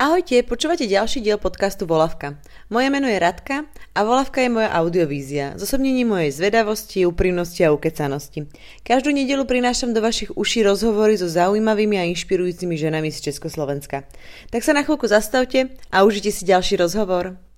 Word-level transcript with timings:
Ahojte, 0.00 0.40
počúvate 0.48 0.88
ďalší 0.88 1.20
diel 1.20 1.36
podcastu 1.36 1.84
Volavka. 1.84 2.40
Moje 2.72 2.88
meno 2.88 3.04
je 3.04 3.20
Radka 3.20 3.68
a 3.92 4.00
Volavka 4.00 4.40
je 4.40 4.48
moja 4.48 4.72
audiovízia, 4.72 5.60
zosobnenie 5.60 6.08
mojej 6.08 6.32
zvedavosti, 6.32 7.04
úprimnosti 7.04 7.60
a 7.60 7.72
ukecanosti. 7.72 8.48
Každú 8.80 9.12
nedelu 9.12 9.44
prinášam 9.44 9.92
do 9.92 10.00
vašich 10.00 10.32
uší 10.32 10.64
rozhovory 10.64 11.20
so 11.20 11.28
zaujímavými 11.28 12.00
a 12.00 12.08
inšpirujúcimi 12.08 12.80
ženami 12.80 13.12
z 13.12 13.28
Československa. 13.28 14.08
Tak 14.48 14.64
sa 14.64 14.72
na 14.72 14.88
chvíľku 14.88 15.04
zastavte 15.04 15.68
a 15.92 16.04
užite 16.08 16.32
si 16.32 16.48
ďalší 16.48 16.80
rozhovor. 16.80 17.49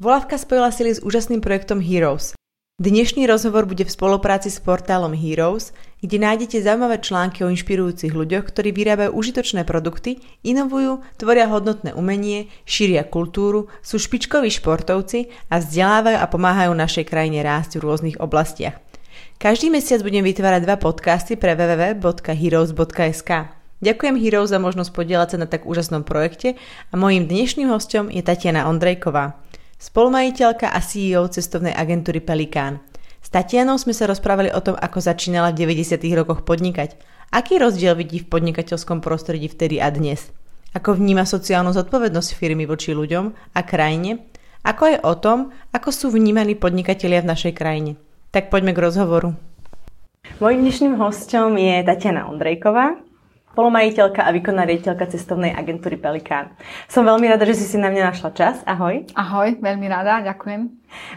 Volavka 0.00 0.40
spojila 0.40 0.72
sily 0.72 0.96
s 0.96 1.04
úžasným 1.04 1.44
projektom 1.44 1.76
Heroes. 1.76 2.32
Dnešný 2.80 3.28
rozhovor 3.28 3.68
bude 3.68 3.84
v 3.84 3.92
spolupráci 3.92 4.48
s 4.48 4.56
portálom 4.56 5.12
Heroes, 5.12 5.76
kde 6.00 6.16
nájdete 6.16 6.64
zaujímavé 6.64 7.04
články 7.04 7.44
o 7.44 7.52
inšpirujúcich 7.52 8.08
ľuďoch, 8.08 8.48
ktorí 8.48 8.72
vyrábajú 8.72 9.12
užitočné 9.12 9.68
produkty, 9.68 10.24
inovujú, 10.40 11.04
tvoria 11.20 11.52
hodnotné 11.52 11.92
umenie, 11.92 12.48
šíria 12.64 13.04
kultúru, 13.04 13.68
sú 13.84 14.00
špičkoví 14.00 14.48
športovci 14.48 15.28
a 15.52 15.60
vzdelávajú 15.60 16.16
a 16.16 16.26
pomáhajú 16.32 16.72
našej 16.72 17.04
krajine 17.04 17.44
rásť 17.44 17.76
v 17.76 17.84
rôznych 17.84 18.16
oblastiach. 18.24 18.80
Každý 19.36 19.68
mesiac 19.68 20.00
budem 20.00 20.24
vytvárať 20.24 20.64
dva 20.64 20.80
podcasty 20.80 21.36
pre 21.36 21.52
www.heroes.sk. 21.52 23.30
Ďakujem 23.84 24.16
Heroes 24.16 24.48
za 24.48 24.56
možnosť 24.56 24.96
podielať 24.96 25.36
sa 25.36 25.44
na 25.44 25.44
tak 25.44 25.68
úžasnom 25.68 26.08
projekte 26.08 26.56
a 26.88 26.96
mojím 26.96 27.28
dnešným 27.28 27.68
hostom 27.68 28.08
je 28.08 28.24
Tatiana 28.24 28.64
Ondrejková 28.64 29.36
spolumajiteľka 29.80 30.68
a 30.68 30.78
CEO 30.84 31.24
cestovnej 31.32 31.72
agentúry 31.72 32.20
Pelikán. 32.20 32.84
S 33.24 33.32
Tatianou 33.32 33.80
sme 33.80 33.96
sa 33.96 34.04
rozprávali 34.04 34.52
o 34.52 34.60
tom, 34.60 34.76
ako 34.76 35.00
začínala 35.00 35.56
v 35.56 35.64
90. 35.64 35.96
rokoch 36.12 36.44
podnikať. 36.44 37.00
Aký 37.32 37.56
rozdiel 37.56 37.96
vidí 37.96 38.20
v 38.20 38.28
podnikateľskom 38.28 39.00
prostredí 39.00 39.48
vtedy 39.48 39.80
a 39.80 39.88
dnes? 39.88 40.28
Ako 40.76 41.00
vníma 41.00 41.24
sociálnu 41.24 41.72
zodpovednosť 41.72 42.36
firmy 42.36 42.68
voči 42.68 42.92
ľuďom 42.92 43.56
a 43.56 43.60
krajine? 43.64 44.28
Ako 44.60 44.84
je 44.92 44.98
o 45.00 45.14
tom, 45.16 45.56
ako 45.72 45.88
sú 45.88 46.06
vnímaní 46.12 46.60
podnikatelia 46.60 47.24
v 47.24 47.32
našej 47.32 47.56
krajine? 47.56 47.96
Tak 48.30 48.52
poďme 48.52 48.76
k 48.76 48.82
rozhovoru. 48.84 49.32
Mojím 50.38 50.68
dnešným 50.68 50.94
hostom 51.00 51.56
je 51.56 51.80
Tatiana 51.80 52.28
Ondrejková, 52.28 53.00
spolumajiteľka 53.50 54.22
a 54.22 54.30
výkonná 54.30 54.62
riaditeľka 54.62 55.10
cestovnej 55.10 55.50
agentúry 55.50 55.98
Pelikán. 55.98 56.54
Som 56.86 57.06
veľmi 57.06 57.26
rada, 57.26 57.42
že 57.42 57.58
si 57.58 57.66
si 57.66 57.76
na 57.76 57.90
mňa 57.90 58.14
našla 58.14 58.30
čas. 58.32 58.62
Ahoj. 58.62 59.10
Ahoj, 59.18 59.58
veľmi 59.58 59.86
rada, 59.90 60.22
ďakujem. 60.22 60.70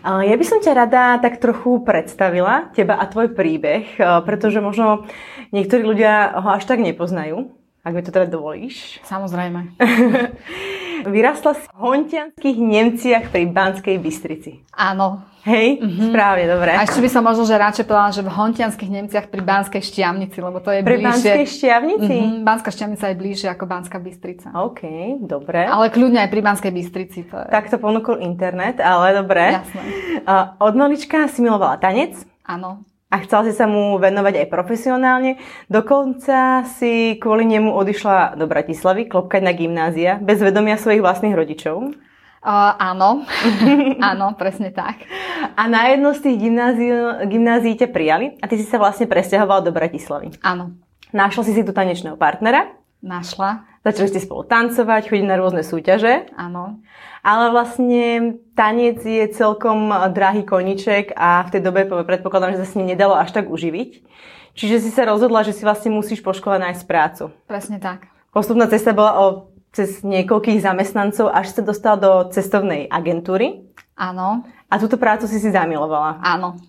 Ja 0.04 0.36
by 0.38 0.46
som 0.46 0.60
ťa 0.62 0.74
rada 0.74 1.18
tak 1.22 1.38
trochu 1.38 1.82
predstavila, 1.86 2.74
teba 2.74 2.98
a 2.98 3.06
tvoj 3.06 3.34
príbeh, 3.34 3.98
pretože 4.26 4.62
možno 4.62 5.06
niektorí 5.54 5.86
ľudia 5.86 6.34
ho 6.42 6.50
až 6.54 6.66
tak 6.66 6.82
nepoznajú, 6.82 7.54
ak 7.86 7.94
mi 7.94 8.02
to 8.02 8.10
teda 8.10 8.26
dovolíš. 8.30 9.02
Samozrejme. 9.06 9.78
Vyrastla 11.08 11.52
si 11.56 11.66
v 11.68 11.76
hontianských 11.76 12.58
Nemciach 12.58 13.24
pri 13.30 13.44
Banskej 13.52 13.98
Bystrici. 14.00 14.64
Áno, 14.74 15.34
Hej, 15.44 15.84
mm-hmm. 15.84 16.08
správne, 16.08 16.46
dobre. 16.48 16.72
A 16.72 16.88
ešte 16.88 17.04
by 17.04 17.10
som 17.12 17.20
možno, 17.20 17.44
že 17.44 17.60
radšej 17.60 17.84
povedala, 17.84 18.16
že 18.16 18.24
v 18.24 18.32
Hontianských 18.32 18.88
Nemciach 18.88 19.28
pri 19.28 19.44
Banskej 19.44 19.84
Štiavnici, 19.84 20.40
lebo 20.40 20.64
to 20.64 20.72
je 20.72 20.80
pri 20.80 21.04
bližšie. 21.04 21.04
Pri 21.04 21.12
Banskej 21.12 21.46
Štiavnici? 21.52 22.16
Mm-hmm, 22.16 22.48
Banská 22.48 22.70
Štiavnica 22.72 23.06
je 23.12 23.16
bližšie 23.20 23.48
ako 23.52 23.64
Banská 23.68 23.98
Bystrica. 24.00 24.48
OK, 24.56 24.82
dobre. 25.20 25.68
Ale 25.68 25.92
kľudne 25.92 26.24
aj 26.24 26.30
pri 26.32 26.42
Banskej 26.48 26.72
Bystrici. 26.72 27.28
To 27.28 27.44
je... 27.44 27.48
Tak 27.52 27.68
to 27.68 27.76
ponúkol 27.76 28.24
internet, 28.24 28.80
ale 28.80 29.20
dobre. 29.20 29.60
Jasné. 29.60 29.84
Uh, 30.24 30.56
od 30.64 30.74
malička 30.80 31.28
si 31.28 31.44
milovala 31.44 31.76
tanec? 31.76 32.16
Áno. 32.48 32.88
A 33.14 33.22
chcela 33.22 33.46
si 33.46 33.54
sa 33.54 33.70
mu 33.70 34.02
venovať 34.02 34.42
aj 34.42 34.48
profesionálne. 34.50 35.38
Dokonca 35.70 36.66
si 36.66 37.22
kvôli 37.22 37.46
nemu 37.46 37.70
odišla 37.70 38.34
do 38.42 38.50
Bratislavy 38.50 39.06
klopkať 39.06 39.46
na 39.46 39.54
gymnázia 39.54 40.18
bez 40.18 40.42
vedomia 40.42 40.82
svojich 40.82 41.06
vlastných 41.06 41.38
rodičov. 41.38 41.94
Uh, 42.44 42.74
áno, 42.76 43.22
áno, 44.12 44.34
presne 44.34 44.74
tak. 44.74 45.06
A 45.54 45.70
na 45.70 45.94
jedno 45.94 46.12
z 46.18 46.26
tých 46.26 46.38
gymnázií, 46.42 46.92
gymnázií 47.30 47.74
ťa 47.78 47.88
prijali 47.94 48.36
a 48.42 48.50
ty 48.50 48.58
si 48.58 48.66
sa 48.66 48.82
vlastne 48.82 49.06
presťahovala 49.06 49.62
do 49.62 49.72
Bratislavy. 49.72 50.34
Áno. 50.42 50.74
Našla 51.14 51.46
si 51.46 51.54
si 51.54 51.62
tu 51.62 51.70
tanečného 51.70 52.18
partnera. 52.18 52.74
Našla. 53.00 53.70
Začali 53.86 54.10
ste 54.10 54.26
spolu 54.26 54.48
tancovať, 54.50 55.12
chodiť 55.12 55.28
na 55.30 55.38
rôzne 55.38 55.62
súťaže. 55.62 56.34
Áno. 56.34 56.82
Ale 57.24 57.56
vlastne 57.56 58.36
tanec 58.52 59.00
je 59.00 59.24
celkom 59.32 59.88
drahý 60.12 60.44
koniček 60.44 61.16
a 61.16 61.48
v 61.48 61.52
tej 61.56 61.62
dobe 61.64 61.88
predpokladám, 61.88 62.60
že 62.60 62.68
sa 62.68 62.68
s 62.68 62.76
ním 62.76 62.92
nedalo 62.92 63.16
až 63.16 63.32
tak 63.32 63.48
uživiť. 63.48 64.04
Čiže 64.54 64.84
si 64.84 64.92
sa 64.92 65.08
rozhodla, 65.08 65.48
že 65.48 65.56
si 65.56 65.64
vlastne 65.64 65.96
musíš 65.96 66.20
po 66.20 66.36
škole 66.36 66.60
nájsť 66.60 66.84
prácu. 66.84 67.32
Presne 67.48 67.80
tak. 67.80 68.12
Postupná 68.36 68.68
cesta 68.68 68.92
bola 68.92 69.16
o 69.18 69.26
cez 69.74 70.06
niekoľkých 70.06 70.62
zamestnancov, 70.62 71.34
až 71.34 71.58
sa 71.58 71.62
dostal 71.66 71.98
do 71.98 72.30
cestovnej 72.30 72.86
agentúry. 72.92 73.66
Áno. 73.98 74.46
A 74.70 74.78
túto 74.78 75.02
prácu 75.02 75.26
si 75.26 75.42
si 75.42 75.50
zamilovala. 75.50 76.22
Áno. 76.22 76.62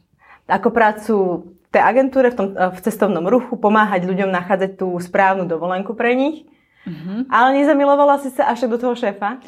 Ako 0.48 0.72
prácu 0.72 1.14
v 1.44 1.68
tej 1.68 1.82
agentúre, 1.84 2.32
v, 2.32 2.36
tom, 2.36 2.48
v 2.54 2.78
cestovnom 2.80 3.26
ruchu, 3.28 3.60
pomáhať 3.60 4.08
ľuďom 4.08 4.32
nachádzať 4.32 4.80
tú 4.80 4.96
správnu 5.02 5.44
dovolenku 5.44 5.92
pre 5.92 6.16
nich. 6.16 6.48
Uh-huh. 6.84 7.28
Ale 7.28 7.60
nezamilovala 7.60 8.20
si 8.20 8.32
sa 8.32 8.48
až 8.52 8.68
do 8.68 8.76
toho 8.76 8.96
šéfa? 8.96 9.40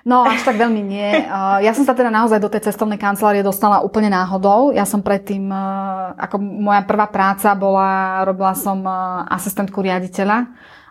No, 0.00 0.24
až 0.24 0.40
tak 0.44 0.56
veľmi 0.56 0.80
nie. 0.80 1.10
Ja 1.66 1.76
som 1.76 1.84
sa 1.84 1.92
teda 1.92 2.08
naozaj 2.08 2.40
do 2.40 2.48
tej 2.48 2.72
cestovnej 2.72 2.96
kancelárie 2.96 3.44
dostala 3.44 3.84
úplne 3.84 4.08
náhodou. 4.08 4.72
Ja 4.72 4.88
som 4.88 5.04
predtým, 5.04 5.52
ako 6.16 6.40
moja 6.40 6.82
prvá 6.88 7.04
práca 7.10 7.52
bola, 7.52 8.24
robila 8.24 8.56
som 8.56 8.80
asistentku 9.28 9.84
riaditeľa 9.84 10.48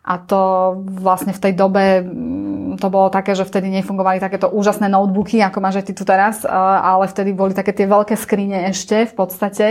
a 0.10 0.18
to 0.18 0.42
vlastne 0.90 1.38
v 1.38 1.44
tej 1.46 1.54
dobe 1.54 2.02
mm, 2.02 2.82
to 2.82 2.90
bolo 2.90 3.14
také, 3.14 3.38
že 3.38 3.46
vtedy 3.46 3.70
nefungovali 3.70 4.18
takéto 4.18 4.50
úžasné 4.50 4.90
notebooky, 4.90 5.38
ako 5.46 5.62
máš 5.62 5.84
aj 5.84 5.86
ty 5.86 5.94
tu 5.94 6.02
teraz, 6.02 6.42
ale 6.50 7.06
vtedy 7.06 7.30
boli 7.36 7.54
také 7.54 7.78
tie 7.78 7.86
veľké 7.86 8.18
skrine 8.18 8.66
ešte 8.74 9.06
v 9.06 9.14
podstate. 9.14 9.66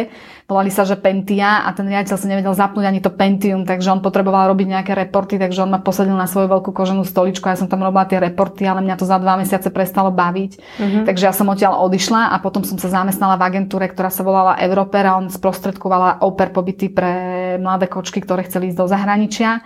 Volali 0.46 0.70
sa, 0.70 0.86
že 0.86 0.94
Pentia 0.94 1.66
a 1.66 1.74
ten 1.74 1.90
riaditeľ 1.90 2.16
si 2.16 2.30
nevedel 2.30 2.54
zapnúť 2.54 2.86
ani 2.86 3.02
to 3.02 3.10
Pentium, 3.10 3.66
takže 3.66 3.90
on 3.90 3.98
potreboval 3.98 4.54
robiť 4.54 4.66
nejaké 4.78 4.92
reporty, 4.94 5.42
takže 5.42 5.66
on 5.66 5.74
ma 5.74 5.82
posadil 5.82 6.14
na 6.14 6.30
svoju 6.30 6.46
veľkú 6.46 6.70
koženú 6.70 7.02
stoličku 7.02 7.44
a 7.50 7.58
ja 7.58 7.60
som 7.60 7.66
tam 7.66 7.82
robila 7.82 8.06
tie 8.06 8.22
reporty, 8.22 8.62
ale 8.62 8.78
mňa 8.84 8.94
to 8.94 9.10
za 9.10 9.18
dva 9.18 9.34
mesiace 9.40 9.74
prestalo 9.74 10.14
baviť. 10.14 10.52
Mm-hmm. 10.54 11.04
Takže 11.08 11.24
ja 11.26 11.34
som 11.34 11.50
odtiaľ 11.50 11.82
odišla 11.82 12.30
a 12.30 12.36
potom 12.38 12.62
som 12.62 12.78
sa 12.78 12.92
zamestnala 12.92 13.34
v 13.34 13.44
agentúre, 13.50 13.90
ktorá 13.90 14.08
sa 14.08 14.22
volala 14.22 14.54
Europer 14.62 15.02
a 15.02 15.18
on 15.18 15.26
sprostredkovala 15.32 16.22
oper 16.22 16.54
pobyty 16.54 16.94
pre 16.94 17.12
mladé 17.58 17.90
kočky, 17.90 18.22
ktoré 18.22 18.46
chceli 18.46 18.70
ísť 18.70 18.78
do 18.78 18.86
zahraničia. 18.86 19.60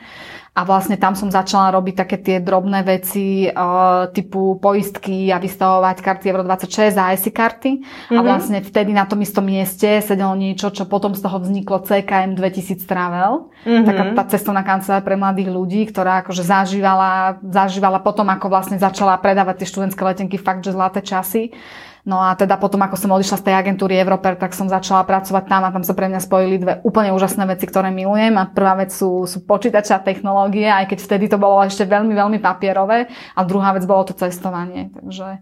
A 0.52 0.68
vlastne 0.68 1.00
tam 1.00 1.16
som 1.16 1.32
začala 1.32 1.72
robiť 1.72 1.94
také 2.04 2.20
tie 2.20 2.36
drobné 2.36 2.84
veci 2.84 3.48
uh, 3.48 4.04
typu 4.12 4.60
poistky 4.60 5.32
a 5.32 5.40
vystavovať 5.40 6.04
karty 6.04 6.28
Euro 6.28 6.44
26 6.44 6.92
a 6.92 7.16
IC 7.16 7.32
karty. 7.32 7.80
Mm-hmm. 7.80 8.12
A 8.12 8.20
mhm. 8.20 8.26
vlastne 8.28 8.58
vtedy 8.60 8.92
na 8.92 9.08
tom 9.08 9.24
istom 9.24 9.48
mieste 9.48 10.04
sedelo 10.04 10.36
niečo, 10.36 10.68
čo 10.68 10.84
potom 10.84 11.16
z 11.16 11.24
toho 11.24 11.40
vzniklo 11.40 11.80
CKM 11.80 12.36
2000 12.36 12.84
Travel. 12.84 13.48
Mm-hmm. 13.64 13.86
Taká 13.88 14.02
tá 14.12 14.24
cestovná 14.28 14.60
kancelária 14.60 15.00
pre 15.00 15.16
mladých 15.16 15.48
ľudí, 15.48 15.88
ktorá 15.88 16.20
akože 16.20 16.44
zažívala, 16.44 17.40
zažívala 17.40 18.04
potom, 18.04 18.28
ako 18.28 18.52
vlastne 18.52 18.76
začala 18.76 19.16
predávať 19.16 19.64
tie 19.64 19.72
študentské 19.72 20.04
letenky 20.04 20.36
fakt, 20.36 20.68
že 20.68 20.76
zlaté 20.76 21.00
časy. 21.00 21.56
No 22.02 22.18
a 22.18 22.34
teda 22.34 22.58
potom, 22.58 22.82
ako 22.82 22.98
som 22.98 23.14
odišla 23.14 23.38
z 23.38 23.46
tej 23.46 23.54
agentúry 23.54 23.94
Europer, 24.02 24.34
tak 24.34 24.58
som 24.58 24.66
začala 24.66 25.06
pracovať 25.06 25.46
tam 25.46 25.62
a 25.62 25.70
tam 25.70 25.86
sa 25.86 25.94
pre 25.94 26.10
mňa 26.10 26.18
spojili 26.18 26.56
dve 26.58 26.74
úplne 26.82 27.14
úžasné 27.14 27.46
veci, 27.46 27.70
ktoré 27.70 27.94
milujem. 27.94 28.34
A 28.42 28.50
prvá 28.50 28.74
vec 28.74 28.90
sú, 28.90 29.22
sú 29.30 29.46
počítače 29.46 29.94
a 29.94 30.02
technológie, 30.02 30.66
aj 30.66 30.90
keď 30.90 30.98
vtedy 30.98 31.30
to 31.30 31.38
bolo 31.38 31.62
ešte 31.62 31.86
veľmi, 31.86 32.10
veľmi 32.10 32.38
papierové. 32.42 33.06
A 33.38 33.40
druhá 33.46 33.70
vec 33.70 33.86
bolo 33.86 34.02
to 34.10 34.18
cestovanie. 34.18 34.90
Takže 34.90 35.38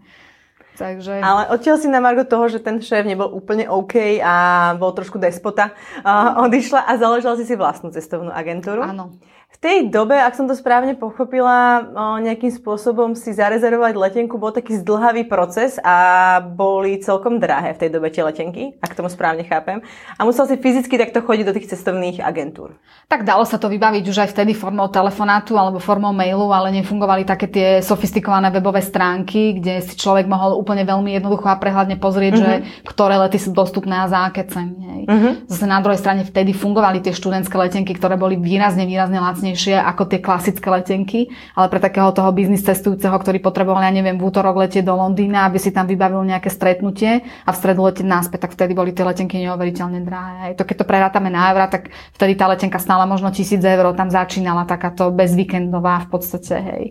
Takže... 0.71 1.21
Ale 1.21 1.51
odtiaľ 1.53 1.77
si 1.77 1.85
na 1.91 2.01
Margo 2.01 2.25
toho, 2.25 2.49
že 2.49 2.57
ten 2.57 2.81
šéf 2.81 3.05
nebol 3.05 3.29
úplne 3.29 3.69
OK 3.69 4.17
a 4.23 4.33
bol 4.81 4.95
trošku 4.95 5.21
despota, 5.21 5.77
uh, 6.01 6.41
odišla 6.47 6.89
a 6.89 6.97
založila 6.97 7.37
si 7.37 7.45
si 7.45 7.53
vlastnú 7.53 7.93
cestovnú 7.93 8.33
agentúru. 8.33 8.81
Áno. 8.81 9.13
V 9.51 9.57
tej 9.59 9.91
dobe, 9.91 10.15
ak 10.15 10.33
som 10.33 10.47
to 10.47 10.55
správne 10.55 10.95
pochopila, 10.95 11.85
nejakým 12.23 12.49
spôsobom 12.49 13.13
si 13.13 13.35
zarezervovať 13.35 13.93
letenku 13.93 14.39
bol 14.39 14.49
taký 14.49 14.79
zdlhavý 14.79 15.27
proces 15.27 15.77
a 15.83 16.39
boli 16.41 16.97
celkom 17.03 17.37
drahé 17.37 17.75
v 17.75 17.81
tej 17.85 17.89
dobe 17.93 18.07
tie 18.09 18.23
letenky, 18.25 18.73
ak 18.81 18.95
tomu 18.95 19.11
správne 19.11 19.43
chápem. 19.45 19.83
A 20.17 20.25
musel 20.25 20.47
si 20.49 20.55
fyzicky 20.55 20.95
takto 20.95 21.21
chodiť 21.21 21.45
do 21.45 21.53
tých 21.53 21.67
cestovných 21.67 22.23
agentúr. 22.23 22.79
Tak 23.11 23.27
dalo 23.27 23.43
sa 23.45 23.59
to 23.59 23.69
vybaviť 23.69 24.03
už 24.07 24.17
aj 24.23 24.29
vtedy 24.33 24.55
formou 24.55 24.89
telefonátu 24.89 25.59
alebo 25.59 25.83
formou 25.83 26.15
mailu, 26.15 26.49
ale 26.49 26.73
nefungovali 26.81 27.27
také 27.27 27.45
tie 27.45 27.67
sofistikované 27.83 28.49
webové 28.55 28.81
stránky, 28.81 29.61
kde 29.61 29.83
si 29.83 29.93
človek 29.93 30.31
mohol 30.31 30.57
úplne 30.57 30.87
veľmi 30.87 31.19
jednoducho 31.19 31.51
a 31.51 31.59
prehľadne 31.59 32.01
pozrieť, 32.01 32.33
uh-huh. 32.33 32.41
že 32.41 32.53
mhm. 32.55 32.65
ktoré 32.87 33.19
lety 33.19 33.37
sú 33.37 33.53
dostupné 33.53 33.99
a 33.99 34.09
za 34.09 34.25
aké 34.25 34.47
ceny. 34.47 35.05
Uh-huh. 35.05 35.33
Zase 35.45 35.69
na 35.69 35.83
druhej 35.83 36.01
strane 36.01 36.25
vtedy 36.25 36.55
fungovali 36.55 37.03
tie 37.03 37.13
študentské 37.13 37.53
letenky, 37.59 37.93
ktoré 37.93 38.17
boli 38.17 38.39
výrazne, 38.39 38.89
výrazne 38.89 39.21
lacné 39.21 39.40
lacnejšie 39.41 39.73
ako 39.73 40.05
tie 40.05 40.21
klasické 40.21 40.69
letenky, 40.69 41.33
ale 41.57 41.67
pre 41.73 41.81
takého 41.81 42.13
toho 42.13 42.29
biznis 42.29 42.61
cestujúceho, 42.61 43.17
ktorý 43.17 43.41
potreboval, 43.41 43.81
ja 43.81 43.89
neviem, 43.89 44.21
v 44.21 44.29
útorok 44.29 44.61
letieť 44.61 44.85
do 44.85 44.93
Londýna, 44.93 45.49
aby 45.49 45.57
si 45.57 45.73
tam 45.73 45.89
vybavil 45.89 46.21
nejaké 46.21 46.53
stretnutie 46.53 47.25
a 47.25 47.49
v 47.49 47.57
stredu 47.57 47.81
letieť 47.89 48.05
náspäť, 48.05 48.45
tak 48.45 48.53
vtedy 48.53 48.77
boli 48.77 48.93
tie 48.93 49.01
letenky 49.01 49.41
neuveriteľne 49.41 50.05
drahé. 50.05 50.37
Aj 50.45 50.53
to, 50.53 50.61
keď 50.61 50.85
to 50.85 50.85
prerátame 50.85 51.33
na 51.33 51.49
eura, 51.49 51.65
tak 51.65 51.89
vtedy 52.13 52.37
tá 52.37 52.45
letenka 52.45 52.77
stála 52.77 53.09
možno 53.09 53.33
tisíc 53.33 53.65
eur, 53.65 53.97
tam 53.97 54.13
začínala 54.13 54.69
takáto 54.69 55.09
bezvíkendová 55.09 56.05
v 56.05 56.07
podstate, 56.13 56.55
hej. 56.61 56.83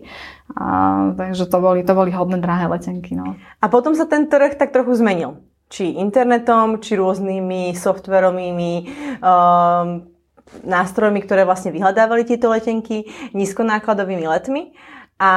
A, 0.51 1.15
takže 1.15 1.47
to 1.47 1.57
boli, 1.63 1.79
to 1.87 1.95
boli 1.95 2.11
hodné 2.11 2.35
drahé 2.43 2.67
letenky. 2.67 3.15
No. 3.15 3.39
A 3.63 3.65
potom 3.71 3.95
sa 3.95 4.03
ten 4.03 4.27
trh 4.27 4.59
tak 4.59 4.75
trochu 4.75 4.99
zmenil 4.99 5.39
či 5.71 5.95
internetom, 6.03 6.83
či 6.83 6.99
rôznymi 6.99 7.71
softverovými 7.79 8.73
um, 9.23 10.10
nástrojmi, 10.63 11.23
ktoré 11.23 11.47
vlastne 11.47 11.71
vyhľadávali 11.71 12.27
tieto 12.27 12.51
letenky, 12.51 13.07
nízkonákladovými 13.31 14.25
letmi. 14.27 14.75
A 15.21 15.31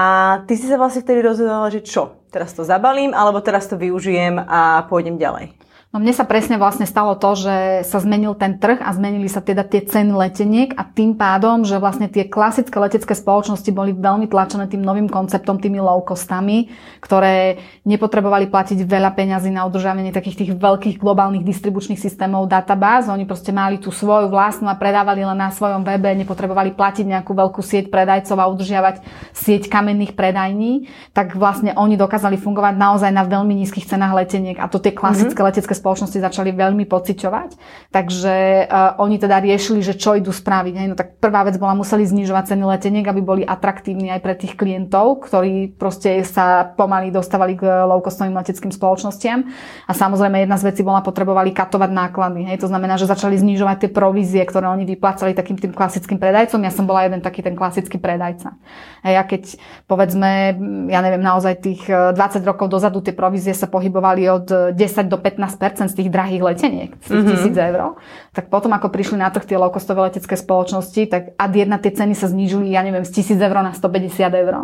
ty 0.48 0.56
si 0.56 0.64
sa 0.64 0.80
vlastne 0.80 1.04
vtedy 1.04 1.20
rozhodovala, 1.20 1.68
že 1.68 1.84
čo? 1.84 2.24
Teraz 2.32 2.56
to 2.56 2.64
zabalím, 2.64 3.12
alebo 3.12 3.44
teraz 3.44 3.68
to 3.68 3.76
využijem 3.76 4.40
a 4.40 4.88
pôjdem 4.88 5.20
ďalej? 5.20 5.63
No 5.94 6.02
mne 6.02 6.10
sa 6.10 6.26
presne 6.26 6.58
vlastne 6.58 6.90
stalo 6.90 7.14
to, 7.14 7.38
že 7.38 7.86
sa 7.86 8.02
zmenil 8.02 8.34
ten 8.34 8.58
trh 8.58 8.82
a 8.82 8.90
zmenili 8.90 9.30
sa 9.30 9.38
teda 9.38 9.62
tie 9.62 9.78
ceny 9.78 10.10
leteniek 10.10 10.74
a 10.74 10.82
tým 10.82 11.14
pádom, 11.14 11.62
že 11.62 11.78
vlastne 11.78 12.10
tie 12.10 12.26
klasické 12.26 12.74
letecké 12.82 13.14
spoločnosti 13.14 13.70
boli 13.70 13.94
veľmi 13.94 14.26
tlačené 14.26 14.66
tým 14.66 14.82
novým 14.82 15.06
konceptom, 15.06 15.62
tými 15.62 15.78
low 15.78 16.02
costami, 16.02 16.66
ktoré 16.98 17.62
nepotrebovali 17.86 18.50
platiť 18.50 18.82
veľa 18.82 19.14
peňazí 19.14 19.54
na 19.54 19.62
udržávanie 19.70 20.10
takých 20.10 20.42
tých 20.42 20.50
veľkých 20.58 20.98
globálnych 20.98 21.46
distribučných 21.46 22.02
systémov 22.02 22.50
databáz. 22.50 23.06
Oni 23.06 23.22
proste 23.22 23.54
mali 23.54 23.78
tú 23.78 23.94
svoju 23.94 24.26
vlastnú 24.34 24.66
a 24.66 24.74
predávali 24.74 25.22
len 25.22 25.38
na 25.38 25.54
svojom 25.54 25.86
webe, 25.86 26.10
nepotrebovali 26.10 26.74
platiť 26.74 27.06
nejakú 27.06 27.30
veľkú 27.38 27.62
sieť 27.62 27.94
predajcov 27.94 28.34
a 28.42 28.50
udržiavať 28.50 28.98
sieť 29.30 29.70
kamenných 29.70 30.18
predajní, 30.18 30.90
tak 31.14 31.38
vlastne 31.38 31.70
oni 31.78 31.94
dokázali 31.94 32.34
fungovať 32.34 32.74
naozaj 32.74 33.14
na 33.14 33.22
veľmi 33.22 33.54
nízkych 33.62 33.86
cenách 33.86 34.26
leteniek 34.26 34.58
a 34.58 34.66
to 34.66 34.82
tie 34.82 34.90
klasické 34.90 35.38
mm-hmm. 35.38 35.54
letecké 35.54 35.83
spoločnosti 35.84 36.16
začali 36.16 36.56
veľmi 36.56 36.88
pociťovať. 36.88 37.50
Takže 37.92 38.36
uh, 38.64 38.96
oni 39.04 39.20
teda 39.20 39.44
riešili, 39.44 39.84
že 39.84 40.00
čo 40.00 40.16
idú 40.16 40.32
spraviť. 40.32 40.74
Hej. 40.80 40.88
No 40.88 40.96
tak 40.96 41.20
prvá 41.20 41.44
vec 41.44 41.60
bola, 41.60 41.76
museli 41.76 42.08
znižovať 42.08 42.56
ceny 42.56 42.64
leteniek, 42.64 43.04
aby 43.04 43.20
boli 43.20 43.42
atraktívni 43.44 44.08
aj 44.08 44.20
pre 44.24 44.32
tých 44.32 44.56
klientov, 44.56 45.28
ktorí 45.28 45.76
proste 45.76 46.24
sa 46.24 46.64
pomaly 46.64 47.12
dostávali 47.12 47.60
k 47.60 47.68
low-costovým 47.84 48.32
leteckým 48.32 48.72
spoločnostiam. 48.72 49.44
A 49.84 49.92
samozrejme 49.92 50.48
jedna 50.48 50.56
z 50.56 50.72
vecí 50.72 50.80
bola, 50.80 51.04
potrebovali 51.04 51.52
katovať 51.52 51.90
náklady. 51.92 52.48
Hej. 52.48 52.64
To 52.64 52.72
znamená, 52.72 52.96
že 52.96 53.04
začali 53.04 53.36
znižovať 53.36 53.84
tie 53.84 53.90
provízie, 53.92 54.40
ktoré 54.40 54.72
oni 54.72 54.88
vyplácali 54.88 55.36
takým 55.36 55.60
tým 55.60 55.76
klasickým 55.76 56.16
predajcom. 56.16 56.64
Ja 56.64 56.72
som 56.72 56.88
bola 56.88 57.04
jeden 57.04 57.20
taký 57.20 57.44
ten 57.44 57.52
klasický 57.52 58.00
predajca. 58.00 58.56
Hej, 59.04 59.14
a 59.20 59.24
keď 59.28 59.42
povedzme, 59.84 60.56
ja 60.88 61.04
neviem, 61.04 61.20
naozaj 61.20 61.60
tých 61.60 61.84
20 61.84 62.16
e, 62.16 62.46
rokov 62.48 62.72
dozadu 62.72 63.04
tie 63.04 63.12
provízie 63.12 63.52
sa 63.52 63.68
pohybovali 63.68 64.22
od 64.30 64.46
10 64.72 65.10
do 65.10 65.18
15 65.20 65.58
z 65.76 65.94
tých 65.98 66.08
drahých 66.14 66.42
leteniek, 66.42 66.90
z 67.02 67.06
tých 67.10 67.22
mm-hmm. 67.22 67.30
tisíc 67.34 67.56
eur, 67.58 67.98
tak 68.34 68.50
potom 68.50 68.70
ako 68.74 68.90
prišli 68.90 69.18
na 69.18 69.30
trh 69.30 69.46
tie 69.46 69.58
low-costové 69.58 70.10
letecké 70.10 70.34
spoločnosti, 70.34 71.02
tak 71.06 71.22
ad 71.38 71.52
jedna 71.54 71.78
tie 71.78 71.94
ceny 71.94 72.14
sa 72.18 72.26
znížili, 72.30 72.70
ja 72.70 72.82
neviem, 72.82 73.06
z 73.06 73.22
1000 73.22 73.38
eur 73.38 73.56
na 73.62 73.72
150 73.74 74.26
eur. 74.30 74.54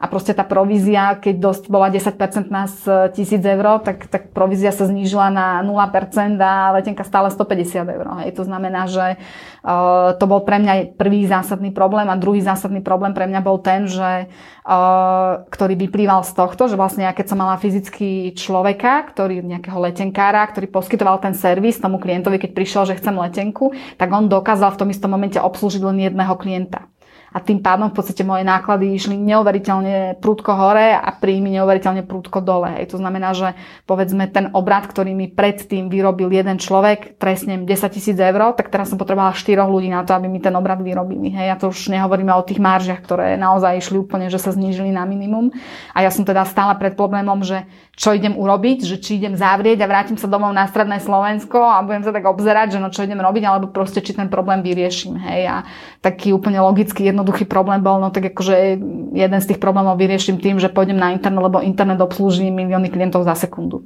A 0.00 0.04
proste 0.08 0.32
tá 0.32 0.44
provízia, 0.44 1.16
keď 1.20 1.34
dosť 1.40 1.64
bola 1.68 1.92
10% 1.92 2.48
na 2.48 2.64
1000 2.68 3.12
eur, 3.40 3.66
tak, 3.84 4.08
tak 4.08 4.32
provízia 4.32 4.72
sa 4.72 4.88
znížila 4.88 5.28
na 5.28 5.60
0% 5.64 6.40
a 6.40 6.72
letenka 6.76 7.04
stále 7.04 7.28
150 7.28 7.84
eur. 7.84 8.06
Hej. 8.24 8.36
To 8.36 8.44
znamená, 8.48 8.88
že 8.88 9.20
uh, 9.64 10.16
to 10.16 10.24
bol 10.24 10.40
pre 10.44 10.56
mňa 10.60 10.96
prvý 10.96 11.28
zásadný 11.28 11.72
problém 11.72 12.08
a 12.08 12.16
druhý 12.16 12.40
zásadný 12.40 12.80
problém 12.80 13.12
pre 13.12 13.28
mňa 13.28 13.40
bol 13.44 13.60
ten, 13.60 13.84
že 13.84 14.32
uh, 14.64 15.44
ktorý 15.48 15.76
vyplýval 15.76 16.24
z 16.24 16.32
tohto, 16.34 16.66
že 16.66 16.80
vlastne 16.80 17.04
ja 17.04 17.12
keď 17.12 17.26
som 17.32 17.38
mala 17.38 17.60
fyzický 17.60 18.32
človeka, 18.34 19.12
ktorý 19.12 19.44
nejakého 19.44 19.78
letenkára, 19.78 20.48
ktorý 20.50 20.66
poskytoval 20.68 21.22
ten 21.22 21.32
servis 21.32 21.78
tomu 21.78 22.02
klientovi, 22.02 22.42
keď 22.42 22.50
prišiel, 22.52 22.82
že 22.90 22.98
chcem 22.98 23.14
letenku, 23.14 23.70
tak 23.94 24.10
on 24.10 24.26
dokázal 24.26 24.74
v 24.74 24.80
tom 24.82 24.88
istom 24.90 25.14
momente 25.14 25.38
obslúžiť 25.38 25.82
len 25.86 26.10
jedného 26.10 26.34
klienta 26.36 26.90
a 27.30 27.38
tým 27.38 27.62
pádom 27.62 27.90
v 27.90 27.96
podstate 27.96 28.26
moje 28.26 28.42
náklady 28.42 28.90
išli 28.90 29.14
neuveriteľne 29.14 30.18
prúdko 30.18 30.50
hore 30.50 30.98
a 30.98 31.10
príjmy 31.14 31.54
neuveriteľne 31.58 32.02
prúdko 32.02 32.42
dole. 32.42 32.74
Hej. 32.74 32.90
To 32.94 32.96
znamená, 32.98 33.30
že 33.38 33.54
povedzme 33.86 34.26
ten 34.26 34.50
obrad, 34.50 34.90
ktorý 34.90 35.14
mi 35.14 35.30
predtým 35.30 35.86
vyrobil 35.86 36.26
jeden 36.34 36.58
človek, 36.58 37.22
trestnem 37.22 37.70
10 37.70 37.94
tisíc 37.94 38.18
eur, 38.18 38.58
tak 38.58 38.74
teraz 38.74 38.90
som 38.90 38.98
potrebovala 38.98 39.38
4 39.38 39.62
ľudí 39.62 39.94
na 39.94 40.02
to, 40.02 40.18
aby 40.18 40.26
mi 40.26 40.42
ten 40.42 40.54
obrad 40.58 40.82
vyrobili. 40.82 41.30
Hej. 41.30 41.46
Ja 41.46 41.56
to 41.56 41.70
už 41.70 41.94
nehovoríme 41.94 42.34
o 42.34 42.42
tých 42.42 42.58
maržiach, 42.58 42.98
ktoré 43.06 43.38
naozaj 43.38 43.78
išli 43.78 43.96
úplne, 44.02 44.26
že 44.26 44.42
sa 44.42 44.50
znížili 44.50 44.90
na 44.90 45.06
minimum. 45.06 45.54
A 45.94 46.02
ja 46.02 46.10
som 46.10 46.26
teda 46.26 46.42
stála 46.42 46.74
pred 46.74 46.98
problémom, 46.98 47.46
že 47.46 47.62
čo 48.00 48.16
idem 48.16 48.32
urobiť, 48.32 48.88
že 48.88 48.96
či 48.96 49.20
idem 49.20 49.36
zavrieť 49.36 49.84
a 49.84 49.90
vrátim 49.90 50.16
sa 50.16 50.24
domov 50.24 50.56
na 50.56 50.64
stredné 50.64 51.04
Slovensko 51.04 51.60
a 51.60 51.84
budem 51.84 52.00
sa 52.00 52.16
tak 52.16 52.24
obzerať, 52.24 52.72
že 52.72 52.78
no 52.80 52.88
čo 52.88 53.04
idem 53.04 53.20
robiť, 53.20 53.44
alebo 53.44 53.68
proste 53.68 54.00
či 54.00 54.16
ten 54.16 54.32
problém 54.32 54.64
vyrieším. 54.64 55.20
Hej. 55.20 55.42
A 55.44 55.56
taký 56.00 56.32
úplne 56.32 56.64
logický, 56.64 57.12
jednoduchý 57.12 57.44
problém 57.44 57.84
bol, 57.84 58.00
no 58.00 58.08
tak 58.08 58.32
akože 58.32 58.80
jeden 59.12 59.40
z 59.44 59.48
tých 59.52 59.60
problémov 59.60 60.00
vyrieším 60.00 60.40
tým, 60.40 60.56
že 60.56 60.72
pôjdem 60.72 60.96
na 60.96 61.12
internet, 61.12 61.44
lebo 61.44 61.60
internet 61.60 62.00
obslúži 62.00 62.48
milióny 62.48 62.88
klientov 62.88 63.28
za 63.28 63.36
sekundu. 63.36 63.84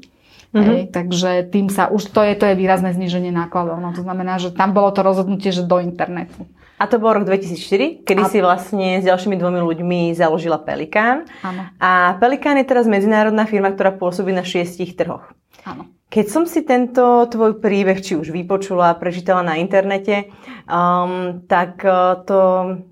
Mm-hmm. 0.55 0.63
Hej, 0.63 0.81
takže 0.95 1.31
tým 1.51 1.67
sa, 1.67 1.91
už 1.91 2.15
to 2.15 2.23
je, 2.23 2.39
to 2.39 2.47
je 2.47 2.55
výrazné 2.55 2.95
zníženie 2.95 3.35
nákladov. 3.35 3.83
No, 3.83 3.91
to 3.91 4.07
znamená, 4.07 4.39
že 4.39 4.55
tam 4.55 4.71
bolo 4.71 4.95
to 4.95 5.03
rozhodnutie, 5.03 5.51
že 5.51 5.67
do 5.67 5.83
internetu. 5.83 6.47
A 6.85 6.89
to 6.93 7.01
bol 7.01 7.17
rok 7.17 7.25
2004, 7.25 8.05
kedy 8.05 8.23
a... 8.23 8.29
si 8.29 8.39
vlastne 8.45 9.01
s 9.01 9.09
ďalšími 9.09 9.41
dvomi 9.41 9.57
ľuďmi 9.65 10.13
založila 10.13 10.61
Pelikán. 10.61 11.25
Áno. 11.41 11.73
A 11.81 12.21
Pelikán 12.21 12.61
je 12.61 12.69
teraz 12.69 12.85
medzinárodná 12.85 13.49
firma, 13.49 13.73
ktorá 13.73 13.97
pôsobí 13.97 14.37
na 14.37 14.45
šiestich 14.45 14.93
trhoch. 14.93 15.33
Áno. 15.65 15.89
Keď 16.13 16.27
som 16.29 16.45
si 16.45 16.61
tento 16.61 17.25
tvoj 17.33 17.57
príbeh 17.57 18.05
či 18.05 18.21
už 18.21 18.37
vypočula, 18.37 19.01
prečítala 19.01 19.41
na 19.41 19.57
internete, 19.57 20.29
um, 20.69 21.41
tak 21.49 21.81
uh, 21.81 22.21
to 22.29 22.39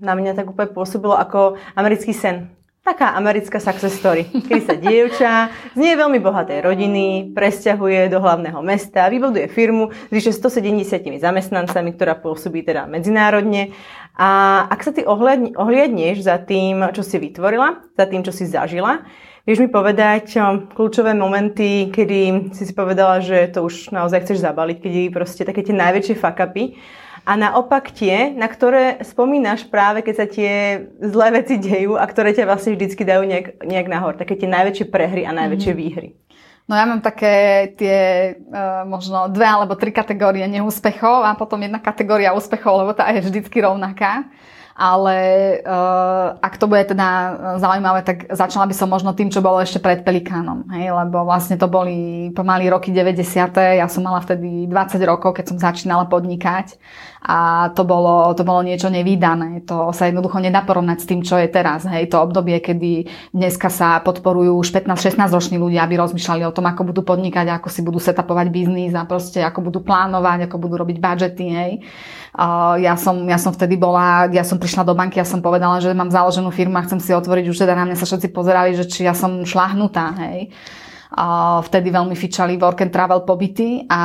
na 0.01 0.17
mňa 0.17 0.41
tak 0.41 0.49
úplne 0.49 0.73
pôsobilo 0.73 1.13
ako 1.13 1.61
americký 1.77 2.17
sen. 2.17 2.49
Taká 2.83 3.15
americká 3.15 3.63
success 3.63 3.95
story, 3.95 4.27
kedy 4.27 4.61
sa 4.67 4.75
dievča 4.75 5.31
z 5.71 5.79
nie 5.79 5.95
veľmi 5.95 6.19
bohatej 6.19 6.67
rodiny 6.67 7.31
presťahuje 7.31 8.11
do 8.11 8.19
hlavného 8.19 8.59
mesta, 8.59 9.07
vybuduje 9.07 9.47
firmu 9.47 9.95
s 9.95 10.11
vyše 10.11 10.35
170 10.35 11.15
zamestnancami, 11.15 11.95
ktorá 11.95 12.19
pôsobí 12.19 12.59
teda 12.59 12.83
medzinárodne. 12.83 13.71
A 14.19 14.67
ak 14.67 14.83
sa 14.83 14.91
ty 14.91 15.07
ohliadneš 15.07 16.27
za 16.27 16.35
tým, 16.43 16.83
čo 16.91 17.07
si 17.07 17.23
vytvorila, 17.23 17.87
za 17.95 18.03
tým, 18.03 18.19
čo 18.19 18.35
si 18.35 18.51
zažila, 18.51 19.07
Vieš 19.43 19.59
mi 19.59 19.67
povedať 19.67 20.39
kľúčové 20.71 21.11
momenty, 21.11 21.91
kedy 21.91 22.51
si 22.55 22.63
si 22.63 22.71
povedala, 22.71 23.19
že 23.19 23.51
to 23.51 23.67
už 23.67 23.91
naozaj 23.91 24.23
chceš 24.23 24.39
zabaliť, 24.39 24.77
kedy 24.79 25.01
proste 25.11 25.43
také 25.43 25.67
tie 25.67 25.75
najväčšie 25.75 26.15
fakapy 26.15 26.79
a 27.23 27.39
naopak 27.39 27.95
tie, 27.95 28.35
na 28.35 28.51
ktoré 28.51 28.99
spomínaš 28.99 29.63
práve, 29.71 30.03
keď 30.03 30.15
sa 30.15 30.27
tie 30.27 30.51
zlé 30.99 31.39
veci 31.39 31.55
dejú 31.55 31.95
a 31.95 32.03
ktoré 32.03 32.35
ťa 32.35 32.43
vlastne 32.43 32.75
vždycky 32.75 33.07
dajú 33.07 33.23
nejak, 33.23 33.63
nejak 33.63 33.87
nahor. 33.87 34.19
Také 34.19 34.35
tie 34.35 34.51
najväčšie 34.51 34.91
prehry 34.91 35.23
a 35.23 35.31
najväčšie 35.31 35.71
mm-hmm. 35.71 35.87
výhry. 35.87 36.09
No 36.67 36.79
ja 36.79 36.87
mám 36.87 37.03
také 37.03 37.67
tie 37.75 37.99
uh, 38.39 38.87
možno 38.87 39.27
dve 39.31 39.43
alebo 39.43 39.75
tri 39.75 39.91
kategórie 39.91 40.47
neúspechov 40.47 41.23
a 41.23 41.35
potom 41.35 41.59
jedna 41.59 41.79
kategória 41.79 42.35
úspechov, 42.35 42.83
lebo 42.83 42.91
tá 42.95 43.07
je 43.11 43.23
vždycky 43.23 43.59
rovnaká 43.59 44.27
ale 44.73 45.17
uh, 45.61 46.33
ak 46.41 46.57
to 46.57 46.65
bude 46.65 46.81
teda 46.89 47.09
zaujímavé, 47.61 48.01
tak 48.01 48.25
začala 48.33 48.65
by 48.65 48.73
som 48.73 48.89
možno 48.89 49.13
tým, 49.13 49.29
čo 49.29 49.45
bolo 49.45 49.61
ešte 49.61 49.77
pred 49.77 50.01
Pelikánom, 50.01 50.65
hej, 50.73 50.89
lebo 50.89 51.21
vlastne 51.29 51.61
to 51.61 51.69
boli 51.69 52.29
pomaly 52.33 52.73
roky 52.73 52.89
90. 52.89 53.53
Ja 53.77 53.85
som 53.85 54.01
mala 54.01 54.17
vtedy 54.25 54.65
20 54.65 54.97
rokov, 55.05 55.37
keď 55.37 55.53
som 55.53 55.57
začínala 55.61 56.09
podnikať 56.09 56.81
a 57.23 57.71
to 57.71 57.87
bolo, 57.87 58.35
to 58.35 58.43
bolo 58.43 58.59
niečo 58.67 58.91
nevýdané. 58.91 59.63
To 59.71 59.95
sa 59.95 60.11
jednoducho 60.11 60.43
nedá 60.43 60.59
porovnať 60.67 60.97
s 60.99 61.07
tým, 61.07 61.23
čo 61.23 61.39
je 61.39 61.47
teraz. 61.47 61.87
Hej, 61.87 62.11
to 62.11 62.19
obdobie, 62.19 62.59
kedy 62.59 63.07
dneska 63.31 63.71
sa 63.71 64.03
podporujú 64.03 64.59
už 64.59 64.75
15-16 64.75 65.31
roční 65.31 65.55
ľudia, 65.55 65.87
aby 65.87 65.95
rozmýšľali 66.03 66.43
o 66.43 66.51
tom, 66.51 66.67
ako 66.67 66.91
budú 66.91 67.01
podnikať, 67.07 67.47
ako 67.47 67.71
si 67.71 67.79
budú 67.79 68.03
setapovať 68.03 68.51
biznis 68.51 68.91
a 68.91 69.07
proste 69.07 69.39
ako 69.39 69.71
budú 69.71 69.79
plánovať, 69.79 70.51
ako 70.51 70.55
budú 70.59 70.75
robiť 70.83 70.97
budžety. 70.99 71.45
Hej. 71.47 71.71
Ja, 72.83 72.99
som, 72.99 73.23
ja 73.23 73.39
som 73.39 73.55
vtedy 73.55 73.79
bola, 73.79 74.27
ja 74.27 74.43
som 74.43 74.59
prišla 74.59 74.83
do 74.83 74.91
banky, 74.91 75.21
ja 75.21 75.27
som 75.27 75.39
povedala, 75.39 75.79
že 75.79 75.95
mám 75.95 76.11
založenú 76.11 76.51
firmu 76.51 76.75
a 76.75 76.83
chcem 76.83 76.99
si 76.99 77.15
otvoriť, 77.15 77.45
už 77.47 77.55
teda 77.55 77.71
na 77.71 77.87
mňa 77.87 77.95
sa 77.95 78.03
všetci 78.03 78.35
pozerali, 78.35 78.75
že 78.75 78.83
či 78.83 79.07
ja 79.07 79.15
som 79.15 79.47
šlahnutá, 79.47 80.11
hej. 80.27 80.51
Vtedy 81.69 81.93
veľmi 81.93 82.17
fičali 82.17 82.57
work 82.57 82.81
and 82.81 82.89
travel 82.89 83.21
pobyty 83.21 83.85
a 83.85 84.01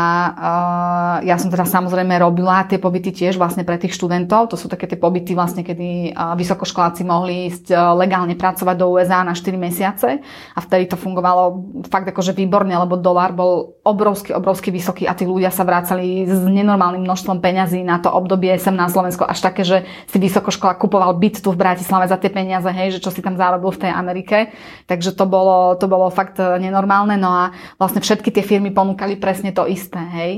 ja 1.24 1.40
som 1.40 1.48
teda 1.48 1.64
samozrejme 1.64 2.20
robila 2.20 2.68
tie 2.68 2.76
pobyty 2.76 3.16
tiež 3.16 3.40
vlastne 3.40 3.64
pre 3.64 3.80
tých 3.80 3.96
študentov. 3.96 4.52
To 4.52 4.60
sú 4.60 4.68
také 4.68 4.84
tie 4.84 5.00
pobyty 5.00 5.32
vlastne, 5.32 5.64
kedy 5.64 6.12
vysokoškoláci 6.12 7.08
mohli 7.08 7.48
ísť 7.48 7.72
legálne 7.96 8.36
pracovať 8.36 8.76
do 8.76 8.92
USA 8.92 9.24
na 9.24 9.32
4 9.32 9.56
mesiace 9.56 10.20
a 10.52 10.58
vtedy 10.60 10.92
to 10.92 11.00
fungovalo 11.00 11.64
fakt 11.88 12.12
akože 12.12 12.36
výborne, 12.36 12.76
lebo 12.76 13.00
dolár 13.00 13.32
bol 13.32 13.80
obrovský, 13.88 14.36
obrovský 14.36 14.68
vysoký 14.68 15.08
a 15.08 15.16
tí 15.16 15.24
ľudia 15.24 15.48
sa 15.48 15.64
vrácali 15.64 16.28
s 16.28 16.44
nenormálnym 16.44 17.00
množstvom 17.08 17.40
peňazí 17.40 17.80
na 17.80 18.04
to 18.04 18.12
obdobie 18.12 18.52
sem 18.60 18.76
na 18.76 18.92
Slovensko 18.92 19.24
až 19.24 19.40
také, 19.40 19.64
že 19.64 19.88
si 20.12 20.20
vysokoškola 20.20 20.76
kupoval 20.76 21.16
byt 21.16 21.40
tu 21.40 21.56
v 21.56 21.60
Bratislave 21.64 22.04
za 22.04 22.20
tie 22.20 22.28
peniaze, 22.28 22.68
hej, 22.68 23.00
že 23.00 23.00
čo 23.00 23.08
si 23.08 23.24
tam 23.24 23.40
zarobil 23.40 23.72
v 23.72 23.88
tej 23.88 23.92
Amerike. 23.96 24.52
Takže 24.84 25.16
to 25.16 25.24
bolo, 25.24 25.72
to 25.80 25.88
bolo 25.88 26.12
fakt 26.12 26.36
nenormálne. 26.36 26.96
No 27.04 27.30
a 27.30 27.54
vlastne 27.76 28.00
všetky 28.00 28.32
tie 28.32 28.42
firmy 28.42 28.74
ponúkali 28.74 29.20
presne 29.20 29.54
to 29.54 29.68
isté, 29.68 30.00
hej. 30.00 30.32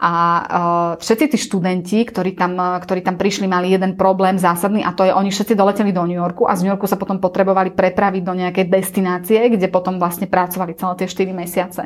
A 0.00 0.12
uh, 0.12 0.92
všetci 0.96 1.36
tí 1.36 1.38
študenti, 1.38 2.02
ktorí 2.08 2.32
tam, 2.34 2.56
ktorí 2.56 3.04
tam 3.04 3.20
prišli, 3.20 3.44
mali 3.44 3.70
jeden 3.70 3.94
problém 4.00 4.40
zásadný 4.40 4.80
a 4.80 4.96
to 4.96 5.04
je, 5.04 5.12
oni 5.12 5.28
všetci 5.28 5.54
doleteli 5.54 5.92
do 5.92 6.02
New 6.08 6.16
Yorku 6.16 6.48
a 6.48 6.56
z 6.56 6.64
New 6.64 6.72
Yorku 6.72 6.88
sa 6.88 6.96
potom 6.96 7.20
potrebovali 7.20 7.76
prepraviť 7.76 8.22
do 8.24 8.34
nejakej 8.34 8.66
destinácie, 8.66 9.38
kde 9.52 9.68
potom 9.68 10.00
vlastne 10.00 10.24
pracovali 10.26 10.74
celé 10.74 10.94
tie 11.04 11.08
4 11.08 11.36
mesiace. 11.36 11.82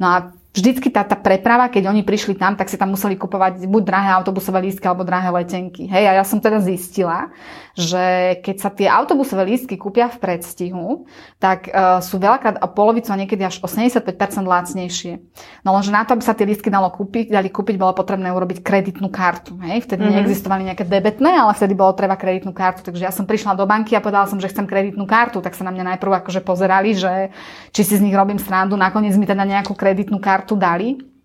No 0.00 0.06
a 0.08 0.16
vždycky 0.58 0.90
tá, 0.90 1.06
tá 1.06 1.14
preprava, 1.14 1.70
keď 1.70 1.94
oni 1.94 2.02
prišli 2.02 2.34
tam, 2.34 2.58
tak 2.58 2.66
si 2.66 2.74
tam 2.74 2.90
museli 2.90 3.14
kupovať 3.14 3.70
buď 3.70 3.82
drahé 3.86 4.10
autobusové 4.18 4.66
lístky 4.66 4.90
alebo 4.90 5.06
drahé 5.06 5.30
letenky. 5.30 5.86
Hej, 5.86 6.04
a 6.10 6.12
ja 6.18 6.24
som 6.26 6.42
teda 6.42 6.58
zistila, 6.58 7.30
že 7.78 8.34
keď 8.42 8.56
sa 8.58 8.70
tie 8.74 8.90
autobusové 8.90 9.46
lístky 9.46 9.78
kúpia 9.78 10.10
v 10.10 10.18
predstihu, 10.18 11.06
tak 11.38 11.70
uh, 11.70 12.02
sú 12.02 12.18
veľakrát 12.18 12.58
polovicu 12.74 13.14
a 13.14 13.20
niekedy 13.22 13.46
až 13.46 13.62
85% 13.62 14.02
lacnejšie. 14.42 15.22
No 15.62 15.70
lenže 15.78 15.94
na 15.94 16.02
to, 16.02 16.18
aby 16.18 16.22
sa 16.26 16.34
tie 16.34 16.42
lístky 16.42 16.74
dalo 16.74 16.90
kúpiť, 16.90 17.30
dali 17.30 17.54
kúpiť, 17.54 17.78
bolo 17.78 17.94
potrebné 17.94 18.34
urobiť 18.34 18.66
kreditnú 18.66 19.14
kartu. 19.14 19.54
Hej? 19.62 19.86
Vtedy 19.86 20.02
mm-hmm. 20.02 20.16
neexistovali 20.18 20.62
nejaké 20.66 20.84
debetné, 20.90 21.38
ale 21.38 21.54
vtedy 21.54 21.78
bolo 21.78 21.94
treba 21.94 22.18
kreditnú 22.18 22.50
kartu. 22.50 22.82
Takže 22.82 23.02
ja 23.06 23.14
som 23.14 23.30
prišla 23.30 23.54
do 23.54 23.62
banky 23.62 23.94
a 23.94 24.02
povedala 24.02 24.26
som, 24.26 24.42
že 24.42 24.50
chcem 24.50 24.66
kreditnú 24.66 25.06
kartu, 25.06 25.38
tak 25.38 25.54
sa 25.54 25.62
na 25.62 25.70
mňa 25.70 25.94
najprv 25.94 26.26
akože 26.26 26.42
pozerali, 26.42 26.98
že 26.98 27.30
či 27.70 27.82
si 27.86 27.94
z 27.94 28.02
nich 28.02 28.16
robím 28.16 28.42
srandu. 28.42 28.74
Nakoniec 28.74 29.14
mi 29.14 29.28
teda 29.28 29.46
nejakú 29.46 29.78
kreditnú 29.78 30.18
kartu 30.18 30.47
kartu 30.48 30.56
dali. 30.56 31.17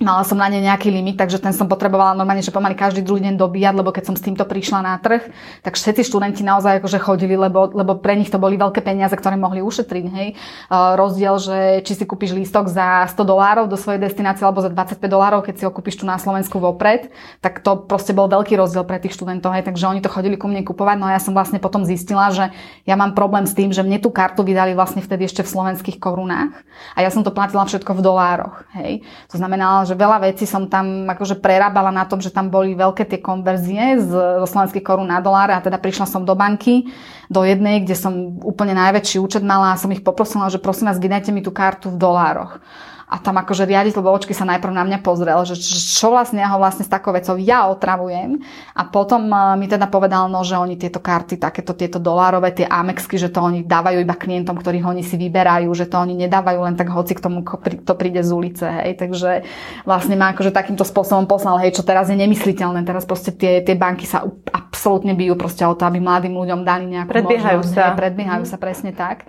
Mala 0.00 0.24
som 0.24 0.40
na 0.40 0.48
ne 0.48 0.64
nejaký 0.64 0.88
limit, 0.88 1.20
takže 1.20 1.36
ten 1.36 1.52
som 1.52 1.68
potrebovala 1.68 2.16
normálne, 2.16 2.40
že 2.40 2.48
pomaly 2.48 2.72
každý 2.72 3.04
druhý 3.04 3.20
deň 3.20 3.36
dobíjať, 3.36 3.74
lebo 3.76 3.92
keď 3.92 4.08
som 4.08 4.16
s 4.16 4.24
týmto 4.24 4.48
prišla 4.48 4.80
na 4.80 4.96
trh, 4.96 5.28
tak 5.60 5.76
všetci 5.76 6.08
študenti 6.08 6.40
naozaj 6.40 6.80
akože 6.80 6.96
chodili, 7.04 7.36
lebo, 7.36 7.68
lebo 7.68 8.00
pre 8.00 8.16
nich 8.16 8.32
to 8.32 8.40
boli 8.40 8.56
veľké 8.56 8.80
peniaze, 8.80 9.12
ktoré 9.12 9.36
mohli 9.36 9.60
ušetriť. 9.60 10.04
Hej. 10.08 10.28
Rozdiel, 10.72 11.36
že 11.36 11.58
či 11.84 12.00
si 12.00 12.08
kúpiš 12.08 12.32
lístok 12.32 12.72
za 12.72 13.12
100 13.12 13.28
dolárov 13.28 13.68
do 13.68 13.76
svojej 13.76 14.00
destinácie 14.00 14.40
alebo 14.40 14.64
za 14.64 14.72
25 14.72 15.04
dolárov, 15.04 15.44
keď 15.44 15.54
si 15.60 15.64
ho 15.68 15.72
kúpiš 15.74 16.00
tu 16.00 16.08
na 16.08 16.16
Slovensku 16.16 16.56
vopred, 16.56 17.12
tak 17.44 17.60
to 17.60 17.84
proste 17.84 18.16
bol 18.16 18.24
veľký 18.24 18.56
rozdiel 18.56 18.88
pre 18.88 19.04
tých 19.04 19.12
študentov. 19.20 19.52
Hej. 19.52 19.68
Takže 19.68 19.84
oni 19.84 20.00
to 20.00 20.08
chodili 20.08 20.40
ku 20.40 20.48
mne 20.48 20.64
kupovať. 20.64 20.96
No 20.96 21.12
a 21.12 21.14
ja 21.14 21.20
som 21.20 21.36
vlastne 21.36 21.60
potom 21.60 21.84
zistila, 21.84 22.32
že 22.32 22.48
ja 22.88 22.96
mám 22.96 23.12
problém 23.12 23.44
s 23.44 23.52
tým, 23.52 23.68
že 23.68 23.84
mne 23.84 24.00
tú 24.00 24.08
kartu 24.08 24.48
vydali 24.48 24.72
vlastne 24.72 25.04
vtedy 25.04 25.28
ešte 25.28 25.44
v 25.44 25.52
slovenských 25.52 26.00
korunách 26.00 26.56
a 26.96 27.04
ja 27.04 27.12
som 27.12 27.20
to 27.20 27.36
platila 27.36 27.68
všetko 27.68 27.92
v 27.92 28.00
dolároch. 28.00 28.64
Hej. 28.80 29.04
To 29.28 29.36
znamená, 29.36 29.84
že 29.90 29.98
veľa 29.98 30.22
vecí 30.22 30.46
som 30.46 30.70
tam 30.70 31.10
akože 31.10 31.42
prerábala 31.42 31.90
na 31.90 32.06
tom, 32.06 32.22
že 32.22 32.30
tam 32.30 32.46
boli 32.46 32.78
veľké 32.78 33.02
tie 33.10 33.18
konverzie 33.18 33.98
z, 33.98 34.10
zo 34.14 34.46
slovenských 34.46 34.86
korún 34.86 35.10
na 35.10 35.18
doláre 35.18 35.50
a 35.50 35.58
teda 35.58 35.82
prišla 35.82 36.06
som 36.06 36.22
do 36.22 36.38
banky, 36.38 36.86
do 37.26 37.42
jednej, 37.42 37.82
kde 37.82 37.98
som 37.98 38.38
úplne 38.46 38.78
najväčší 38.78 39.18
účet 39.18 39.42
mala 39.42 39.74
a 39.74 39.80
som 39.80 39.90
ich 39.90 40.06
poprosila, 40.06 40.46
že 40.46 40.62
prosím 40.62 40.86
vás, 40.86 41.02
vydajte 41.02 41.34
mi 41.34 41.42
tú 41.42 41.50
kartu 41.50 41.90
v 41.90 41.98
dolároch. 41.98 42.62
A 43.10 43.18
tam 43.18 43.42
akože 43.42 43.66
riaditeľ 43.66 44.06
Bovočky 44.06 44.30
sa 44.30 44.46
najprv 44.46 44.70
na 44.70 44.86
mňa 44.86 44.98
pozrel, 45.02 45.42
že 45.42 45.58
čo 45.58 46.14
vlastne 46.14 46.38
ja 46.38 46.48
ho 46.54 46.62
vlastne 46.62 46.86
s 46.86 46.90
takou 46.90 47.10
vecou 47.10 47.34
ja 47.34 47.66
otravujem. 47.66 48.38
A 48.78 48.86
potom 48.86 49.26
eh, 49.26 49.58
mi 49.58 49.66
teda 49.66 49.90
povedal, 49.90 50.30
no, 50.30 50.46
že 50.46 50.54
oni 50.54 50.78
tieto 50.78 51.02
karty, 51.02 51.42
takéto 51.42 51.74
tieto 51.74 51.98
dolárové, 51.98 52.54
tie 52.54 52.70
Amexky, 52.70 53.18
že 53.18 53.34
to 53.34 53.42
oni 53.42 53.66
dávajú 53.66 53.98
iba 53.98 54.14
klientom, 54.14 54.54
ktorých 54.54 54.86
oni 54.86 55.02
si 55.02 55.18
vyberajú, 55.18 55.66
že 55.74 55.90
to 55.90 55.98
oni 55.98 56.14
nedávajú 56.22 56.62
len 56.62 56.78
tak 56.78 56.94
hoci 56.94 57.18
k 57.18 57.24
tomu, 57.26 57.42
kto 57.42 57.92
príde 57.98 58.22
z 58.22 58.30
ulice. 58.30 58.70
Hej. 58.70 59.02
Takže 59.02 59.42
vlastne 59.82 60.14
ma 60.14 60.30
akože 60.30 60.54
takýmto 60.54 60.86
spôsobom 60.86 61.26
poslal, 61.26 61.58
hej, 61.66 61.74
čo 61.74 61.82
teraz 61.82 62.06
je 62.06 62.16
nemysliteľné. 62.16 62.86
Teraz 62.86 63.02
proste 63.02 63.34
tie, 63.34 63.58
tie 63.66 63.74
banky 63.74 64.06
sa 64.06 64.22
absolútne 64.54 65.18
bijú 65.18 65.34
proste 65.34 65.66
o 65.66 65.74
to, 65.74 65.82
aby 65.82 65.98
mladým 65.98 66.38
ľuďom 66.38 66.62
dali 66.62 66.86
nejakú 66.86 67.10
predbiehajú 67.10 67.58
možnosť. 67.58 67.74
Sa. 67.74 67.90
Hej, 67.90 67.98
predbiehajú 67.98 68.44
mm. 68.46 68.50
sa 68.54 68.56
presne 68.56 68.94
tak. 68.94 69.26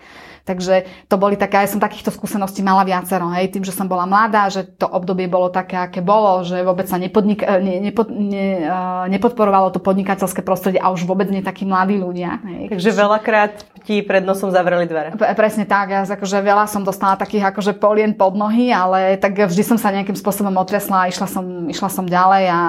Takže 0.51 1.07
to 1.07 1.15
boli 1.15 1.39
také, 1.39 1.63
aj 1.63 1.71
som 1.71 1.79
takýchto 1.79 2.11
skúseností 2.11 2.59
mala 2.59 2.83
viacero, 2.83 3.31
hej, 3.31 3.55
tým, 3.55 3.63
že 3.63 3.71
som 3.71 3.87
bola 3.87 4.03
mladá, 4.03 4.51
že 4.51 4.67
to 4.67 4.83
obdobie 4.83 5.31
bolo 5.31 5.47
také, 5.47 5.79
aké 5.79 6.03
bolo, 6.03 6.43
že 6.43 6.59
vôbec 6.59 6.91
sa 6.91 6.99
nepodnik- 6.99 7.47
ne, 7.47 7.79
nepo, 7.79 8.03
ne, 8.11 8.67
uh, 8.67 9.07
nepodporovalo 9.07 9.71
to 9.71 9.79
podnikateľské 9.79 10.43
prostredie 10.43 10.83
a 10.83 10.91
už 10.91 11.07
vôbec 11.07 11.31
nie 11.31 11.39
takí 11.39 11.63
mladí 11.63 11.95
ľudia. 11.95 12.43
Hej. 12.43 12.75
Takže 12.75 12.89
veľakrát 12.91 13.53
ti 13.83 14.05
pred 14.05 14.21
nosom 14.21 14.53
zavreli 14.53 14.85
dvere. 14.85 15.17
P- 15.17 15.33
presne 15.37 15.65
tak, 15.65 15.91
ja 15.91 16.01
akože 16.05 16.37
veľa 16.41 16.65
som 16.69 16.85
dostala 16.85 17.17
takých 17.17 17.49
akože 17.51 17.77
polien 17.77 18.13
pod 18.13 18.37
nohy, 18.37 18.69
ale 18.69 19.17
tak 19.17 19.35
vždy 19.35 19.63
som 19.65 19.77
sa 19.77 19.91
nejakým 19.91 20.15
spôsobom 20.15 20.53
otriasla 20.57 21.05
a 21.05 21.09
išla 21.09 21.27
som, 21.27 21.45
išla 21.67 21.89
som 21.89 22.05
ďalej 22.05 22.43
a 22.49 22.59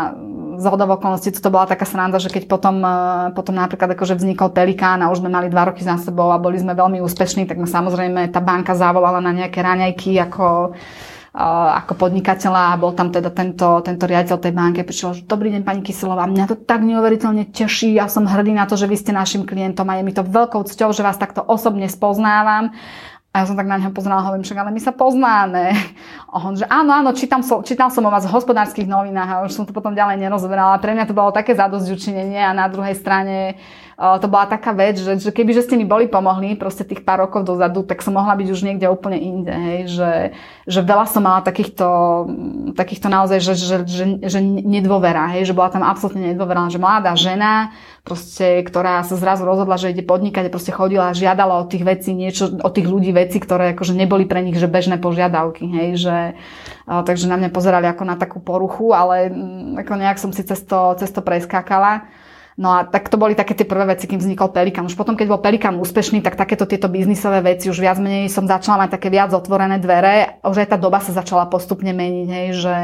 z 0.58 0.64
okolností 0.68 1.32
to 1.32 1.48
bola 1.48 1.64
taká 1.64 1.88
sranda, 1.88 2.20
že 2.20 2.28
keď 2.28 2.44
potom, 2.48 2.84
eh, 2.84 3.32
potom 3.32 3.56
napríklad 3.56 3.96
akože 3.96 4.18
vznikol 4.18 4.52
Pelikán 4.52 5.00
a 5.00 5.10
už 5.10 5.24
sme 5.24 5.32
mali 5.32 5.48
dva 5.48 5.72
roky 5.72 5.80
za 5.80 5.96
sebou 5.96 6.28
a 6.30 6.42
boli 6.42 6.60
sme 6.60 6.76
veľmi 6.76 7.00
úspešní, 7.00 7.48
tak 7.48 7.56
ma 7.56 7.68
samozrejme 7.68 8.28
tá 8.30 8.40
banka 8.44 8.76
zavolala 8.76 9.18
na 9.24 9.32
nejaké 9.32 9.64
raňajky 9.64 10.20
ako 10.20 10.76
ako 11.32 11.96
podnikateľa 11.96 12.76
a 12.76 12.80
bol 12.80 12.92
tam 12.92 13.08
teda 13.08 13.32
tento, 13.32 13.80
tento 13.80 14.04
riaditeľ 14.04 14.36
tej 14.36 14.52
banky 14.52 14.84
prišiel, 14.84 15.16
že 15.16 15.22
dobrý 15.24 15.48
deň 15.56 15.64
pani 15.64 15.80
Kyselová, 15.80 16.28
mňa 16.28 16.44
to 16.44 16.56
tak 16.60 16.84
neuveriteľne 16.84 17.48
teší, 17.48 17.96
ja 17.96 18.04
som 18.12 18.28
hrdý 18.28 18.52
na 18.52 18.68
to, 18.68 18.76
že 18.76 18.84
vy 18.84 18.96
ste 19.00 19.16
našim 19.16 19.48
klientom 19.48 19.88
a 19.88 19.96
je 19.96 20.04
mi 20.04 20.12
to 20.12 20.20
veľkou 20.20 20.68
cťou, 20.68 20.92
že 20.92 21.00
vás 21.00 21.16
takto 21.16 21.40
osobne 21.40 21.88
spoznávam 21.88 22.76
a 23.32 23.40
ja 23.40 23.44
som 23.48 23.56
tak 23.56 23.64
na 23.64 23.80
neho 23.80 23.88
pozerala, 23.96 24.28
hovorím, 24.28 24.44
však 24.44 24.60
ale 24.60 24.76
my 24.76 24.80
sa 24.84 24.92
poznáme. 24.92 25.72
A 26.28 26.36
on, 26.44 26.52
že 26.52 26.68
áno, 26.68 26.92
áno, 26.92 27.16
čítam 27.16 27.40
som, 27.40 27.64
čítal 27.64 27.88
som 27.88 28.04
o 28.04 28.12
vás 28.12 28.28
v 28.28 28.34
hospodárskych 28.36 28.84
novinách 28.84 29.30
a 29.32 29.40
už 29.48 29.56
som 29.56 29.64
to 29.64 29.72
potom 29.72 29.96
ďalej 29.96 30.20
nerozberala. 30.20 30.76
Pre 30.76 30.92
mňa 30.92 31.08
to 31.08 31.16
bolo 31.16 31.32
také 31.32 31.56
zadosťučinenie 31.56 32.44
a 32.44 32.52
na 32.52 32.68
druhej 32.68 32.92
strane 32.92 33.56
to 33.98 34.26
bola 34.26 34.48
taká 34.48 34.72
vec, 34.72 34.96
že, 34.96 35.20
že 35.20 35.30
keby 35.30 35.52
že 35.52 35.68
ste 35.68 35.76
mi 35.76 35.84
boli 35.84 36.08
pomohli 36.08 36.56
proste 36.56 36.82
tých 36.82 37.04
pár 37.04 37.28
rokov 37.28 37.44
dozadu, 37.44 37.84
tak 37.84 38.00
som 38.00 38.16
mohla 38.16 38.32
byť 38.34 38.48
už 38.48 38.60
niekde 38.64 38.88
úplne 38.88 39.20
inde. 39.20 39.52
Hej, 39.52 39.80
že, 39.92 40.12
že 40.64 40.80
veľa 40.80 41.06
som 41.06 41.22
mala 41.22 41.44
takýchto, 41.44 41.86
takýchto 42.74 43.06
naozaj, 43.12 43.38
že, 43.38 43.54
že, 43.54 43.76
že, 43.84 44.04
že 44.24 44.38
nedôvera, 44.42 45.28
hej, 45.36 45.52
že 45.52 45.56
bola 45.56 45.68
tam 45.70 45.84
absolútne 45.84 46.32
nedôvera, 46.32 46.72
že 46.72 46.80
mladá 46.80 47.12
žena, 47.14 47.76
proste, 48.02 48.64
ktorá 48.66 49.04
sa 49.06 49.14
zrazu 49.14 49.46
rozhodla, 49.46 49.78
že 49.78 49.94
ide 49.94 50.02
podnikať 50.02 50.48
a 50.48 50.54
proste 50.54 50.74
chodila 50.74 51.12
a 51.12 51.16
žiadala 51.16 51.62
od 51.62 51.70
tých 51.70 51.84
vecí 51.86 52.10
niečo, 52.16 52.50
od 52.58 52.72
tých 52.74 52.88
ľudí 52.88 53.14
veci, 53.14 53.38
ktoré 53.38 53.76
akože 53.76 53.94
neboli 53.94 54.26
pre 54.26 54.42
nich 54.42 54.58
že 54.58 54.66
bežné 54.66 54.98
požiadavky, 54.98 55.68
hej, 55.68 55.88
že, 56.00 56.18
takže 56.88 57.30
na 57.30 57.38
mňa 57.38 57.54
pozerali 57.54 57.86
ako 57.86 58.02
na 58.08 58.16
takú 58.18 58.42
poruchu, 58.42 58.90
ale 58.90 59.30
ako 59.78 59.92
nejak 59.94 60.18
som 60.18 60.34
si 60.34 60.42
cez 60.42 60.58
to 60.64 61.20
preskákala. 61.22 62.21
No 62.60 62.68
a 62.76 62.84
tak 62.84 63.08
to 63.08 63.16
boli 63.16 63.32
také 63.32 63.56
tie 63.56 63.64
prvé 63.64 63.96
veci, 63.96 64.04
kým 64.04 64.20
vznikol 64.20 64.52
Pelikan. 64.52 64.84
Už 64.84 64.92
potom, 64.92 65.16
keď 65.16 65.26
bol 65.32 65.40
Pelikan 65.40 65.80
úspešný, 65.80 66.20
tak 66.20 66.36
takéto 66.36 66.68
tieto 66.68 66.92
biznisové 66.92 67.40
veci 67.40 67.72
už 67.72 67.80
viac 67.80 67.96
menej 67.96 68.28
som 68.28 68.44
začala 68.44 68.84
mať 68.84 69.00
také 69.00 69.08
viac 69.08 69.32
otvorené 69.32 69.80
dvere. 69.80 70.36
Už 70.44 70.60
aj 70.60 70.68
tá 70.68 70.76
doba 70.76 71.00
sa 71.00 71.16
začala 71.16 71.48
postupne 71.48 71.96
meniť, 71.96 72.28
hej, 72.28 72.48
že, 72.52 72.76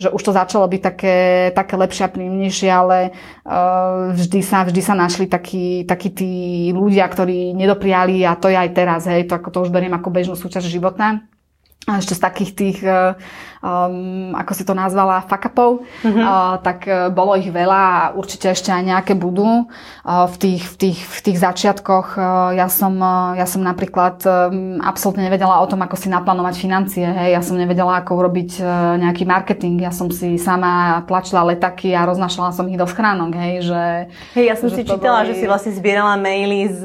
že 0.00 0.08
už 0.08 0.22
to 0.24 0.32
začalo 0.32 0.64
byť 0.64 0.80
také, 0.80 1.16
také 1.52 1.74
lepšie 1.76 2.08
a 2.08 2.12
príjemnejšie, 2.12 2.70
ale 2.72 3.12
uh, 3.44 4.16
vždy, 4.16 4.40
sa, 4.40 4.64
vždy 4.64 4.80
sa 4.80 4.96
našli 4.96 5.28
takí, 5.28 5.84
takí 5.84 6.08
tí 6.08 6.32
ľudia, 6.72 7.04
ktorí 7.04 7.52
nedopriali 7.52 8.24
a 8.24 8.32
to 8.32 8.48
je 8.48 8.56
aj 8.56 8.70
teraz, 8.72 9.04
hej, 9.04 9.28
to, 9.28 9.36
ako 9.36 9.48
to 9.52 9.58
už 9.68 9.70
beriem 9.76 9.92
ako 9.92 10.08
bežnú 10.08 10.40
súčasť 10.40 10.64
života. 10.64 11.20
A 11.82 11.98
ešte 11.98 12.14
z 12.14 12.22
takých 12.22 12.50
tých 12.56 12.78
uh, 12.80 13.18
um, 13.62 14.34
ako 14.34 14.52
si 14.52 14.66
to 14.66 14.74
nazvala, 14.74 15.24
fakapov, 15.24 15.86
mm-hmm. 16.02 16.22
uh, 16.22 16.58
tak 16.60 16.84
uh, 16.90 17.08
bolo 17.14 17.38
ich 17.38 17.48
veľa 17.48 17.80
a 17.80 18.02
určite 18.12 18.50
ešte 18.50 18.74
aj 18.74 18.82
nejaké 18.82 19.12
budú. 19.14 19.70
Uh, 20.02 20.26
v, 20.26 20.36
tých, 20.36 20.62
v, 20.66 20.76
tých, 20.76 20.98
v 20.98 21.20
tých 21.30 21.38
začiatkoch 21.38 22.18
uh, 22.18 22.50
ja, 22.58 22.66
som, 22.66 22.98
uh, 22.98 23.38
ja 23.38 23.46
som 23.46 23.62
napríklad 23.62 24.18
um, 24.26 24.82
absolútne 24.82 25.30
nevedela 25.30 25.62
o 25.62 25.66
tom, 25.70 25.78
ako 25.80 25.94
si 25.94 26.10
naplánovať 26.10 26.54
financie. 26.58 27.06
Hej. 27.06 27.38
Ja 27.38 27.42
som 27.42 27.54
nevedela, 27.54 28.02
ako 28.02 28.18
urobiť 28.18 28.50
uh, 28.58 28.98
nejaký 28.98 29.22
marketing. 29.22 29.78
Ja 29.78 29.94
som 29.94 30.10
si 30.10 30.36
sama 30.36 31.04
tlačila 31.06 31.46
letaky 31.46 31.94
a 31.94 32.02
roznašala 32.02 32.50
som 32.50 32.66
ich 32.66 32.76
do 32.76 32.84
schránok. 32.90 33.38
Hej, 33.38 33.70
že, 33.70 33.82
hej 34.34 34.44
ja 34.50 34.56
som 34.58 34.68
že 34.68 34.82
si 34.82 34.82
čítala, 34.82 35.22
boli... 35.22 35.28
že 35.30 35.34
si 35.38 35.44
vlastne 35.46 35.72
zbierala 35.78 36.18
maily 36.18 36.66
z, 36.66 36.82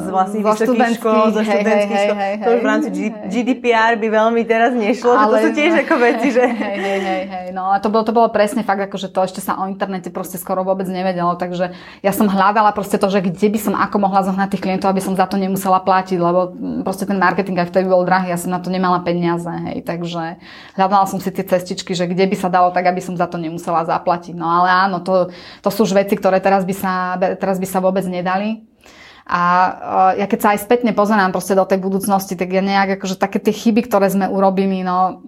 z 0.00 0.06
vlastných 0.08 0.44
vysokých 0.44 0.96
škôl, 0.96 1.24
zo 1.36 1.42
študentských 1.44 1.98
škôl. 2.08 2.16
To 2.40 2.48
už 2.56 2.60
v 2.64 2.68
rámci 2.68 2.88
hej, 2.88 3.10
GDPR 3.28 3.92
by 4.00 4.08
veľmi 4.08 4.42
teraz 4.48 4.72
nešlo, 4.72 5.12
ale... 5.12 5.20
že 5.20 5.28
to 5.28 5.36
sú 5.44 5.50
tiež 5.52 5.72
ako 5.84 5.94
veci, 6.06 6.28
že... 6.30 6.42
Hej, 6.46 6.76
hej, 6.78 7.00
hej, 7.02 7.22
hej. 7.26 7.46
No 7.50 7.74
a 7.74 7.82
to 7.82 7.90
bolo, 7.90 8.06
to 8.06 8.14
bolo 8.14 8.30
presne 8.30 8.62
fakt, 8.62 8.78
ako, 8.78 8.96
že 8.96 9.08
to 9.10 9.20
ešte 9.26 9.42
sa 9.42 9.58
o 9.58 9.66
internete 9.66 10.14
proste 10.14 10.38
skoro 10.38 10.62
vôbec 10.62 10.86
nevedelo, 10.86 11.34
takže 11.34 11.74
ja 12.00 12.12
som 12.14 12.30
hľadala 12.30 12.70
proste 12.70 12.96
to, 12.96 13.10
že 13.10 13.26
kde 13.26 13.48
by 13.50 13.58
som 13.58 13.74
ako 13.74 13.96
mohla 13.98 14.22
zohnať 14.22 14.54
tých 14.54 14.62
klientov, 14.62 14.94
aby 14.94 15.02
som 15.02 15.18
za 15.18 15.26
to 15.26 15.34
nemusela 15.34 15.82
platiť, 15.82 16.18
lebo 16.22 16.54
proste 16.86 17.10
ten 17.10 17.18
marketing 17.18 17.58
aj 17.58 17.74
vtedy 17.74 17.90
bol 17.90 18.06
drahý, 18.06 18.30
ja 18.30 18.38
som 18.38 18.54
na 18.54 18.62
to 18.62 18.70
nemala 18.70 19.02
peniaze, 19.02 19.50
hej, 19.50 19.82
takže 19.82 20.38
hľadala 20.78 21.10
som 21.10 21.18
si 21.18 21.34
tie 21.34 21.42
cestičky, 21.42 21.92
že 21.98 22.06
kde 22.06 22.30
by 22.30 22.36
sa 22.38 22.48
dalo 22.48 22.70
tak, 22.70 22.86
aby 22.86 23.02
som 23.02 23.18
za 23.18 23.26
to 23.26 23.36
nemusela 23.40 23.82
zaplatiť. 23.82 24.38
No 24.38 24.46
ale 24.46 24.68
áno, 24.70 25.02
to, 25.02 25.34
to 25.60 25.68
sú 25.74 25.88
už 25.88 25.98
veci, 25.98 26.14
ktoré 26.14 26.38
teraz 26.38 26.62
by 26.62 26.74
sa, 26.76 27.16
teraz 27.18 27.58
by 27.58 27.66
sa 27.66 27.82
vôbec 27.82 28.06
nedali. 28.06 28.62
A 29.26 29.42
uh, 29.42 30.12
ja 30.22 30.30
keď 30.30 30.38
sa 30.38 30.48
aj 30.54 30.62
spätne 30.62 30.94
pozerám 30.94 31.34
proste 31.34 31.58
do 31.58 31.66
tej 31.66 31.82
budúcnosti, 31.82 32.38
tak 32.38 32.46
ja 32.54 32.62
nejak 32.62 33.02
akože 33.02 33.18
také 33.18 33.42
tie 33.42 33.50
chyby, 33.50 33.90
ktoré 33.90 34.06
sme 34.06 34.30
urobili, 34.30 34.86
no 34.86 35.18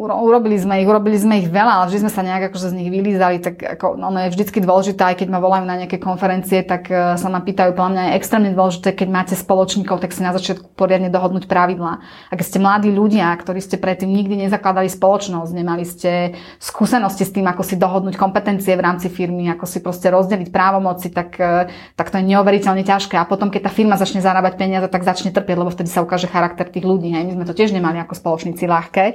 urobili 0.00 0.56
sme 0.56 0.80
ich, 0.80 0.88
urobili 0.88 1.20
sme 1.20 1.44
ich 1.44 1.48
veľa, 1.52 1.72
ale 1.76 1.88
vždy 1.92 2.08
sme 2.08 2.12
sa 2.12 2.24
nejak 2.24 2.48
akože 2.48 2.72
z 2.72 2.76
nich 2.80 2.88
vylízali, 2.88 3.36
tak 3.44 3.60
ako, 3.60 4.00
no, 4.00 4.08
ono 4.08 4.24
je 4.24 4.32
vždycky 4.32 4.64
dôležité, 4.64 5.02
aj 5.04 5.16
keď 5.20 5.28
ma 5.28 5.44
volajú 5.44 5.68
na 5.68 5.76
nejaké 5.76 6.00
konferencie, 6.00 6.64
tak 6.64 6.88
uh, 6.88 7.20
sa 7.20 7.28
ma 7.28 7.44
pýtajú, 7.44 7.76
podľa 7.76 7.92
mňa 7.92 8.02
je 8.08 8.16
extrémne 8.16 8.50
dôležité, 8.56 8.96
keď 8.96 9.08
máte 9.12 9.34
spoločníkov, 9.36 10.00
tak 10.00 10.16
si 10.16 10.24
na 10.24 10.32
začiatku 10.32 10.72
poriadne 10.72 11.12
dohodnúť 11.12 11.44
pravidlá. 11.44 12.00
A 12.00 12.32
keď 12.32 12.46
ste 12.48 12.58
mladí 12.64 12.88
ľudia, 12.88 13.28
ktorí 13.36 13.60
ste 13.60 13.76
predtým 13.76 14.08
nikdy 14.08 14.48
nezakladali 14.48 14.88
spoločnosť, 14.88 15.50
nemali 15.52 15.84
ste 15.84 16.32
skúsenosti 16.56 17.28
s 17.28 17.34
tým, 17.36 17.44
ako 17.44 17.60
si 17.60 17.76
dohodnúť 17.76 18.16
kompetencie 18.16 18.72
v 18.72 18.82
rámci 18.82 19.12
firmy, 19.12 19.52
ako 19.52 19.68
si 19.68 19.84
proste 19.84 20.08
rozdeliť 20.08 20.48
právomoci, 20.48 21.12
tak, 21.12 21.36
uh, 21.36 21.68
tak 21.98 22.08
to 22.08 22.16
je 22.16 22.24
neuveriteľne 22.24 22.82
ťažké. 22.88 23.20
A 23.20 23.28
potom, 23.28 23.52
keď 23.52 23.68
tá 23.68 23.70
firma 23.74 24.00
začne 24.00 24.24
zarábať 24.24 24.56
peniaze, 24.56 24.88
tak 24.88 25.04
začne 25.04 25.28
trpieť, 25.28 25.56
lebo 25.60 25.68
vtedy 25.68 25.92
sa 25.92 26.00
ukáže 26.00 26.24
charakter 26.24 26.64
tých 26.64 26.88
ľudí. 26.88 27.12
Hej. 27.12 27.28
My 27.28 27.32
sme 27.36 27.44
to 27.44 27.52
tiež 27.52 27.76
nemali 27.76 28.00
ako 28.00 28.16
spoločníci 28.16 28.64
ľahké 28.64 29.06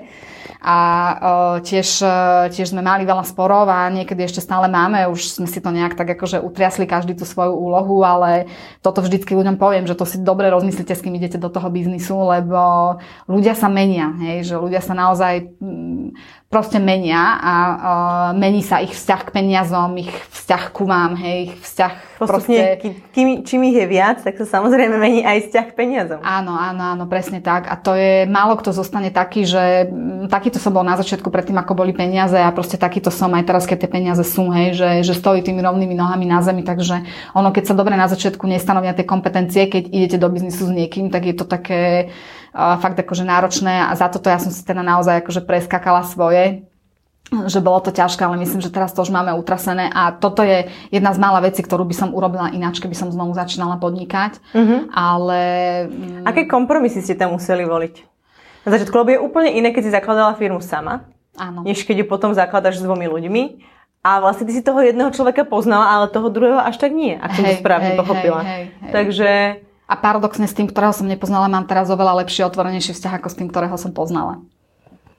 a 0.66 0.75
uh, 0.76 1.56
tiež, 1.64 1.88
uh, 2.04 2.46
tiež 2.52 2.72
sme 2.74 2.82
mali 2.84 3.08
veľa 3.08 3.26
sporov 3.28 3.68
a 3.68 3.88
niekedy 3.90 4.26
ešte 4.26 4.44
stále 4.44 4.68
máme, 4.68 5.10
už 5.10 5.42
sme 5.42 5.48
si 5.48 5.60
to 5.60 5.70
nejak 5.74 5.96
tak 5.96 6.12
akože 6.16 6.42
utriasli 6.42 6.86
každý 6.86 7.16
tú 7.16 7.26
svoju 7.28 7.56
úlohu, 7.56 8.04
ale 8.06 8.50
toto 8.84 9.02
vždycky 9.02 9.34
ľuďom 9.34 9.58
poviem, 9.58 9.86
že 9.88 9.98
to 9.98 10.06
si 10.06 10.22
dobre 10.22 10.48
rozmyslíte, 10.52 10.94
s 10.94 11.04
kým 11.04 11.16
idete 11.18 11.40
do 11.40 11.50
toho 11.50 11.68
biznisu, 11.72 12.16
lebo 12.30 12.98
ľudia 13.26 13.54
sa 13.54 13.72
menia, 13.72 14.14
hej, 14.22 14.54
že 14.54 14.56
ľudia 14.56 14.80
sa 14.80 14.94
naozaj 14.94 15.56
proste 16.46 16.78
menia 16.80 17.36
a 17.42 17.54
uh, 17.54 17.76
mení 18.38 18.62
sa 18.62 18.80
ich 18.80 18.94
vzťah 18.94 19.22
k 19.28 19.34
peniazom, 19.34 19.92
ich 19.98 20.14
vzťah 20.32 20.64
ku 20.72 20.88
vám, 20.88 21.18
hej, 21.18 21.52
ich 21.52 21.54
vzťah 21.60 21.94
Postupne, 22.16 22.80
proste... 22.80 22.96
kým, 23.12 23.28
čím 23.44 23.62
ich 23.68 23.76
je 23.76 23.88
viac, 23.92 24.24
tak 24.24 24.40
sa 24.40 24.48
samozrejme 24.48 24.96
mení 24.96 25.26
aj 25.28 25.52
vzťah 25.52 25.66
k 25.68 25.74
peniazom. 25.76 26.20
Áno, 26.24 26.56
áno, 26.56 26.96
áno, 26.96 27.04
presne 27.12 27.44
tak. 27.44 27.68
A 27.68 27.76
to 27.76 27.92
je, 27.98 28.24
málo 28.24 28.56
kto 28.56 28.72
zostane 28.72 29.12
taký, 29.12 29.44
že 29.44 29.92
takýto 30.32 30.62
som 30.62 30.72
bol 30.72 30.88
na 30.88 30.96
začiatku 30.96 31.28
predtým, 31.28 31.60
ako 31.60 31.76
boli 31.76 31.92
peniaze 31.92 32.40
a 32.40 32.56
proste 32.56 32.80
takýto 32.80 33.12
som 33.12 33.34
aj 33.36 33.44
teraz, 33.44 33.68
keď 33.68 33.78
tie 33.84 33.92
peniaze 33.92 34.24
sú, 34.24 34.48
hej, 34.56 34.80
že, 34.80 34.90
že 35.04 35.14
stojí 35.18 35.44
tými 35.44 35.60
rovnými 35.60 35.98
nohami 35.98 36.24
na 36.24 36.40
zemi, 36.40 36.64
takže 36.64 37.04
ono, 37.36 37.52
keď 37.52 37.74
sa 37.74 37.76
dobre 37.76 38.00
na 38.00 38.08
začiatku 38.08 38.48
nestanovia 38.48 38.96
tie 38.96 39.04
kompetencie, 39.04 39.68
keď 39.68 39.92
idete 39.92 40.18
do 40.22 40.32
biznisu 40.32 40.70
s 40.70 40.72
niekým, 40.72 41.12
tak 41.12 41.28
je 41.28 41.36
to 41.36 41.44
také 41.44 42.14
fakt 42.56 42.96
akože 42.96 43.28
náročné 43.28 43.84
a 43.84 43.92
za 44.00 44.08
toto 44.08 44.32
ja 44.32 44.40
som 44.40 44.48
si 44.48 44.64
teda 44.64 44.80
naozaj 44.80 45.20
akože 45.20 45.44
preskakala 45.44 46.08
svoje 46.08 46.35
že 47.26 47.60
bolo 47.60 47.82
to 47.82 47.90
ťažké, 47.90 48.22
ale 48.22 48.38
myslím, 48.38 48.62
že 48.62 48.70
teraz 48.70 48.94
to 48.94 49.02
už 49.02 49.10
máme 49.10 49.34
utrasené 49.34 49.90
a 49.90 50.14
toto 50.14 50.46
je 50.46 50.70
jedna 50.94 51.10
z 51.10 51.18
mála 51.18 51.42
vecí, 51.42 51.66
ktorú 51.66 51.82
by 51.82 51.96
som 51.98 52.10
urobila 52.14 52.54
ináč, 52.54 52.78
keby 52.78 52.94
som 52.94 53.10
znovu 53.10 53.34
začínala 53.34 53.82
podnikať, 53.82 54.38
uh-huh. 54.54 54.94
ale... 54.94 55.42
Mm, 55.90 56.24
Aké 56.30 56.46
kompromisy 56.46 57.02
ste 57.02 57.18
tam 57.18 57.34
museli 57.34 57.66
voliť? 57.66 57.96
Na 58.66 58.78
začiatku, 58.78 58.94
lebo 58.94 59.10
je 59.14 59.20
úplne 59.26 59.50
iné, 59.58 59.74
keď 59.74 59.90
si 59.90 59.92
zakladala 59.94 60.38
firmu 60.38 60.62
sama, 60.62 61.10
Áno. 61.34 61.66
než 61.66 61.82
keď 61.82 62.06
ju 62.06 62.10
potom 62.10 62.34
zakladaš 62.34 62.82
s 62.82 62.86
dvomi 62.86 63.10
ľuďmi. 63.10 63.44
A 64.06 64.22
vlastne 64.22 64.46
ty 64.46 64.54
si 64.54 64.62
toho 64.62 64.86
jedného 64.86 65.10
človeka 65.10 65.50
poznala, 65.50 65.98
ale 65.98 66.14
toho 66.14 66.30
druhého 66.30 66.62
až 66.62 66.78
tak 66.78 66.94
nie, 66.94 67.18
ak 67.18 67.42
som 67.42 67.42
to 67.42 67.58
správne 67.58 67.94
hej, 67.94 67.98
pochopila. 67.98 68.42
Hej, 68.46 68.54
hej, 68.54 68.66
hej. 68.70 68.92
Takže 68.94 69.30
a 69.86 69.94
paradoxne 69.98 70.50
s 70.50 70.58
tým, 70.58 70.66
ktorého 70.66 70.94
som 70.94 71.10
nepoznala, 71.10 71.50
mám 71.50 71.70
teraz 71.70 71.90
oveľa 71.94 72.26
lepší, 72.26 72.42
otvorenejší 72.46 72.94
vzťah 72.98 73.14
ako 73.22 73.30
s 73.30 73.38
tým, 73.38 73.48
ktorého 73.50 73.78
som 73.78 73.94
poznala. 73.94 74.42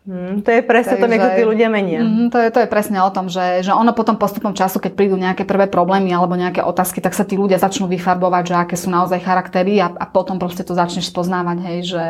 Hmm, 0.07 0.39
to 0.39 0.55
je 0.55 0.63
presne 0.63 1.03
to, 1.03 1.07
ako 1.11 1.29
tí 1.35 1.43
ľudia 1.43 1.67
menia. 1.67 1.99
Mm, 1.99 2.31
to, 2.31 2.39
je, 2.39 2.55
to 2.55 2.63
je 2.63 2.71
presne 2.71 2.95
o 3.03 3.11
tom, 3.11 3.27
že, 3.27 3.67
že 3.67 3.75
ono 3.75 3.91
potom 3.91 4.15
postupom 4.15 4.55
času, 4.55 4.79
keď 4.79 4.95
prídu 4.95 5.19
nejaké 5.19 5.43
prvé 5.43 5.67
problémy 5.67 6.15
alebo 6.15 6.39
nejaké 6.39 6.63
otázky, 6.63 7.03
tak 7.03 7.11
sa 7.11 7.27
tí 7.27 7.35
ľudia 7.35 7.59
začnú 7.59 7.91
vyfarbovať, 7.91 8.45
že 8.47 8.55
aké 8.55 8.79
sú 8.79 8.87
naozaj 8.87 9.19
charaktery 9.27 9.83
a, 9.83 9.91
a 9.91 10.07
potom 10.07 10.39
proste 10.39 10.63
to 10.63 10.79
začneš 10.79 11.11
spoznávať, 11.11 11.59
hej, 11.59 11.79
že, 11.91 12.07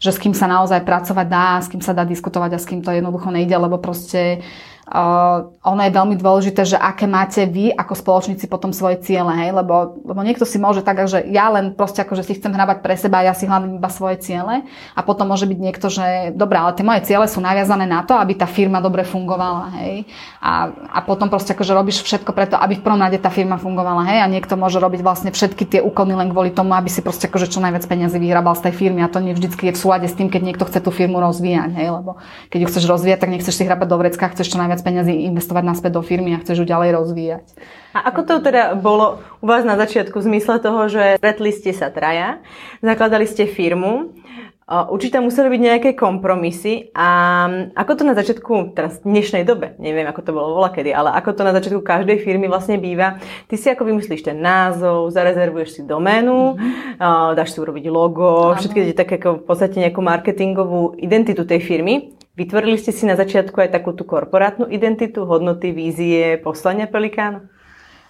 že 0.00 0.10
s 0.16 0.18
kým 0.18 0.32
sa 0.32 0.48
naozaj 0.48 0.80
pracovať 0.80 1.26
dá, 1.28 1.60
s 1.60 1.68
kým 1.68 1.84
sa 1.84 1.92
dá 1.92 2.08
diskutovať 2.08 2.56
a 2.56 2.58
s 2.58 2.64
kým 2.64 2.80
to 2.80 2.88
jednoducho 2.88 3.28
nejde, 3.28 3.52
lebo 3.52 3.76
proste 3.76 4.40
Uh, 4.86 5.50
ono 5.66 5.82
je 5.82 5.90
veľmi 5.90 6.14
dôležité, 6.14 6.62
že 6.62 6.78
aké 6.78 7.10
máte 7.10 7.42
vy 7.42 7.74
ako 7.74 7.98
spoločníci 7.98 8.46
potom 8.46 8.70
svoje 8.70 9.02
ciele, 9.02 9.34
hej? 9.34 9.50
Lebo, 9.50 9.98
lebo 10.06 10.22
niekto 10.22 10.46
si 10.46 10.62
môže 10.62 10.86
tak, 10.86 11.10
že 11.10 11.26
ja 11.26 11.50
len 11.50 11.74
proste 11.74 12.06
akože 12.06 12.22
si 12.22 12.38
chcem 12.38 12.54
hrabať 12.54 12.86
pre 12.86 12.94
seba 12.94 13.18
a 13.18 13.26
ja 13.26 13.34
si 13.34 13.50
hľadám 13.50 13.82
iba 13.82 13.90
svoje 13.90 14.22
ciele 14.22 14.62
a 14.94 15.00
potom 15.02 15.26
môže 15.26 15.50
byť 15.50 15.58
niekto, 15.58 15.90
že 15.90 16.30
dobré, 16.38 16.62
ale 16.62 16.70
tie 16.78 16.86
moje 16.86 17.02
ciele 17.02 17.26
sú 17.26 17.42
naviazané 17.42 17.82
na 17.82 18.06
to, 18.06 18.14
aby 18.14 18.38
tá 18.38 18.46
firma 18.46 18.78
dobre 18.78 19.02
fungovala, 19.02 19.74
hej? 19.82 20.06
A, 20.38 20.70
a 20.70 21.02
potom 21.02 21.26
proste 21.26 21.58
akože 21.58 21.74
robíš 21.74 22.06
všetko 22.06 22.30
preto, 22.30 22.54
aby 22.54 22.78
v 22.78 22.84
prvom 22.86 23.02
rade 23.02 23.18
tá 23.18 23.26
firma 23.26 23.58
fungovala, 23.58 24.06
hej? 24.06 24.22
A 24.22 24.30
niekto 24.30 24.54
môže 24.54 24.78
robiť 24.78 25.02
vlastne 25.02 25.34
všetky 25.34 25.66
tie 25.66 25.80
úkony 25.82 26.14
len 26.14 26.30
kvôli 26.30 26.54
tomu, 26.54 26.78
aby 26.78 26.86
si 26.86 27.02
proste 27.02 27.26
akože 27.26 27.50
čo 27.50 27.58
najviac 27.58 27.82
peniazy 27.90 28.22
vyhrabal 28.22 28.54
z 28.54 28.70
tej 28.70 28.86
firmy 28.86 29.02
a 29.02 29.10
to 29.10 29.18
nie 29.18 29.34
vždycky 29.34 29.66
je 29.66 29.74
v 29.74 29.82
súlade 29.82 30.06
s 30.06 30.14
tým, 30.14 30.30
keď 30.30 30.46
niekto 30.46 30.62
chce 30.62 30.78
tú 30.78 30.94
firmu 30.94 31.18
rozvíjať, 31.18 31.74
hej? 31.74 31.90
Lebo 31.90 32.22
keď 32.54 32.58
ju 32.62 32.66
chceš 32.70 32.84
rozvíjať, 32.86 33.18
tak 33.18 33.34
nechceš 33.34 33.54
si 33.58 33.66
hrabať 33.66 33.88
do 33.90 33.98
vrecka, 33.98 34.30
chceš 34.30 34.54
čo 34.54 34.62
najviac 34.62 34.75
viac 34.76 34.84
peniazy 34.84 35.24
investovať 35.32 35.64
naspäť 35.64 35.96
do 35.96 36.04
firmy 36.04 36.36
a 36.36 36.42
chceš 36.44 36.60
ju 36.60 36.66
ďalej 36.68 36.92
rozvíjať. 36.92 37.46
A 37.96 38.12
ako 38.12 38.20
to 38.28 38.34
teda 38.44 38.76
bolo 38.76 39.24
u 39.40 39.46
vás 39.48 39.64
na 39.64 39.80
začiatku 39.80 40.20
v 40.20 40.36
zmysle 40.36 40.60
toho, 40.60 40.92
že 40.92 41.16
stretli 41.16 41.48
ste 41.48 41.72
sa 41.72 41.88
traja, 41.88 42.44
zakladali 42.84 43.24
ste 43.24 43.48
firmu, 43.48 44.12
Určite 44.66 45.22
museli 45.22 45.46
byť 45.46 45.62
nejaké 45.62 45.90
kompromisy 45.94 46.90
a 46.90 47.08
ako 47.78 47.92
to 47.94 48.02
na 48.02 48.18
začiatku, 48.18 48.74
teraz 48.74 48.98
v 48.98 49.14
dnešnej 49.14 49.46
dobe, 49.46 49.78
neviem 49.78 50.02
ako 50.10 50.26
to 50.26 50.34
bolo 50.34 50.58
vola 50.58 50.74
kedy, 50.74 50.90
ale 50.90 51.14
ako 51.14 51.38
to 51.38 51.42
na 51.46 51.54
začiatku 51.54 51.86
každej 51.86 52.18
firmy 52.26 52.50
vlastne 52.50 52.74
býva, 52.74 53.22
ty 53.46 53.54
si 53.54 53.70
ako 53.70 53.86
vymyslíš 53.86 54.26
ten 54.26 54.42
názov, 54.42 55.14
zarezervuješ 55.14 55.70
si 55.70 55.80
doménu, 55.86 56.58
mm-hmm. 56.58 57.38
dáš 57.38 57.54
si 57.54 57.62
urobiť 57.62 57.86
logo, 57.94 58.58
všetky 58.58 58.90
také 58.98 59.22
ako 59.22 59.38
v 59.38 59.44
podstate 59.46 59.78
nejakú 59.78 60.02
marketingovú 60.02 60.98
identitu 60.98 61.46
tej 61.46 61.62
firmy 61.62 62.18
Vytvorili 62.36 62.76
ste 62.76 62.92
si 62.92 63.08
na 63.08 63.16
začiatku 63.16 63.56
aj 63.64 63.72
takú 63.72 63.96
tú 63.96 64.04
korporátnu 64.04 64.68
identitu, 64.68 65.24
hodnoty, 65.24 65.72
vízie, 65.72 66.36
poslania 66.36 66.84
Pelikánu? 66.84 67.48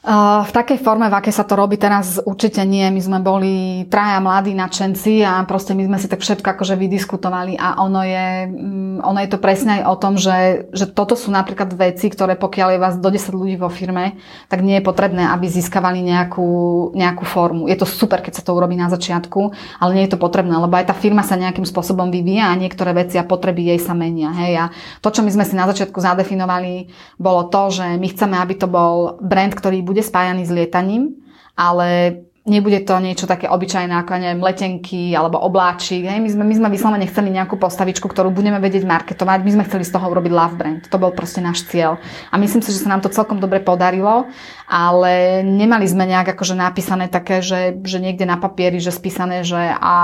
V 0.06 0.50
takej 0.54 0.78
forme, 0.86 1.10
v 1.10 1.18
akej 1.18 1.34
sa 1.34 1.42
to 1.42 1.58
robí 1.58 1.74
teraz, 1.74 2.22
určite 2.22 2.62
nie. 2.62 2.86
My 2.94 3.02
sme 3.02 3.18
boli 3.18 3.82
traja 3.90 4.22
mladí 4.22 4.54
nadšenci 4.54 5.26
a 5.26 5.42
proste 5.50 5.74
my 5.74 5.82
sme 5.82 5.98
si 5.98 6.06
tak 6.06 6.22
všetko 6.22 6.46
akože 6.46 6.78
vydiskutovali 6.78 7.58
a 7.58 7.82
ono 7.82 8.06
je, 8.06 8.46
mm, 8.46 9.02
ono 9.02 9.18
je 9.18 9.28
to 9.34 9.42
presne 9.42 9.82
aj 9.82 9.90
o 9.90 9.96
tom, 9.98 10.14
že, 10.14 10.70
že 10.70 10.86
toto 10.86 11.18
sú 11.18 11.34
napríklad 11.34 11.74
veci, 11.74 12.06
ktoré 12.06 12.38
pokiaľ 12.38 12.68
je 12.70 12.82
vás 12.86 12.94
do 13.02 13.10
10 13.10 13.34
ľudí 13.34 13.58
vo 13.58 13.66
firme, 13.66 14.14
tak 14.46 14.62
nie 14.62 14.78
je 14.78 14.86
potrebné, 14.86 15.26
aby 15.26 15.50
získavali 15.50 15.98
nejakú, 16.06 16.50
nejakú 16.94 17.26
formu. 17.26 17.66
Je 17.66 17.74
to 17.74 17.82
super, 17.82 18.22
keď 18.22 18.38
sa 18.38 18.46
to 18.46 18.54
urobí 18.54 18.78
na 18.78 18.86
začiatku, 18.86 19.40
ale 19.82 19.90
nie 19.90 20.06
je 20.06 20.14
to 20.14 20.22
potrebné, 20.22 20.54
lebo 20.54 20.70
aj 20.78 20.86
tá 20.86 20.94
firma 20.94 21.26
sa 21.26 21.34
nejakým 21.34 21.66
spôsobom 21.66 22.14
vyvíja 22.14 22.46
a 22.46 22.54
niektoré 22.54 22.94
veci 22.94 23.18
a 23.18 23.26
potreby 23.26 23.74
jej 23.74 23.82
sa 23.82 23.90
menia. 23.90 24.30
Hej? 24.38 24.52
A 24.54 24.64
to, 25.02 25.10
čo 25.10 25.26
my 25.26 25.34
sme 25.34 25.42
si 25.42 25.58
na 25.58 25.66
začiatku 25.66 25.98
zadefinovali, 25.98 26.94
bolo 27.18 27.50
to, 27.50 27.74
že 27.74 27.98
my 27.98 28.06
chceme, 28.06 28.38
aby 28.38 28.54
to 28.54 28.70
bol 28.70 29.18
brand, 29.18 29.50
ktorý 29.50 29.82
bude 29.82 29.95
bude 29.96 30.04
spájaný 30.12 30.44
s 30.46 30.52
lietaním, 30.52 31.08
ale 31.56 32.20
nebude 32.46 32.78
to 32.86 32.94
niečo 33.02 33.26
také 33.26 33.50
obyčajné 33.50 33.90
ako 33.90 34.22
neviem, 34.22 34.40
letenky 34.40 35.12
alebo 35.12 35.42
obláčik. 35.42 36.06
Hej. 36.06 36.22
My, 36.22 36.30
sme, 36.30 36.44
my 36.46 36.54
sme 36.54 36.68
vyslovene 36.70 37.06
chceli 37.10 37.34
nejakú 37.34 37.58
postavičku, 37.58 38.06
ktorú 38.06 38.30
budeme 38.30 38.62
vedieť 38.62 38.86
marketovať. 38.86 39.42
My 39.42 39.50
sme 39.58 39.66
chceli 39.66 39.82
z 39.82 39.92
toho 39.92 40.06
urobiť 40.06 40.32
love 40.32 40.54
brand. 40.54 40.86
To 40.86 40.96
bol 40.96 41.10
proste 41.10 41.42
náš 41.42 41.66
cieľ. 41.66 41.98
A 42.30 42.38
myslím 42.38 42.62
si, 42.62 42.70
že 42.70 42.86
sa 42.86 42.94
nám 42.94 43.02
to 43.02 43.10
celkom 43.10 43.42
dobre 43.42 43.58
podarilo, 43.58 44.30
ale 44.70 45.42
nemali 45.42 45.90
sme 45.90 46.06
nejak 46.06 46.38
akože 46.38 46.54
napísané 46.54 47.10
také, 47.10 47.42
že, 47.42 47.82
že 47.82 47.98
niekde 47.98 48.22
na 48.22 48.38
papieri, 48.38 48.78
že 48.78 48.94
spísané, 48.94 49.42
že 49.42 49.58
a, 49.58 49.74
a, 49.74 49.90
a 49.90 49.98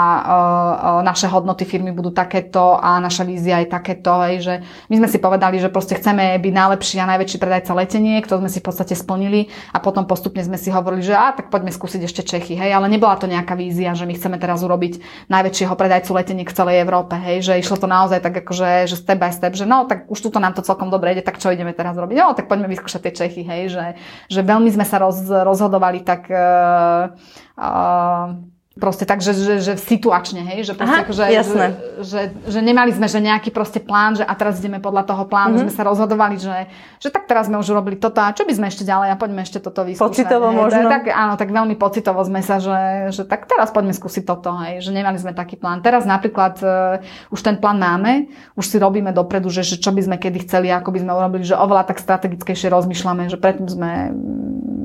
naše 1.07 1.31
hodnoty 1.31 1.62
firmy 1.62 1.94
budú 1.94 2.11
takéto 2.11 2.74
a 2.74 2.98
naša 2.98 3.22
vízia 3.22 3.62
je 3.62 3.70
takéto. 3.70 4.18
Hej, 4.26 4.37
že 4.42 4.55
my 4.90 4.98
sme 4.98 5.09
si 5.09 5.22
povedali, 5.22 5.62
že 5.62 5.70
proste 5.70 5.94
chceme 5.94 6.42
byť 6.42 6.52
najlepší 6.52 6.98
a 6.98 7.11
najväčší 7.14 7.38
predajca 7.38 7.72
leteniek, 7.78 8.26
to 8.26 8.42
sme 8.42 8.50
si 8.50 8.59
v 8.59 8.66
podstate 8.66 8.94
splnili 8.98 9.46
a 9.70 9.78
potom 9.78 10.11
postupne 10.11 10.42
sme 10.42 10.59
si 10.59 10.74
hovorili, 10.74 11.07
že 11.07 11.14
a 11.14 11.31
tak 11.31 11.46
poďme 11.46 11.70
skúsiť 11.70 12.02
ešte 12.02 12.32
Čechy, 12.33 12.57
hej, 12.57 12.73
ale 12.73 12.88
nebola 12.88 13.21
to 13.21 13.29
nejaká 13.29 13.53
vízia, 13.53 13.92
že 13.92 14.09
my 14.09 14.16
chceme 14.16 14.40
teraz 14.40 14.64
urobiť 14.64 15.05
najväčšieho 15.29 15.75
predajcu 15.77 16.11
leteniek 16.16 16.49
v 16.49 16.57
celej 16.57 16.77
Európe, 16.81 17.12
hej, 17.21 17.45
že 17.45 17.61
išlo 17.61 17.77
to 17.77 17.85
naozaj 17.85 18.25
tak 18.25 18.33
akože, 18.40 18.88
že 18.88 18.97
step 18.97 19.21
by 19.21 19.29
step, 19.29 19.53
že 19.53 19.68
no, 19.68 19.85
tak 19.85 20.09
už 20.09 20.16
tuto 20.16 20.40
nám 20.40 20.57
to 20.57 20.64
celkom 20.64 20.88
dobre 20.88 21.12
ide, 21.12 21.21
tak 21.21 21.37
čo 21.37 21.53
ideme 21.53 21.77
teraz 21.77 21.92
robiť? 22.01 22.16
No, 22.16 22.33
tak 22.33 22.49
poďme 22.49 22.73
vyskúšať 22.73 23.01
tie 23.05 23.12
Čechy, 23.12 23.42
hej, 23.45 23.62
že, 23.68 23.85
že 24.33 24.40
veľmi 24.40 24.73
sme 24.73 24.88
sa 24.88 24.97
roz, 24.97 25.29
rozhodovali 25.29 26.01
tak 26.01 26.33
uh, 26.33 27.12
uh, 27.61 28.40
proste 28.83 29.07
tak, 29.07 29.23
že, 29.23 29.31
že, 29.31 29.55
že 29.62 29.73
situačne, 29.79 30.42
hej, 30.42 30.66
že 30.66 30.73
Aha, 30.75 31.07
ako, 31.07 31.14
že, 31.14 31.31
jasné. 31.31 31.66
Že, 31.71 32.03
že, 32.03 32.21
že, 32.51 32.59
nemali 32.59 32.90
sme, 32.90 33.07
že 33.07 33.23
nejaký 33.23 33.55
proste 33.55 33.79
plán, 33.79 34.18
že 34.18 34.27
a 34.27 34.35
teraz 34.35 34.59
ideme 34.59 34.83
podľa 34.83 35.07
toho 35.07 35.23
plánu, 35.31 35.62
mm-hmm. 35.62 35.71
sme 35.71 35.79
sa 35.79 35.87
rozhodovali, 35.87 36.42
že, 36.42 36.66
že 36.99 37.14
tak 37.14 37.31
teraz 37.31 37.47
sme 37.47 37.62
už 37.62 37.71
urobili 37.71 37.95
toto 37.95 38.18
a 38.18 38.35
čo 38.35 38.42
by 38.42 38.51
sme 38.51 38.66
ešte 38.66 38.83
ďalej 38.83 39.14
a 39.14 39.16
poďme 39.16 39.47
ešte 39.47 39.62
toto 39.62 39.87
vyskúšať. 39.87 40.03
Pocitovo 40.03 40.51
hej. 40.51 40.59
možno. 40.59 40.90
Tak, 40.90 41.05
áno, 41.14 41.35
tak 41.38 41.49
veľmi 41.55 41.79
pocitovo 41.79 42.18
sme 42.27 42.42
sa, 42.42 42.59
že, 42.59 43.14
že 43.14 43.23
tak 43.23 43.47
teraz 43.47 43.71
poďme 43.71 43.95
skúsiť 43.95 44.27
toto, 44.27 44.51
hej, 44.66 44.83
že 44.83 44.90
nemali 44.90 45.14
sme 45.14 45.31
taký 45.31 45.55
plán. 45.55 45.79
Teraz 45.79 46.03
napríklad 46.03 46.59
uh, 46.66 46.99
už 47.31 47.38
ten 47.38 47.55
plán 47.62 47.79
máme, 47.79 48.27
už 48.59 48.66
si 48.66 48.83
robíme 48.83 49.14
dopredu, 49.14 49.47
že, 49.47 49.62
že 49.62 49.79
čo 49.79 49.95
by 49.95 50.03
sme 50.03 50.16
kedy 50.18 50.42
chceli, 50.42 50.75
ako 50.75 50.90
by 50.90 50.99
sme 51.07 51.12
urobili, 51.14 51.47
že 51.47 51.55
oveľa 51.55 51.87
tak 51.87 52.03
strategickejšie 52.03 52.66
rozmýšľame, 52.66 53.31
že 53.31 53.38
predtým 53.38 53.71
sme 53.71 54.11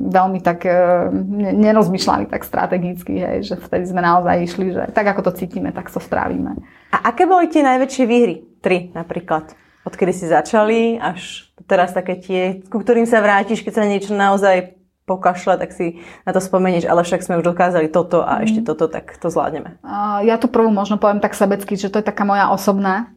veľmi 0.08 0.40
tak 0.40 0.64
uh, 0.64 1.12
nerozmýšľali 1.52 2.32
tak 2.32 2.42
strategicky, 2.42 3.20
hej, 3.20 3.38
že 3.44 3.54
vtedy 3.60 3.84
sme 3.88 4.00
naozaj 4.00 4.36
išli, 4.44 4.66
že 4.72 4.84
tak 4.90 5.12
ako 5.12 5.28
to 5.28 5.32
cítime, 5.36 5.70
tak 5.70 5.92
to 5.92 6.00
spravíme. 6.00 6.56
A 6.92 7.12
aké 7.12 7.28
boli 7.28 7.52
tie 7.52 7.60
najväčšie 7.60 8.04
výhry? 8.08 8.42
Tri 8.64 8.90
napríklad. 8.96 9.52
Odkedy 9.86 10.12
si 10.12 10.26
začali 10.28 11.00
až 11.00 11.48
teraz 11.64 11.96
také 11.96 12.20
tie, 12.20 12.42
ku 12.68 12.80
ktorým 12.80 13.08
sa 13.08 13.24
vrátiš, 13.24 13.64
keď 13.64 13.72
sa 13.72 13.84
niečo 13.88 14.12
naozaj 14.12 14.77
pokašľa, 15.08 15.56
tak 15.56 15.72
si 15.72 16.04
na 16.28 16.36
to 16.36 16.44
spomenieš, 16.44 16.84
ale 16.84 17.00
však 17.00 17.24
sme 17.24 17.40
už 17.40 17.48
dokázali 17.48 17.88
toto 17.88 18.20
a 18.20 18.44
ešte 18.44 18.60
toto, 18.60 18.92
tak 18.92 19.16
to 19.16 19.32
zvládneme. 19.32 19.80
Ja 20.28 20.36
tu 20.36 20.52
prvú 20.52 20.68
možno 20.68 21.00
poviem 21.00 21.24
tak 21.24 21.32
sebecky, 21.32 21.80
že 21.80 21.88
to 21.88 22.04
je 22.04 22.04
taká 22.04 22.28
moja 22.28 22.52
osobná, 22.52 23.08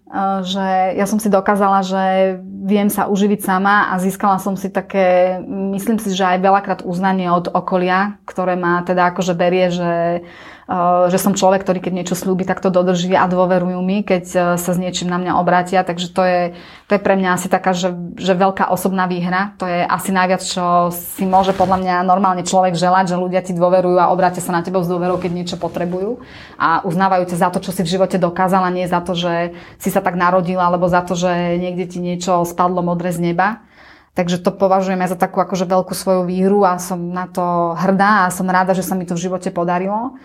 že 0.43 0.95
ja 0.95 1.03
som 1.07 1.19
si 1.19 1.27
dokázala, 1.27 1.83
že 1.83 2.03
viem 2.43 2.87
sa 2.87 3.11
uživiť 3.11 3.43
sama 3.43 3.91
a 3.91 3.99
získala 3.99 4.39
som 4.39 4.55
si 4.55 4.71
také, 4.71 5.39
myslím 5.47 5.99
si, 5.99 6.15
že 6.15 6.23
aj 6.23 6.43
veľakrát 6.43 6.79
uznanie 6.87 7.27
od 7.27 7.51
okolia, 7.51 8.19
ktoré 8.23 8.55
ma 8.55 8.83
teda 8.87 9.11
akože 9.11 9.35
berie, 9.35 9.67
že 9.71 10.23
že 11.11 11.19
som 11.19 11.35
človek, 11.35 11.67
ktorý 11.67 11.79
keď 11.83 11.93
niečo 11.93 12.15
slúbi, 12.15 12.47
tak 12.47 12.63
to 12.63 12.71
dodrží 12.71 13.11
a 13.11 13.27
dôverujú 13.27 13.79
mi, 13.83 14.07
keď 14.07 14.23
eh, 14.31 14.41
sa 14.55 14.71
s 14.71 14.79
niečím 14.79 15.11
na 15.11 15.19
mňa 15.19 15.33
obrátia. 15.41 15.83
Takže 15.83 16.07
to 16.15 16.21
je, 16.23 16.41
to 16.87 16.95
je 16.95 17.01
pre 17.01 17.19
mňa 17.19 17.35
asi 17.35 17.51
taká, 17.51 17.75
že, 17.75 17.91
že 18.15 18.31
veľká 18.37 18.71
osobná 18.71 19.09
výhra. 19.09 19.57
To 19.59 19.67
je 19.67 19.83
asi 19.83 20.15
najviac, 20.15 20.39
čo 20.39 20.93
si 20.93 21.27
môže 21.27 21.51
podľa 21.51 21.77
mňa 21.83 21.95
normálne 22.07 22.47
človek 22.47 22.79
želať, 22.79 23.11
že 23.11 23.19
ľudia 23.19 23.41
ti 23.43 23.51
dôverujú 23.51 23.99
a 23.99 24.13
obrátia 24.13 24.39
sa 24.39 24.55
na 24.55 24.63
teba 24.63 24.79
s 24.79 24.87
dôverou, 24.87 25.19
keď 25.19 25.31
niečo 25.33 25.55
potrebujú 25.59 26.23
a 26.55 26.85
uznávajú 26.87 27.27
ťa 27.27 27.37
za 27.41 27.49
to, 27.51 27.59
čo 27.59 27.75
si 27.75 27.83
v 27.83 27.91
živote 27.97 28.15
dokázala, 28.15 28.71
nie 28.71 28.87
za 28.87 29.03
to, 29.03 29.11
že 29.11 29.57
si 29.75 29.89
sa 29.91 29.99
tak 29.99 30.15
narodila, 30.15 30.71
alebo 30.71 30.87
za 30.87 31.03
to, 31.03 31.19
že 31.19 31.59
niekde 31.59 31.85
ti 31.89 31.99
niečo 31.99 32.47
spadlo 32.47 32.79
modre 32.79 33.11
z 33.11 33.33
neba. 33.33 33.65
Takže 34.11 34.43
to 34.43 34.51
považujem 34.51 34.99
ja 34.99 35.07
za 35.07 35.15
takú 35.15 35.39
akože 35.39 35.63
veľkú 35.63 35.95
svoju 35.95 36.27
výhru 36.27 36.67
a 36.67 36.75
som 36.83 36.99
na 36.99 37.31
to 37.31 37.75
hrdá 37.79 38.27
a 38.27 38.33
som 38.33 38.43
rada, 38.43 38.75
že 38.75 38.83
sa 38.83 38.91
mi 38.91 39.07
to 39.07 39.15
v 39.15 39.23
živote 39.23 39.55
podarilo. 39.55 40.19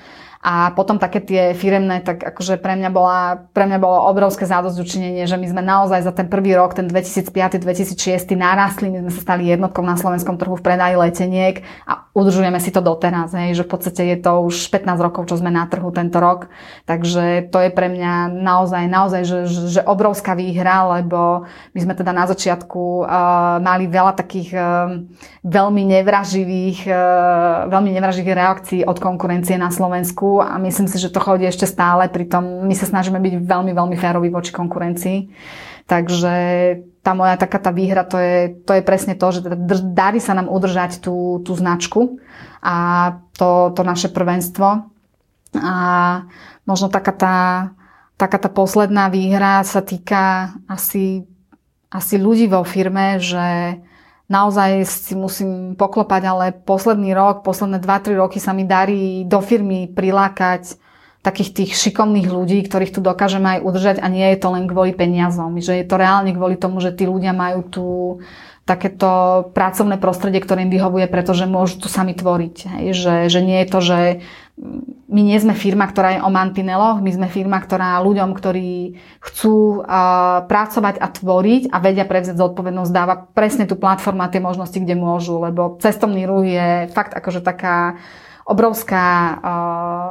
A 0.46 0.70
potom 0.78 0.94
také 1.02 1.18
tie 1.18 1.58
firemné, 1.58 2.06
tak 2.06 2.22
akože 2.22 2.62
pre 2.62 2.78
mňa, 2.78 2.90
bola, 2.94 3.50
pre 3.50 3.66
mňa 3.66 3.82
bolo 3.82 4.06
obrovské 4.06 4.46
zádosť 4.46 4.78
učinenie, 4.78 5.26
že 5.26 5.34
my 5.34 5.42
sme 5.50 5.58
naozaj 5.58 6.06
za 6.06 6.14
ten 6.14 6.30
prvý 6.30 6.54
rok, 6.54 6.70
ten 6.70 6.86
2005-2006 6.86 8.30
narastli, 8.38 8.94
my 8.94 9.02
sme 9.02 9.10
sa 9.10 9.26
stali 9.26 9.50
jednotkou 9.50 9.82
na 9.82 9.98
slovenskom 9.98 10.38
trhu 10.38 10.54
v 10.54 10.62
predaji 10.62 10.94
leteniek 11.02 11.66
a 11.82 12.06
udržujeme 12.14 12.62
si 12.62 12.70
to 12.70 12.78
doteraz, 12.78 13.34
hej, 13.34 13.58
že 13.58 13.66
v 13.66 13.70
podstate 13.74 14.02
je 14.06 14.22
to 14.22 14.46
už 14.46 14.70
15 14.70 14.86
rokov, 15.02 15.26
čo 15.26 15.34
sme 15.34 15.50
na 15.50 15.66
trhu 15.66 15.90
tento 15.90 16.22
rok. 16.22 16.46
Takže 16.86 17.50
to 17.50 17.66
je 17.66 17.70
pre 17.74 17.90
mňa 17.90 18.30
naozaj, 18.30 18.86
naozaj, 18.86 19.22
že, 19.26 19.38
že 19.50 19.82
obrovská 19.82 20.38
výhra, 20.38 21.02
lebo 21.02 21.50
my 21.74 21.80
sme 21.82 21.98
teda 21.98 22.14
na 22.14 22.22
začiatku 22.30 23.02
uh, 23.02 23.58
mali 23.58 23.90
veľa 23.90 24.14
takých 24.14 24.54
uh, 24.54 24.94
veľmi 25.42 25.82
nevraživých, 25.90 26.86
uh, 26.86 27.66
veľmi 27.66 27.90
nevraživých 27.98 28.38
reakcií 28.38 28.80
od 28.86 29.02
konkurencie 29.02 29.58
na 29.58 29.74
Slovensku 29.74 30.35
a 30.40 30.56
myslím 30.58 30.88
si, 30.88 30.96
že 30.98 31.12
to 31.12 31.20
chodí 31.22 31.44
ešte 31.46 31.68
stále, 31.68 32.08
pritom 32.08 32.64
my 32.64 32.74
sa 32.74 32.88
snažíme 32.88 33.20
byť 33.20 33.34
veľmi, 33.44 33.72
veľmi 33.72 33.96
féroví 33.96 34.28
voči 34.32 34.50
konkurencii. 34.50 35.18
Takže 35.86 36.34
tá 37.06 37.14
moja 37.14 37.38
taká 37.38 37.62
tá 37.62 37.70
výhra, 37.70 38.02
to 38.02 38.18
je, 38.18 38.58
to 38.66 38.74
je 38.74 38.82
presne 38.82 39.14
to, 39.14 39.26
že 39.30 39.46
teda 39.46 39.54
darí 39.94 40.18
sa 40.18 40.34
nám 40.34 40.50
udržať 40.50 40.98
tú, 40.98 41.38
tú 41.46 41.54
značku 41.54 42.18
a 42.58 42.76
to, 43.38 43.70
to 43.70 43.86
naše 43.86 44.10
prvenstvo. 44.10 44.90
A 45.54 45.76
možno 46.66 46.90
taká 46.90 47.14
tá, 47.14 47.36
taká 48.18 48.42
tá 48.42 48.50
posledná 48.50 49.06
výhra 49.06 49.62
sa 49.62 49.78
týka 49.78 50.58
asi, 50.66 51.22
asi 51.86 52.18
ľudí 52.18 52.50
vo 52.50 52.66
firme, 52.66 53.22
že 53.22 53.78
naozaj 54.26 54.86
si 54.86 55.14
musím 55.14 55.74
poklopať, 55.78 56.22
ale 56.26 56.44
posledný 56.54 57.14
rok, 57.14 57.46
posledné 57.46 57.78
2-3 57.78 58.18
roky 58.18 58.38
sa 58.42 58.50
mi 58.50 58.66
darí 58.66 59.22
do 59.26 59.38
firmy 59.38 59.90
prilákať 59.90 60.78
takých 61.26 61.50
tých 61.50 61.70
šikovných 61.74 62.30
ľudí, 62.30 62.62
ktorých 62.62 62.94
tu 62.94 63.00
dokážeme 63.02 63.58
aj 63.58 63.64
udržať 63.66 63.96
a 63.98 64.06
nie 64.06 64.30
je 64.30 64.38
to 64.38 64.48
len 64.54 64.70
kvôli 64.70 64.94
peniazom, 64.94 65.58
že 65.58 65.74
je 65.74 65.86
to 65.86 65.98
reálne 65.98 66.30
kvôli 66.30 66.54
tomu, 66.54 66.78
že 66.78 66.94
tí 66.94 67.02
ľudia 67.02 67.34
majú 67.34 67.60
tu 67.66 67.86
takéto 68.66 69.10
pracovné 69.54 69.98
prostredie, 69.98 70.42
ktoré 70.42 70.66
im 70.66 70.74
vyhovuje, 70.74 71.06
pretože 71.06 71.46
môžu 71.46 71.86
tu 71.86 71.88
sami 71.90 72.14
tvoriť. 72.18 72.56
Hej? 72.78 72.84
Že, 72.98 73.14
že 73.30 73.40
nie 73.42 73.58
je 73.62 73.68
to, 73.70 73.78
že 73.78 73.98
my 75.16 75.22
nie 75.24 75.40
sme 75.40 75.56
firma, 75.56 75.88
ktorá 75.88 76.20
je 76.20 76.20
o 76.20 76.28
mantineloch, 76.28 77.00
my 77.00 77.08
sme 77.08 77.28
firma, 77.32 77.56
ktorá 77.56 77.96
ľuďom, 78.04 78.36
ktorí 78.36 79.00
chcú 79.24 79.80
uh, 79.80 80.44
pracovať 80.44 81.00
a 81.00 81.08
tvoriť 81.08 81.72
a 81.72 81.80
vedia 81.80 82.04
prevziať 82.04 82.36
zodpovednosť, 82.36 82.92
dáva 82.92 83.24
presne 83.32 83.64
tú 83.64 83.80
platformu 83.80 84.20
a 84.20 84.28
tie 84.28 84.44
možnosti, 84.44 84.76
kde 84.76 84.92
môžu, 84.92 85.40
lebo 85.40 85.80
cestovný 85.80 86.28
ruch 86.28 86.44
je 86.44 86.92
fakt 86.92 87.16
akože 87.16 87.40
taká 87.40 87.96
obrovská 88.44 89.06
uh, 89.08 90.05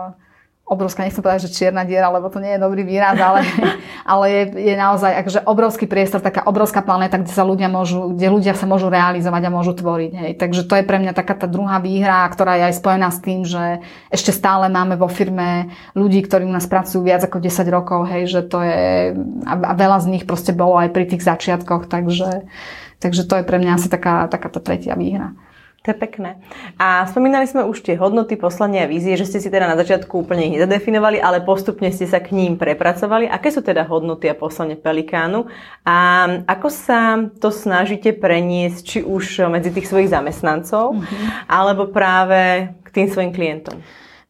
obrovská, 0.65 1.05
nechcem 1.05 1.21
povedať, 1.21 1.45
že 1.45 1.55
čierna 1.61 1.85
diera, 1.85 2.09
lebo 2.09 2.25
to 2.33 2.41
nie 2.41 2.57
je 2.57 2.63
dobrý 2.65 2.81
výraz, 2.81 3.13
ale, 3.21 3.45
ale 4.11 4.25
je, 4.33 4.41
je 4.65 4.73
naozaj 4.73 5.11
akože 5.21 5.39
obrovský 5.45 5.85
priestor, 5.85 6.25
taká 6.25 6.41
obrovská 6.49 6.81
planéta, 6.81 7.21
kde 7.21 7.29
sa 7.29 7.45
ľudia 7.45 7.69
môžu, 7.69 8.17
kde 8.17 8.27
ľudia 8.33 8.57
sa 8.57 8.65
môžu 8.65 8.89
realizovať 8.89 9.41
a 9.45 9.53
môžu 9.53 9.77
tvoriť. 9.77 10.11
Hej. 10.17 10.31
Takže 10.41 10.61
to 10.65 10.73
je 10.81 10.83
pre 10.89 10.97
mňa 10.97 11.13
taká 11.13 11.37
tá 11.37 11.45
druhá 11.45 11.77
výhra, 11.77 12.25
ktorá 12.33 12.57
je 12.57 12.73
aj 12.73 12.81
spojená 12.81 13.13
s 13.13 13.21
tým, 13.21 13.45
že 13.45 13.85
ešte 14.09 14.33
stále 14.33 14.65
máme 14.73 14.97
vo 14.97 15.05
firme 15.05 15.69
ľudí, 15.93 16.25
ktorí 16.25 16.49
u 16.49 16.53
nás 16.53 16.65
pracujú 16.65 17.05
viac 17.05 17.21
ako 17.21 17.37
10 17.45 17.61
rokov, 17.69 18.09
hej, 18.09 18.25
že 18.25 18.41
to 18.41 18.65
je, 18.65 19.13
a, 19.45 19.53
a 19.53 19.73
veľa 19.77 20.01
z 20.01 20.17
nich 20.17 20.25
proste 20.25 20.49
bolo 20.49 20.81
aj 20.81 20.89
pri 20.89 21.05
tých 21.05 21.21
začiatkoch, 21.21 21.85
takže, 21.85 22.49
takže 22.97 23.21
to 23.29 23.37
je 23.37 23.43
pre 23.45 23.61
mňa 23.61 23.77
asi 23.77 23.85
taká, 23.85 24.25
taká 24.25 24.49
tá 24.49 24.57
tretia 24.57 24.97
výhra. 24.97 25.37
To 25.85 25.93
je 25.93 26.01
pekné. 26.01 26.41
A 26.81 27.05
spomínali 27.05 27.45
sme 27.45 27.61
už 27.61 27.85
tie 27.85 27.93
hodnoty, 27.93 28.33
poslania 28.41 28.89
a 28.89 28.91
vízie, 28.91 29.13
že 29.13 29.29
ste 29.29 29.37
si 29.37 29.53
teda 29.53 29.69
na 29.69 29.77
začiatku 29.77 30.25
úplne 30.25 30.49
ich 30.49 30.57
nezadefinovali, 30.57 31.21
ale 31.21 31.45
postupne 31.45 31.93
ste 31.93 32.09
sa 32.09 32.17
k 32.17 32.33
ním 32.33 32.57
prepracovali. 32.57 33.29
Aké 33.29 33.53
sú 33.53 33.61
teda 33.61 33.85
hodnoty 33.85 34.25
a 34.25 34.33
poslanie 34.33 34.81
Pelikánu? 34.81 35.45
A 35.85 36.25
ako 36.49 36.73
sa 36.73 37.21
to 37.37 37.53
snažíte 37.53 38.17
preniesť, 38.17 38.81
či 38.81 38.99
už 39.05 39.45
medzi 39.45 39.69
tých 39.69 39.85
svojich 39.85 40.09
zamestnancov, 40.09 40.97
mm-hmm. 40.97 41.53
alebo 41.53 41.85
práve 41.93 42.73
k 42.81 42.87
tým 42.89 43.05
svojim 43.05 43.29
klientom? 43.29 43.77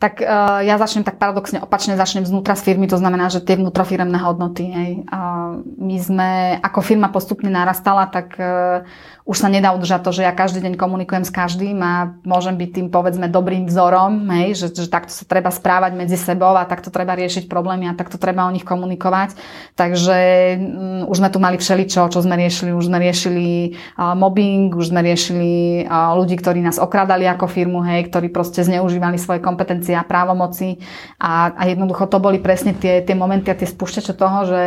Tak 0.05 0.21
uh, 0.21 0.61
ja 0.61 0.77
začnem 0.77 1.01
tak 1.01 1.17
paradoxne 1.17 1.65
opačne, 1.65 1.97
začnem 1.97 2.29
znútra 2.29 2.53
z 2.53 2.61
firmy, 2.61 2.85
to 2.85 3.01
znamená, 3.01 3.33
že 3.33 3.41
tie 3.41 3.57
vnútrofiremné 3.57 4.21
hodnoty. 4.21 4.69
Hej. 4.69 4.91
Uh, 5.09 5.65
my 5.81 5.97
sme, 5.97 6.29
ako 6.61 6.85
firma 6.85 7.09
postupne 7.09 7.49
narastala, 7.49 8.05
tak 8.05 8.37
uh, 8.37 8.85
už 9.25 9.41
sa 9.41 9.49
nedá 9.49 9.73
udržať 9.73 10.05
to, 10.05 10.11
že 10.13 10.21
ja 10.21 10.29
každý 10.29 10.61
deň 10.61 10.77
komunikujem 10.77 11.25
s 11.25 11.33
každým 11.33 11.81
a 11.81 12.13
môžem 12.21 12.53
byť 12.53 12.69
tým 12.77 12.87
povedzme 12.93 13.25
dobrým 13.25 13.65
vzorom, 13.65 14.29
hej, 14.37 14.53
že, 14.53 14.85
že 14.85 14.85
takto 14.85 15.09
sa 15.09 15.25
treba 15.25 15.49
správať 15.49 15.97
medzi 15.97 16.13
sebou 16.13 16.53
a 16.53 16.69
takto 16.69 16.93
treba 16.93 17.17
riešiť 17.17 17.49
problémy 17.49 17.89
a 17.89 17.97
takto 17.97 18.21
treba 18.21 18.45
o 18.45 18.53
nich 18.53 18.61
komunikovať. 18.61 19.33
Takže 19.73 20.17
um, 20.61 21.09
už 21.09 21.17
sme 21.17 21.33
tu 21.33 21.41
mali 21.41 21.57
všeličo, 21.57 22.13
čo 22.13 22.21
sme 22.21 22.37
riešili. 22.37 22.77
Už 22.77 22.85
sme 22.85 23.01
riešili 23.01 23.73
uh, 23.97 24.13
mobbing, 24.13 24.69
už 24.69 24.93
sme 24.93 25.01
riešili 25.01 25.81
uh, 25.89 26.13
ľudí, 26.13 26.37
ktorí 26.37 26.61
nás 26.61 26.77
okradali 26.77 27.25
ako 27.25 27.49
firmu, 27.49 27.81
hej, 27.81 28.05
ktorí 28.13 28.29
proste 28.29 28.61
zneužívali 28.61 29.17
svoje 29.17 29.41
kompetencie 29.41 29.94
a 29.97 30.07
právomoci. 30.07 30.77
A, 31.17 31.55
a 31.55 31.63
jednoducho 31.65 32.05
to 32.11 32.19
boli 32.19 32.39
presne 32.39 32.75
tie, 32.75 33.01
tie 33.01 33.15
momenty 33.15 33.49
a 33.49 33.57
tie 33.57 33.67
spúšťače 33.67 34.13
toho, 34.13 34.39
že 34.45 34.61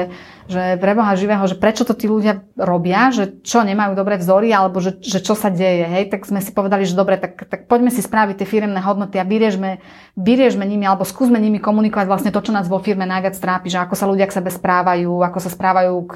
že 0.49 0.81
pre 0.81 0.97
Boha 0.97 1.13
živého, 1.13 1.45
že 1.45 1.61
prečo 1.61 1.85
to 1.85 1.93
tí 1.93 2.09
ľudia 2.09 2.41
robia, 2.57 3.13
že 3.13 3.45
čo 3.45 3.61
nemajú 3.61 3.93
dobré 3.93 4.17
vzory, 4.17 4.49
alebo 4.49 4.81
že, 4.81 4.97
že 5.05 5.21
čo 5.21 5.37
sa 5.37 5.53
deje, 5.53 5.85
hej, 5.85 6.09
tak 6.09 6.25
sme 6.25 6.41
si 6.41 6.57
povedali, 6.57 6.89
že 6.89 6.97
dobre, 6.97 7.21
tak, 7.21 7.45
tak 7.45 7.69
poďme 7.69 7.93
si 7.93 8.01
spraviť 8.01 8.41
tie 8.41 8.49
firemné 8.49 8.81
hodnoty 8.81 9.21
a 9.21 9.29
vyriežme, 9.29 9.85
vyriežme 10.17 10.65
nimi, 10.65 10.89
alebo 10.89 11.05
skúsme 11.05 11.37
nimi 11.37 11.61
komunikovať 11.61 12.09
vlastne 12.09 12.33
to, 12.33 12.41
čo 12.41 12.57
nás 12.57 12.65
vo 12.65 12.81
firme 12.81 13.05
najviac 13.05 13.37
trápi, 13.37 13.69
že 13.69 13.77
ako 13.77 13.93
sa 13.93 14.09
ľudia 14.09 14.25
k 14.25 14.41
sebe 14.41 14.49
správajú, 14.49 15.21
ako 15.21 15.39
sa 15.45 15.53
správajú 15.53 15.95
k 16.09 16.15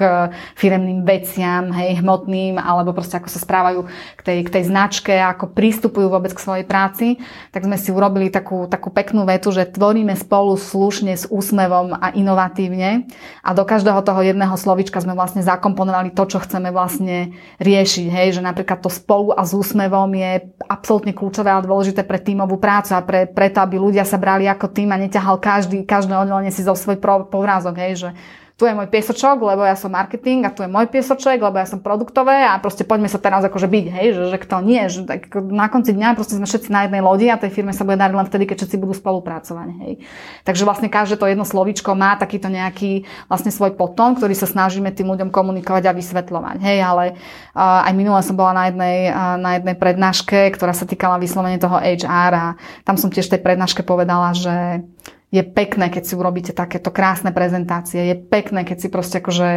firemným 0.57 1.05
veciam, 1.05 1.69
hej, 1.69 2.01
hmotným, 2.01 2.57
alebo 2.57 2.89
proste 2.97 3.21
ako 3.21 3.29
sa 3.29 3.37
správajú 3.37 3.85
k 4.17 4.21
tej, 4.25 4.37
k 4.49 4.49
tej 4.49 4.63
značke, 4.65 5.13
ako 5.13 5.53
prístupujú 5.53 6.09
vôbec 6.09 6.33
k 6.33 6.41
svojej 6.41 6.65
práci, 6.65 7.21
tak 7.53 7.69
sme 7.69 7.77
si 7.77 7.93
urobili 7.93 8.33
takú, 8.33 8.65
takú 8.65 8.89
peknú 8.89 9.29
vetu, 9.29 9.53
že 9.53 9.69
tvoríme 9.69 10.17
spolu 10.17 10.57
slušne 10.57 11.13
s 11.13 11.29
úsmevom 11.29 11.93
a 11.93 12.09
inovatívne 12.17 13.05
a 13.45 13.49
do 13.53 13.61
každého 13.61 14.01
toho 14.01 14.22
jedného 14.23 14.55
slovička 14.55 15.03
sme 15.03 15.11
vlastne 15.11 15.43
zakomponovali 15.43 16.15
to, 16.15 16.23
čo 16.23 16.39
chceme 16.39 16.71
vlastne 16.71 17.35
riešiť. 17.59 18.07
Hej, 18.07 18.39
že 18.39 18.41
napríklad 18.41 18.79
to 18.79 18.87
spolu 18.87 19.35
a 19.35 19.43
s 19.43 19.51
úsmevom 19.51 20.09
je 20.15 20.47
absolútne 20.65 21.11
kľúčové 21.11 21.51
a 21.51 21.59
dôležité 21.59 22.07
pre 22.07 22.17
tímovú 22.23 22.55
prácu 22.57 22.95
a 22.95 23.03
pre, 23.03 23.27
preto, 23.27 23.59
aby 23.59 23.77
ľudia 23.77 24.07
sa 24.07 24.15
brali 24.15 24.47
ako 24.47 24.71
tým 24.71 24.95
a 24.95 24.97
neťahal 24.97 25.37
každý, 25.37 25.83
každé 25.83 26.15
oddelenie 26.15 26.49
si 26.49 26.63
zo 26.63 26.73
svoj 26.73 26.97
povrázok. 27.27 27.75
Hej, 27.77 27.93
že 28.07 28.09
tu 28.53 28.69
je 28.69 28.77
môj 28.77 28.85
piesočok, 28.85 29.41
lebo 29.41 29.65
ja 29.65 29.73
som 29.73 29.89
marketing 29.89 30.45
a 30.45 30.53
tu 30.53 30.61
je 30.61 30.69
môj 30.69 30.85
piesoček, 30.85 31.41
lebo 31.41 31.57
ja 31.57 31.65
som 31.65 31.81
produktové 31.81 32.45
a 32.45 32.61
proste 32.61 32.85
poďme 32.85 33.09
sa 33.09 33.17
teraz 33.17 33.41
akože 33.41 33.65
byť, 33.65 33.85
hej, 33.89 34.07
že, 34.13 34.23
že 34.29 34.37
kto 34.37 34.55
nie, 34.61 34.81
že 34.93 35.09
tak 35.09 35.33
na 35.49 35.65
konci 35.73 35.89
dňa 35.89 36.13
proste 36.13 36.37
sme 36.37 36.45
všetci 36.45 36.69
na 36.69 36.85
jednej 36.85 37.01
lodi 37.01 37.33
a 37.33 37.41
tej 37.41 37.49
firme 37.49 37.73
sa 37.73 37.81
bude 37.81 37.97
dariť 37.97 38.13
len 38.13 38.29
vtedy, 38.29 38.45
keď 38.45 38.57
všetci 38.61 38.77
budú 38.77 38.93
spolupracovať, 38.93 39.67
hej. 39.81 39.93
Takže 40.45 40.63
vlastne 40.69 40.85
každé 40.85 41.17
to 41.17 41.25
jedno 41.25 41.49
slovíčko 41.49 41.97
má 41.97 42.13
takýto 42.13 42.53
nejaký 42.53 43.09
vlastne 43.25 43.49
svoj 43.49 43.73
potom, 43.73 44.13
ktorý 44.13 44.37
sa 44.37 44.45
snažíme 44.45 44.93
tým 44.93 45.09
ľuďom 45.09 45.33
komunikovať 45.33 45.89
a 45.89 45.97
vysvetľovať, 45.97 46.57
hej, 46.61 46.77
ale 46.85 47.05
uh, 47.57 47.89
aj 47.89 47.93
minule 47.97 48.21
som 48.21 48.37
bola 48.37 48.53
na 48.53 48.63
jednej, 48.69 49.09
uh, 49.09 49.33
na 49.41 49.57
jednej 49.57 49.73
prednáške, 49.73 50.53
ktorá 50.53 50.77
sa 50.77 50.85
týkala 50.85 51.17
vyslovene 51.17 51.57
toho 51.57 51.81
HR 51.81 52.31
a 52.37 52.45
tam 52.85 53.01
som 53.01 53.09
tiež 53.09 53.33
tej 53.33 53.41
prednáške 53.41 53.81
povedala, 53.81 54.37
že 54.37 54.85
je 55.33 55.41
pekné, 55.41 55.89
keď 55.89 56.03
si 56.05 56.13
urobíte 56.13 56.53
takéto 56.53 56.93
krásne 56.93 57.33
prezentácie, 57.33 58.13
je 58.13 58.15
pekné, 58.21 58.61
keď 58.61 58.77
si 58.77 58.87
proste 58.93 59.17
akože 59.17 59.49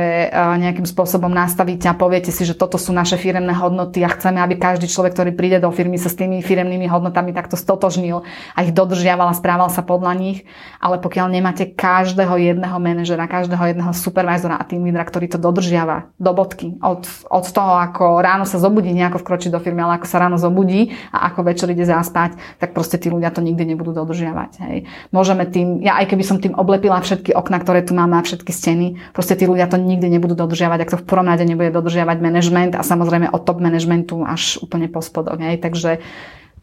nejakým 0.56 0.88
spôsobom 0.88 1.28
nastavíte 1.28 1.84
a 1.84 1.92
poviete 1.92 2.32
si, 2.32 2.48
že 2.48 2.56
toto 2.56 2.80
sú 2.80 2.96
naše 2.96 3.20
firemné 3.20 3.52
hodnoty 3.52 4.00
a 4.00 4.08
chceme, 4.08 4.40
aby 4.40 4.56
každý 4.56 4.88
človek, 4.88 5.12
ktorý 5.12 5.30
príde 5.36 5.60
do 5.60 5.68
firmy, 5.68 6.00
sa 6.00 6.08
s 6.08 6.16
tými 6.16 6.40
firemnými 6.40 6.88
hodnotami 6.88 7.36
takto 7.36 7.60
stotožnil 7.60 8.24
a 8.56 8.58
ich 8.64 8.72
dodržiaval 8.72 9.28
a 9.28 9.36
správal 9.36 9.68
sa 9.68 9.84
podľa 9.84 10.16
nich. 10.16 10.48
Ale 10.80 10.96
pokiaľ 10.96 11.28
nemáte 11.28 11.68
každého 11.68 12.40
jedného 12.40 12.80
manažera, 12.80 13.28
každého 13.28 13.76
jedného 13.76 13.92
supervisora 13.92 14.56
a 14.56 14.64
tým 14.64 14.80
lídra, 14.80 15.04
ktorý 15.04 15.28
to 15.28 15.36
dodržiava 15.36 16.08
do 16.16 16.32
bodky, 16.32 16.80
od, 16.80 17.04
od 17.28 17.44
toho, 17.52 17.76
ako 17.84 18.24
ráno 18.24 18.48
sa 18.48 18.56
zobudí, 18.56 18.96
nejako 18.96 19.20
vkročiť 19.20 19.52
do 19.52 19.60
firmy, 19.60 19.84
ale 19.84 20.00
ako 20.00 20.08
sa 20.08 20.24
ráno 20.24 20.40
zobudí 20.40 20.96
a 21.12 21.28
ako 21.28 21.52
večer 21.52 21.68
ide 21.68 21.84
zaspať, 21.84 22.40
tak 22.56 22.72
proste 22.72 22.96
tí 22.96 23.12
ľudia 23.12 23.28
to 23.28 23.44
nikdy 23.44 23.76
nebudú 23.76 23.92
dodržiavať. 23.92 24.50
Hej. 24.64 24.76
Môžeme 25.12 25.44
tým 25.44 25.65
tým, 25.66 25.82
ja 25.82 25.98
aj 25.98 26.06
keby 26.14 26.22
som 26.22 26.38
tým 26.38 26.54
oblepila 26.54 27.02
všetky 27.02 27.34
okna, 27.34 27.58
ktoré 27.58 27.82
tu 27.82 27.98
máme 27.98 28.14
a 28.14 28.22
všetky 28.22 28.54
steny, 28.54 28.94
proste 29.10 29.34
tí 29.34 29.50
ľudia 29.50 29.66
to 29.66 29.74
nikdy 29.74 30.06
nebudú 30.06 30.38
dodržiavať, 30.38 30.78
ak 30.86 30.92
to 30.94 31.00
v 31.02 31.08
prvom 31.10 31.26
rade 31.26 31.42
nebude 31.42 31.74
dodržiavať 31.74 32.22
manažment 32.22 32.72
a 32.78 32.86
samozrejme 32.86 33.34
od 33.34 33.42
top 33.42 33.58
manažmentu 33.58 34.22
až 34.22 34.62
úplne 34.62 34.86
po 34.86 35.02
spodok. 35.02 35.42
Hej. 35.42 35.58
Takže 35.58 35.98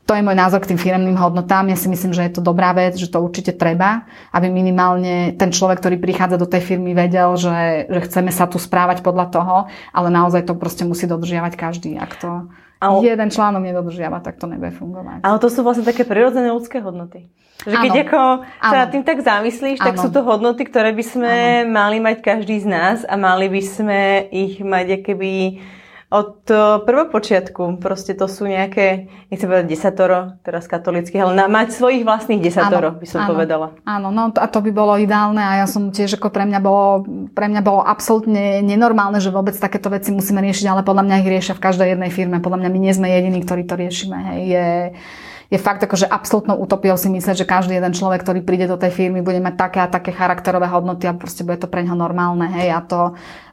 to 0.04 0.12
je 0.16 0.24
môj 0.24 0.36
názor 0.36 0.60
k 0.60 0.76
tým 0.76 0.80
firmným 0.80 1.16
hodnotám. 1.16 1.72
Ja 1.72 1.80
si 1.80 1.88
myslím, 1.88 2.12
že 2.12 2.28
je 2.28 2.36
to 2.40 2.42
dobrá 2.44 2.76
vec, 2.76 3.00
že 3.00 3.08
to 3.08 3.24
určite 3.24 3.56
treba, 3.56 4.04
aby 4.36 4.52
minimálne 4.52 5.32
ten 5.40 5.48
človek, 5.48 5.80
ktorý 5.80 5.96
prichádza 6.00 6.36
do 6.36 6.48
tej 6.48 6.60
firmy, 6.60 6.92
vedel, 6.92 7.40
že, 7.40 7.88
že 7.88 8.00
chceme 8.08 8.32
sa 8.32 8.48
tu 8.48 8.60
správať 8.60 9.00
podľa 9.00 9.32
toho, 9.32 9.56
ale 9.96 10.08
naozaj 10.12 10.44
to 10.44 10.60
proste 10.60 10.84
musí 10.84 11.08
dodržiavať 11.08 11.54
každý. 11.56 11.96
Ak 11.96 12.20
to 12.20 12.52
ale... 12.84 13.08
jeden 13.08 13.30
článok 13.32 13.64
nedodržiava, 13.64 14.20
tak 14.20 14.36
to 14.36 14.46
nebude 14.52 14.76
fungovať. 14.76 15.24
Ale 15.24 15.38
to 15.40 15.48
sú 15.48 15.64
vlastne 15.64 15.88
také 15.88 16.04
prirodzené 16.04 16.52
ľudské 16.52 16.84
hodnoty. 16.84 17.32
Že 17.64 17.76
keď 17.80 17.96
ako 18.10 18.22
sa 18.60 18.76
nad 18.76 18.90
tým 18.92 19.04
tak 19.08 19.24
zamyslíš, 19.24 19.80
ano. 19.80 19.88
tak 19.88 19.96
sú 19.96 20.12
to 20.12 20.20
hodnoty, 20.20 20.68
ktoré 20.68 20.92
by 20.92 21.06
sme 21.06 21.34
ano. 21.64 21.72
mali 21.72 22.04
mať 22.04 22.20
každý 22.20 22.60
z 22.60 22.68
nás 22.68 22.98
a 23.08 23.16
mali 23.16 23.48
by 23.48 23.62
sme 23.64 24.02
ich 24.36 24.60
mať 24.60 25.00
keby 25.00 25.64
od 26.14 26.46
prvopočiatku. 26.86 27.82
Proste 27.82 28.14
to 28.14 28.30
sú 28.30 28.46
nejaké, 28.46 29.10
nechcem 29.34 29.50
povedať 29.50 29.66
desatoro, 29.66 30.38
teraz 30.46 30.70
katolických, 30.70 31.26
ale 31.26 31.34
na, 31.34 31.50
mať 31.50 31.74
svojich 31.74 32.06
vlastných 32.06 32.38
desatoro, 32.38 32.94
ano, 32.94 33.02
by 33.02 33.08
som 33.10 33.26
ano, 33.26 33.30
povedala. 33.34 33.68
Áno, 33.82 34.14
no 34.14 34.30
a 34.30 34.46
to 34.46 34.62
by 34.62 34.70
bolo 34.70 34.94
ideálne 35.02 35.42
a 35.42 35.66
ja 35.66 35.68
som 35.68 35.90
tiež, 35.90 36.22
ako 36.22 36.30
pre 36.30 36.46
mňa 36.46 36.60
bolo, 36.62 37.02
pre 37.34 37.50
mňa 37.50 37.62
bolo 37.66 37.82
absolútne 37.82 38.62
nenormálne, 38.62 39.18
že 39.18 39.34
vôbec 39.34 39.58
takéto 39.58 39.90
veci 39.90 40.14
musíme 40.14 40.38
riešiť, 40.46 40.70
ale 40.70 40.86
podľa 40.86 41.10
mňa 41.10 41.20
ich 41.26 41.32
riešia 41.34 41.58
v 41.58 41.66
každej 41.66 41.98
jednej 41.98 42.14
firme. 42.14 42.38
Podľa 42.46 42.62
mňa 42.62 42.70
my 42.70 42.80
nie 42.80 42.94
sme 42.94 43.10
jediní, 43.10 43.42
ktorí 43.42 43.66
to 43.66 43.74
riešime. 43.74 44.18
Hej. 44.30 44.40
Je, 44.46 44.68
je 45.54 45.62
fakt 45.62 45.86
akože 45.86 46.10
absolútnou 46.10 46.58
utopiou 46.58 46.98
si 46.98 47.14
myslieť, 47.14 47.46
že 47.46 47.46
každý 47.46 47.78
jeden 47.78 47.94
človek, 47.94 48.26
ktorý 48.26 48.42
príde 48.42 48.66
do 48.66 48.74
tej 48.74 48.90
firmy, 48.90 49.22
bude 49.22 49.38
mať 49.38 49.54
také 49.54 49.80
a 49.86 49.88
také 49.88 50.10
charakterové 50.10 50.66
hodnoty 50.66 51.06
a 51.06 51.14
proste 51.14 51.46
bude 51.46 51.62
to 51.62 51.70
pre 51.70 51.86
neho 51.86 51.94
normálne. 51.94 52.50
Hej, 52.50 52.74
a 52.74 52.82
to 52.82 53.00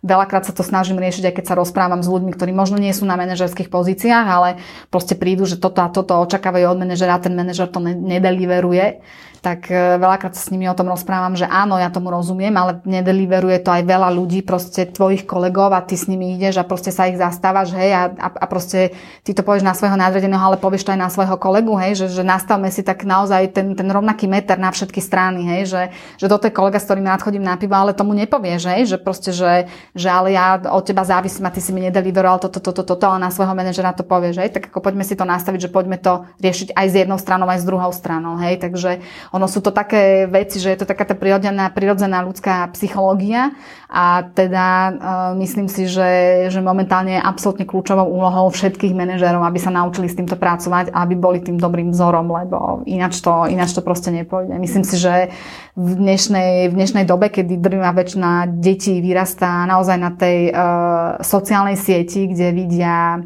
veľakrát 0.00 0.48
sa 0.48 0.56
to 0.56 0.64
snažím 0.64 0.96
riešiť, 0.96 1.28
aj 1.28 1.34
keď 1.36 1.44
sa 1.44 1.60
rozprávam 1.60 2.00
s 2.00 2.08
ľuďmi, 2.08 2.32
ktorí 2.32 2.56
možno 2.56 2.80
nie 2.80 2.96
sú 2.96 3.04
na 3.04 3.20
manažerských 3.20 3.68
pozíciách, 3.68 4.26
ale 4.32 4.56
proste 4.88 5.12
prídu, 5.12 5.44
že 5.44 5.60
toto 5.60 5.84
a 5.84 5.92
toto 5.92 6.16
očakávajú 6.24 6.72
od 6.72 6.80
manažera 6.80 7.20
ten 7.20 7.36
manažer 7.36 7.68
to 7.68 7.84
nedeliveruje 7.84 9.04
tak 9.40 9.72
e, 9.72 9.96
veľakrát 9.96 10.36
sa 10.36 10.42
s 10.44 10.52
nimi 10.52 10.68
o 10.68 10.76
tom 10.76 10.92
rozprávam, 10.92 11.32
že 11.32 11.48
áno, 11.48 11.80
ja 11.80 11.88
tomu 11.88 12.12
rozumiem, 12.12 12.52
ale 12.52 12.84
nedeliveruje 12.84 13.64
to 13.64 13.72
aj 13.72 13.88
veľa 13.88 14.12
ľudí, 14.12 14.44
proste 14.44 14.84
tvojich 14.84 15.24
kolegov 15.24 15.72
a 15.72 15.80
ty 15.80 15.96
s 15.96 16.12
nimi 16.12 16.36
ideš 16.36 16.60
a 16.60 16.68
proste 16.68 16.92
sa 16.92 17.08
ich 17.08 17.16
zastávaš, 17.16 17.72
hej, 17.72 17.90
a, 17.96 18.02
a, 18.12 18.44
proste 18.44 18.92
ty 19.24 19.32
to 19.32 19.40
povieš 19.40 19.64
na 19.64 19.72
svojho 19.72 19.96
nadredeného, 19.96 20.44
ale 20.44 20.60
povieš 20.60 20.84
to 20.84 20.92
aj 20.92 21.00
na 21.00 21.08
svojho 21.08 21.40
kolegu, 21.40 21.72
hej, 21.80 22.04
že, 22.04 22.20
že 22.20 22.22
nastavme 22.22 22.68
si 22.68 22.84
tak 22.84 23.08
naozaj 23.08 23.56
ten, 23.56 23.72
ten 23.72 23.88
rovnaký 23.88 24.28
meter 24.28 24.60
na 24.60 24.68
všetky 24.68 25.00
strany, 25.00 25.48
hej, 25.56 25.72
že, 25.72 25.82
že 26.20 26.26
toto 26.28 26.44
je 26.44 26.52
kolega, 26.52 26.76
s 26.76 26.84
ktorým 26.84 27.08
nadchodím 27.08 27.40
na 27.40 27.56
pivo, 27.56 27.80
ale 27.80 27.96
tomu 27.96 28.12
nepovieš, 28.12 28.68
hej, 28.76 28.92
že 28.92 28.96
proste, 29.00 29.32
že, 29.32 29.72
že 29.96 30.08
ale 30.12 30.36
ja 30.36 30.60
od 30.60 30.84
teba 30.84 31.00
závisím 31.00 31.48
a 31.48 31.54
ty 31.54 31.64
si 31.64 31.72
mi 31.72 31.80
nedeliveroval 31.88 32.44
toto, 32.44 32.60
toto, 32.60 32.84
toto, 32.84 32.92
to, 33.00 33.06
ale 33.08 33.24
na 33.24 33.32
svojho 33.32 33.56
manažera 33.56 33.96
to 33.96 34.04
povieš, 34.04 34.36
hej, 34.36 34.52
tak 34.52 34.68
ako 34.68 34.84
poďme 34.84 35.04
si 35.08 35.16
to 35.16 35.24
nastaviť, 35.24 35.64
že 35.64 35.70
poďme 35.72 35.96
to 35.96 36.28
riešiť 36.44 36.76
aj 36.76 36.86
s 36.92 36.94
jednou 37.00 37.16
stranou, 37.16 37.48
aj 37.48 37.64
s 37.64 37.68
druhou 37.68 37.88
stranou, 37.88 38.36
hej, 38.36 38.60
takže 38.60 39.00
ono 39.30 39.46
sú 39.46 39.62
to 39.62 39.70
také 39.70 40.26
veci, 40.26 40.58
že 40.58 40.74
je 40.74 40.78
to 40.82 40.86
taká 40.90 41.06
tá 41.06 41.14
prirodzená, 41.14 41.70
prirodzená 41.70 42.26
ľudská 42.26 42.66
psychológia 42.74 43.54
a 43.86 44.26
teda 44.26 44.66
uh, 44.66 44.94
myslím 45.38 45.70
si, 45.70 45.86
že, 45.86 46.46
že 46.50 46.58
momentálne 46.58 47.18
je 47.18 47.22
absolútne 47.22 47.62
kľúčovou 47.62 48.10
úlohou 48.10 48.50
všetkých 48.50 48.90
manažérov, 48.90 49.46
aby 49.46 49.58
sa 49.62 49.70
naučili 49.70 50.10
s 50.10 50.18
týmto 50.18 50.34
pracovať 50.34 50.90
a 50.90 51.06
aby 51.06 51.14
boli 51.14 51.38
tým 51.38 51.62
dobrým 51.62 51.94
vzorom, 51.94 52.26
lebo 52.26 52.82
ináč 52.90 53.22
to, 53.22 53.46
ináč 53.46 53.70
to 53.70 53.86
proste 53.86 54.10
nepôjde. 54.10 54.54
Myslím 54.58 54.82
si, 54.82 54.98
že 54.98 55.30
v 55.78 55.90
dnešnej, 55.94 56.66
v 56.70 56.74
dnešnej 56.74 57.04
dobe, 57.06 57.30
kedy 57.30 57.54
drvá 57.62 57.94
väčšina 57.94 58.50
detí 58.58 58.98
vyrastá 58.98 59.62
naozaj 59.70 59.96
na 59.98 60.10
tej 60.10 60.50
uh, 60.50 61.22
sociálnej 61.22 61.78
sieti, 61.78 62.26
kde 62.26 62.46
vidia 62.50 63.22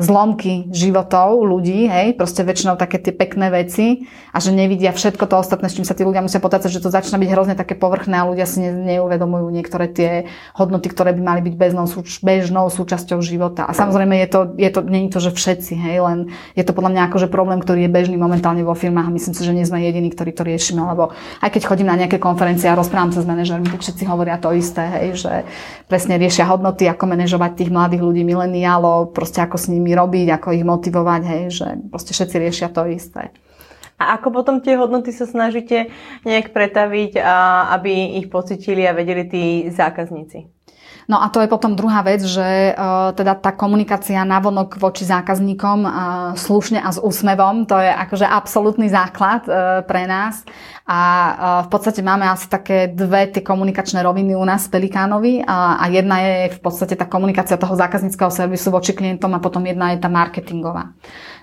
zlomky 0.00 0.72
životov 0.72 1.44
ľudí, 1.44 1.84
hej, 1.84 2.16
proste 2.16 2.40
väčšinou 2.40 2.80
také 2.80 2.96
tie 2.96 3.12
pekné 3.12 3.52
veci 3.52 4.08
a 4.32 4.40
že 4.40 4.48
nevidia 4.48 4.88
všetko 4.88 5.28
to 5.28 5.36
ostatné, 5.36 5.68
s 5.68 5.76
čím 5.76 5.84
sa 5.84 5.92
tí 5.92 6.00
ľudia 6.00 6.24
musia 6.24 6.40
potácať, 6.40 6.72
že 6.72 6.80
to 6.80 6.88
začína 6.88 7.20
byť 7.20 7.30
hrozne 7.36 7.54
také 7.54 7.76
povrchné 7.76 8.16
a 8.16 8.24
ľudia 8.24 8.48
si 8.48 8.64
ne, 8.64 8.72
neuvedomujú 8.72 9.52
niektoré 9.52 9.92
tie 9.92 10.32
hodnoty, 10.56 10.88
ktoré 10.88 11.12
by 11.12 11.20
mali 11.20 11.40
byť 11.44 11.54
bežnou, 11.60 11.84
súč, 11.84 12.24
bežnou 12.24 12.72
súčasťou 12.72 13.20
života. 13.20 13.68
A 13.68 13.76
samozrejme 13.76 14.16
je 14.24 14.28
to, 14.32 14.40
je 14.56 14.70
to, 14.72 14.80
je 14.80 15.10
to, 15.12 15.20
že 15.20 15.30
všetci, 15.36 15.72
hej, 15.76 15.96
len 16.00 16.18
je 16.56 16.64
to 16.64 16.72
podľa 16.72 16.96
mňa 16.96 17.02
akože 17.12 17.28
problém, 17.28 17.60
ktorý 17.60 17.84
je 17.84 17.92
bežný 17.92 18.16
momentálne 18.16 18.64
vo 18.64 18.72
firmách 18.72 19.12
a 19.12 19.12
myslím 19.12 19.34
si, 19.36 19.42
že 19.44 19.52
nie 19.52 19.68
sme 19.68 19.84
jediní, 19.84 20.08
ktorí 20.08 20.32
to 20.32 20.48
riešime, 20.48 20.80
lebo 20.80 21.12
aj 21.44 21.52
keď 21.52 21.68
chodím 21.68 21.92
na 21.92 22.00
nejaké 22.00 22.16
konferencie 22.16 22.72
a 22.72 22.78
rozprávam 22.78 23.12
sa 23.12 23.20
s 23.20 23.28
manažermi, 23.28 23.68
tak 23.68 23.84
všetci 23.84 24.08
hovoria 24.08 24.40
to 24.40 24.56
isté, 24.56 24.88
hej, 24.88 25.20
že 25.20 25.32
presne 25.84 26.16
riešia 26.16 26.48
hodnoty, 26.48 26.88
ako 26.88 27.04
manažovať 27.12 27.60
tých 27.60 27.70
mladých 27.70 28.00
ľudí, 28.00 28.24
mileniálov, 28.24 29.12
proste 29.12 29.44
ako 29.44 29.60
s 29.60 29.68
nimi 29.68 29.81
nimi 29.82 29.98
robiť, 29.98 30.38
ako 30.38 30.54
ich 30.54 30.62
motivovať, 30.62 31.22
hej, 31.26 31.42
že 31.50 31.68
proste 31.90 32.14
všetci 32.14 32.36
riešia 32.38 32.68
to 32.70 32.86
isté. 32.86 33.34
A 33.98 34.14
ako 34.14 34.30
potom 34.30 34.62
tie 34.62 34.78
hodnoty 34.78 35.10
sa 35.10 35.26
snažíte 35.26 35.90
nejak 36.22 36.54
pretaviť, 36.54 37.18
aby 37.74 38.22
ich 38.22 38.30
pocitili 38.30 38.86
a 38.86 38.94
vedeli 38.94 39.26
tí 39.26 39.44
zákazníci? 39.70 40.46
No 41.10 41.18
a 41.18 41.28
to 41.28 41.42
je 41.42 41.50
potom 41.50 41.74
druhá 41.74 42.00
vec, 42.06 42.22
že 42.22 42.72
uh, 42.72 43.10
teda 43.12 43.34
tá 43.34 43.50
komunikácia 43.52 44.22
navonok 44.22 44.78
voči 44.78 45.02
zákazníkom 45.02 45.78
uh, 45.82 45.92
slušne 46.38 46.78
a 46.78 46.88
s 46.94 47.02
úsmevom, 47.02 47.66
to 47.66 47.74
je 47.76 47.90
akože 47.90 48.26
absolútny 48.26 48.86
základ 48.86 49.44
uh, 49.50 49.82
pre 49.82 50.06
nás. 50.06 50.46
A 50.86 51.00
uh, 51.00 51.34
v 51.66 51.68
podstate 51.68 52.02
máme 52.02 52.26
asi 52.26 52.46
také 52.46 52.90
dve 52.90 53.30
tie 53.30 53.42
komunikačné 53.42 54.02
roviny 54.02 54.38
u 54.38 54.44
nás 54.46 54.70
v 54.70 54.78
Pelikánovi 54.78 55.42
a, 55.42 55.78
a 55.78 55.84
jedna 55.90 56.16
je 56.22 56.34
v 56.54 56.60
podstate 56.62 56.94
tá 56.94 57.06
komunikácia 57.10 57.58
toho 57.58 57.74
zákazníckého 57.74 58.30
servisu 58.30 58.70
voči 58.70 58.94
klientom 58.94 59.30
a 59.34 59.42
potom 59.42 59.62
jedna 59.66 59.94
je 59.94 60.02
tá 60.02 60.10
marketingová 60.10 60.94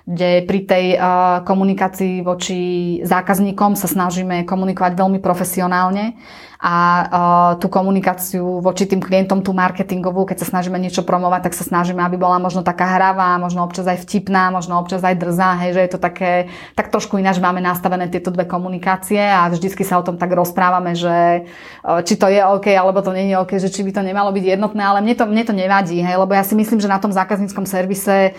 kde 0.06 0.44
pri 0.48 0.60
tej 0.64 0.86
uh, 0.96 1.42
komunikácii 1.44 2.22
voči 2.24 2.60
zákazníkom 3.04 3.76
sa 3.76 3.88
snažíme 3.88 4.48
komunikovať 4.48 4.94
veľmi 4.96 5.20
profesionálne 5.20 6.20
a 6.60 6.76
uh, 6.76 7.08
tú 7.56 7.72
komunikáciu 7.72 8.60
voči 8.60 8.84
tým 8.84 9.00
klientom, 9.00 9.40
tú 9.40 9.56
marketingovú, 9.56 10.28
keď 10.28 10.44
sa 10.44 10.52
snažíme 10.52 10.76
niečo 10.76 11.08
promovať, 11.08 11.48
tak 11.48 11.54
sa 11.56 11.64
snažíme, 11.64 12.04
aby 12.04 12.20
bola 12.20 12.36
možno 12.36 12.68
taká 12.68 13.00
hravá, 13.00 13.40
možno 13.40 13.64
občas 13.64 13.88
aj 13.88 14.04
vtipná, 14.04 14.52
možno 14.52 14.76
občas 14.76 15.00
aj 15.00 15.16
drzá, 15.24 15.56
hej, 15.64 15.80
že 15.80 15.82
je 15.88 15.92
to 15.96 16.00
také, 16.04 16.52
tak 16.76 16.92
trošku 16.92 17.16
ináč 17.16 17.40
máme 17.40 17.64
nastavené 17.64 18.12
tieto 18.12 18.28
dve 18.28 18.44
komunikácie 18.44 19.24
a 19.24 19.48
vždycky 19.48 19.88
sa 19.88 20.04
o 20.04 20.04
tom 20.04 20.20
tak 20.20 20.36
rozprávame, 20.36 21.00
že 21.00 21.48
uh, 21.48 22.04
či 22.04 22.20
to 22.20 22.28
je 22.28 22.44
OK, 22.44 22.76
alebo 22.76 23.00
to 23.00 23.16
nie 23.16 23.32
je 23.32 23.40
OK, 23.40 23.56
že 23.56 23.72
či 23.72 23.80
by 23.88 23.96
to 23.96 24.04
nemalo 24.04 24.36
byť 24.36 24.60
jednotné, 24.60 24.84
ale 24.84 25.00
mne 25.00 25.16
to, 25.16 25.24
mne 25.32 25.44
to 25.48 25.56
nevadí, 25.56 26.04
hej, 26.04 26.20
lebo 26.20 26.36
ja 26.36 26.44
si 26.44 26.60
myslím, 26.60 26.84
že 26.84 26.92
na 26.92 27.00
tom 27.00 27.16
zákazníckom 27.16 27.64
servise 27.64 28.36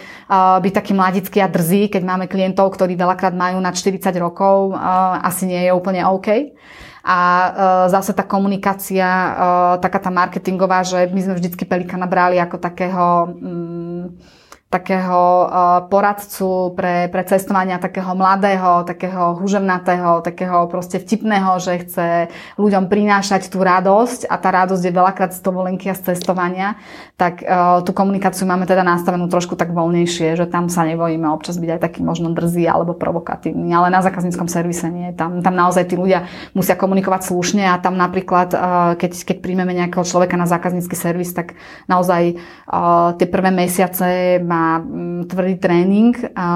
byť 0.60 0.72
taký 0.76 0.92
mladický 0.92 1.40
a 1.40 1.48
drzý, 1.50 1.90
keď 1.90 2.02
máme 2.06 2.30
klientov, 2.30 2.72
ktorí 2.78 2.94
veľakrát 2.94 3.34
majú 3.34 3.58
na 3.58 3.74
40 3.74 4.00
rokov, 4.16 4.72
uh, 4.72 5.20
asi 5.20 5.50
nie 5.50 5.60
je 5.66 5.74
úplne 5.74 6.06
OK. 6.06 6.54
A 7.00 7.18
zase 7.88 8.12
tá 8.12 8.28
komunikácia, 8.28 9.08
taká 9.80 9.96
tá 9.96 10.12
marketingová, 10.12 10.84
že 10.84 11.08
my 11.08 11.20
sme 11.24 11.34
vždycky 11.40 11.64
Pelikana 11.64 12.04
brali 12.04 12.36
ako 12.36 12.60
takého... 12.60 13.32
Mm, 13.40 14.04
takého 14.70 15.50
uh, 15.50 15.50
poradcu 15.90 16.78
pre, 16.78 17.10
pre 17.10 17.26
cestovania, 17.26 17.82
takého 17.82 18.14
mladého, 18.14 18.86
takého 18.86 19.34
huževnatého, 19.42 20.22
takého 20.22 20.70
proste 20.70 21.02
vtipného, 21.02 21.58
že 21.58 21.82
chce 21.82 22.06
ľuďom 22.54 22.86
prinášať 22.86 23.50
tú 23.50 23.66
radosť 23.66 24.30
a 24.30 24.38
tá 24.38 24.54
radosť 24.54 24.82
je 24.86 24.94
veľakrát 24.94 25.34
z 25.34 25.42
dovolenky 25.42 25.90
a 25.90 25.98
z 25.98 26.14
cestovania, 26.14 26.78
tak 27.18 27.42
uh, 27.42 27.82
tú 27.82 27.90
komunikáciu 27.90 28.46
máme 28.46 28.62
teda 28.62 28.86
nastavenú 28.86 29.26
trošku 29.26 29.58
tak 29.58 29.74
voľnejšie, 29.74 30.38
že 30.38 30.46
tam 30.46 30.70
sa 30.70 30.86
nebojíme 30.86 31.26
občas 31.26 31.58
byť 31.58 31.70
aj 31.74 31.80
taký 31.90 32.06
možno 32.06 32.30
drzý 32.30 32.70
alebo 32.70 32.94
provokatívny, 32.94 33.74
ale 33.74 33.90
na 33.90 34.06
zákazníckom 34.06 34.46
servise 34.46 34.86
nie. 34.86 35.10
Tam, 35.18 35.42
tam 35.42 35.58
naozaj 35.58 35.90
tí 35.90 35.98
ľudia 35.98 36.30
musia 36.54 36.78
komunikovať 36.78 37.26
slušne 37.26 37.66
a 37.66 37.82
tam 37.82 37.98
napríklad, 37.98 38.54
uh, 38.54 38.94
keď, 38.94 39.34
keď 39.34 39.36
príjmeme 39.42 39.74
nejakého 39.74 40.06
človeka 40.06 40.38
na 40.38 40.46
zákaznícky 40.46 40.94
servis, 40.94 41.34
tak 41.34 41.58
naozaj 41.90 42.38
tie 43.18 43.26
prvé 43.26 43.50
mesiace 43.50 44.38
má 44.38 44.59
Mm, 44.80 45.28
tvrdý 45.28 45.54
tréning 45.60 46.14
a, 46.32 46.48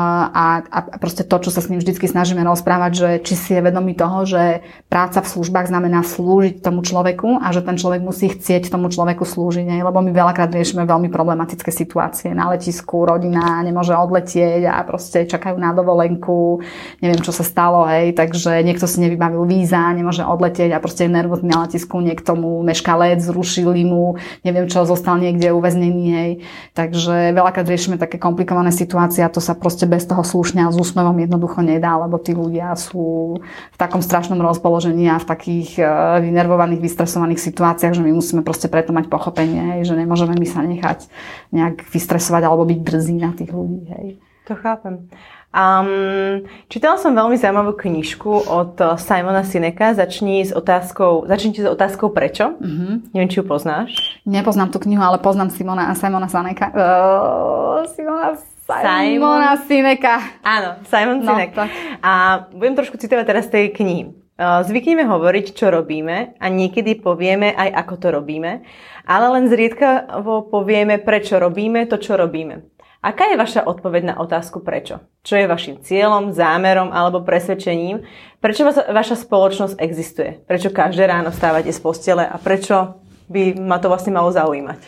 a 0.64 0.78
proste 0.96 1.26
to, 1.26 1.36
čo 1.40 1.50
sa 1.52 1.60
s 1.60 1.68
ním 1.68 1.82
vždy 1.82 1.94
snažíme 2.00 2.40
rozprávať, 2.46 2.92
že 2.92 3.08
či 3.20 3.34
si 3.36 3.50
je 3.52 3.60
vedomý 3.60 3.92
toho, 3.92 4.24
že 4.24 4.64
práca 4.88 5.20
v 5.20 5.30
službách 5.30 5.68
znamená 5.68 6.00
slúžiť 6.00 6.64
tomu 6.64 6.80
človeku 6.80 7.42
a 7.42 7.52
že 7.52 7.60
ten 7.60 7.76
človek 7.76 8.00
musí 8.00 8.32
chcieť 8.32 8.72
tomu 8.72 8.88
človeku 8.88 9.26
slúžiť, 9.26 9.64
ne? 9.68 9.84
lebo 9.84 10.00
my 10.00 10.10
veľakrát 10.14 10.48
riešime 10.52 10.88
veľmi 10.88 11.12
problematické 11.12 11.68
situácie 11.68 12.32
na 12.32 12.54
letisku, 12.54 13.04
rodina 13.04 13.60
nemôže 13.60 13.92
odletieť 13.92 14.68
a 14.68 14.80
proste 14.86 15.28
čakajú 15.28 15.58
na 15.60 15.74
dovolenku, 15.76 16.64
neviem, 17.04 17.20
čo 17.20 17.34
sa 17.34 17.44
stalo, 17.44 17.84
hej, 17.90 18.16
takže 18.16 18.64
niekto 18.64 18.88
si 18.88 19.02
nevybavil 19.02 19.44
víza, 19.44 19.92
nemôže 19.92 20.24
odletieť 20.24 20.72
a 20.72 20.82
proste 20.82 21.06
je 21.06 21.12
nervózny 21.12 21.52
na 21.52 21.68
letisku, 21.68 22.00
niekto 22.00 22.32
mu 22.38 22.64
meška 22.64 22.96
let, 22.96 23.20
zrušili 23.20 23.84
mu, 23.84 24.16
neviem 24.46 24.70
čo, 24.70 24.88
zostal 24.88 25.20
niekde 25.20 25.52
uväznený, 25.52 26.06
hej. 26.10 26.32
Takže 26.72 27.34
veľakrát 27.34 27.66
riešime 27.66 27.93
riešime 27.94 28.02
také 28.02 28.18
komplikované 28.18 28.74
situácie 28.74 29.22
a 29.22 29.30
to 29.30 29.38
sa 29.38 29.54
proste 29.54 29.86
bez 29.86 30.02
toho 30.02 30.26
slušne 30.26 30.66
a 30.66 30.72
s 30.74 30.76
úsmevom 30.76 31.14
jednoducho 31.14 31.62
nedá, 31.62 31.94
lebo 31.94 32.18
tí 32.18 32.34
ľudia 32.34 32.74
sú 32.74 33.38
v 33.38 33.76
takom 33.78 34.02
strašnom 34.02 34.42
rozpoložení 34.42 35.06
a 35.06 35.22
v 35.22 35.26
takých 35.30 35.78
e, 35.78 35.82
vynervovaných, 36.26 36.82
vystresovaných 36.82 37.38
situáciách, 37.38 37.94
že 37.94 38.02
my 38.02 38.10
musíme 38.10 38.42
proste 38.42 38.66
preto 38.66 38.90
mať 38.90 39.06
pochopenie, 39.06 39.86
že 39.86 39.94
nemôžeme 39.94 40.34
my 40.34 40.46
sa 40.46 40.66
nechať 40.66 41.06
nejak 41.54 41.86
vystresovať 41.86 42.42
alebo 42.50 42.66
byť 42.66 42.80
drzí 42.82 43.16
na 43.22 43.30
tých 43.30 43.54
ľudí. 43.54 43.86
Hej. 43.86 44.06
To 44.44 44.54
chápem. 44.54 45.08
Um, 45.54 46.44
čítala 46.68 47.00
som 47.00 47.16
veľmi 47.16 47.40
zaujímavú 47.40 47.72
knižku 47.78 48.44
od 48.44 48.76
Simona 49.00 49.40
Sineka. 49.40 49.96
Začni 49.96 50.44
s 50.44 50.52
otázkou, 50.52 51.24
začnite 51.24 51.64
s 51.64 51.68
otázkou 51.70 52.12
prečo. 52.12 52.52
Uh-huh. 52.60 53.00
Neviem, 53.16 53.30
či 53.32 53.40
ju 53.40 53.44
poznáš. 53.48 53.94
Nepoznám 54.28 54.68
tú 54.68 54.82
knihu, 54.84 55.00
ale 55.00 55.16
poznám 55.22 55.48
Simona 55.48 55.88
a 55.88 55.96
Simona 55.96 56.28
Sineka. 56.28 56.76
Uh, 56.76 57.88
Simona 57.88 58.36
Simona 58.64 59.60
Sineka. 59.64 60.16
Áno, 60.40 60.80
Simon 60.88 61.20
no, 61.20 61.28
Sinek. 61.28 61.52
Tak. 61.52 61.68
A 62.00 62.12
budem 62.52 62.74
trošku 62.76 62.96
citovať 62.96 63.24
teraz 63.28 63.46
tej 63.52 63.72
knihy. 63.76 64.12
Zvykneme 64.34 65.06
hovoriť, 65.06 65.54
čo 65.54 65.70
robíme 65.70 66.34
a 66.42 66.46
niekedy 66.50 66.98
povieme 66.98 67.54
aj, 67.54 67.70
ako 67.86 67.94
to 68.02 68.08
robíme, 68.10 68.66
ale 69.06 69.26
len 69.30 69.46
zriedkavo 69.46 70.50
povieme, 70.50 70.98
prečo 70.98 71.38
robíme 71.38 71.86
to, 71.86 72.02
čo 72.02 72.18
robíme. 72.18 72.73
Aká 73.04 73.28
je 73.28 73.36
vaša 73.36 73.68
odpoveď 73.68 74.02
na 74.08 74.14
otázku 74.16 74.64
prečo? 74.64 75.04
Čo 75.20 75.36
je 75.36 75.44
vašim 75.44 75.76
cieľom, 75.84 76.32
zámerom 76.32 76.88
alebo 76.88 77.20
presvedčením? 77.20 78.00
Prečo 78.40 78.64
vaša 78.64 79.20
spoločnosť 79.20 79.76
existuje? 79.76 80.40
Prečo 80.48 80.72
každé 80.72 81.04
ráno 81.04 81.28
stávate 81.28 81.68
z 81.68 81.84
postele 81.84 82.24
a 82.24 82.40
prečo 82.40 82.96
by 83.28 83.60
ma 83.60 83.76
to 83.76 83.92
vlastne 83.92 84.16
malo 84.16 84.32
zaujímať? 84.32 84.80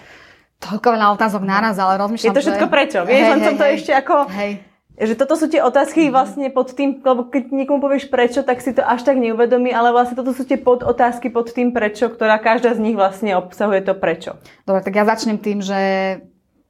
Toľko 0.65 0.89
veľa 0.97 1.13
otázok 1.13 1.45
naraz, 1.45 1.77
ale 1.77 2.01
rozmýšľam, 2.01 2.33
Je 2.33 2.37
to 2.41 2.45
všetko 2.49 2.67
že... 2.67 2.73
prečo? 2.73 2.99
Vieš, 3.05 3.21
hej, 3.21 3.29
len 3.29 3.41
som 3.45 3.55
to 3.61 3.67
hej, 3.69 3.75
ešte 3.77 3.93
ako... 3.93 4.15
Hej. 4.33 4.53
Že 4.97 5.15
toto 5.21 5.35
sú 5.37 5.47
tie 5.53 5.61
otázky 5.61 6.09
vlastne 6.09 6.49
pod 6.49 6.73
tým, 6.73 7.05
lebo 7.05 7.29
keď 7.29 7.53
niekomu 7.53 7.85
povieš 7.85 8.09
prečo, 8.09 8.41
tak 8.41 8.65
si 8.65 8.73
to 8.73 8.81
až 8.81 9.05
tak 9.05 9.21
neuvedomí, 9.21 9.69
ale 9.69 9.93
vlastne 9.93 10.17
toto 10.17 10.33
sú 10.33 10.49
tie 10.49 10.57
pod 10.57 10.81
otázky 10.81 11.29
pod 11.29 11.53
tým 11.53 11.77
prečo, 11.77 12.09
ktorá 12.09 12.41
každá 12.41 12.73
z 12.73 12.81
nich 12.81 12.97
vlastne 12.97 13.37
obsahuje 13.37 13.85
to 13.85 13.93
prečo. 13.93 14.41
Dobre, 14.65 14.81
tak 14.81 14.97
ja 14.97 15.05
začnem 15.05 15.37
tým, 15.37 15.61
že 15.61 15.77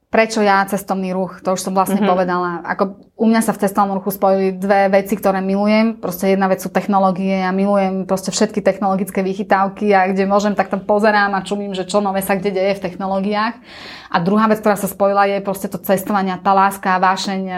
prečo 0.07 0.39
ja 0.39 0.63
cestovný 0.63 1.11
ruch, 1.11 1.43
to 1.43 1.51
už 1.51 1.67
som 1.67 1.75
vlastne 1.75 1.99
mm-hmm. 1.99 2.11
povedala. 2.15 2.49
Ako 2.63 3.11
u 3.19 3.25
mňa 3.27 3.41
sa 3.43 3.51
v 3.51 3.59
cestovnom 3.65 3.99
ruchu 3.99 4.15
spojili 4.15 4.55
dve 4.55 4.87
veci, 4.87 5.19
ktoré 5.19 5.43
milujem. 5.43 5.99
Proste 5.99 6.31
jedna 6.31 6.47
vec 6.47 6.63
sú 6.63 6.71
technológie, 6.71 7.43
ja 7.43 7.51
milujem 7.51 8.07
proste 8.07 8.31
všetky 8.31 8.63
technologické 8.63 9.19
vychytávky 9.19 9.91
a 9.91 10.07
kde 10.07 10.23
môžem, 10.23 10.55
tak 10.55 10.71
tam 10.71 10.85
pozerám 10.87 11.35
a 11.35 11.43
čumím, 11.43 11.75
že 11.75 11.83
čo 11.83 11.99
nové 11.99 12.23
sa 12.23 12.39
kde 12.39 12.55
deje 12.55 12.79
v 12.79 12.83
technológiách. 12.87 13.59
A 14.07 14.17
druhá 14.23 14.47
vec, 14.47 14.63
ktorá 14.63 14.79
sa 14.79 14.87
spojila, 14.87 15.27
je 15.27 15.43
proste 15.43 15.67
to 15.67 15.75
cestovanie, 15.75 16.39
tá 16.39 16.55
láska 16.55 16.95
a 16.95 17.03
vášeň 17.03 17.41
e, 17.43 17.55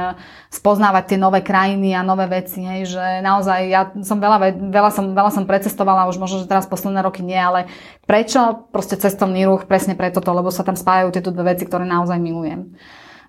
spoznávať 0.49 1.13
tie 1.13 1.17
nové 1.21 1.45
krajiny 1.45 1.93
a 1.93 2.01
nové 2.01 2.25
veci. 2.25 2.65
Hej, 2.65 2.97
že 2.97 3.05
naozaj 3.21 3.59
ja 3.69 3.93
som 4.01 4.17
veľa, 4.17 4.57
veľa, 4.57 4.89
som, 4.89 5.13
veľa 5.13 5.29
som 5.29 5.45
precestovala, 5.45 6.09
už 6.09 6.17
možno, 6.17 6.41
že 6.41 6.49
teraz 6.49 6.65
posledné 6.65 7.05
roky 7.05 7.21
nie, 7.21 7.37
ale 7.37 7.69
prečo 8.09 8.65
proste 8.73 8.97
cestovný 8.97 9.45
ruch? 9.45 9.69
Presne 9.69 9.93
preto 9.93 10.17
to, 10.17 10.33
lebo 10.33 10.49
sa 10.49 10.65
tam 10.65 10.73
spájajú 10.73 11.13
tieto 11.13 11.29
dve 11.29 11.53
veci, 11.53 11.69
ktoré 11.69 11.85
naozaj 11.85 12.17
milujem. 12.17 12.73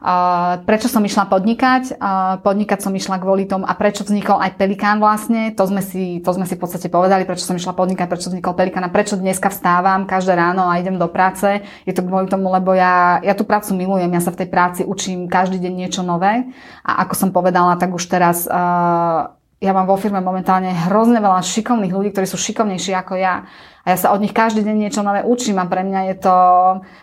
Uh, 0.00 0.64
prečo 0.64 0.88
som 0.88 1.04
išla 1.04 1.28
podnikať? 1.28 2.00
Uh, 2.00 2.40
podnikať 2.40 2.80
som 2.80 2.88
išla 2.96 3.20
kvôli 3.20 3.44
tomu 3.44 3.68
a 3.68 3.76
prečo 3.76 4.00
vznikol 4.00 4.40
aj 4.40 4.56
Pelikán 4.56 4.96
vlastne, 4.96 5.52
to 5.52 5.60
sme, 5.68 5.84
si, 5.84 6.24
to 6.24 6.32
sme 6.32 6.48
si 6.48 6.56
v 6.56 6.62
podstate 6.64 6.88
povedali, 6.88 7.28
prečo 7.28 7.44
som 7.44 7.52
išla 7.52 7.76
podnikať, 7.76 8.08
prečo 8.08 8.32
vznikol 8.32 8.56
Pelikán 8.56 8.80
a 8.80 8.88
prečo 8.88 9.20
dneska 9.20 9.52
vstávam 9.52 10.08
každé 10.08 10.32
ráno 10.40 10.72
a 10.72 10.80
idem 10.80 10.96
do 10.96 11.04
práce. 11.04 11.60
Je 11.84 11.92
to 11.92 12.00
kvôli 12.00 12.32
tomu, 12.32 12.48
lebo 12.48 12.72
ja, 12.72 13.20
ja 13.20 13.36
tú 13.36 13.44
prácu 13.44 13.76
milujem, 13.76 14.08
ja 14.08 14.24
sa 14.24 14.32
v 14.32 14.40
tej 14.40 14.48
práci 14.48 14.80
učím 14.88 15.28
každý 15.28 15.60
deň 15.60 15.72
niečo 15.76 16.00
nové 16.00 16.48
a 16.80 17.04
ako 17.04 17.12
som 17.20 17.28
povedala, 17.28 17.76
tak 17.76 17.92
už 17.92 18.08
teraz 18.08 18.48
uh, 18.48 19.36
ja 19.60 19.76
mám 19.76 19.84
vo 19.84 20.00
firme 20.00 20.24
momentálne 20.24 20.72
hrozne 20.88 21.20
veľa 21.20 21.44
šikovných 21.44 21.92
ľudí, 21.92 22.16
ktorí 22.16 22.24
sú 22.24 22.40
šikovnejší 22.40 22.96
ako 22.96 23.20
ja. 23.20 23.44
A 23.84 23.92
ja 23.92 23.96
sa 24.00 24.12
od 24.12 24.24
nich 24.24 24.32
každý 24.32 24.64
deň 24.64 24.76
niečo 24.76 25.04
nové 25.04 25.20
učím 25.20 25.60
a 25.60 25.68
pre 25.68 25.84
mňa 25.84 26.00
je 26.12 26.16
to, 26.20 26.36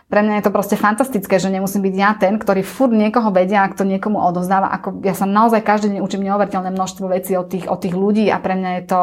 pre 0.09 0.25
mňa 0.25 0.41
je 0.41 0.43
to 0.45 0.51
proste 0.53 0.73
fantastické, 0.77 1.37
že 1.37 1.53
nemusím 1.53 1.85
byť 1.85 1.95
ja 1.97 2.17
ten, 2.17 2.33
ktorý 2.37 2.65
furt 2.65 2.93
niekoho 2.93 3.29
vedia 3.29 3.61
a 3.61 3.69
kto 3.69 3.85
niekomu 3.85 4.17
odozdáva. 4.17 4.73
Ako 4.73 5.05
ja 5.05 5.13
sa 5.13 5.29
naozaj 5.29 5.61
každý 5.61 5.97
deň 5.97 6.01
učím 6.01 6.25
neuveriteľné 6.25 6.73
množstvo 6.73 7.05
vecí 7.13 7.37
od 7.37 7.45
tých, 7.45 7.69
od 7.69 7.77
tých 7.77 7.93
ľudí 7.93 8.25
a 8.33 8.41
pre 8.41 8.57
mňa 8.57 8.71
je 8.81 8.83
to 8.89 9.01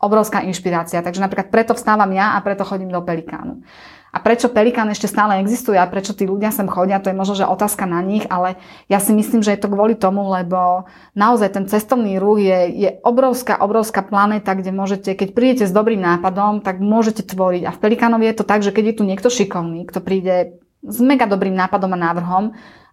obrovská 0.00 0.40
inšpirácia. 0.40 1.04
Takže 1.04 1.20
napríklad 1.20 1.52
preto 1.52 1.76
vstávam 1.76 2.08
ja 2.12 2.36
a 2.36 2.44
preto 2.44 2.64
chodím 2.64 2.88
do 2.88 3.04
Pelikánu. 3.04 3.60
A 4.14 4.22
prečo 4.22 4.46
Pelikán 4.46 4.86
ešte 4.94 5.10
stále 5.10 5.42
existuje 5.42 5.74
a 5.74 5.90
prečo 5.90 6.14
tí 6.14 6.22
ľudia 6.22 6.54
sem 6.54 6.70
chodia, 6.70 7.02
to 7.02 7.10
je 7.10 7.18
možno, 7.18 7.34
že 7.34 7.50
otázka 7.50 7.82
na 7.82 7.98
nich, 7.98 8.22
ale 8.30 8.54
ja 8.86 9.02
si 9.02 9.10
myslím, 9.10 9.42
že 9.42 9.58
je 9.58 9.66
to 9.66 9.74
kvôli 9.74 9.98
tomu, 9.98 10.22
lebo 10.30 10.86
naozaj 11.18 11.58
ten 11.58 11.66
cestovný 11.66 12.22
ruch 12.22 12.38
je, 12.38 12.70
je 12.78 12.90
obrovská, 13.02 13.58
obrovská 13.58 14.06
planéta, 14.06 14.54
kde 14.54 14.70
môžete, 14.70 15.18
keď 15.18 15.28
prídete 15.34 15.64
s 15.66 15.74
dobrým 15.74 15.98
nápadom, 15.98 16.62
tak 16.62 16.78
môžete 16.78 17.26
tvoriť. 17.26 17.66
A 17.66 17.74
v 17.74 17.82
Pelikánovi 17.82 18.30
je 18.30 18.38
to 18.38 18.46
tak, 18.46 18.62
že 18.62 18.70
keď 18.70 18.94
je 18.94 18.98
tu 19.02 19.02
niekto 19.02 19.26
šikovný, 19.26 19.82
kto 19.90 19.98
príde 19.98 20.62
s 20.84 20.98
mega 21.00 21.24
dobrým 21.24 21.56
nápadom 21.56 21.92
a 21.96 21.98
návrhom, 21.98 22.44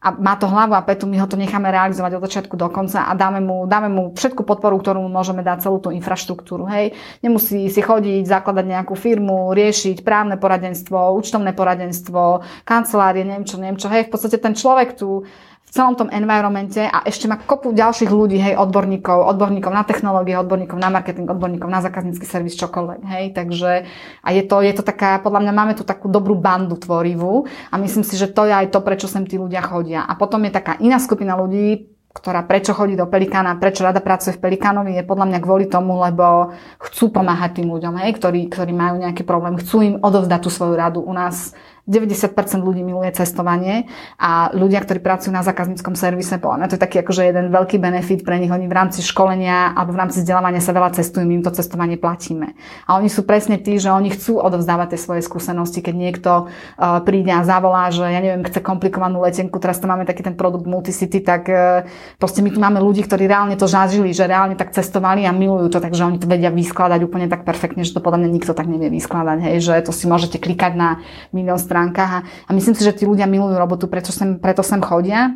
a 0.01 0.10
má 0.17 0.34
to 0.34 0.49
hlavu 0.49 0.73
a 0.73 0.82
petu, 0.82 1.06
my 1.06 1.21
ho 1.21 1.30
to 1.30 1.38
necháme 1.38 1.69
realizovať 1.69 2.17
od 2.17 2.25
začiatku 2.25 2.58
do 2.58 2.73
konca 2.73 3.06
a 3.06 3.13
dáme 3.13 3.38
mu, 3.38 3.69
dáme 3.69 3.86
mu 3.86 4.17
všetku 4.17 4.41
podporu, 4.41 4.82
ktorú 4.82 4.97
mu 4.97 5.13
môžeme 5.13 5.45
dať, 5.45 5.69
celú 5.69 5.77
tú 5.77 5.93
infraštruktúru. 5.93 6.65
Hej. 6.65 6.97
Nemusí 7.21 7.69
si 7.69 7.82
chodiť, 7.86 8.25
zakladať 8.25 8.65
nejakú 8.65 8.97
firmu, 8.97 9.54
riešiť 9.54 10.01
právne 10.01 10.41
poradenstvo, 10.41 11.13
účtovné 11.21 11.54
poradenstvo, 11.54 12.41
kancelárie, 12.65 13.21
neviem 13.21 13.45
čo, 13.45 13.62
neviem 13.62 13.77
čo. 13.77 13.93
Hej, 13.93 14.10
v 14.10 14.12
podstate 14.17 14.41
ten 14.41 14.58
človek 14.58 14.97
tu 14.97 15.21
celom 15.71 15.95
tom 15.95 16.12
environmente 16.12 16.84
a 16.84 17.07
ešte 17.07 17.31
má 17.31 17.39
kopu 17.39 17.71
ďalších 17.71 18.12
ľudí, 18.12 18.36
hej, 18.36 18.60
odborníkov, 18.60 19.23
odborníkov 19.31 19.71
na 19.71 19.88
technológie, 19.88 20.36
odborníkov 20.36 20.75
na 20.75 20.91
marketing, 20.91 21.31
odborníkov 21.31 21.71
na 21.71 21.79
zákaznícky 21.79 22.27
servis, 22.27 22.60
čokoľvek, 22.60 23.01
hej, 23.07 23.25
takže 23.31 23.88
a 24.19 24.29
je 24.36 24.43
to, 24.43 24.60
je 24.60 24.73
to 24.75 24.84
taká, 24.84 25.23
podľa 25.23 25.47
mňa 25.47 25.53
máme 25.55 25.73
tu 25.79 25.88
takú 25.88 26.12
dobrú 26.12 26.36
bandu 26.36 26.75
tvorivú 26.75 27.47
a 27.71 27.79
myslím 27.79 28.03
si, 28.03 28.19
že 28.19 28.27
to 28.27 28.51
je 28.51 28.53
aj 28.53 28.67
to, 28.67 28.84
prečo 28.84 29.07
sem 29.07 29.23
tí 29.23 29.39
ľudia 29.39 29.63
chodia. 29.63 30.03
A 30.03 30.19
potom 30.19 30.43
je 30.43 30.51
taká 30.51 30.75
iná 30.84 30.99
skupina 30.99 31.39
ľudí, 31.39 31.88
ktorá 32.12 32.43
prečo 32.43 32.75
chodí 32.75 32.99
do 32.99 33.07
Pelikána, 33.07 33.55
prečo 33.55 33.88
rada 33.88 34.03
pracuje 34.03 34.36
v 34.36 34.43
Pelikánovi, 34.43 34.99
je 34.99 35.07
podľa 35.07 35.31
mňa 35.31 35.39
kvôli 35.39 35.65
tomu, 35.71 35.95
lebo 36.03 36.51
chcú 36.84 37.07
pomáhať 37.07 37.63
tým 37.63 37.71
ľuďom, 37.71 37.95
hej, 38.03 38.19
ktorí, 38.19 38.51
ktorí 38.51 38.75
majú 38.75 38.99
nejaký 38.99 39.23
problém, 39.23 39.55
chcú 39.55 39.79
im 39.79 39.95
odovzdať 40.03 40.39
tú 40.43 40.51
svoju 40.51 40.75
radu. 40.75 40.99
U 40.99 41.15
nás 41.15 41.55
90% 41.89 42.38
ľudí 42.62 42.86
miluje 42.86 43.10
cestovanie 43.17 43.89
a 44.22 44.54
ľudia, 44.54 44.82
ktorí 44.86 45.02
pracujú 45.02 45.34
na 45.34 45.41
zákazníckom 45.41 45.98
servise, 45.98 46.38
podľa 46.38 46.70
to 46.70 46.78
je 46.78 46.82
taký 46.82 47.02
akože 47.02 47.26
jeden 47.26 47.50
veľký 47.50 47.82
benefit 47.82 48.22
pre 48.22 48.38
nich. 48.38 48.54
Oni 48.54 48.70
v 48.70 48.76
rámci 48.76 49.02
školenia 49.02 49.74
alebo 49.74 49.98
v 49.98 50.02
rámci 50.06 50.22
vzdelávania 50.22 50.62
sa 50.62 50.78
veľa 50.78 50.94
cestujú, 50.94 51.26
my 51.26 51.41
im 51.41 51.44
to 51.44 51.50
cestovanie 51.52 51.98
platíme. 51.98 52.54
A 52.86 53.02
oni 53.02 53.10
sú 53.10 53.26
presne 53.26 53.58
tí, 53.58 53.82
že 53.82 53.89
oni 53.89 54.13
chcú 54.13 54.38
odovzdávať 54.38 54.94
tie 54.94 55.00
svoje 55.02 55.22
skúsenosti, 55.26 55.82
keď 55.82 55.96
niekto 55.98 56.32
uh, 56.48 57.02
príde 57.02 57.34
a 57.34 57.41
zavolá, 57.41 57.89
že 57.89 58.06
ja 58.06 58.22
neviem, 58.22 58.46
chce 58.46 58.62
komplikovanú 58.62 59.26
letenku, 59.26 59.58
teraz 59.58 59.82
tu 59.82 59.89
máme 59.89 60.06
taký 60.06 60.22
ten 60.22 60.38
produkt 60.38 60.70
Multicity, 60.70 61.20
tak 61.26 61.50
uh, 61.50 61.84
proste 62.22 62.46
my 62.46 62.54
tu 62.54 62.62
máme 62.62 62.78
ľudí, 62.78 63.02
ktorí 63.02 63.26
reálne 63.26 63.58
to 63.58 63.65
zažili, 63.65 64.13
že 64.13 64.30
reálne 64.30 64.54
tak 64.54 64.70
cestovali 64.70 65.26
a 65.26 65.34
milujú 65.34 65.74
to, 65.74 65.80
takže 65.82 66.06
oni 66.06 66.22
to 66.22 66.30
vedia 66.30 66.54
vyskladať 66.54 67.00
úplne 67.02 67.26
tak 67.26 67.41
perfektne, 67.41 67.82
že 67.82 67.98
to 67.98 68.04
podľa 68.04 68.26
mňa 68.26 68.30
nikto 68.30 68.54
tak 68.54 68.70
nevie 68.70 68.94
vyskladať, 68.94 69.38
hej, 69.50 69.58
že 69.65 69.74
to 69.82 69.91
si 69.91 70.06
môžete 70.06 70.38
klikať 70.38 70.78
na 70.78 71.02
milión 71.34 71.58
stránkach 71.71 72.12
a, 72.12 72.19
a 72.27 72.51
myslím 72.51 72.75
si, 72.75 72.84
že 72.84 72.91
tí 72.91 73.07
ľudia 73.07 73.31
milujú 73.31 73.55
robotu, 73.55 73.88
preto 73.88 74.12
sem, 74.12 74.36
preto 74.36 74.60
sem 74.60 74.84
chodia 74.84 75.31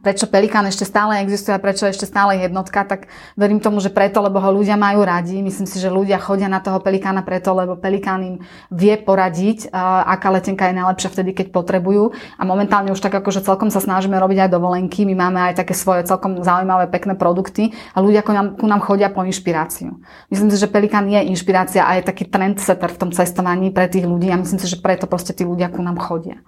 prečo 0.00 0.30
Pelikán 0.30 0.62
ešte 0.70 0.86
stále 0.86 1.18
existuje 1.18 1.50
a 1.50 1.58
prečo 1.58 1.82
ešte 1.82 2.06
stále 2.06 2.38
jednotka, 2.38 2.86
tak 2.86 3.10
verím 3.34 3.58
tomu, 3.58 3.82
že 3.82 3.90
preto, 3.90 4.22
lebo 4.22 4.38
ho 4.38 4.50
ľudia 4.54 4.78
majú 4.78 5.02
radi. 5.02 5.42
Myslím 5.42 5.66
si, 5.66 5.82
že 5.82 5.90
ľudia 5.90 6.22
chodia 6.22 6.46
na 6.46 6.62
toho 6.62 6.78
Pelikána 6.78 7.26
preto, 7.26 7.50
lebo 7.50 7.74
Pelikán 7.74 8.22
im 8.22 8.36
vie 8.70 8.94
poradiť, 8.94 9.74
aká 10.06 10.30
letenka 10.30 10.70
je 10.70 10.78
najlepšia 10.78 11.10
vtedy, 11.10 11.30
keď 11.34 11.46
potrebujú. 11.50 12.14
A 12.38 12.42
momentálne 12.46 12.94
už 12.94 13.02
tak 13.02 13.18
akože 13.18 13.42
celkom 13.42 13.74
sa 13.74 13.82
snažíme 13.82 14.14
robiť 14.14 14.46
aj 14.46 14.50
dovolenky. 14.54 15.02
My 15.02 15.26
máme 15.26 15.50
aj 15.50 15.58
také 15.58 15.74
svoje 15.74 16.06
celkom 16.06 16.38
zaujímavé, 16.38 16.86
pekné 16.86 17.18
produkty 17.18 17.74
a 17.90 17.98
ľudia 17.98 18.22
ku 18.22 18.30
nám, 18.30 18.54
ku 18.62 18.70
nám 18.70 18.80
chodia 18.86 19.10
po 19.10 19.26
inšpiráciu. 19.26 19.98
Myslím 20.30 20.54
si, 20.54 20.56
že 20.56 20.70
Pelikán 20.70 21.10
je 21.10 21.18
inšpirácia 21.26 21.82
a 21.82 21.98
je 21.98 22.06
taký 22.06 22.30
trendsetter 22.30 22.94
v 22.94 23.00
tom 23.00 23.10
cestovaní 23.10 23.74
pre 23.74 23.90
tých 23.90 24.06
ľudí 24.06 24.30
a 24.30 24.38
myslím 24.38 24.62
si, 24.62 24.70
že 24.70 24.78
preto 24.78 25.10
proste 25.10 25.34
tí 25.34 25.42
ľudia 25.42 25.66
ku 25.66 25.82
nám 25.82 25.98
chodia. 25.98 26.38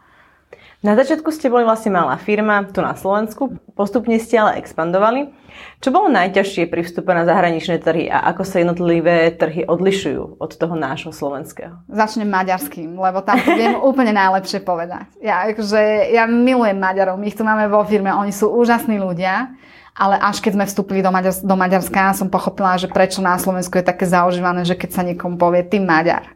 Na 0.83 0.99
začiatku 0.99 1.31
ste 1.31 1.47
boli 1.47 1.63
vlastne 1.63 1.95
malá 1.95 2.19
firma 2.19 2.67
tu 2.67 2.83
na 2.83 2.99
Slovensku, 2.99 3.55
postupne 3.79 4.19
ste 4.19 4.35
ale 4.35 4.59
expandovali. 4.59 5.31
Čo 5.79 5.95
bolo 5.95 6.11
najťažšie 6.11 6.67
pri 6.67 6.83
vstupe 6.83 7.15
na 7.15 7.23
zahraničné 7.23 7.79
trhy 7.79 8.11
a 8.11 8.27
ako 8.35 8.43
sa 8.43 8.59
jednotlivé 8.59 9.31
trhy 9.31 9.63
odlišujú 9.63 10.43
od 10.43 10.51
toho 10.51 10.75
nášho 10.75 11.15
slovenského? 11.15 11.87
Začnem 11.87 12.27
maďarským, 12.27 12.99
lebo 12.99 13.23
tam 13.23 13.39
to 13.39 13.55
viem 13.55 13.79
úplne 13.95 14.11
najlepšie 14.11 14.59
povedať. 14.67 15.07
Ja, 15.23 15.47
akože, 15.55 16.11
ja 16.19 16.27
milujem 16.27 16.83
Maďarov, 16.83 17.15
my 17.15 17.31
ich 17.31 17.39
tu 17.39 17.47
máme 17.47 17.71
vo 17.71 17.87
firme, 17.87 18.11
oni 18.11 18.35
sú 18.35 18.51
úžasní 18.51 18.99
ľudia. 18.99 19.55
Ale 19.93 20.17
až 20.19 20.41
keď 20.41 20.57
sme 20.57 20.65
vstúpili 20.67 21.05
do, 21.05 21.13
Maďar- 21.13 21.45
do 21.45 21.53
Maďarska, 21.53 22.17
som 22.17 22.33
pochopila, 22.33 22.81
že 22.81 22.89
prečo 22.89 23.21
na 23.21 23.37
Slovensku 23.37 23.77
je 23.77 23.85
také 23.85 24.09
zaužívané, 24.09 24.65
že 24.65 24.73
keď 24.73 24.91
sa 24.91 25.05
niekomu 25.05 25.37
povie 25.37 25.63
ty 25.69 25.79
Maďar, 25.79 26.33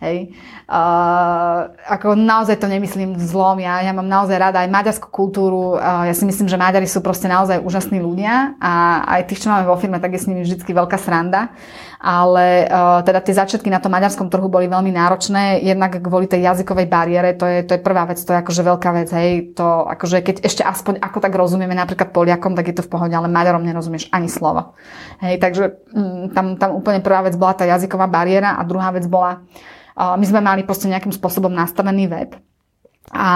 Hej. 0.00 0.32
Uh, 0.70 1.66
ako 1.82 2.14
naozaj 2.14 2.62
to 2.62 2.70
nemyslím 2.70 3.18
zlom, 3.18 3.58
ja, 3.58 3.82
ja 3.82 3.90
mám 3.90 4.06
naozaj 4.06 4.38
rada 4.38 4.62
aj 4.62 4.70
maďarskú 4.70 5.10
kultúru, 5.10 5.74
uh, 5.74 6.06
ja 6.06 6.14
si 6.14 6.22
myslím, 6.22 6.46
že 6.46 6.54
Maďari 6.54 6.86
sú 6.86 7.02
proste 7.02 7.26
naozaj 7.26 7.58
úžasní 7.58 7.98
ľudia 7.98 8.54
a 8.62 9.02
aj 9.18 9.26
tých, 9.26 9.42
čo 9.42 9.50
máme 9.50 9.66
vo 9.66 9.74
firme, 9.74 9.98
tak 9.98 10.14
je 10.14 10.22
s 10.22 10.30
nimi 10.30 10.46
vždy 10.46 10.62
veľká 10.62 10.94
sranda, 10.94 11.50
ale 11.98 12.70
uh, 12.70 13.02
teda 13.02 13.18
tie 13.18 13.34
začiatky 13.34 13.66
na 13.66 13.82
tom 13.82 13.90
maďarskom 13.90 14.30
trhu 14.30 14.46
boli 14.46 14.70
veľmi 14.70 14.94
náročné, 14.94 15.58
jednak 15.58 15.98
kvôli 15.98 16.30
tej 16.30 16.46
jazykovej 16.46 16.86
bariére, 16.86 17.34
to 17.34 17.50
je, 17.50 17.66
to 17.66 17.74
je 17.74 17.82
prvá 17.82 18.06
vec, 18.06 18.22
to 18.22 18.30
je 18.30 18.38
akože 18.38 18.62
veľká 18.62 18.90
vec, 18.94 19.10
hej, 19.10 19.58
to 19.58 19.66
akože 19.66 20.22
keď 20.22 20.46
ešte 20.46 20.62
aspoň 20.62 21.02
ako 21.02 21.18
tak 21.18 21.34
rozumieme 21.34 21.74
napríklad 21.74 22.14
Poliakom, 22.14 22.54
tak 22.54 22.70
je 22.70 22.78
to 22.78 22.86
v 22.86 22.94
pohode, 22.94 23.10
ale 23.10 23.26
Maďarom 23.26 23.66
nerozumieš 23.66 24.06
ani 24.14 24.30
slovo. 24.30 24.78
Hej, 25.18 25.42
takže 25.42 25.82
mm, 25.90 26.30
tam, 26.30 26.54
tam 26.54 26.78
úplne 26.78 27.02
prvá 27.02 27.26
vec 27.26 27.34
bola 27.34 27.58
tá 27.58 27.66
jazyková 27.66 28.06
bariéra 28.06 28.54
a 28.54 28.62
druhá 28.62 28.94
vec 28.94 29.10
bola 29.10 29.42
my 30.00 30.24
sme 30.24 30.40
mali 30.40 30.59
proste 30.64 30.88
nejakým 30.88 31.12
spôsobom 31.12 31.52
nastavený 31.52 32.06
web 32.08 32.30
a 33.10 33.30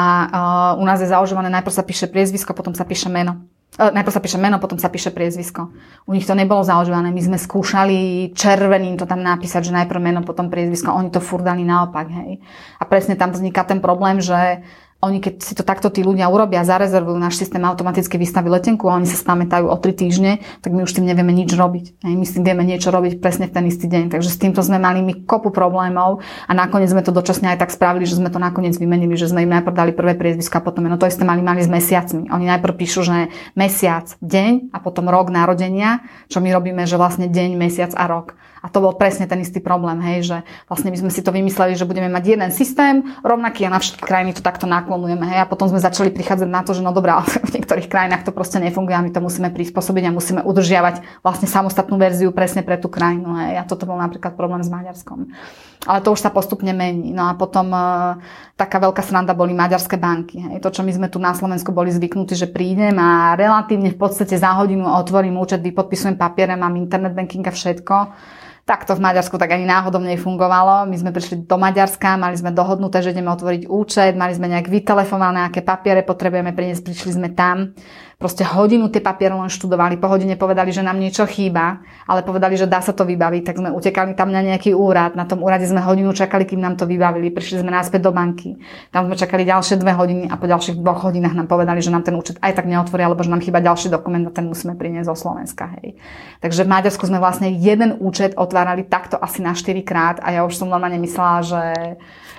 u 0.78 0.84
nás 0.86 1.00
je 1.02 1.10
zaužívané, 1.10 1.50
najprv 1.50 1.74
sa 1.74 1.82
píše 1.82 2.06
priezvisko, 2.06 2.54
potom 2.54 2.76
sa 2.76 2.86
píše 2.86 3.10
meno. 3.10 3.42
E, 3.74 3.90
najprv 3.90 4.14
sa 4.14 4.22
píše 4.22 4.38
meno, 4.38 4.62
potom 4.62 4.78
sa 4.78 4.86
píše 4.86 5.10
priezvisko. 5.10 5.74
U 6.06 6.14
nich 6.14 6.22
to 6.22 6.38
nebolo 6.38 6.62
zaužívané. 6.62 7.10
My 7.10 7.18
sme 7.18 7.38
skúšali 7.40 8.30
červeným 8.38 8.94
to 8.94 9.08
tam 9.08 9.26
napísať, 9.26 9.72
že 9.72 9.76
najprv 9.82 9.98
meno, 9.98 10.20
potom 10.22 10.46
priezvisko. 10.46 10.94
Oni 10.94 11.10
to 11.10 11.18
furt 11.18 11.42
dali 11.42 11.66
naopak, 11.66 12.06
hej. 12.06 12.38
A 12.78 12.86
presne 12.86 13.18
tam 13.18 13.34
vzniká 13.34 13.66
ten 13.66 13.82
problém, 13.82 14.22
že 14.22 14.62
oni 15.05 15.20
keď 15.20 15.34
si 15.44 15.52
to 15.52 15.62
takto 15.62 15.92
tí 15.92 16.00
ľudia 16.00 16.26
urobia, 16.32 16.64
zarezervujú, 16.64 17.20
náš 17.20 17.36
systém 17.36 17.61
automaticky 17.61 18.16
vystaví 18.16 18.48
letenku 18.48 18.88
a 18.88 18.96
oni 18.96 19.05
sa 19.05 19.20
spamätajú 19.20 19.68
o 19.68 19.76
3 19.76 19.92
týždne, 19.92 20.32
tak 20.64 20.72
my 20.72 20.88
už 20.88 20.96
tým 20.96 21.05
nevieme 21.05 21.30
nič 21.30 21.52
robiť. 21.52 22.00
My 22.05 22.24
s 22.24 22.34
tým 22.34 22.44
vieme 22.44 22.64
niečo 22.64 22.88
robiť 22.88 23.20
presne 23.20 23.46
v 23.48 23.55
ten 23.55 23.64
istý 23.68 23.86
deň. 23.86 24.09
Takže 24.09 24.28
s 24.32 24.40
týmto 24.40 24.64
sme 24.64 24.80
mali 24.80 25.05
my 25.05 25.28
kopu 25.28 25.52
problémov 25.52 26.24
a 26.48 26.52
nakoniec 26.57 26.88
sme 26.88 27.05
to 27.05 27.12
dočasne 27.12 27.52
aj 27.52 27.61
tak 27.61 27.70
spravili, 27.70 28.09
že 28.09 28.16
sme 28.16 28.32
to 28.32 28.40
nakoniec 28.40 28.74
vymenili, 28.74 29.14
že 29.14 29.28
sme 29.28 29.44
im 29.44 29.52
najprv 29.52 29.74
dali 29.76 29.92
prvé 29.92 30.16
priezvisko 30.16 30.59
a 30.59 30.64
potom 30.64 30.88
no 30.88 30.96
to 30.96 31.05
isté 31.05 31.22
mali, 31.22 31.44
mali 31.44 31.61
s 31.61 31.68
mesiacmi. 31.68 32.32
Oni 32.32 32.48
najprv 32.48 32.74
píšu, 32.74 33.05
že 33.05 33.28
mesiac, 33.52 34.09
deň 34.24 34.72
a 34.72 34.78
potom 34.80 35.12
rok 35.12 35.28
narodenia, 35.28 36.05
čo 36.32 36.40
my 36.40 36.48
robíme, 36.48 36.88
že 36.88 36.96
vlastne 36.96 37.28
deň, 37.28 37.50
mesiac 37.61 37.92
a 37.92 38.05
rok. 38.09 38.36
A 38.64 38.72
to 38.72 38.80
bol 38.80 38.96
presne 38.96 39.28
ten 39.28 39.44
istý 39.44 39.60
problém, 39.60 40.00
hej, 40.00 40.18
že 40.24 40.36
vlastne 40.72 40.88
my 40.88 40.96
sme 40.96 41.12
si 41.12 41.20
to 41.20 41.28
vymysleli, 41.28 41.76
že 41.76 41.84
budeme 41.84 42.08
mať 42.08 42.24
jeden 42.24 42.48
systém, 42.48 43.04
rovnaký 43.20 43.68
a 43.68 43.74
na 43.76 43.76
všetky 43.76 44.00
krajiny 44.00 44.32
to 44.32 44.40
takto 44.40 44.64
naklonujeme, 44.64 45.28
hej, 45.28 45.44
a 45.44 45.50
potom 45.50 45.68
sme 45.68 45.84
začali 45.84 46.08
prichádzať 46.08 46.48
na 46.48 46.64
to, 46.64 46.72
že 46.72 46.80
no 46.80 46.96
dobré, 46.96 47.12
ale 47.12 47.28
v 47.52 47.60
niektorých 47.60 47.92
krajinách 47.92 48.24
to 48.24 48.32
proste 48.32 48.64
nefunguje 48.64 48.96
a 48.96 49.04
my 49.04 49.12
to 49.12 49.20
musíme 49.20 49.52
prispôsobiť 49.52 50.08
a 50.08 50.16
musíme 50.16 50.40
udržiavať 50.48 51.20
vlastne 51.20 51.44
samostatnú 51.44 52.00
verziu 52.00 52.32
presne 52.32 52.64
pre 52.64 52.80
tú 52.80 52.88
krajinu, 52.88 53.36
hej. 53.44 53.60
A 53.60 53.68
toto 53.68 53.84
bol 53.84 54.00
napríklad 54.00 54.32
problém 54.32 54.64
s 54.64 54.72
Maďarskom. 54.72 55.28
Ale 55.84 56.00
to 56.00 56.16
už 56.16 56.24
sa 56.24 56.32
postupne 56.32 56.72
mení. 56.72 57.12
No 57.12 57.28
a 57.28 57.36
potom 57.36 57.68
uh, 57.68 58.16
taká 58.56 58.80
veľká 58.80 59.04
sranda 59.04 59.36
boli 59.36 59.52
maďarské 59.52 60.00
banky. 60.00 60.40
Hej. 60.40 60.64
To, 60.64 60.72
čo 60.72 60.80
my 60.80 60.88
sme 60.88 61.12
tu 61.12 61.20
na 61.20 61.36
Slovensku 61.36 61.76
boli 61.76 61.92
zvyknutí, 61.92 62.32
že 62.32 62.48
prídem 62.48 62.96
a 62.96 63.36
relatívne 63.36 63.92
v 63.92 64.00
podstate 64.00 64.40
za 64.40 64.56
hodinu 64.56 64.88
otvorím 64.88 65.36
účet, 65.36 65.60
vypodpisujem 65.60 66.16
papiere, 66.16 66.56
mám 66.56 66.72
internet 66.80 67.12
banking 67.12 67.44
a 67.44 67.52
všetko 67.52 67.96
tak 68.64 68.88
to 68.88 68.96
v 68.96 69.04
Maďarsku 69.04 69.36
tak 69.36 69.52
ani 69.52 69.68
náhodou 69.68 70.00
nefungovalo. 70.00 70.88
My 70.88 70.96
sme 70.96 71.12
prišli 71.12 71.44
do 71.44 71.56
Maďarska, 71.60 72.16
mali 72.16 72.32
sme 72.40 72.48
dohodnuté, 72.48 73.04
že 73.04 73.12
ideme 73.12 73.28
otvoriť 73.28 73.68
účet, 73.68 74.16
mali 74.16 74.32
sme 74.32 74.48
nejak 74.48 74.72
vytelefonované, 74.72 75.44
aké 75.44 75.60
papiere 75.60 76.00
potrebujeme 76.00 76.56
priniesť, 76.56 76.80
prišli 76.80 77.10
sme 77.12 77.28
tam 77.36 77.76
proste 78.18 78.46
hodinu 78.46 78.88
tie 78.88 79.02
papiere 79.02 79.34
len 79.34 79.50
študovali, 79.50 79.98
po 79.98 80.08
hodine 80.08 80.38
povedali, 80.38 80.70
že 80.70 80.80
nám 80.80 80.96
niečo 80.96 81.26
chýba, 81.26 81.82
ale 82.06 82.22
povedali, 82.22 82.54
že 82.54 82.70
dá 82.70 82.80
sa 82.80 82.94
to 82.94 83.02
vybaviť, 83.02 83.42
tak 83.42 83.58
sme 83.58 83.70
utekali 83.74 84.14
tam 84.14 84.30
na 84.30 84.40
nejaký 84.40 84.72
úrad, 84.72 85.18
na 85.18 85.26
tom 85.26 85.42
úrade 85.42 85.66
sme 85.66 85.82
hodinu 85.82 86.14
čakali, 86.14 86.46
kým 86.46 86.62
nám 86.62 86.78
to 86.78 86.86
vybavili, 86.86 87.34
prišli 87.34 87.62
sme 87.62 87.74
náspäť 87.74 88.06
do 88.06 88.12
banky, 88.14 88.56
tam 88.94 89.10
sme 89.10 89.16
čakali 89.18 89.42
ďalšie 89.44 89.76
dve 89.80 89.92
hodiny 89.92 90.24
a 90.30 90.38
po 90.38 90.46
ďalších 90.46 90.78
dvoch 90.78 91.04
hodinách 91.06 91.34
nám 91.34 91.48
povedali, 91.50 91.82
že 91.82 91.90
nám 91.90 92.06
ten 92.06 92.14
účet 92.14 92.38
aj 92.40 92.54
tak 92.54 92.66
neotvoria, 92.70 93.10
alebo 93.10 93.22
že 93.22 93.30
nám 93.32 93.42
chýba 93.42 93.58
ďalší 93.62 93.90
dokument 93.90 94.24
a 94.26 94.32
ten 94.32 94.46
musíme 94.46 94.78
priniesť 94.78 95.10
zo 95.10 95.16
Slovenska. 95.18 95.74
Hej. 95.80 95.98
Takže 96.40 96.64
v 96.64 96.72
Maďarsku 96.72 97.04
sme 97.06 97.18
vlastne 97.18 97.50
jeden 97.50 97.98
účet 98.00 98.38
otvárali 98.38 98.86
takto 98.86 99.18
asi 99.18 99.42
na 99.42 99.52
4 99.52 99.80
krát 99.82 100.16
a 100.22 100.30
ja 100.30 100.46
už 100.46 100.54
som 100.54 100.70
normálne 100.70 101.00
myslela, 101.02 101.42
že 101.42 101.62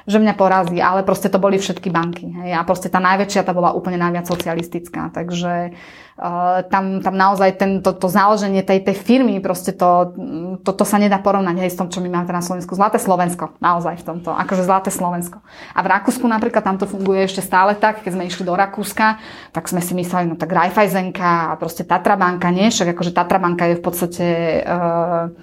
že 0.06 0.22
mňa 0.22 0.34
porazí, 0.38 0.78
ale 0.78 1.02
proste 1.02 1.34
to 1.34 1.42
boli 1.42 1.58
všetky 1.58 1.90
banky. 1.90 2.30
Hej. 2.30 2.54
A 2.54 2.62
proste 2.62 2.94
tá 2.94 3.02
najväčšia, 3.02 3.42
tá 3.42 3.58
bola 3.58 3.74
úplne 3.74 3.98
najviac 3.98 4.30
socialistická. 4.30 5.10
Takže 5.10 5.74
uh, 5.74 6.62
tam, 6.70 7.02
tam 7.02 7.16
naozaj 7.18 7.58
ten, 7.58 7.82
to, 7.82 7.90
to 7.98 8.06
založenie 8.06 8.62
tej, 8.62 8.86
tej 8.86 9.02
firmy, 9.02 9.42
proste 9.42 9.74
to, 9.74 10.14
to, 10.62 10.72
to 10.78 10.86
sa 10.86 11.02
nedá 11.02 11.18
porovnať 11.18 11.58
hej, 11.58 11.74
s 11.74 11.80
tom, 11.82 11.90
čo 11.90 12.06
my 12.06 12.10
máme 12.14 12.30
teraz 12.30 12.46
na 12.46 12.48
Slovensku. 12.54 12.78
Zlaté 12.78 13.02
Slovensko, 13.02 13.58
naozaj 13.58 14.06
v 14.06 14.06
tomto. 14.06 14.30
Akože 14.30 14.62
zlaté 14.62 14.94
Slovensko. 14.94 15.42
A 15.74 15.80
v 15.82 15.90
Rakúsku 15.90 16.26
napríklad 16.30 16.62
tam 16.62 16.78
to 16.78 16.86
funguje 16.86 17.26
ešte 17.26 17.42
stále 17.42 17.74
tak, 17.74 18.06
keď 18.06 18.14
sme 18.14 18.30
išli 18.30 18.46
do 18.46 18.54
Rakúska, 18.54 19.18
tak 19.58 19.66
sme 19.66 19.82
si 19.82 19.98
mysleli, 19.98 20.30
no 20.30 20.38
tak 20.38 20.54
Raiffeisenka 20.54 21.50
a 21.50 21.58
proste 21.58 21.82
Tatra 21.82 22.14
banka, 22.14 22.54
nie? 22.54 22.70
Však 22.70 22.94
akože 22.94 23.10
Tatra 23.10 23.42
banka 23.42 23.74
je 23.74 23.76
v 23.78 23.84
podstate 23.84 24.26
uh, 24.70 25.34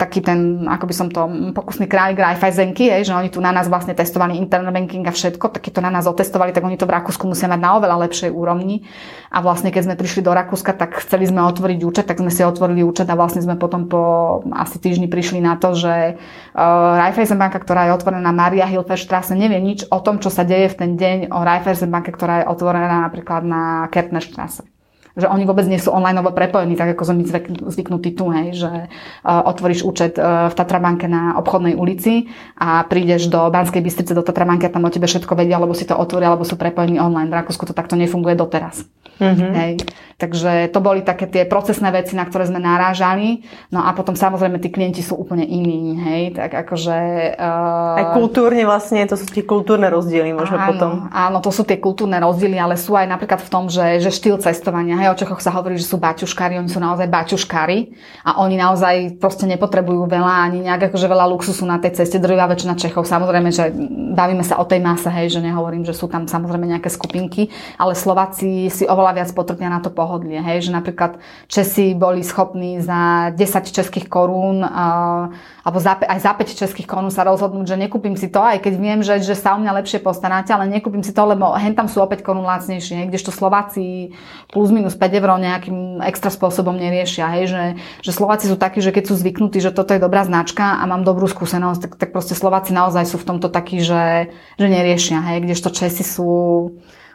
taký 0.00 0.24
ten, 0.24 0.64
ako 0.64 0.84
by 0.88 0.94
som 0.96 1.06
to, 1.12 1.28
pokusný 1.52 1.84
kráľ 1.84 2.16
Raiffeisenky, 2.16 2.88
že 3.04 3.12
oni 3.12 3.28
tu 3.28 3.44
na 3.44 3.52
nás 3.52 3.68
vlastne 3.68 3.92
testovali 3.92 4.40
internet 4.40 4.72
banking 4.72 5.04
a 5.04 5.12
všetko, 5.12 5.52
tak 5.52 5.68
keď 5.68 5.72
to 5.76 5.82
na 5.84 5.92
nás 5.92 6.08
otestovali, 6.08 6.56
tak 6.56 6.64
oni 6.64 6.80
to 6.80 6.88
v 6.88 6.96
Rakúsku 6.96 7.28
musia 7.28 7.52
mať 7.52 7.60
na 7.60 7.76
oveľa 7.76 8.08
lepšej 8.08 8.32
úrovni. 8.32 8.88
A 9.28 9.44
vlastne 9.44 9.68
keď 9.68 9.92
sme 9.92 10.00
prišli 10.00 10.24
do 10.24 10.32
Rakúska, 10.32 10.72
tak 10.72 11.04
chceli 11.04 11.28
sme 11.28 11.44
otvoriť 11.44 11.78
účet, 11.84 12.08
tak 12.08 12.24
sme 12.24 12.32
si 12.32 12.40
otvorili 12.40 12.80
účet 12.80 13.04
a 13.12 13.14
vlastne 13.14 13.44
sme 13.44 13.60
potom 13.60 13.84
po 13.84 14.00
asi 14.56 14.80
týždni 14.80 15.12
prišli 15.12 15.44
na 15.44 15.60
to, 15.60 15.76
že 15.76 16.16
uh, 16.16 16.96
Raiffeisen 16.96 17.36
banka, 17.36 17.60
ktorá 17.60 17.92
je 17.92 17.94
otvorená 18.00 18.32
Maria 18.32 18.64
Hilferstrasse, 18.64 19.36
nevie 19.36 19.60
nič 19.60 19.84
o 19.92 20.00
tom, 20.00 20.16
čo 20.16 20.32
sa 20.32 20.48
deje 20.48 20.72
v 20.72 20.78
ten 20.80 20.90
deň 20.96 21.18
o 21.28 21.44
Raiffeisen 21.44 21.92
banke, 21.92 22.08
ktorá 22.08 22.42
je 22.42 22.48
otvorená 22.48 23.04
napríklad 23.04 23.44
na 23.44 23.84
Kertnerstrasse 23.92 24.64
že 25.16 25.26
oni 25.26 25.44
vôbec 25.46 25.66
nie 25.66 25.78
sú 25.78 25.90
online 25.90 26.20
prepojení, 26.20 26.74
tak 26.78 26.94
ako 26.94 27.02
sme 27.06 27.26
zvyknutí 27.70 28.14
tu, 28.14 28.30
hej, 28.30 28.54
že 28.54 28.70
uh, 28.70 29.42
otvoríš 29.46 29.82
účet 29.82 30.18
uh, 30.18 30.50
v 30.50 30.54
Tatrabanke 30.54 31.10
na 31.10 31.38
obchodnej 31.40 31.74
ulici 31.74 32.30
a 32.58 32.84
prídeš 32.86 33.26
do 33.26 33.50
Banskej 33.50 33.82
Bystrice, 33.82 34.12
do 34.14 34.22
Tatrabanky 34.22 34.68
a 34.68 34.74
tam 34.74 34.86
o 34.86 34.90
tebe 34.92 35.10
všetko 35.10 35.32
vedia, 35.34 35.58
alebo 35.58 35.74
si 35.74 35.88
to 35.88 35.98
otvoria, 35.98 36.30
alebo 36.30 36.46
sú 36.46 36.54
prepojení 36.54 37.02
online. 37.02 37.30
V 37.30 37.38
Rakúsku 37.42 37.66
to 37.66 37.74
takto 37.74 37.98
nefunguje 37.98 38.36
doteraz. 38.36 38.86
Mm-hmm. 39.20 39.52
Hej. 39.52 39.72
Takže 40.20 40.68
to 40.68 40.84
boli 40.84 41.00
také 41.00 41.24
tie 41.24 41.48
procesné 41.48 41.88
veci, 41.92 42.12
na 42.12 42.28
ktoré 42.28 42.44
sme 42.44 42.60
narážali. 42.60 43.44
No 43.72 43.80
a 43.80 43.92
potom 43.96 44.12
samozrejme 44.12 44.60
tí 44.60 44.68
klienti 44.68 45.00
sú 45.00 45.16
úplne 45.16 45.44
iní, 45.44 45.96
hej, 45.96 46.36
tak 46.36 46.52
akože... 46.52 46.96
Uh... 47.40 48.00
Aj 48.00 48.06
kultúrne 48.16 48.64
vlastne, 48.68 49.04
to 49.08 49.16
sú 49.16 49.24
tie 49.28 49.44
kultúrne 49.44 49.88
rozdiely 49.88 50.36
možno 50.36 50.60
áno, 50.60 50.68
potom. 50.68 50.90
Áno, 51.08 51.40
to 51.40 51.48
sú 51.48 51.64
tie 51.64 51.80
kultúrne 51.80 52.20
rozdiely, 52.20 52.60
ale 52.60 52.76
sú 52.76 52.96
aj 52.96 53.08
napríklad 53.08 53.40
v 53.40 53.48
tom, 53.48 53.64
že, 53.72 54.00
že 54.00 54.12
štýl 54.12 54.36
cestovania, 54.40 54.99
hej, 55.00 55.08
o 55.10 55.18
Čechoch 55.18 55.40
sa 55.40 55.50
hovorí, 55.56 55.80
že 55.80 55.88
sú 55.88 55.96
baťuškári, 55.96 56.60
oni 56.60 56.68
sú 56.68 56.78
naozaj 56.78 57.08
baťuškári 57.08 57.78
a 58.28 58.44
oni 58.44 58.60
naozaj 58.60 59.16
proste 59.16 59.48
nepotrebujú 59.48 60.04
veľa, 60.04 60.46
ani 60.46 60.68
nejak 60.68 60.92
akože 60.92 61.08
veľa 61.08 61.26
luxusu 61.32 61.64
na 61.64 61.80
tej 61.80 61.98
ceste, 61.98 62.20
drvá 62.20 62.46
väčšina 62.52 62.76
Čechov. 62.76 63.08
Samozrejme, 63.08 63.48
že 63.48 63.72
bavíme 64.12 64.44
sa 64.44 64.60
o 64.60 64.68
tej 64.68 64.84
mase, 64.84 65.08
hej, 65.08 65.32
že 65.32 65.40
nehovorím, 65.40 65.88
že 65.88 65.96
sú 65.96 66.06
tam 66.06 66.28
samozrejme 66.28 66.68
nejaké 66.76 66.92
skupinky, 66.92 67.48
ale 67.80 67.96
Slováci 67.96 68.68
si 68.68 68.84
oveľa 68.84 69.24
viac 69.24 69.30
potrpia 69.32 69.72
na 69.72 69.80
to 69.80 69.88
pohodlie. 69.88 70.38
Hej? 70.38 70.68
Že 70.68 70.76
napríklad 70.76 71.16
Česi 71.48 71.96
boli 71.96 72.20
schopní 72.20 72.84
za 72.84 73.32
10 73.32 73.40
českých 73.72 74.06
korún 74.12 74.60
uh, 74.60 75.32
alebo 75.64 75.78
za, 75.78 75.96
aj 75.96 76.18
za 76.20 76.32
5 76.34 76.60
českých 76.66 76.88
korún 76.88 77.12
sa 77.12 77.22
rozhodnúť, 77.22 77.76
že 77.76 77.76
nekúpim 77.76 78.16
si 78.16 78.32
to, 78.32 78.40
aj 78.40 78.64
keď 78.64 78.74
viem, 78.80 79.00
že, 79.04 79.20
že 79.20 79.36
sa 79.36 79.54
o 79.54 79.60
mňa 79.60 79.76
lepšie 79.82 80.00
postaráte, 80.00 80.50
ale 80.50 80.66
nekúpim 80.66 81.04
si 81.04 81.12
to, 81.12 81.22
lebo 81.22 81.52
hen 81.54 81.76
tam 81.76 81.86
sú 81.86 82.00
opäť 82.00 82.24
korún 82.24 82.48
lacnejšie, 82.48 83.06
kdežto 83.06 83.30
Slováci 83.30 84.16
plus 84.50 84.72
minus 84.72 84.89
5 84.96 85.18
eur 85.18 85.30
nejakým 85.38 86.00
extra 86.02 86.30
spôsobom 86.30 86.74
neriešia. 86.74 87.28
Hej? 87.36 87.44
Že, 87.50 87.64
že 88.02 88.10
Slováci 88.14 88.46
sú 88.48 88.56
takí, 88.56 88.78
že 88.82 88.94
keď 88.94 89.10
sú 89.10 89.14
zvyknutí, 89.18 89.58
že 89.62 89.74
toto 89.74 89.94
je 89.94 90.00
dobrá 90.02 90.22
značka 90.24 90.78
a 90.78 90.84
mám 90.86 91.02
dobrú 91.02 91.26
skúsenosť, 91.26 91.80
tak, 91.84 91.92
tak 91.98 92.08
proste 92.10 92.38
Slováci 92.38 92.74
naozaj 92.74 93.06
sú 93.06 93.16
v 93.18 93.28
tomto 93.34 93.50
takí, 93.50 93.82
že, 93.82 94.32
že 94.56 94.66
neriešia. 94.66 95.20
Hej? 95.34 95.46
Kdežto 95.46 95.70
Česi 95.74 96.02
sú 96.06 96.30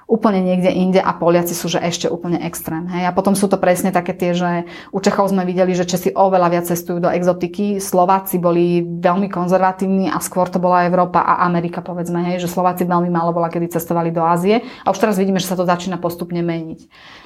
úplne 0.06 0.38
niekde 0.38 0.70
inde 0.70 1.02
a 1.02 1.18
Poliaci 1.18 1.58
sú 1.58 1.66
že 1.66 1.82
ešte 1.82 2.06
úplne 2.06 2.38
extrém. 2.46 2.86
Hej. 2.86 3.10
A 3.10 3.16
potom 3.16 3.34
sú 3.34 3.50
to 3.50 3.58
presne 3.58 3.90
také 3.90 4.14
tie, 4.14 4.38
že 4.38 4.70
u 4.94 5.02
Čechov 5.02 5.34
sme 5.34 5.42
videli, 5.50 5.74
že 5.74 5.90
Česi 5.90 6.14
oveľa 6.14 6.48
viac 6.54 6.66
cestujú 6.70 7.02
do 7.02 7.10
exotiky, 7.10 7.82
Slováci 7.82 8.38
boli 8.38 8.86
veľmi 8.86 9.28
konzervatívni 9.34 10.14
a 10.14 10.22
skôr 10.22 10.46
to 10.46 10.62
bola 10.62 10.86
Európa 10.86 11.26
a 11.26 11.42
Amerika, 11.50 11.82
povedzme, 11.82 12.22
hej, 12.32 12.46
že 12.46 12.54
Slováci 12.54 12.86
veľmi 12.86 13.10
málo 13.10 13.34
bola, 13.34 13.50
kedy 13.50 13.74
cestovali 13.74 14.14
do 14.14 14.22
Ázie 14.22 14.62
a 14.86 14.94
už 14.94 15.02
teraz 15.02 15.18
vidíme, 15.18 15.42
že 15.42 15.50
sa 15.50 15.58
to 15.58 15.66
začína 15.66 15.98
postupne 15.98 16.40
meniť 16.46 16.86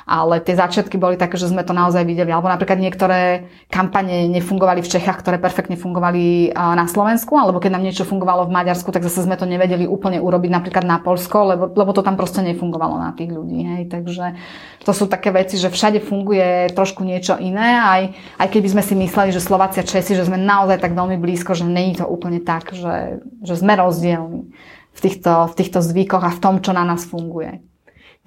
ale 0.10 0.42
tie 0.42 0.58
začiatky 0.58 0.98
boli 0.98 1.22
také, 1.22 1.38
že 1.38 1.46
sme 1.46 1.62
to 1.62 1.70
naozaj 1.70 2.02
videli. 2.02 2.34
Alebo 2.34 2.50
napríklad 2.50 2.82
niektoré 2.82 3.46
kampane 3.70 4.26
nefungovali 4.34 4.82
v 4.82 4.90
Čechách, 4.90 5.22
ktoré 5.22 5.38
perfektne 5.38 5.78
fungovali 5.78 6.50
na 6.58 6.90
Slovensku, 6.90 7.38
alebo 7.38 7.62
keď 7.62 7.78
nám 7.78 7.86
niečo 7.86 8.10
fungovalo 8.10 8.50
v 8.50 8.56
Maďarsku, 8.58 8.90
tak 8.90 9.06
zase 9.06 9.30
sme 9.30 9.38
to 9.38 9.46
nevedeli 9.46 9.86
úplne 9.86 10.18
urobiť 10.18 10.50
napríklad 10.50 10.82
na 10.90 10.98
Polsko, 10.98 11.54
lebo, 11.54 11.70
lebo 11.78 11.94
to 11.94 12.02
tam 12.02 12.18
proste 12.18 12.42
nefungovalo 12.42 12.69
na 12.78 13.16
tých 13.18 13.34
ľudí. 13.34 13.66
Hej. 13.66 13.90
Takže 13.90 14.38
to 14.86 14.92
sú 14.94 15.10
také 15.10 15.34
veci, 15.34 15.58
že 15.58 15.74
všade 15.74 16.06
funguje 16.06 16.70
trošku 16.78 17.02
niečo 17.02 17.40
iné, 17.42 17.82
aj, 17.82 18.02
aj 18.38 18.48
keby 18.54 18.68
sme 18.70 18.84
si 18.86 18.94
mysleli, 18.94 19.34
že 19.34 19.42
Slovácia 19.42 19.82
Česi, 19.82 20.14
že 20.14 20.30
sme 20.30 20.38
naozaj 20.38 20.78
tak 20.78 20.94
veľmi 20.94 21.18
blízko, 21.18 21.58
že 21.58 21.66
není 21.66 21.98
to 21.98 22.06
úplne 22.06 22.44
tak, 22.44 22.76
že, 22.76 23.26
že 23.42 23.56
sme 23.58 23.74
rozdielni 23.80 24.54
v 24.94 25.00
týchto, 25.00 25.50
v 25.50 25.54
týchto 25.56 25.80
zvykoch 25.82 26.22
a 26.22 26.36
v 26.36 26.42
tom, 26.44 26.56
čo 26.60 26.76
na 26.76 26.84
nás 26.84 27.08
funguje. 27.08 27.64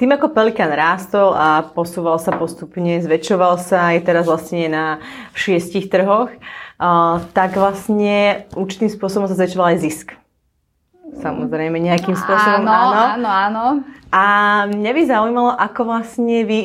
Tým 0.00 0.08
ako 0.16 0.32
Pelikan 0.32 0.72
rástol 0.72 1.36
a 1.36 1.62
posúval 1.62 2.16
sa 2.16 2.32
postupne, 2.32 2.96
zväčšoval 3.04 3.60
sa 3.60 3.92
aj 3.92 4.08
teraz 4.08 4.24
vlastne 4.24 4.66
na 4.72 4.84
šiestich 5.36 5.92
trhoch, 5.92 6.32
tak 7.36 7.50
vlastne 7.54 8.48
určitým 8.56 8.88
spôsobom 8.88 9.28
sa 9.28 9.36
zväčšoval 9.36 9.76
aj 9.76 9.78
zisk. 9.84 10.16
Samozrejme, 11.12 11.76
nejakým 11.76 12.16
spôsobom 12.16 12.64
áno. 12.64 12.72
Áno, 12.72 13.00
áno, 13.04 13.28
áno. 13.28 13.64
A 14.08 14.22
mňa 14.68 14.90
by 14.96 15.02
zaujímalo, 15.04 15.50
ako 15.52 15.80
vlastne 15.88 16.44
vy 16.48 16.60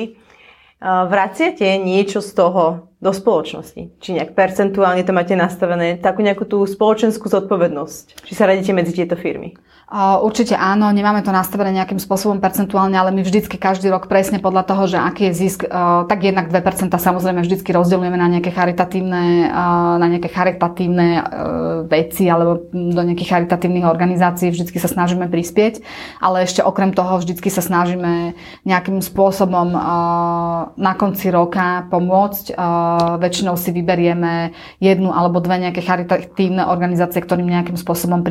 vraciate 0.84 1.82
niečo 1.82 2.22
z 2.22 2.32
toho 2.38 2.94
do 2.98 3.14
spoločnosti? 3.14 3.94
Či 4.02 4.10
nejak 4.18 4.34
percentuálne 4.34 5.06
to 5.06 5.14
máte 5.14 5.38
nastavené, 5.38 6.02
takú 6.02 6.26
nejakú 6.26 6.50
tú 6.50 6.66
spoločenskú 6.66 7.30
zodpovednosť? 7.30 8.26
Či 8.26 8.34
sa 8.34 8.50
radíte 8.50 8.74
medzi 8.74 8.98
tieto 8.98 9.14
firmy? 9.14 9.54
Určite 9.88 10.52
áno, 10.60 10.92
nemáme 10.92 11.24
to 11.24 11.32
nastavené 11.32 11.72
nejakým 11.72 11.96
spôsobom 11.96 12.44
percentuálne, 12.44 13.00
ale 13.00 13.16
my 13.16 13.24
vždycky 13.24 13.56
každý 13.56 13.88
rok 13.88 14.12
presne 14.12 14.44
podľa 14.44 14.68
toho, 14.68 14.84
že 14.84 15.00
aký 15.00 15.32
je 15.32 15.48
zisk, 15.48 15.64
tak 16.10 16.28
jednak 16.28 16.52
2% 16.52 16.92
samozrejme 16.92 17.40
vždycky 17.40 17.72
rozdeľujeme 17.72 18.20
na 18.20 18.28
nejaké 18.28 18.52
charitatívne, 18.52 19.48
na 19.96 20.08
nejaké 20.12 20.28
charitatívne 20.28 21.24
veci 21.88 22.28
alebo 22.28 22.68
do 22.68 23.00
nejakých 23.00 23.32
charitatívnych 23.32 23.88
organizácií, 23.88 24.52
vždycky 24.52 24.76
sa 24.76 24.92
snažíme 24.92 25.32
prispieť, 25.32 25.80
ale 26.20 26.44
ešte 26.44 26.60
okrem 26.60 26.92
toho 26.92 27.24
vždycky 27.24 27.48
sa 27.48 27.64
snažíme 27.64 28.36
nejakým 28.68 29.00
spôsobom 29.00 29.72
na 30.76 30.94
konci 31.00 31.32
roka 31.32 31.88
pomôcť. 31.88 32.60
Väčšinou 33.22 33.60
si 33.60 33.74
vyberieme 33.76 34.56
jednu 34.82 35.12
alebo 35.12 35.44
dve 35.44 35.60
nejaké 35.62 35.82
charitatívne 35.82 36.68
organizácie, 36.70 37.20
ktorým 37.22 37.50
nejakým 37.50 37.78
spôsobom 37.78 38.22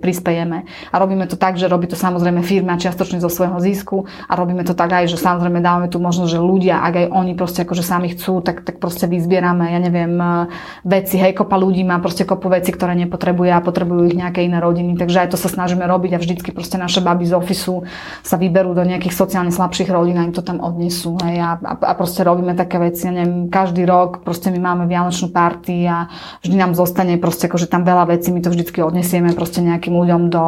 prispiejeme. 0.00 0.64
A 0.90 0.94
robíme 0.96 1.26
to 1.28 1.36
tak, 1.36 1.56
že 1.56 1.70
robí 1.70 1.86
to 1.86 1.96
samozrejme 1.98 2.40
firma 2.42 2.80
čiastočne 2.80 3.20
zo 3.20 3.28
svojho 3.28 3.60
zisku 3.60 4.08
a 4.26 4.32
robíme 4.34 4.64
to 4.64 4.72
tak 4.72 4.90
aj, 4.90 5.12
že 5.12 5.20
samozrejme 5.20 5.60
dávame 5.60 5.92
tu 5.92 6.00
možnosť, 6.00 6.30
že 6.32 6.40
ľudia, 6.40 6.80
ak 6.80 6.94
aj 6.96 7.06
oni 7.12 7.32
proste 7.36 7.62
akože 7.68 7.84
sami 7.84 8.16
chcú, 8.16 8.40
tak, 8.40 8.64
tak 8.64 8.80
proste 8.80 9.04
vyzbierame, 9.04 9.70
ja 9.70 9.80
neviem, 9.82 10.16
e, 10.16 10.48
veci, 10.88 11.20
hej, 11.20 11.36
kopa 11.36 11.60
ľudí 11.60 11.84
má 11.84 12.00
proste 12.00 12.24
kopu 12.24 12.48
veci, 12.48 12.72
ktoré 12.72 12.96
nepotrebuje 12.96 13.50
a 13.52 13.60
potrebujú 13.60 14.08
ich 14.08 14.16
nejaké 14.16 14.42
iné 14.42 14.58
rodiny. 14.58 14.96
Takže 14.96 15.28
aj 15.28 15.28
to 15.34 15.38
sa 15.38 15.52
snažíme 15.52 15.84
robiť 15.84 16.16
a 16.16 16.22
vždycky 16.22 16.50
proste 16.56 16.80
naše 16.80 17.04
baby 17.04 17.28
z 17.28 17.36
ofisu 17.36 17.84
sa 18.24 18.40
vyberú 18.40 18.72
do 18.72 18.82
nejakých 18.82 19.12
sociálne 19.12 19.52
slabších 19.52 19.92
rodín 19.92 20.16
a 20.16 20.24
im 20.24 20.32
to 20.32 20.40
tam 20.40 20.58
odnesú. 20.64 21.20
Hej, 21.20 21.36
a, 21.38 21.50
a, 21.60 21.72
a 21.76 21.92
proste 21.92 22.24
robíme 22.24 22.56
také 22.56 22.80
veci, 22.80 23.04
ja 23.06 23.12
neviem, 23.12 23.52
každý 23.52 23.84
rok 23.84 23.99
proste 24.08 24.48
my 24.48 24.60
máme 24.62 24.84
vianočnú 24.88 25.34
party 25.34 25.84
a 25.84 26.08
vždy 26.40 26.56
nám 26.56 26.72
zostane 26.78 27.20
proste 27.20 27.50
akože 27.50 27.68
tam 27.68 27.84
veľa 27.84 28.08
vecí, 28.14 28.32
my 28.32 28.40
to 28.40 28.54
vždycky 28.54 28.80
odnesieme 28.80 29.34
proste 29.34 29.60
nejakým 29.60 29.92
ľuďom 29.92 30.32
do 30.32 30.44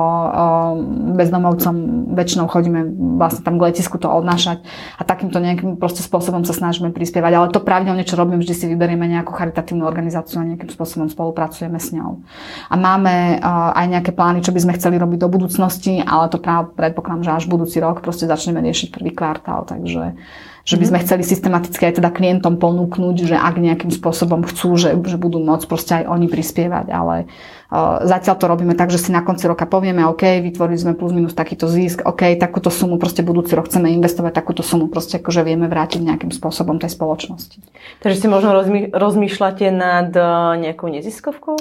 bezdomovcom 1.18 1.74
väčšinou 2.16 2.46
chodíme 2.48 2.80
vlastne 3.18 3.42
tam 3.42 3.56
k 3.58 3.72
letisku 3.72 3.96
to 3.96 4.08
odnášať 4.08 4.62
a 4.96 5.02
takýmto 5.02 5.40
nejakým 5.40 5.80
proste 5.80 6.04
spôsobom 6.04 6.44
sa 6.44 6.52
snažíme 6.52 6.92
prispievať. 6.92 7.32
Ale 7.32 7.52
to 7.52 7.64
pravidelne, 7.64 8.04
čo 8.04 8.16
robím, 8.16 8.40
vždy 8.40 8.54
si 8.54 8.64
vyberieme 8.68 9.08
nejakú 9.08 9.32
charitatívnu 9.32 9.84
organizáciu 9.84 10.40
a 10.40 10.48
nejakým 10.48 10.70
spôsobom 10.70 11.08
spolupracujeme 11.08 11.80
s 11.80 11.90
ňou. 11.96 12.20
A 12.68 12.74
máme 12.76 13.40
aj 13.42 13.86
nejaké 13.88 14.12
plány, 14.14 14.44
čo 14.44 14.52
by 14.52 14.60
sme 14.62 14.76
chceli 14.76 15.00
robiť 15.00 15.18
do 15.24 15.28
budúcnosti, 15.32 16.04
ale 16.04 16.28
to 16.28 16.38
práve 16.38 16.72
predpokladám, 16.76 17.24
že 17.24 17.32
až 17.32 17.44
budúci 17.48 17.80
rok 17.80 18.04
proste 18.04 18.28
začneme 18.28 18.60
riešiť 18.62 18.92
prvý 18.92 19.10
kvartál, 19.16 19.64
takže 19.64 20.14
že 20.62 20.78
by 20.78 20.84
sme 20.86 20.98
mhm. 20.98 21.04
chceli 21.06 21.22
systematicky 21.26 21.82
aj 21.90 21.98
teda 21.98 22.10
klientom 22.14 22.58
ponúknuť, 22.58 23.16
že 23.26 23.36
ak 23.36 23.58
nejakým 23.58 23.90
spôsobom 23.90 24.46
chcú, 24.46 24.78
že, 24.78 24.94
že 24.94 25.18
budú 25.18 25.42
môcť 25.42 25.66
proste 25.66 25.92
aj 26.02 26.04
oni 26.06 26.26
prispievať, 26.30 26.86
ale 26.94 27.26
uh, 27.26 28.02
zatiaľ 28.06 28.34
to 28.38 28.46
robíme 28.46 28.74
tak, 28.78 28.94
že 28.94 29.02
si 29.02 29.10
na 29.10 29.26
konci 29.26 29.50
roka 29.50 29.66
povieme, 29.66 30.06
OK, 30.06 30.38
vytvorili 30.38 30.78
sme 30.78 30.92
plus 30.94 31.10
minus 31.10 31.34
takýto 31.34 31.66
zisk, 31.66 32.06
OK, 32.06 32.38
takúto 32.38 32.70
sumu 32.70 32.96
proste 32.96 33.26
budúci 33.26 33.58
rok 33.58 33.66
chceme 33.66 33.90
investovať, 33.90 34.32
takúto 34.38 34.62
sumu 34.62 34.86
proste 34.86 35.18
akože 35.18 35.42
vieme 35.42 35.66
vrátiť 35.66 35.98
nejakým 35.98 36.30
spôsobom 36.30 36.78
tej 36.78 36.94
spoločnosti. 36.94 37.58
Takže 38.02 38.18
si 38.22 38.26
možno 38.30 38.54
rozmýšľate 38.94 39.66
nad 39.74 40.14
nejakou 40.62 40.86
neziskovkou? 40.86 41.58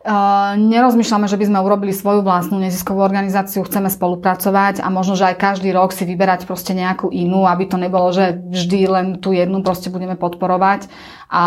Nerozmýšľame, 0.00 1.28
že 1.28 1.36
by 1.36 1.44
sme 1.44 1.60
urobili 1.60 1.92
svoju 1.92 2.24
vlastnú 2.24 2.56
neziskovú 2.56 3.04
organizáciu, 3.04 3.60
chceme 3.68 3.92
spolupracovať 3.92 4.80
a 4.80 4.88
možno, 4.88 5.12
že 5.12 5.28
aj 5.28 5.36
každý 5.36 5.76
rok 5.76 5.92
si 5.92 6.08
vyberať 6.08 6.48
proste 6.48 6.72
nejakú 6.72 7.12
inú, 7.12 7.44
aby 7.44 7.68
to 7.68 7.76
nebolo, 7.76 8.08
že 8.08 8.32
vždy 8.32 8.78
len 8.88 9.06
tú 9.20 9.36
jednu 9.36 9.60
proste 9.60 9.92
budeme 9.92 10.16
podporovať 10.16 10.88
a 11.30 11.44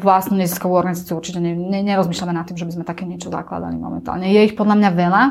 vlastnú 0.00 0.40
neziskovú 0.40 0.80
organizáciu 0.80 1.20
určite 1.20 1.36
ne, 1.36 1.52
ne, 1.52 1.84
nerozmýšľame 1.84 2.32
nad 2.32 2.48
tým, 2.48 2.56
že 2.56 2.64
by 2.64 2.72
sme 2.72 2.84
také 2.88 3.04
niečo 3.04 3.28
zakladali 3.28 3.76
momentálne. 3.76 4.32
Je 4.32 4.40
ich 4.48 4.56
podľa 4.56 4.80
mňa 4.80 4.90
veľa, 4.96 5.22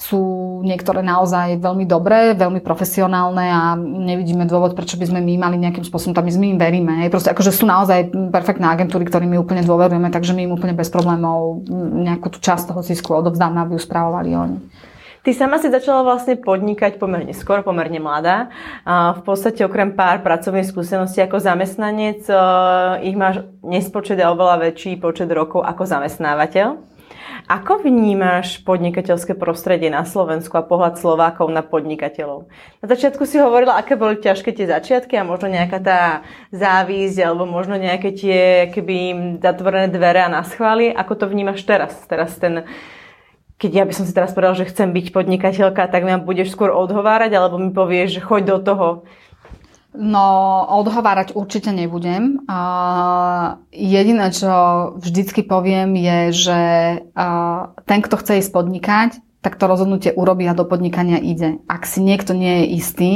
sú 0.00 0.20
niektoré 0.64 1.04
naozaj 1.04 1.60
veľmi 1.60 1.84
dobré, 1.84 2.32
veľmi 2.32 2.64
profesionálne 2.64 3.44
a 3.52 3.76
nevidíme 3.76 4.48
dôvod, 4.48 4.72
prečo 4.72 4.96
by 4.96 5.12
sme 5.12 5.20
my 5.20 5.44
mali 5.44 5.60
nejakým 5.60 5.84
spôsobom, 5.84 6.16
tam 6.16 6.24
my 6.24 6.32
sme 6.32 6.56
im 6.56 6.58
veríme. 6.58 7.04
Proste 7.12 7.36
akože 7.36 7.52
sú 7.52 7.68
naozaj 7.68 8.08
perfektné 8.32 8.64
agentúry, 8.64 9.04
ktorými 9.04 9.36
úplne 9.36 9.60
dôverujeme, 9.60 10.08
takže 10.08 10.32
my 10.32 10.48
im 10.48 10.56
úplne 10.56 10.72
bez 10.72 10.88
problémov 10.88 11.68
nejakú 12.00 12.32
tú 12.32 12.40
časť 12.40 12.72
toho 12.72 12.80
zisku 12.80 13.12
odovzdáme, 13.12 13.60
aby 13.60 13.76
ju 13.76 13.80
správovali 13.84 14.32
oni. 14.32 14.58
Ty 15.28 15.36
sama 15.36 15.60
si 15.60 15.68
začala 15.68 16.08
vlastne 16.08 16.40
podnikať 16.40 16.96
pomerne 16.96 17.36
skoro, 17.36 17.60
pomerne 17.60 18.00
mladá. 18.00 18.48
V 18.88 19.20
podstate 19.28 19.60
okrem 19.60 19.92
pár 19.92 20.24
pracovných 20.24 20.64
skúseností 20.64 21.20
ako 21.20 21.36
zamestnanec, 21.36 22.24
ich 23.04 23.12
máš 23.12 23.44
nespočet 23.60 24.16
a 24.24 24.32
oveľa 24.32 24.72
väčší 24.72 24.96
počet 24.96 25.28
rokov 25.28 25.68
ako 25.68 25.84
zamestnávateľ. 25.84 26.80
Ako 27.44 27.84
vnímaš 27.84 28.64
podnikateľské 28.64 29.36
prostredie 29.36 29.92
na 29.92 30.08
Slovensku 30.08 30.56
a 30.56 30.64
pohľad 30.64 30.96
Slovákov 30.96 31.52
na 31.52 31.60
podnikateľov? 31.60 32.48
Na 32.80 32.86
začiatku 32.88 33.28
si 33.28 33.36
hovorila, 33.36 33.76
aké 33.76 34.00
boli 34.00 34.16
ťažké 34.24 34.56
tie 34.56 34.64
začiatky 34.64 35.12
a 35.20 35.28
možno 35.28 35.52
nejaká 35.52 35.76
tá 35.76 36.00
závisť 36.56 37.20
alebo 37.20 37.44
možno 37.44 37.76
nejaké 37.76 38.16
tie 38.16 38.72
keby 38.72 38.96
zatvorené 39.44 39.92
dvere 39.92 40.24
a 40.24 40.32
naschvály. 40.32 40.88
Ako 40.88 41.20
to 41.20 41.28
vnímaš 41.28 41.68
teraz? 41.68 41.92
Teraz 42.08 42.32
ten 42.40 42.64
keď 43.58 43.70
ja 43.74 43.84
by 43.84 43.92
som 43.92 44.06
si 44.06 44.14
teraz 44.14 44.30
povedal, 44.30 44.54
že 44.54 44.70
chcem 44.70 44.94
byť 44.94 45.10
podnikateľka, 45.10 45.90
tak 45.90 46.06
ma 46.06 46.22
budeš 46.22 46.54
skôr 46.54 46.70
odhovárať, 46.70 47.34
alebo 47.34 47.58
mi 47.58 47.74
povieš, 47.74 48.18
že 48.18 48.24
choď 48.24 48.42
do 48.54 48.58
toho. 48.62 48.88
No, 49.98 50.62
odhovárať 50.78 51.34
určite 51.34 51.74
nebudem. 51.74 52.46
Uh, 52.46 53.58
jediné, 53.74 54.30
čo 54.30 54.52
vždycky 55.02 55.42
poviem, 55.42 55.98
je, 55.98 56.18
že 56.46 56.60
uh, 57.02 57.74
ten, 57.82 57.98
kto 57.98 58.14
chce 58.22 58.46
ísť 58.46 58.54
podnikať, 58.54 59.10
tak 59.42 59.58
to 59.58 59.66
rozhodnutie 59.66 60.14
urobí 60.14 60.46
a 60.46 60.54
do 60.54 60.62
podnikania 60.62 61.18
ide. 61.18 61.58
Ak 61.66 61.82
si 61.82 61.98
niekto 61.98 62.38
nie 62.38 62.62
je 62.62 62.66
istý, 62.78 63.12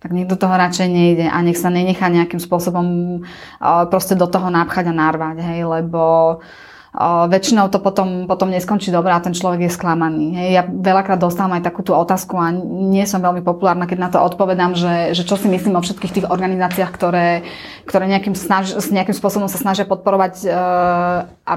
tak 0.00 0.16
do 0.16 0.36
toho 0.40 0.56
radšej 0.56 0.88
nejde 0.88 1.26
a 1.28 1.36
nech 1.44 1.60
sa 1.60 1.68
nenechá 1.68 2.08
nejakým 2.08 2.40
spôsobom 2.40 2.86
uh, 3.20 3.84
proste 3.92 4.16
do 4.16 4.24
toho 4.24 4.48
napchať 4.48 4.88
a 4.88 4.96
narvať, 4.96 5.36
hej, 5.44 5.68
lebo 5.68 6.40
uh, 6.40 6.71
väčšinou 7.00 7.72
to 7.72 7.80
potom, 7.80 8.28
potom 8.28 8.52
neskončí 8.52 8.92
dobre 8.92 9.16
a 9.16 9.24
ten 9.24 9.32
človek 9.32 9.64
je 9.64 9.72
sklamaný. 9.72 10.36
Hej. 10.36 10.48
Ja 10.52 10.62
veľakrát 10.68 11.16
dostávam 11.16 11.56
aj 11.56 11.64
takúto 11.64 11.96
otázku 11.96 12.36
a 12.36 12.52
nie 12.52 13.08
som 13.08 13.24
veľmi 13.24 13.40
populárna, 13.40 13.88
keď 13.88 13.98
na 13.98 14.10
to 14.12 14.20
odpovedám, 14.20 14.76
že, 14.76 15.16
že 15.16 15.24
čo 15.24 15.40
si 15.40 15.48
myslím 15.48 15.80
o 15.80 15.84
všetkých 15.84 16.14
tých 16.20 16.26
organizáciách, 16.28 16.92
ktoré, 16.92 17.48
ktoré 17.88 18.04
nejakým, 18.12 18.36
snaž, 18.36 18.76
nejakým 18.92 19.16
spôsobom 19.16 19.48
sa 19.48 19.56
snažia 19.56 19.88
podporovať 19.88 20.44
uh, 20.44 21.32
a 21.48 21.54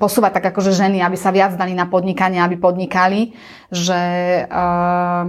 posúvať 0.00 0.40
tak 0.40 0.56
akože 0.56 0.72
ženy, 0.72 1.04
aby 1.04 1.16
sa 1.20 1.28
viac 1.28 1.60
dali 1.60 1.76
na 1.76 1.84
podnikanie, 1.84 2.40
aby 2.40 2.56
podnikali, 2.56 3.36
že 3.68 4.00
uh, 4.48 5.28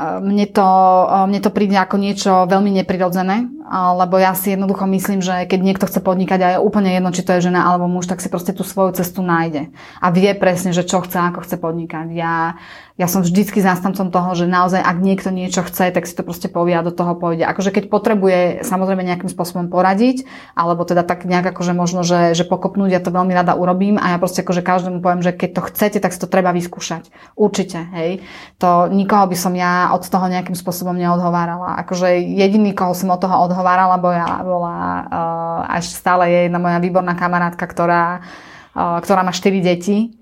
mne 0.00 0.46
to, 0.50 0.68
mne 1.28 1.40
to 1.44 1.50
príde 1.52 1.76
ako 1.76 1.96
niečo 2.00 2.32
veľmi 2.48 2.72
neprirodzené, 2.82 3.46
lebo 3.70 4.18
ja 4.18 4.34
si 4.34 4.50
jednoducho 4.50 4.82
myslím, 4.90 5.22
že 5.22 5.46
keď 5.46 5.60
niekto 5.62 5.86
chce 5.86 6.02
podnikať 6.02 6.40
a 6.42 6.48
je 6.58 6.58
úplne 6.58 6.90
jedno, 6.90 7.14
či 7.14 7.22
to 7.22 7.38
je 7.38 7.46
žena 7.46 7.70
alebo 7.70 7.86
muž, 7.86 8.10
tak 8.10 8.18
si 8.18 8.26
proste 8.26 8.50
tú 8.50 8.66
svoju 8.66 8.98
cestu 8.98 9.22
nájde. 9.22 9.70
A 10.02 10.10
vie 10.10 10.34
presne, 10.34 10.74
že 10.74 10.82
čo 10.82 10.98
chce, 11.06 11.22
ako 11.30 11.46
chce 11.46 11.54
podnikať. 11.54 12.10
Ja, 12.10 12.58
ja 12.98 13.06
som 13.06 13.22
vždycky 13.22 13.62
zástancom 13.62 14.10
toho, 14.10 14.34
že 14.34 14.50
naozaj, 14.50 14.82
ak 14.82 14.98
niekto 14.98 15.30
niečo 15.30 15.62
chce, 15.62 15.94
tak 15.94 16.10
si 16.10 16.18
to 16.18 16.26
proste 16.26 16.50
povie 16.50 16.74
a 16.74 16.82
do 16.82 16.90
toho 16.90 17.14
pôjde. 17.14 17.46
Akože 17.46 17.70
keď 17.70 17.88
potrebuje 17.88 18.38
samozrejme 18.66 19.06
nejakým 19.06 19.30
spôsobom 19.30 19.70
poradiť, 19.70 20.26
alebo 20.58 20.82
teda 20.82 21.06
tak 21.06 21.22
nejak 21.22 21.54
akože 21.54 21.70
možno, 21.70 22.02
že, 22.02 22.34
že 22.34 22.42
pokopnúť, 22.42 22.90
ja 22.90 23.00
to 23.00 23.14
veľmi 23.14 23.30
rada 23.30 23.54
urobím 23.54 24.02
a 24.02 24.12
ja 24.12 24.18
proste 24.18 24.42
akože 24.42 24.66
každému 24.66 24.98
poviem, 24.98 25.22
že 25.22 25.30
keď 25.30 25.50
to 25.54 25.62
chcete, 25.70 25.98
tak 26.02 26.10
si 26.10 26.18
to 26.18 26.26
treba 26.26 26.50
vyskúšať. 26.50 27.08
Určite, 27.38 27.86
hej. 27.94 28.26
To 28.58 28.90
nikoho 28.90 29.30
by 29.30 29.36
som 29.38 29.54
ja 29.54 29.94
od 29.94 30.02
toho 30.02 30.26
nejakým 30.26 30.58
spôsobom 30.58 30.98
neodhovárala. 30.98 31.78
Akože 31.86 32.18
jediný, 32.18 32.74
koho 32.74 32.92
som 32.98 33.14
od 33.14 33.22
toho 33.22 33.46
odhovárala, 33.60 34.00
bola, 34.00 34.40
bola 34.40 34.76
uh, 35.04 35.76
až 35.76 35.92
stále 35.92 36.32
je 36.32 36.38
jedna 36.48 36.56
moja 36.56 36.80
výborná 36.80 37.12
kamarátka, 37.12 37.68
ktorá, 37.68 38.24
uh, 38.72 38.96
ktorá 39.04 39.20
má 39.20 39.36
4 39.36 39.60
deti. 39.60 40.16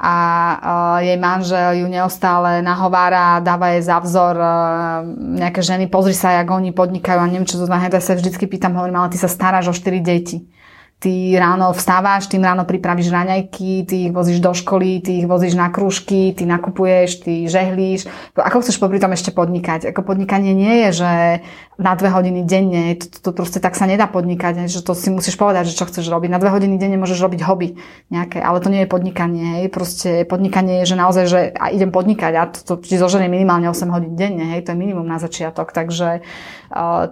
A 0.00 0.16
uh, 0.16 0.98
jej 1.04 1.20
manžel 1.20 1.84
ju 1.84 1.86
neustále 1.92 2.64
nahovára, 2.64 3.44
dáva 3.44 3.76
jej 3.76 3.84
za 3.84 4.00
vzor 4.00 4.32
uh, 4.40 5.04
nejaké 5.36 5.60
ženy, 5.60 5.92
pozri 5.92 6.16
sa, 6.16 6.40
jak 6.40 6.48
oni 6.48 6.72
podnikajú. 6.72 7.20
A 7.20 7.28
neviem, 7.28 7.44
čo 7.44 7.60
to 7.60 7.68
znamená, 7.68 7.92
ja 7.92 8.00
sa 8.00 8.16
vždycky 8.16 8.48
pýtam, 8.48 8.72
hovorím, 8.80 8.96
ale 8.96 9.12
ty 9.12 9.20
sa 9.20 9.28
staráš 9.28 9.68
o 9.68 9.76
4 9.76 10.00
deti 10.00 10.48
ty 11.00 11.32
ráno 11.32 11.72
vstávaš, 11.72 12.28
tým 12.28 12.44
ráno 12.44 12.68
pripravíš 12.68 13.08
raňajky, 13.08 13.88
ty 13.88 13.94
ich 14.06 14.12
vozíš 14.12 14.44
do 14.44 14.52
školy, 14.52 15.00
ty 15.00 15.24
ich 15.24 15.26
vozíš 15.26 15.56
na 15.56 15.72
krúžky, 15.72 16.36
ty 16.36 16.44
nakupuješ, 16.44 17.24
ty 17.24 17.48
žehlíš. 17.48 18.04
Ako 18.36 18.60
chceš 18.60 18.76
popri 18.76 19.00
tom 19.00 19.16
ešte 19.16 19.32
podnikať? 19.32 19.88
Ako 19.96 20.04
podnikanie 20.04 20.52
nie 20.52 20.84
je, 20.86 21.00
že 21.00 21.10
na 21.80 21.96
dve 21.96 22.12
hodiny 22.12 22.44
denne, 22.44 22.92
to, 23.00 23.08
to, 23.08 23.18
to 23.24 23.30
proste 23.32 23.64
tak 23.64 23.72
sa 23.72 23.88
nedá 23.88 24.04
podnikať, 24.04 24.68
že 24.68 24.84
to 24.84 24.92
si 24.92 25.08
musíš 25.08 25.40
povedať, 25.40 25.72
že 25.72 25.80
čo 25.80 25.88
chceš 25.88 26.04
robiť. 26.12 26.28
Na 26.28 26.36
dve 26.36 26.52
hodiny 26.52 26.76
denne 26.76 27.00
môžeš 27.00 27.16
robiť 27.24 27.40
hobby 27.48 27.80
nejaké, 28.12 28.36
ale 28.44 28.60
to 28.60 28.68
nie 28.68 28.84
je 28.84 28.92
podnikanie. 28.92 29.64
Hej. 29.64 29.66
Proste 29.72 30.28
podnikanie 30.28 30.84
je, 30.84 30.92
že 30.92 30.96
naozaj, 31.00 31.24
že 31.24 31.40
a 31.56 31.72
idem 31.72 31.88
podnikať 31.88 32.32
a 32.36 32.44
to, 32.52 32.76
to 32.76 32.84
ti 32.84 33.00
zoženie 33.00 33.32
minimálne 33.32 33.72
8 33.72 33.88
hodín 33.88 34.20
denne, 34.20 34.52
hej, 34.52 34.68
to 34.68 34.76
je 34.76 34.78
minimum 34.84 35.08
na 35.08 35.16
začiatok, 35.16 35.72
takže 35.72 36.20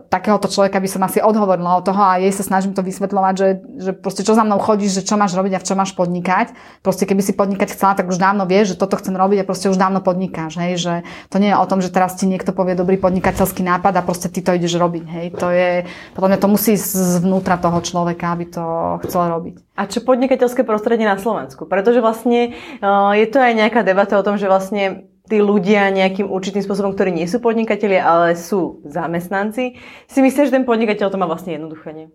takéhoto 0.07 0.47
človeka 0.47 0.79
by 0.79 0.87
som 0.87 1.03
asi 1.03 1.19
odhovorila 1.19 1.83
od 1.83 1.85
toho 1.85 1.99
a 1.99 2.23
jej 2.23 2.31
sa 2.31 2.47
snažím 2.47 2.79
to 2.79 2.87
vysvetľovať, 2.87 3.35
že 3.35 3.49
že 3.79 3.91
proste 3.91 4.23
čo 4.23 4.39
za 4.39 4.47
mnou 4.47 4.63
chodíš, 4.63 5.03
že 5.03 5.07
čo 5.07 5.19
máš 5.19 5.35
robiť 5.35 5.59
a 5.59 5.63
v 5.63 5.67
čo 5.67 5.75
máš 5.75 5.95
podnikať. 5.99 6.55
Proste 6.83 7.07
keby 7.07 7.23
si 7.23 7.35
podnikať 7.35 7.75
chcela, 7.75 7.99
tak 7.99 8.07
už 8.07 8.19
dávno 8.19 8.47
vieš, 8.47 8.75
že 8.75 8.81
toto 8.81 8.95
chcem 8.99 9.15
robiť 9.15 9.43
a 9.43 9.49
proste 9.49 9.71
už 9.71 9.79
dávno 9.79 9.99
podnikáš. 9.99 10.59
Hej? 10.63 10.73
Že 10.79 10.95
to 11.31 11.37
nie 11.43 11.51
je 11.51 11.59
o 11.59 11.67
tom, 11.67 11.83
že 11.83 11.91
teraz 11.91 12.15
ti 12.15 12.31
niekto 12.31 12.55
povie 12.55 12.79
dobrý 12.79 12.99
podnikateľský 13.03 13.67
nápad 13.67 13.99
a 13.99 14.07
proste 14.07 14.31
ty 14.31 14.43
to 14.43 14.55
ideš 14.55 14.79
robiť. 14.79 15.05
Hej? 15.11 15.27
To 15.43 15.49
je, 15.51 15.87
podľa 16.15 16.29
mňa 16.35 16.39
to 16.39 16.49
musí 16.51 16.73
zvnútra 16.79 17.59
toho 17.59 17.79
človeka, 17.83 18.35
aby 18.35 18.45
to 18.51 18.65
chcel 19.07 19.27
robiť. 19.27 19.63
A 19.79 19.87
čo 19.87 20.03
podnikateľské 20.03 20.67
prostredie 20.67 21.07
na 21.07 21.19
Slovensku? 21.19 21.67
Pretože 21.71 22.03
vlastne 22.03 22.59
uh, 22.83 23.15
je 23.15 23.27
to 23.31 23.39
aj 23.39 23.53
nejaká 23.55 23.87
debata 23.87 24.19
o 24.19 24.27
tom, 24.27 24.35
že 24.35 24.51
vlastne 24.51 25.07
tí 25.29 25.39
ľudia 25.45 25.93
nejakým 25.93 26.27
určitým 26.27 26.65
spôsobom, 26.65 26.97
ktorí 26.97 27.13
nie 27.13 27.29
sú 27.29 27.39
podnikatelia, 27.39 28.03
ale 28.03 28.35
sú 28.35 28.81
zamestnanci, 28.89 29.77
si 30.09 30.19
myslia, 30.25 30.49
že 30.49 30.57
ten 30.57 30.65
podnikateľ 30.65 31.13
to 31.13 31.21
má 31.21 31.29
vlastne 31.29 31.55
jednoduché, 31.55 31.93
nie? 31.93 32.09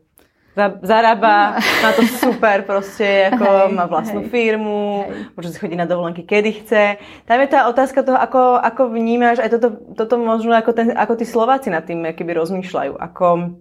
zarába, 0.81 1.57
má 1.57 1.89
to 1.97 2.05
super 2.05 2.61
proste, 2.61 3.33
ako 3.33 3.45
hej, 3.45 3.73
má 3.73 3.85
vlastnú 3.89 4.21
hej, 4.21 4.29
firmu, 4.29 5.09
hej. 5.09 5.33
môže 5.33 5.49
si 5.49 5.57
chodiť 5.57 5.77
na 5.81 5.89
dovolenky 5.89 6.21
kedy 6.21 6.51
chce. 6.61 7.01
Tam 7.25 7.41
je 7.41 7.49
tá 7.49 7.65
otázka 7.65 8.05
toho, 8.05 8.17
ako, 8.21 8.61
ako 8.61 8.93
vnímaš 8.93 9.41
aj 9.41 9.49
toto, 9.57 9.81
toto 9.97 10.21
možno 10.21 10.53
ako, 10.53 10.71
ten, 10.77 10.93
ako 10.93 11.13
tí 11.17 11.25
Slováci 11.25 11.73
nad 11.73 11.81
tým 11.89 12.05
keby 12.13 12.37
rozmýšľajú. 12.37 12.93
Ako, 13.01 13.57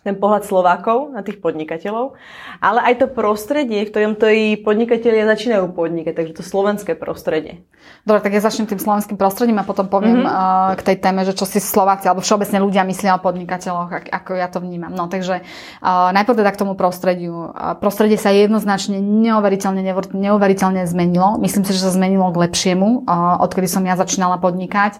ten 0.00 0.16
pohľad 0.16 0.48
Slovákov 0.48 1.12
na 1.12 1.20
tých 1.20 1.44
podnikateľov, 1.44 2.16
ale 2.64 2.80
aj 2.88 3.04
to 3.04 3.06
prostredie, 3.12 3.84
v 3.84 3.90
ktorom 3.92 4.16
to 4.16 4.32
i 4.32 4.56
podnikatelia 4.56 5.28
začínajú 5.28 5.76
podnikať, 5.76 6.16
takže 6.16 6.36
to 6.40 6.44
slovenské 6.44 6.96
prostredie. 6.96 7.60
Dobre, 8.08 8.24
tak 8.24 8.32
ja 8.32 8.40
začnem 8.40 8.64
tým 8.64 8.80
slovenským 8.80 9.20
prostredím 9.20 9.60
a 9.60 9.68
potom 9.68 9.92
poviem 9.92 10.24
mm-hmm. 10.24 10.72
uh, 10.72 10.72
k 10.80 10.84
tej 10.88 10.96
téme, 11.04 11.20
že 11.28 11.36
čo 11.36 11.44
si 11.44 11.60
Slováci 11.60 12.08
alebo 12.08 12.24
všeobecne 12.24 12.64
ľudia 12.64 12.80
myslia 12.88 13.20
o 13.20 13.24
podnikateľoch, 13.24 14.08
ako 14.08 14.30
ja 14.40 14.48
to 14.48 14.64
vnímam. 14.64 14.96
No 14.96 15.12
takže 15.12 15.44
uh, 15.44 16.08
najprv 16.16 16.40
teda 16.40 16.50
k 16.52 16.60
tomu 16.64 16.72
prostrediu. 16.80 17.52
Uh, 17.52 17.76
prostredie 17.76 18.16
sa 18.16 18.32
jednoznačne 18.32 18.96
neuveriteľne, 19.00 19.84
neuveriteľne 20.16 20.88
zmenilo. 20.88 21.36
Myslím 21.36 21.68
si, 21.68 21.76
že 21.76 21.84
sa 21.84 21.92
zmenilo 21.92 22.32
k 22.32 22.40
lepšiemu, 22.48 23.04
uh, 23.04 23.36
odkedy 23.44 23.68
som 23.68 23.84
ja 23.84 24.00
začínala 24.00 24.40
podnikať. 24.40 24.96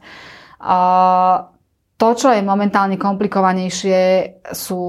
Uh, 0.61 1.49
to, 2.01 2.17
čo 2.17 2.33
je 2.33 2.41
momentálne 2.41 2.97
komplikovanejšie, 2.97 4.01
sú 4.57 4.81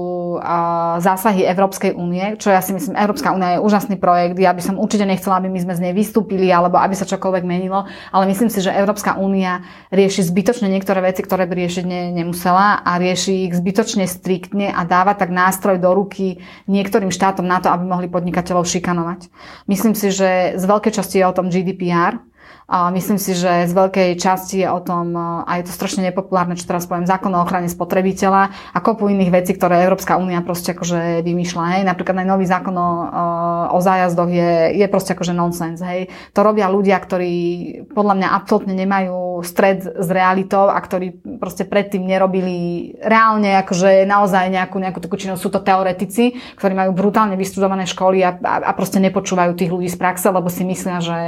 zásahy 0.96 1.44
Európskej 1.44 1.92
únie, 1.92 2.40
čo 2.40 2.48
ja 2.48 2.64
si 2.64 2.72
myslím, 2.72 2.96
Európska 2.96 3.36
únia 3.36 3.60
je 3.60 3.60
úžasný 3.60 4.00
projekt. 4.00 4.40
Ja 4.40 4.56
by 4.56 4.64
som 4.64 4.80
určite 4.80 5.04
nechcela, 5.04 5.36
aby 5.36 5.52
my 5.52 5.60
sme 5.60 5.76
z 5.76 5.82
nej 5.84 5.92
vystúpili 5.92 6.48
alebo 6.48 6.80
aby 6.80 6.96
sa 6.96 7.04
čokoľvek 7.04 7.44
menilo, 7.44 7.84
ale 8.08 8.24
myslím 8.32 8.48
si, 8.48 8.64
že 8.64 8.72
Európska 8.72 9.20
únia 9.20 9.60
rieši 9.92 10.24
zbytočne 10.24 10.72
niektoré 10.72 11.04
veci, 11.04 11.20
ktoré 11.20 11.44
by 11.44 11.52
riešiť 11.52 11.84
ne, 11.84 12.16
nemusela 12.16 12.80
a 12.80 12.96
rieši 12.96 13.44
ich 13.44 13.52
zbytočne 13.60 14.08
striktne 14.08 14.72
a 14.72 14.80
dáva 14.88 15.12
tak 15.12 15.28
nástroj 15.28 15.76
do 15.76 15.92
ruky 15.92 16.40
niektorým 16.64 17.12
štátom 17.12 17.44
na 17.44 17.60
to, 17.60 17.68
aby 17.68 17.84
mohli 17.84 18.08
podnikateľov 18.08 18.64
šikanovať. 18.64 19.28
Myslím 19.68 19.92
si, 19.92 20.08
že 20.08 20.56
z 20.56 20.64
veľkej 20.64 20.96
časti 20.96 21.20
je 21.20 21.28
o 21.28 21.36
tom 21.36 21.52
GDPR, 21.52 22.31
a 22.72 22.88
myslím 22.88 23.20
si, 23.20 23.36
že 23.36 23.68
z 23.68 23.72
veľkej 23.76 24.16
časti 24.16 24.64
je 24.64 24.68
o 24.72 24.80
tom, 24.80 25.12
a 25.44 25.60
je 25.60 25.68
to 25.68 25.76
strašne 25.76 26.08
nepopulárne, 26.08 26.56
čo 26.56 26.64
teraz 26.64 26.88
poviem, 26.88 27.04
zákon 27.04 27.28
o 27.36 27.44
ochrane 27.44 27.68
spotrebiteľa 27.68 28.72
a 28.72 28.78
kopu 28.80 29.12
iných 29.12 29.28
vecí, 29.28 29.52
ktoré 29.52 29.84
Európska 29.84 30.16
únia 30.16 30.40
proste 30.40 30.72
akože 30.72 31.20
vymýšľa. 31.20 31.64
Hej. 31.76 31.82
Napríklad 31.84 32.24
aj 32.24 32.28
nový 32.32 32.48
zákon 32.48 32.72
o, 32.72 32.90
o 33.76 33.78
zájazdoch 33.84 34.32
je, 34.32 34.80
je 34.80 34.86
proste 34.88 35.12
akože 35.12 35.36
nonsens. 35.36 35.84
Hej. 35.84 36.08
To 36.32 36.40
robia 36.40 36.72
ľudia, 36.72 36.96
ktorí 36.96 37.34
podľa 37.92 38.14
mňa 38.16 38.28
absolútne 38.32 38.72
nemajú 38.72 39.44
stred 39.44 39.84
s 39.84 40.08
realitou 40.08 40.72
a 40.72 40.80
ktorí 40.80 41.12
proste 41.36 41.68
predtým 41.68 42.08
nerobili 42.08 42.96
reálne 43.04 43.52
akože 43.60 44.08
naozaj 44.08 44.48
nejakú, 44.48 44.80
nejakú 44.80 45.04
takú 45.04 45.20
činnosť. 45.20 45.42
Sú 45.44 45.52
to 45.52 45.60
teoretici, 45.60 46.40
ktorí 46.56 46.72
majú 46.72 46.96
brutálne 46.96 47.36
vystudované 47.36 47.84
školy 47.84 48.24
a, 48.24 48.32
a, 48.40 48.54
a 48.64 48.72
proste 48.72 48.96
nepočúvajú 48.96 49.52
tých 49.60 49.68
ľudí 49.68 49.92
z 49.92 50.00
praxe, 50.00 50.32
lebo 50.32 50.48
si 50.48 50.64
myslia, 50.64 51.04
že 51.04 51.18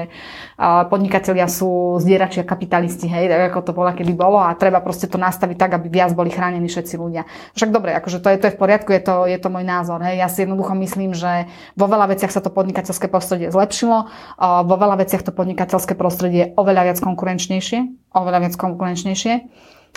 podnikatelia 0.60 1.50
sú 1.50 1.98
zdierači 1.98 2.42
a 2.42 2.48
kapitalisti, 2.48 3.10
hej, 3.10 3.26
tak 3.26 3.50
ako 3.50 3.58
to 3.66 3.72
bola, 3.74 3.90
kedy 3.90 4.14
bolo 4.14 4.38
a 4.38 4.54
treba 4.54 4.78
proste 4.78 5.10
to 5.10 5.18
nastaviť 5.18 5.56
tak, 5.58 5.70
aby 5.76 5.90
viac 5.90 6.14
boli 6.14 6.30
chránení 6.30 6.70
všetci 6.70 6.94
ľudia. 6.94 7.26
Však 7.58 7.74
dobre, 7.74 7.94
akože 7.98 8.22
to 8.22 8.30
je, 8.30 8.36
to 8.38 8.46
je 8.50 8.54
v 8.54 8.60
poriadku, 8.60 8.90
je 8.94 9.02
to, 9.02 9.26
je 9.26 9.38
to 9.42 9.48
môj 9.50 9.66
názor, 9.66 9.98
hej. 10.06 10.22
Ja 10.22 10.30
si 10.30 10.46
jednoducho 10.46 10.78
myslím, 10.78 11.10
že 11.14 11.50
vo 11.74 11.90
veľa 11.90 12.14
veciach 12.14 12.30
sa 12.30 12.38
to 12.38 12.54
podnikateľské 12.54 13.10
prostredie 13.10 13.50
zlepšilo, 13.50 14.06
vo 14.40 14.76
veľa 14.78 15.02
veciach 15.02 15.26
to 15.26 15.34
podnikateľské 15.34 15.98
prostredie 15.98 16.34
je 16.34 16.50
oveľa 16.54 16.92
viac 16.92 16.98
konkurenčnejšie, 17.02 18.12
oveľa 18.14 18.38
viac 18.46 18.54
konkurenčnejšie 18.54 19.34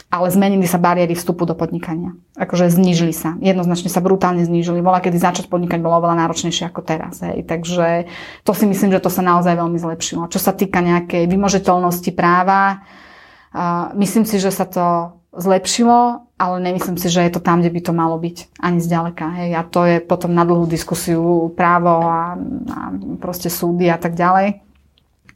ale 0.07 0.31
zmenili 0.31 0.63
sa 0.63 0.79
bariéry 0.79 1.17
vstupu 1.17 1.43
do 1.43 1.51
podnikania. 1.51 2.15
Akože 2.39 2.71
znížili 2.71 3.11
sa. 3.11 3.35
Jednoznačne 3.43 3.91
sa 3.91 3.99
brutálne 3.99 4.45
znížili. 4.47 4.79
Bola, 4.79 5.03
kedy 5.03 5.19
začať 5.19 5.45
podnikať 5.51 5.83
bolo 5.83 5.99
oveľa 5.99 6.23
náročnejšie 6.23 6.69
ako 6.69 6.81
teraz. 6.85 7.19
Hej. 7.19 7.43
Takže 7.43 8.07
to 8.47 8.51
si 8.55 8.65
myslím, 8.69 8.95
že 8.95 9.03
to 9.03 9.11
sa 9.11 9.25
naozaj 9.25 9.57
veľmi 9.57 9.75
zlepšilo. 9.75 10.31
Čo 10.31 10.39
sa 10.39 10.55
týka 10.55 10.79
nejakej 10.79 11.27
vymožiteľnosti 11.27 12.11
práva, 12.15 12.87
uh, 13.51 13.91
myslím 13.99 14.23
si, 14.23 14.39
že 14.39 14.53
sa 14.53 14.63
to 14.63 15.17
zlepšilo, 15.37 16.29
ale 16.39 16.55
nemyslím 16.61 16.97
si, 16.97 17.09
že 17.11 17.25
je 17.27 17.31
to 17.33 17.41
tam, 17.43 17.59
kde 17.59 17.73
by 17.73 17.81
to 17.83 17.93
malo 17.93 18.15
byť. 18.15 18.57
Ani 18.63 18.79
zďaleka. 18.79 19.25
Hej. 19.43 19.49
A 19.59 19.61
to 19.67 19.81
je 19.83 19.97
potom 19.99 20.31
na 20.31 20.47
dlhú 20.47 20.69
diskusiu 20.69 21.51
právo 21.57 22.05
a, 22.05 22.37
a 22.69 22.79
proste 23.19 23.51
súdy 23.51 23.91
a 23.91 23.99
tak 23.99 24.15
ďalej. 24.15 24.66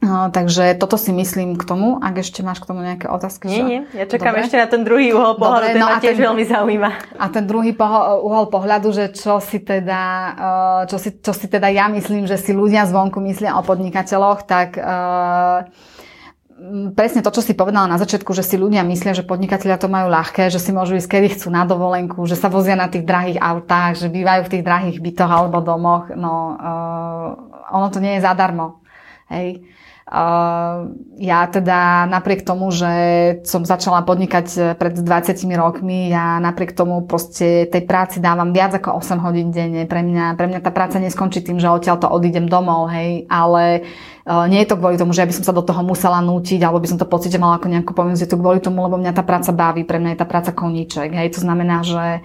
No, 0.02 0.34
takže 0.34 0.74
toto 0.82 0.98
si 0.98 1.14
myslím 1.14 1.54
k 1.54 1.62
tomu, 1.62 2.02
ak 2.02 2.26
ešte 2.26 2.42
máš 2.42 2.58
k 2.58 2.74
tomu 2.74 2.82
nejaké 2.82 3.06
otázky. 3.06 3.46
Nie, 3.46 3.62
nie, 3.62 3.82
ja 3.94 4.10
čakám 4.10 4.34
Dobre. 4.34 4.50
ešte 4.50 4.58
na 4.58 4.66
ten 4.66 4.82
druhý 4.82 5.14
uhol 5.14 5.38
pohľadu, 5.38 5.62
Dobre, 5.62 5.78
ten 5.78 5.82
no 5.86 5.88
ma 5.94 6.02
tiež 6.02 6.18
ten, 6.18 6.26
veľmi 6.26 6.44
zaujíma. 6.50 6.90
A 7.22 7.26
ten 7.30 7.46
druhý 7.46 7.72
poho- 7.78 8.26
uhol 8.26 8.50
pohľadu, 8.50 8.90
že 8.90 9.14
čo 9.14 9.38
si 9.38 9.62
teda, 9.62 10.02
uh, 10.34 10.82
čo 10.90 10.98
si, 10.98 11.22
čo 11.22 11.38
si 11.38 11.46
teda 11.46 11.70
ja 11.70 11.86
myslím, 11.86 12.26
že 12.26 12.42
si 12.42 12.50
ľudia 12.50 12.90
zvonku 12.90 13.22
myslia 13.22 13.54
o 13.54 13.62
podnikateľoch, 13.62 14.42
tak 14.50 14.82
uh, 14.82 15.70
presne 16.98 17.22
to, 17.22 17.30
čo 17.30 17.46
si 17.46 17.54
povedala 17.54 17.86
na 17.86 18.02
začiatku, 18.02 18.34
že 18.34 18.42
si 18.42 18.58
ľudia 18.58 18.82
myslia, 18.82 19.14
že 19.14 19.22
podnikatelia 19.22 19.78
to 19.78 19.86
majú 19.86 20.10
ľahké, 20.10 20.50
že 20.50 20.58
si 20.58 20.74
môžu 20.74 20.98
ísť 20.98 21.14
kedy 21.14 21.38
chcú 21.38 21.54
na 21.54 21.62
dovolenku, 21.62 22.26
že 22.26 22.34
sa 22.34 22.50
vozia 22.50 22.74
na 22.74 22.90
tých 22.90 23.06
drahých 23.06 23.38
autách, 23.38 24.02
že 24.02 24.10
bývajú 24.10 24.50
v 24.50 24.52
tých 24.58 24.66
drahých 24.66 24.98
bytoch 24.98 25.30
alebo 25.30 25.62
domoch. 25.62 26.10
No, 26.18 26.58
uh, 26.58 27.28
ono 27.70 27.94
to 27.94 28.02
nie 28.02 28.18
je 28.18 28.26
zadarmo. 28.26 28.82
Hej. 29.30 29.62
Uh, 29.62 29.80
ja 31.22 31.48
teda 31.48 32.04
napriek 32.04 32.44
tomu, 32.44 32.68
že 32.68 32.92
som 33.48 33.64
začala 33.64 34.04
podnikať 34.04 34.48
eh, 34.60 34.64
pred 34.76 35.00
20 35.00 35.08
rokmi, 35.56 36.12
ja 36.12 36.36
napriek 36.44 36.76
tomu 36.76 37.08
proste 37.08 37.64
tej 37.72 37.88
práci 37.88 38.20
dávam 38.20 38.52
viac 38.52 38.76
ako 38.76 39.00
8 39.00 39.24
hodín 39.24 39.56
denne. 39.56 39.88
Pre 39.88 40.04
mňa, 40.04 40.36
pre 40.36 40.52
mňa 40.52 40.60
tá 40.60 40.72
práca 40.76 41.00
neskončí 41.00 41.40
tým, 41.40 41.64
že 41.64 41.72
odtiaľ 41.72 41.96
to 41.96 42.12
odídem 42.12 42.52
domov, 42.52 42.92
hej, 42.92 43.24
ale 43.32 43.88
uh, 44.28 44.52
nie 44.52 44.60
je 44.68 44.76
to 44.76 44.76
kvôli 44.76 45.00
tomu, 45.00 45.16
že 45.16 45.24
ja 45.24 45.30
by 45.32 45.36
som 45.40 45.48
sa 45.48 45.56
do 45.56 45.64
toho 45.64 45.80
musela 45.80 46.20
nútiť, 46.20 46.60
alebo 46.60 46.84
by 46.84 46.92
som 46.92 47.00
to 47.00 47.08
mala 47.40 47.56
ako 47.56 47.72
nejakú 47.72 47.96
povinnosť, 47.96 48.24
je 48.28 48.32
to 48.36 48.42
kvôli 48.42 48.60
tomu, 48.60 48.84
lebo 48.84 49.00
mňa 49.00 49.16
tá 49.16 49.24
práca 49.24 49.56
baví, 49.56 49.88
pre 49.88 49.96
mňa 49.96 50.12
je 50.12 50.20
tá 50.20 50.28
práca 50.28 50.52
koníček, 50.52 51.16
hej, 51.16 51.32
to 51.32 51.40
znamená, 51.40 51.88
že 51.88 52.20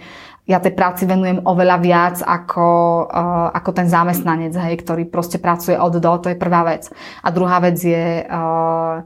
ja 0.46 0.62
tej 0.62 0.78
práci 0.78 1.10
venujem 1.10 1.42
oveľa 1.42 1.76
viac 1.82 2.16
ako, 2.22 2.66
uh, 3.10 3.50
ako 3.50 3.70
ten 3.74 3.90
zamestnanec, 3.90 4.54
hej, 4.54 4.78
ktorý 4.78 5.10
proste 5.10 5.42
pracuje 5.42 5.74
od 5.74 5.98
do, 5.98 6.12
to 6.22 6.30
je 6.30 6.38
prvá 6.38 6.62
vec. 6.62 6.86
A 7.26 7.28
druhá 7.34 7.58
vec 7.58 7.82
je, 7.82 8.22
uh, 8.22 9.02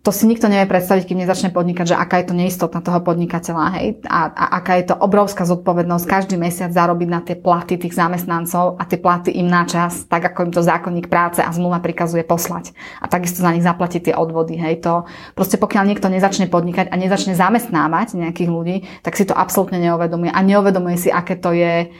to 0.00 0.10
si 0.16 0.24
nikto 0.24 0.48
nevie 0.48 0.64
predstaviť, 0.64 1.12
kým 1.12 1.20
nezačne 1.20 1.52
podnikať, 1.52 1.92
že 1.92 1.96
aká 1.96 2.24
je 2.24 2.32
to 2.32 2.34
neistota 2.34 2.80
toho 2.80 3.04
podnikateľa, 3.04 3.64
hej, 3.76 4.00
a, 4.08 4.32
a 4.32 4.44
aká 4.56 4.80
je 4.80 4.88
to 4.88 4.96
obrovská 4.96 5.44
zodpovednosť 5.44 6.08
každý 6.08 6.40
mesiac 6.40 6.72
zarobiť 6.72 7.08
na 7.12 7.20
tie 7.20 7.36
platy 7.36 7.76
tých 7.76 7.92
zamestnancov 7.92 8.80
a 8.80 8.88
tie 8.88 8.96
platy 8.96 9.36
im 9.36 9.52
na 9.52 9.68
čas, 9.68 10.08
tak 10.08 10.24
ako 10.32 10.48
im 10.48 10.52
to 10.56 10.64
zákonník 10.64 11.12
práce 11.12 11.44
a 11.44 11.52
zmluva 11.52 11.84
prikazuje 11.84 12.24
poslať. 12.24 12.72
A 13.04 13.12
takisto 13.12 13.44
za 13.44 13.52
nich 13.52 13.60
zaplatiť 13.60 14.08
tie 14.08 14.14
odvody, 14.16 14.56
hej, 14.56 14.80
to 14.80 15.04
proste 15.36 15.60
pokiaľ 15.60 15.84
niekto 15.92 16.08
nezačne 16.08 16.48
podnikať 16.48 16.88
a 16.88 16.96
nezačne 16.96 17.36
zamestnávať 17.36 18.16
nejakých 18.16 18.48
ľudí, 18.48 18.76
tak 19.04 19.20
si 19.20 19.28
to 19.28 19.36
absolútne 19.36 19.76
neuvedomuje 19.84 20.32
a 20.32 20.40
neuvedomuje 20.40 20.96
si, 20.96 21.08
aké 21.12 21.36
to 21.36 21.52
je 21.52 21.92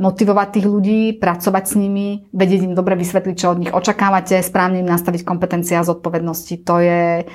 motivovať 0.00 0.48
tých 0.48 0.66
ľudí, 0.66 1.02
pracovať 1.20 1.64
s 1.68 1.74
nimi, 1.76 2.24
vedieť 2.32 2.72
im 2.72 2.72
dobre 2.72 2.96
vysvetliť, 2.96 3.36
čo 3.36 3.52
od 3.52 3.60
nich 3.60 3.72
očakávate, 3.72 4.40
správne 4.40 4.80
im 4.80 4.88
nastaviť 4.88 5.28
kompetencia 5.28 5.84
a 5.84 5.88
zodpovednosti. 5.88 6.56
To 6.64 6.80
je 6.80 7.28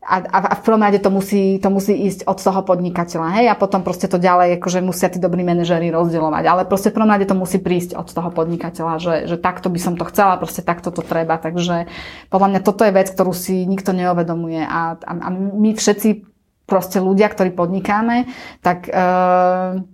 a, 0.00 0.16
a 0.24 0.56
v 0.56 0.64
prvom 0.64 0.80
rade 0.80 0.96
to 0.96 1.12
musí, 1.12 1.60
to 1.60 1.68
musí 1.68 1.92
ísť 1.92 2.24
od 2.24 2.40
toho 2.40 2.64
podnikateľa, 2.64 3.36
hej, 3.36 3.46
a 3.52 3.54
potom 3.54 3.84
proste 3.84 4.08
to 4.08 4.16
ďalej, 4.16 4.56
akože 4.56 4.80
musia 4.80 5.12
tí 5.12 5.20
dobrí 5.20 5.44
manažéri 5.44 5.92
rozdielovať, 5.92 6.44
ale 6.48 6.62
proste 6.64 6.88
v 6.88 6.96
prvom 6.96 7.12
rade 7.12 7.28
to 7.28 7.36
musí 7.36 7.60
prísť 7.60 8.00
od 8.00 8.08
toho 8.08 8.32
podnikateľa, 8.32 8.94
že, 8.96 9.14
že 9.28 9.36
takto 9.36 9.68
by 9.68 9.76
som 9.76 10.00
to 10.00 10.08
chcela, 10.08 10.40
proste 10.40 10.64
takto 10.64 10.88
to 10.88 11.04
treba, 11.04 11.36
takže 11.36 11.84
podľa 12.32 12.48
mňa 12.48 12.60
toto 12.64 12.82
je 12.88 12.96
vec, 12.96 13.12
ktorú 13.12 13.36
si 13.36 13.68
nikto 13.68 13.92
neuvedomuje. 13.92 14.64
A, 14.64 14.96
a, 14.96 15.12
a 15.20 15.28
my 15.36 15.76
všetci 15.76 16.24
proste 16.64 16.96
ľudia, 17.04 17.28
ktorí 17.28 17.52
podnikáme, 17.52 18.24
tak 18.64 18.88
uh, 18.88 19.84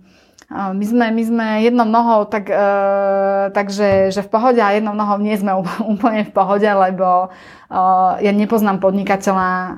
my 0.47 0.85
sme, 0.87 1.11
my 1.11 1.23
sme 1.27 1.47
jednou 1.67 1.83
nohou, 1.83 2.23
tak, 2.23 2.47
e, 2.47 2.55
takže 3.51 4.15
že 4.15 4.23
v 4.23 4.31
pohode 4.31 4.63
a 4.63 4.71
jednou 4.71 4.95
nohou 4.95 5.19
nie 5.19 5.35
sme 5.35 5.59
úplne 5.93 6.23
v 6.23 6.31
pohode, 6.31 6.63
lebo 6.63 7.27
e, 7.27 7.77
ja 8.23 8.31
nepoznám 8.31 8.79
podnikateľa, 8.79 9.51
e, 9.51 9.71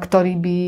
ktorý 0.00 0.34
by 0.40 0.60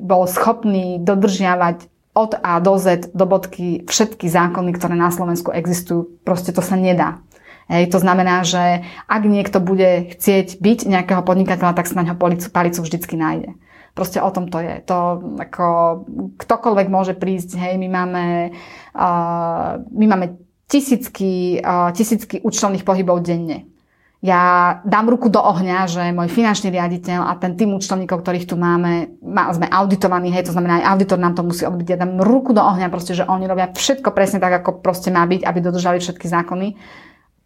bol 0.00 0.24
schopný 0.24 0.96
dodržiavať 1.04 1.92
od 2.16 2.40
A 2.40 2.60
do 2.60 2.80
Z, 2.80 3.12
do 3.12 3.24
bodky 3.28 3.84
všetky 3.84 4.32
zákony, 4.32 4.72
ktoré 4.76 4.96
na 4.96 5.12
Slovensku 5.12 5.52
existujú. 5.52 6.08
Proste 6.24 6.52
to 6.56 6.64
sa 6.64 6.76
nedá. 6.76 7.20
Hej, 7.68 7.92
to 7.92 8.00
znamená, 8.00 8.44
že 8.44 8.84
ak 9.08 9.22
niekto 9.24 9.60
bude 9.60 10.12
chcieť 10.12 10.60
byť 10.60 10.78
nejakého 10.88 11.24
podnikateľa, 11.24 11.76
tak 11.76 11.88
sa 11.88 12.00
na 12.00 12.12
ňo 12.12 12.20
palicu, 12.20 12.48
palicu 12.52 12.80
vždycky 12.84 13.16
nájde. 13.16 13.56
Proste 13.92 14.24
o 14.24 14.30
tom 14.32 14.48
to 14.48 14.56
je. 14.56 14.80
To 14.88 15.20
ako 15.36 15.66
ktokoľvek 16.40 16.88
môže 16.88 17.12
prísť, 17.12 17.60
hej, 17.60 17.74
my 17.76 17.88
máme, 17.92 18.24
uh, 18.96 19.84
my 19.84 20.06
máme 20.08 20.40
tisícky, 20.64 21.60
uh, 21.60 21.92
tisícky 21.92 22.40
účtovných 22.40 22.88
pohybov 22.88 23.20
denne. 23.20 23.68
Ja 24.22 24.78
dám 24.86 25.10
ruku 25.10 25.26
do 25.28 25.42
ohňa, 25.42 25.90
že 25.90 26.02
môj 26.14 26.30
finančný 26.30 26.70
riaditeľ 26.70 27.26
a 27.26 27.34
ten 27.36 27.58
tým 27.58 27.74
účtovníkov, 27.74 28.22
ktorých 28.22 28.48
tu 28.48 28.54
máme, 28.54 29.18
má, 29.18 29.50
sme 29.50 29.66
auditovaní, 29.66 30.30
hej, 30.30 30.46
to 30.46 30.54
znamená, 30.54 30.78
aj 30.78 30.94
auditor 30.94 31.18
nám 31.18 31.34
to 31.34 31.42
musí 31.42 31.66
odbiť. 31.66 31.86
Ja 31.92 32.00
dám 32.06 32.22
ruku 32.22 32.54
do 32.54 32.62
ohňa, 32.62 32.86
proste, 32.86 33.18
že 33.18 33.26
oni 33.26 33.50
robia 33.50 33.74
všetko 33.74 34.14
presne 34.14 34.38
tak, 34.38 34.62
ako 34.62 34.78
proste 34.78 35.10
má 35.10 35.26
byť, 35.26 35.42
aby 35.42 35.58
dodržali 35.58 35.98
všetky 35.98 36.30
zákony 36.30 36.68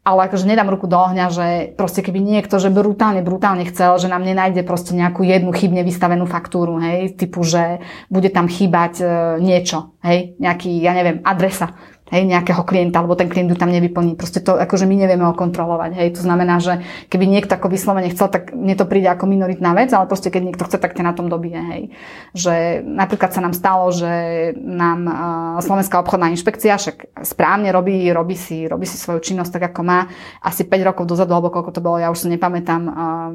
ale 0.07 0.31
akože 0.31 0.47
nedám 0.47 0.71
ruku 0.71 0.87
do 0.87 0.95
ohňa, 0.95 1.27
že 1.35 1.47
proste 1.75 1.99
keby 1.99 2.23
niekto, 2.23 2.63
že 2.63 2.71
brutálne, 2.71 3.27
brutálne 3.27 3.67
chcel, 3.67 3.99
že 3.99 4.07
nám 4.07 4.23
nenájde 4.23 4.63
proste 4.63 4.95
nejakú 4.95 5.27
jednu 5.27 5.51
chybne 5.51 5.83
vystavenú 5.83 6.31
faktúru, 6.31 6.79
hej, 6.79 7.19
typu, 7.19 7.43
že 7.43 7.83
bude 8.07 8.31
tam 8.31 8.47
chýbať 8.47 9.03
e, 9.03 9.07
niečo, 9.43 9.99
hej, 10.07 10.39
nejaký, 10.39 10.71
ja 10.79 10.95
neviem, 10.95 11.19
adresa 11.27 11.75
hej, 12.07 12.23
nejakého 12.23 12.63
klienta, 12.63 13.03
alebo 13.03 13.19
ten 13.19 13.27
klient 13.27 13.51
ju 13.51 13.59
tam 13.59 13.75
nevyplní. 13.75 14.15
Proste 14.15 14.39
to 14.39 14.55
akože 14.55 14.87
my 14.87 14.95
nevieme 14.95 15.27
okontrolovať. 15.27 15.91
Hej. 15.99 16.09
To 16.19 16.23
znamená, 16.23 16.63
že 16.63 16.87
keby 17.11 17.27
niekto 17.27 17.59
ako 17.59 17.67
vyslovene 17.67 18.11
chcel, 18.15 18.31
tak 18.31 18.55
mne 18.55 18.79
to 18.79 18.87
príde 18.87 19.11
ako 19.11 19.27
minoritná 19.27 19.75
vec, 19.75 19.91
ale 19.91 20.07
proste 20.07 20.31
keď 20.31 20.43
niekto 20.47 20.67
chce, 20.71 20.79
tak 20.79 20.95
ťa 20.95 21.03
na 21.03 21.15
tom 21.19 21.27
dobije. 21.27 21.59
Hej. 21.59 21.83
Že 22.39 22.55
napríklad 22.87 23.35
sa 23.35 23.43
nám 23.43 23.55
stalo, 23.59 23.91
že 23.91 24.11
nám 24.55 25.01
uh, 25.07 25.15
Slovenská 25.59 25.99
obchodná 25.99 26.31
inšpekcia 26.31 26.79
však 26.79 27.27
správne 27.27 27.75
robí, 27.75 28.07
robí 28.15 28.39
si, 28.39 28.71
robí 28.71 28.87
si 28.87 28.95
svoju 28.95 29.19
činnosť 29.19 29.59
tak, 29.59 29.75
ako 29.75 29.83
má. 29.83 30.07
Asi 30.39 30.63
5 30.63 30.89
rokov 30.95 31.11
dozadu, 31.11 31.35
alebo 31.35 31.51
koľko 31.51 31.75
to 31.75 31.83
bolo, 31.83 31.99
ja 31.99 32.15
už 32.15 32.23
sa 32.23 32.29
nepamätám, 32.31 32.83
uh, 32.87 33.31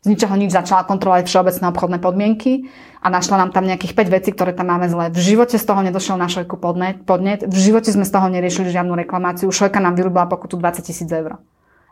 z 0.00 0.06
ničoho 0.16 0.32
nič 0.32 0.56
začala 0.56 0.88
kontrolovať 0.88 1.28
všeobecné 1.28 1.64
obchodné 1.76 1.98
podmienky 2.00 2.52
a 3.00 3.06
našla 3.08 3.40
nám 3.40 3.50
tam 3.50 3.64
nejakých 3.64 3.96
5 3.96 4.16
vecí, 4.16 4.30
ktoré 4.36 4.52
tam 4.52 4.68
máme 4.68 4.86
zlé. 4.92 5.08
V 5.08 5.20
živote 5.20 5.56
z 5.56 5.64
toho 5.64 5.80
nedošiel 5.80 6.20
na 6.20 6.28
šojku 6.28 6.60
podnet, 6.60 7.00
podnet, 7.08 7.40
v 7.48 7.56
živote 7.56 7.88
sme 7.88 8.04
z 8.04 8.12
toho 8.12 8.28
neriešili 8.28 8.68
žiadnu 8.68 8.92
reklamáciu, 8.92 9.48
šojka 9.48 9.80
nám 9.80 9.96
vyrobila 9.96 10.28
pokutu 10.28 10.60
20 10.60 10.84
tisíc 10.84 11.08
eur. 11.08 11.40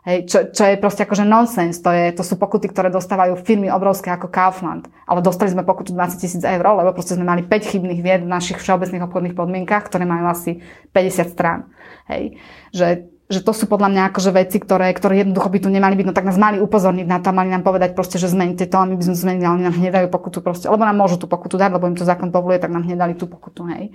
Hej, 0.07 0.31
čo, 0.31 0.47
čo, 0.55 0.63
je 0.63 0.79
proste 0.79 1.03
akože 1.03 1.27
nonsens, 1.27 1.83
to, 1.83 1.91
je, 1.91 2.15
to 2.15 2.23
sú 2.23 2.39
pokuty, 2.39 2.71
ktoré 2.71 2.87
dostávajú 2.87 3.35
firmy 3.43 3.67
obrovské 3.67 4.07
ako 4.15 4.31
Kaufland. 4.31 4.87
Ale 5.03 5.19
dostali 5.19 5.51
sme 5.51 5.67
pokutu 5.67 5.91
20 5.91 6.23
tisíc 6.23 6.39
eur, 6.39 6.63
lebo 6.63 6.95
proste 6.95 7.19
sme 7.19 7.27
mali 7.27 7.43
5 7.43 7.51
chybných 7.51 7.99
vied 7.99 8.21
v 8.23 8.31
našich 8.31 8.63
všeobecných 8.63 9.03
obchodných 9.03 9.35
podmienkach, 9.35 9.91
ktoré 9.91 10.07
majú 10.07 10.31
asi 10.31 10.63
50 10.95 11.35
strán. 11.35 11.67
Hej. 12.07 12.39
Že 12.71 13.11
že 13.29 13.45
to 13.45 13.53
sú 13.53 13.69
podľa 13.69 13.93
mňa 13.93 14.03
akože 14.09 14.33
veci, 14.33 14.57
ktoré, 14.57 14.89
ktoré 14.89 15.21
jednoducho 15.21 15.53
by 15.53 15.59
tu 15.61 15.69
nemali 15.69 15.93
byť, 15.93 16.05
no 16.09 16.13
tak 16.17 16.25
nás 16.25 16.41
mali 16.41 16.57
upozorniť 16.57 17.05
na 17.05 17.21
to, 17.21 17.29
mali 17.29 17.53
nám 17.53 17.61
povedať 17.61 17.93
proste, 17.93 18.17
že 18.17 18.25
zmeňte 18.25 18.65
to 18.65 18.77
a 18.81 18.89
my 18.89 18.97
by 18.97 19.03
sme 19.05 19.15
zmenili, 19.15 19.45
ale 19.45 19.55
oni 19.61 19.65
nám 19.69 19.77
hneď 19.77 19.91
dajú 19.93 20.07
pokutu 20.09 20.41
proste, 20.41 20.65
lebo 20.65 20.81
nám 20.81 20.97
môžu 20.97 21.21
tú 21.21 21.29
pokutu 21.29 21.61
dať, 21.61 21.77
lebo 21.77 21.85
im 21.85 21.93
to 21.93 22.09
zákon 22.09 22.33
povoluje, 22.33 22.57
tak 22.57 22.73
nám 22.73 22.89
hneď 22.89 22.97
dali 22.97 23.13
tú 23.13 23.29
pokutu, 23.29 23.69
hej. 23.69 23.93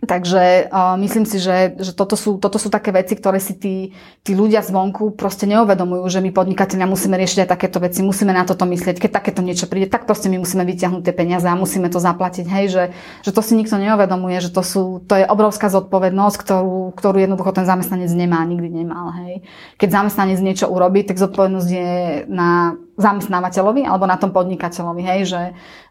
Takže 0.00 0.72
uh, 0.72 0.96
myslím 0.96 1.28
si, 1.28 1.36
že, 1.36 1.76
že 1.76 1.92
toto, 1.92 2.16
sú, 2.16 2.40
toto 2.40 2.56
sú 2.56 2.72
také 2.72 2.88
veci, 2.88 3.12
ktoré 3.12 3.36
si 3.36 3.52
tí, 3.52 3.92
tí 4.24 4.32
ľudia 4.32 4.64
zvonku 4.64 5.12
proste 5.12 5.44
neuvedomujú, 5.44 6.08
že 6.08 6.24
my 6.24 6.32
podnikatelia 6.32 6.88
musíme 6.88 7.20
riešiť 7.20 7.44
aj 7.44 7.48
takéto 7.52 7.84
veci, 7.84 8.00
musíme 8.00 8.32
na 8.32 8.48
toto 8.48 8.64
myslieť, 8.64 8.96
keď 8.96 9.10
takéto 9.20 9.44
niečo 9.44 9.68
príde, 9.68 9.92
tak 9.92 10.08
proste 10.08 10.32
my 10.32 10.40
musíme 10.40 10.64
vyťahnuť 10.64 11.04
tie 11.04 11.12
peniaze 11.12 11.44
a 11.44 11.52
musíme 11.52 11.92
to 11.92 12.00
zaplatiť. 12.00 12.48
Hej, 12.48 12.66
že, 12.72 12.84
že 13.28 13.30
to 13.36 13.44
si 13.44 13.52
nikto 13.52 13.76
neuvedomuje, 13.76 14.40
že 14.40 14.48
to, 14.48 14.64
sú, 14.64 15.04
to 15.04 15.20
je 15.20 15.28
obrovská 15.28 15.68
zodpovednosť, 15.68 16.36
ktorú, 16.48 16.96
ktorú 16.96 17.16
jednoducho 17.20 17.52
ten 17.52 17.68
zamestnanec 17.68 18.08
nemá, 18.16 18.40
nikdy 18.48 18.72
nemal. 18.72 19.12
Hej. 19.20 19.44
Keď 19.76 19.88
zamestnanec 20.00 20.40
niečo 20.40 20.72
urobí, 20.72 21.04
tak 21.04 21.20
zodpovednosť 21.20 21.68
je 21.68 21.92
na 22.24 22.72
zamestnávateľovi 23.00 23.88
alebo 23.88 24.04
na 24.04 24.20
tom 24.20 24.30
podnikateľovi, 24.30 25.02
hej, 25.02 25.20
že 25.32 25.42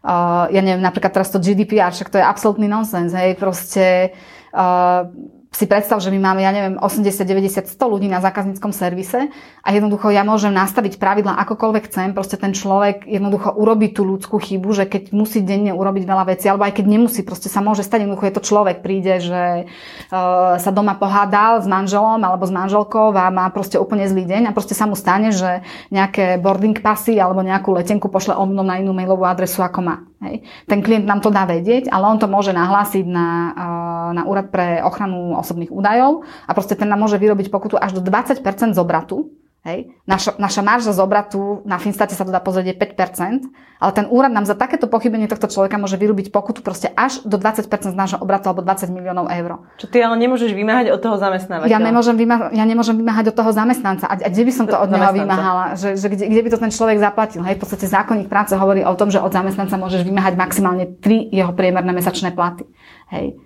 uh, 0.06 0.46
ja 0.48 0.60
neviem, 0.62 0.82
napríklad 0.82 1.10
teraz 1.10 1.28
to 1.34 1.42
GDPR, 1.42 1.90
však 1.90 2.08
to 2.08 2.22
je 2.22 2.24
absolútny 2.24 2.70
nonsens, 2.70 3.10
hej, 3.12 3.34
proste 3.34 4.14
uh, 4.54 5.10
si 5.50 5.66
predstav, 5.66 5.98
že 5.98 6.14
my 6.14 6.22
máme, 6.22 6.46
ja 6.46 6.54
neviem, 6.54 6.78
80, 6.78 7.26
90, 7.26 7.74
100 7.74 7.74
ľudí 7.74 8.06
na 8.06 8.22
zákazníckom 8.22 8.70
servise 8.70 9.34
a 9.66 9.68
jednoducho 9.74 10.14
ja 10.14 10.22
môžem 10.22 10.54
nastaviť 10.54 11.02
pravidla 11.02 11.34
akokoľvek 11.42 11.90
chcem, 11.90 12.14
proste 12.14 12.38
ten 12.38 12.54
človek 12.54 13.02
jednoducho 13.02 13.58
urobí 13.58 13.90
tú 13.90 14.06
ľudskú 14.06 14.38
chybu, 14.38 14.70
že 14.70 14.84
keď 14.86 15.10
musí 15.10 15.42
denne 15.42 15.74
urobiť 15.74 16.06
veľa 16.06 16.24
vecí, 16.30 16.46
alebo 16.46 16.70
aj 16.70 16.78
keď 16.78 16.86
nemusí, 16.86 17.26
proste 17.26 17.50
sa 17.50 17.58
môže 17.66 17.82
stať, 17.82 18.06
jednoducho 18.06 18.30
je 18.30 18.36
to 18.38 18.46
človek, 18.46 18.78
príde, 18.78 19.18
že 19.18 19.42
uh, 19.66 20.54
sa 20.54 20.70
doma 20.70 20.94
pohádal 20.94 21.58
s 21.58 21.66
manželom 21.66 22.22
alebo 22.22 22.46
s 22.46 22.54
manželkou 22.54 23.10
a 23.10 23.26
má 23.34 23.50
proste 23.50 23.74
úplne 23.74 24.06
zlý 24.06 24.30
deň 24.30 24.42
a 24.48 24.54
proste 24.54 24.78
sa 24.78 24.86
mu 24.86 24.94
stane, 24.94 25.34
že 25.34 25.66
nejaké 25.90 26.38
boarding 26.38 26.78
pasy 26.78 27.18
alebo 27.18 27.42
nejakú 27.42 27.74
letenku 27.74 28.06
pošle 28.06 28.38
omylom 28.38 28.70
na 28.70 28.78
inú 28.78 28.94
mailovú 28.94 29.26
adresu 29.26 29.66
ako 29.66 29.82
má. 29.82 30.09
Hej. 30.20 30.44
Ten 30.68 30.84
klient 30.84 31.08
nám 31.08 31.24
to 31.24 31.32
dá 31.32 31.48
vedieť, 31.48 31.88
ale 31.88 32.04
on 32.04 32.20
to 32.20 32.28
môže 32.28 32.52
nahlásiť 32.52 33.08
na, 33.08 33.28
uh, 33.56 34.08
na 34.12 34.28
úrad 34.28 34.52
pre 34.52 34.84
ochranu 34.84 35.32
osobných 35.40 35.72
údajov 35.72 36.28
a 36.44 36.52
proste 36.52 36.76
ten 36.76 36.92
nám 36.92 37.00
môže 37.00 37.16
vyrobiť 37.16 37.48
pokutu 37.48 37.80
až 37.80 37.96
do 37.96 38.04
20% 38.04 38.44
z 38.76 38.78
obratu 38.78 39.32
Hej. 39.60 39.92
Naša, 40.08 40.40
naša 40.40 40.64
marža 40.64 40.96
z 40.96 41.00
obratu 41.04 41.60
na 41.68 41.76
Finstate 41.76 42.16
sa 42.16 42.24
to 42.24 42.32
dá 42.32 42.40
pozrieť 42.40 42.72
je 42.72 42.76
5%, 42.80 43.44
ale 43.76 43.90
ten 43.92 44.08
úrad 44.08 44.32
nám 44.32 44.48
za 44.48 44.56
takéto 44.56 44.88
pochybenie 44.88 45.28
tohto 45.28 45.52
človeka 45.52 45.76
môže 45.76 46.00
vyrobiť 46.00 46.32
pokutu 46.32 46.64
proste 46.64 46.88
až 46.96 47.20
do 47.28 47.36
20% 47.36 47.68
z 47.68 47.92
nášho 47.92 48.16
obratu 48.24 48.48
alebo 48.48 48.64
20 48.64 48.88
miliónov 48.88 49.28
eur. 49.28 49.60
Čo 49.76 49.92
ty 49.92 50.00
ale 50.00 50.16
nemôžeš 50.16 50.56
vymáhať 50.56 50.96
od 50.96 51.00
toho 51.04 51.20
zamestnávateľa? 51.20 51.68
Ja 51.68 51.76
nemôžem, 51.76 52.16
vyma- 52.16 52.48
ja 52.56 52.64
nemôžem 52.64 52.96
vymáhať 52.96 53.32
od 53.32 53.36
toho 53.36 53.52
zamestnanca. 53.52 54.08
A, 54.08 54.16
a 54.16 54.28
kde 54.32 54.48
by 54.48 54.52
som 54.56 54.64
to 54.64 54.80
od 54.80 54.88
neho 54.88 55.12
vymáhala? 55.12 55.76
Že, 55.76 55.88
že 56.00 56.06
kde, 56.08 56.24
kde, 56.32 56.40
by 56.40 56.48
to 56.56 56.58
ten 56.64 56.72
človek 56.72 56.96
zaplatil? 56.96 57.44
Hej, 57.44 57.60
v 57.60 57.60
podstate 57.60 57.84
zákonník 57.84 58.32
práce 58.32 58.56
hovorí 58.56 58.80
o 58.80 58.96
tom, 58.96 59.12
že 59.12 59.20
od 59.20 59.28
zamestnanca 59.28 59.76
môžeš 59.76 60.08
vymáhať 60.08 60.40
maximálne 60.40 60.88
3 61.04 61.36
jeho 61.36 61.52
priemerné 61.52 61.92
mesačné 61.92 62.32
platy. 62.32 62.64
Hej. 63.12 63.36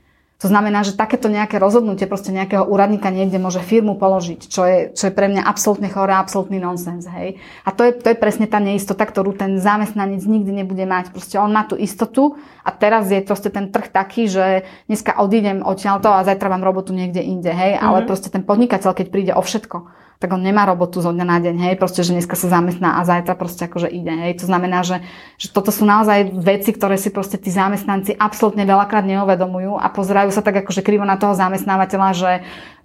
To 0.43 0.51
znamená, 0.51 0.83
že 0.83 0.99
takéto 0.99 1.31
nejaké 1.31 1.63
rozhodnutie 1.63 2.11
proste 2.11 2.35
nejakého 2.35 2.67
úradníka 2.67 3.09
niekde 3.09 3.39
môže 3.39 3.63
firmu 3.63 3.95
položiť, 3.95 4.51
čo 4.51 4.63
je, 4.67 4.79
čo 4.91 5.09
je 5.09 5.13
pre 5.15 5.31
mňa 5.31 5.47
absolútne 5.47 5.87
choré, 5.87 6.11
absolútny 6.13 6.59
nonsens. 6.59 7.07
Hej. 7.07 7.39
A 7.63 7.71
to 7.71 7.87
je, 7.87 7.95
to 7.95 8.13
je 8.13 8.17
presne 8.19 8.51
tá 8.51 8.59
neistota, 8.59 9.07
ktorú 9.07 9.33
ten 9.39 9.63
zamestnanec 9.63 10.27
nikdy 10.27 10.51
nebude 10.51 10.85
mať. 10.85 11.15
Proste 11.15 11.39
on 11.39 11.55
má 11.55 11.65
tú 11.65 11.79
istotu 11.79 12.35
a 12.67 12.75
teraz 12.75 13.09
je 13.09 13.23
proste 13.23 13.49
ten 13.49 13.71
trh 13.71 13.89
taký, 13.89 14.27
že 14.27 14.67
dneska 14.91 15.17
odídem 15.23 15.63
odtiaľto 15.63 16.11
a 16.11 16.27
zajtra 16.27 16.51
mám 16.51 16.67
robotu 16.67 16.91
niekde 16.91 17.23
inde. 17.23 17.55
Hej. 17.55 17.79
Mm-hmm. 17.79 17.87
Ale 17.87 17.99
proste 18.05 18.29
ten 18.29 18.43
podnikateľ, 18.43 18.91
keď 18.91 19.07
príde 19.09 19.33
o 19.33 19.41
všetko, 19.41 20.04
tak 20.23 20.31
on 20.31 20.41
nemá 20.41 20.65
robotu 20.65 21.03
zo 21.03 21.11
dňa 21.11 21.27
na 21.27 21.39
deň, 21.43 21.57
hej, 21.69 21.75
proste, 21.77 22.07
že 22.07 22.15
dneska 22.15 22.39
sa 22.39 22.49
zamestná 22.49 22.97
a 22.97 23.05
zajtra 23.05 23.35
proste 23.35 23.67
akože 23.67 23.91
ide, 23.91 24.15
hej. 24.15 24.41
To 24.41 24.47
znamená, 24.47 24.87
že, 24.87 25.03
že 25.37 25.51
toto 25.51 25.75
sú 25.75 25.83
naozaj 25.85 26.33
veci, 26.33 26.71
ktoré 26.73 26.95
si 26.95 27.11
proste 27.11 27.37
tí 27.37 27.51
zamestnanci 27.51 28.15
absolútne 28.15 28.63
veľakrát 28.63 29.03
neuvedomujú 29.05 29.77
a 29.77 29.87
pozerajú 29.91 30.31
sa 30.31 30.41
tak 30.41 30.63
akože 30.63 30.87
krivo 30.87 31.03
na 31.03 31.19
toho 31.19 31.35
zamestnávateľa, 31.35 32.09
že, 32.15 32.33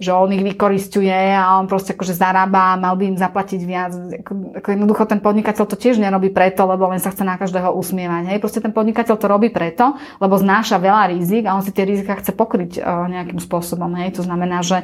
že 0.01 0.09
on 0.09 0.33
ich 0.33 0.41
vykoristuje 0.41 1.13
a 1.13 1.61
on 1.61 1.69
proste 1.69 1.93
akože 1.93 2.17
zarába 2.17 2.75
mal 2.81 2.97
by 2.97 3.13
im 3.13 3.17
zaplatiť 3.21 3.61
viac. 3.63 3.93
Ako, 4.25 4.59
ako 4.59 4.67
jednoducho 4.73 5.03
ten 5.05 5.21
podnikateľ 5.21 5.63
to 5.69 5.77
tiež 5.77 6.01
nerobí 6.01 6.33
preto, 6.33 6.65
lebo 6.65 6.89
len 6.89 6.97
sa 6.97 7.13
chce 7.13 7.21
na 7.21 7.37
každého 7.37 7.71
usmievať, 7.77 8.35
hej. 8.35 8.37
Proste 8.41 8.59
ten 8.59 8.73
podnikateľ 8.73 9.15
to 9.15 9.27
robí 9.29 9.53
preto, 9.53 9.93
lebo 10.17 10.33
znáša 10.33 10.81
veľa 10.81 11.13
rizik 11.13 11.45
a 11.45 11.53
on 11.53 11.61
si 11.61 11.69
tie 11.71 11.85
rizika 11.85 12.17
chce 12.17 12.33
pokryť 12.33 12.81
uh, 12.81 13.05
nejakým 13.05 13.37
spôsobom, 13.37 13.93
hej. 14.01 14.17
To 14.17 14.25
znamená, 14.25 14.65
že 14.65 14.81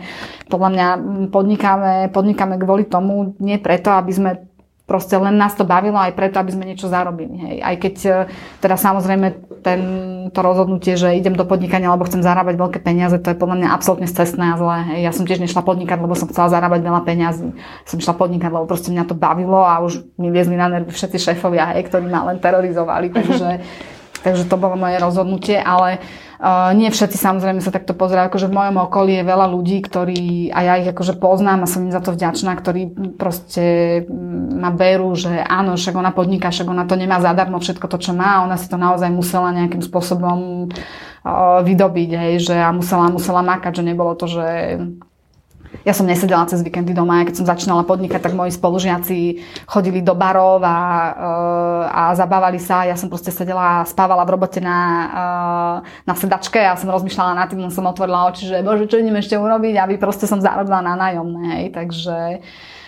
podľa 0.47 0.69
mňa 0.71 0.87
podnikáme, 1.33 2.13
podnikáme 2.13 2.34
podnikáme 2.35 2.59
kvôli 2.59 2.83
tomu, 2.83 3.31
nie 3.39 3.55
preto, 3.55 3.95
aby 3.95 4.11
sme 4.11 4.31
proste 4.85 5.17
len 5.17 5.33
nás 5.33 5.55
to 5.57 5.65
bavilo, 5.65 5.97
aj 5.97 6.13
preto, 6.13 6.37
aby 6.37 6.51
sme 6.53 6.67
niečo 6.67 6.85
zarobili. 6.91 7.33
Hej. 7.41 7.55
Aj 7.63 7.75
keď 7.79 7.95
e, 8.05 8.11
teda 8.61 8.77
samozrejme 8.77 9.27
ten, 9.65 9.81
to 10.29 10.39
rozhodnutie, 10.45 10.93
že 10.93 11.17
idem 11.17 11.33
do 11.33 11.41
podnikania, 11.41 11.89
lebo 11.89 12.05
chcem 12.05 12.21
zarábať 12.21 12.53
veľké 12.53 12.79
peniaze, 12.85 13.17
to 13.17 13.33
je 13.33 13.39
podľa 13.39 13.65
mňa 13.65 13.69
absolútne 13.73 14.05
cestné 14.05 14.53
a 14.53 14.59
zlé. 14.61 14.77
Hej. 14.93 14.99
Ja 15.09 15.11
som 15.15 15.25
tiež 15.25 15.41
nešla 15.41 15.65
podnikať, 15.65 15.97
lebo 15.97 16.13
som 16.13 16.29
chcela 16.29 16.53
zarábať 16.53 16.85
veľa 16.85 17.01
peniazí. 17.01 17.49
Som 17.89 17.97
šla 17.97 18.13
podnikať, 18.13 18.51
lebo 18.53 18.69
proste 18.69 18.93
mňa 18.93 19.09
to 19.09 19.17
bavilo 19.17 19.65
a 19.65 19.81
už 19.81 20.05
mi 20.21 20.29
viezli 20.29 20.53
na 20.53 20.69
nervy 20.69 20.93
všetci 20.93 21.17
šéfovia, 21.17 21.73
hej, 21.73 21.89
ktorí 21.89 22.05
ma 22.05 22.29
len 22.29 22.37
terorizovali. 22.37 23.09
Takže, 23.09 23.49
takže 24.27 24.43
to 24.45 24.55
bolo 24.59 24.77
moje 24.77 25.01
rozhodnutie, 25.01 25.57
ale 25.57 25.97
Uh, 25.97 26.24
nie 26.75 26.91
všetci 26.91 27.15
samozrejme 27.15 27.63
sa 27.63 27.71
takto 27.71 27.95
pozerajú, 27.95 28.27
akože 28.27 28.51
v 28.51 28.57
mojom 28.59 28.77
okolí 28.91 29.23
je 29.23 29.29
veľa 29.29 29.47
ľudí, 29.47 29.79
ktorí, 29.79 30.51
a 30.51 30.59
ja 30.67 30.73
ich 30.83 30.89
akože 30.91 31.15
poznám 31.15 31.63
a 31.63 31.71
som 31.71 31.87
im 31.87 31.95
za 31.95 32.03
to 32.03 32.11
vďačná, 32.11 32.51
ktorí 32.59 32.91
proste 33.15 33.63
mm, 34.03 34.59
ma 34.59 34.71
berú, 34.75 35.15
že 35.15 35.31
áno, 35.39 35.79
však 35.79 35.95
ona 35.95 36.11
podniká, 36.11 36.51
však 36.51 36.67
ona 36.67 36.83
to 36.83 36.99
nemá 36.99 37.23
zadarmo 37.23 37.63
všetko 37.63 37.87
to, 37.87 37.97
čo 37.99 38.11
má, 38.11 38.43
ona 38.43 38.59
si 38.59 38.67
to 38.67 38.75
naozaj 38.75 39.07
musela 39.15 39.55
nejakým 39.55 39.79
spôsobom 39.79 40.67
uh, 40.67 41.63
vydobiť, 41.63 42.09
hej, 42.19 42.33
že 42.51 42.55
a 42.59 42.75
musela, 42.75 43.07
musela 43.07 43.39
makať, 43.39 43.79
že 43.79 43.83
nebolo 43.87 44.11
to, 44.19 44.27
že 44.27 44.47
ja 45.85 45.93
som 45.93 46.09
nesedela 46.09 46.49
cez 46.49 46.65
víkendy 46.65 46.97
doma, 46.97 47.21
keď 47.21 47.35
som 47.37 47.45
začínala 47.45 47.85
podnikať, 47.85 48.17
tak 48.17 48.33
moji 48.33 48.49
spolužiaci 48.49 49.45
chodili 49.69 50.01
do 50.01 50.17
barov 50.17 50.65
a, 50.65 50.77
eh, 51.13 51.83
a 51.93 52.01
zabávali 52.17 52.57
sa. 52.57 52.89
Ja 52.89 52.97
som 52.97 53.05
proste 53.05 53.29
sedela 53.29 53.85
a 53.85 53.85
spávala 53.85 54.25
v 54.25 54.33
robote 54.33 54.57
na, 54.57 54.79
eh, 55.05 55.75
na 56.09 56.13
sedačke 56.17 56.57
a 56.57 56.73
som 56.73 56.89
rozmýšľala 56.89 57.37
nad 57.37 57.47
tým, 57.53 57.69
som 57.69 57.85
otvorila 57.85 58.33
oči, 58.33 58.49
že 58.49 58.65
bože, 58.65 58.89
čo 58.89 58.97
idem 58.97 59.13
ešte 59.21 59.37
urobiť, 59.37 59.77
aby 59.77 60.01
proste 60.01 60.25
som 60.25 60.41
zarobila 60.41 60.81
na 60.81 60.97
nájomné. 60.97 61.69
Takže 61.69 62.41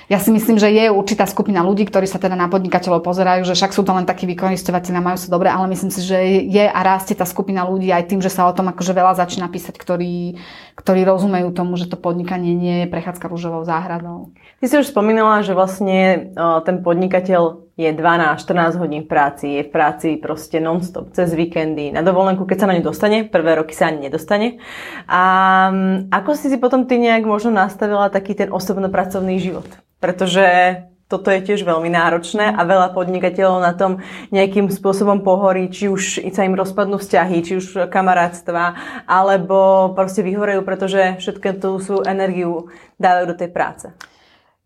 ja 0.07 0.23
si 0.23 0.31
myslím, 0.31 0.55
že 0.55 0.71
je 0.71 0.87
určitá 0.87 1.27
skupina 1.27 1.59
ľudí, 1.59 1.83
ktorí 1.83 2.07
sa 2.07 2.15
teda 2.15 2.39
na 2.39 2.47
podnikateľov 2.47 3.03
pozerajú, 3.03 3.43
že 3.43 3.59
však 3.59 3.75
sú 3.75 3.83
to 3.83 3.91
len 3.91 4.07
takí 4.07 4.23
vykoristovateľi, 4.23 5.03
majú 5.03 5.19
sa 5.19 5.27
dobre, 5.27 5.51
ale 5.51 5.67
myslím 5.67 5.91
si, 5.91 5.99
že 5.99 6.47
je 6.47 6.63
a 6.63 6.79
rastie 6.79 7.11
tá 7.11 7.27
skupina 7.27 7.67
ľudí 7.67 7.91
aj 7.91 8.07
tým, 8.07 8.23
že 8.23 8.31
sa 8.31 8.47
o 8.47 8.55
tom 8.55 8.71
akože 8.71 8.95
veľa 8.95 9.19
začína 9.19 9.51
písať, 9.51 9.75
ktorí, 9.75 10.39
ktorí 10.79 11.01
rozumejú 11.03 11.51
tomu, 11.51 11.75
že 11.75 11.91
to 11.91 11.99
podnikanie 11.99 12.55
nie 12.55 12.87
je 12.87 12.87
prechádzka 12.87 13.27
rúžovou 13.27 13.67
záhradou. 13.67 14.31
Ty 14.63 14.65
si 14.71 14.75
už 14.79 14.95
spomínala, 14.95 15.43
že 15.43 15.51
vlastne 15.51 16.31
ten 16.63 16.79
podnikateľ 16.79 17.66
je 17.77 17.93
12-14 17.93 18.81
hodín 18.81 19.05
v 19.05 19.09
práci, 19.13 19.61
je 19.61 19.63
v 19.63 19.71
práci 19.71 20.07
proste 20.17 20.57
non-stop, 20.57 21.13
cez 21.13 21.29
víkendy, 21.37 21.93
na 21.93 22.01
dovolenku, 22.01 22.43
keď 22.49 22.57
sa 22.65 22.67
na 22.67 22.75
ňu 22.75 22.89
dostane, 22.89 23.29
prvé 23.29 23.61
roky 23.61 23.77
sa 23.77 23.93
ani 23.93 24.09
nedostane. 24.09 24.57
A 25.05 25.21
ako 26.09 26.33
si 26.33 26.49
si 26.49 26.57
potom 26.57 26.89
ty 26.89 26.97
nejak 26.97 27.21
možno 27.23 27.53
nastavila 27.53 28.09
taký 28.09 28.33
ten 28.33 28.49
osobno-pracovný 28.49 29.37
život? 29.37 29.69
pretože 29.97 30.45
toto 31.07 31.31
je 31.31 31.39
tiež 31.39 31.63
veľmi 31.63 31.87
náročné 31.87 32.51
a 32.51 32.61
veľa 32.67 32.91
podnikateľov 32.91 33.63
na 33.63 33.71
tom 33.71 34.03
nejakým 34.27 34.67
spôsobom 34.67 35.23
pohorí, 35.23 35.71
či 35.71 35.87
už 35.87 36.19
sa 36.35 36.43
im 36.43 36.51
rozpadnú 36.51 36.99
vzťahy, 36.99 37.37
či 37.47 37.53
už 37.63 37.87
kamarátstva, 37.87 38.75
alebo 39.07 39.91
proste 39.95 40.19
vyhorejú, 40.19 40.67
pretože 40.67 41.15
všetko 41.23 41.47
tú 41.63 41.69
svoju 41.79 42.03
energiu 42.03 42.67
dávajú 42.99 43.25
do 43.31 43.39
tej 43.39 43.49
práce. 43.55 43.87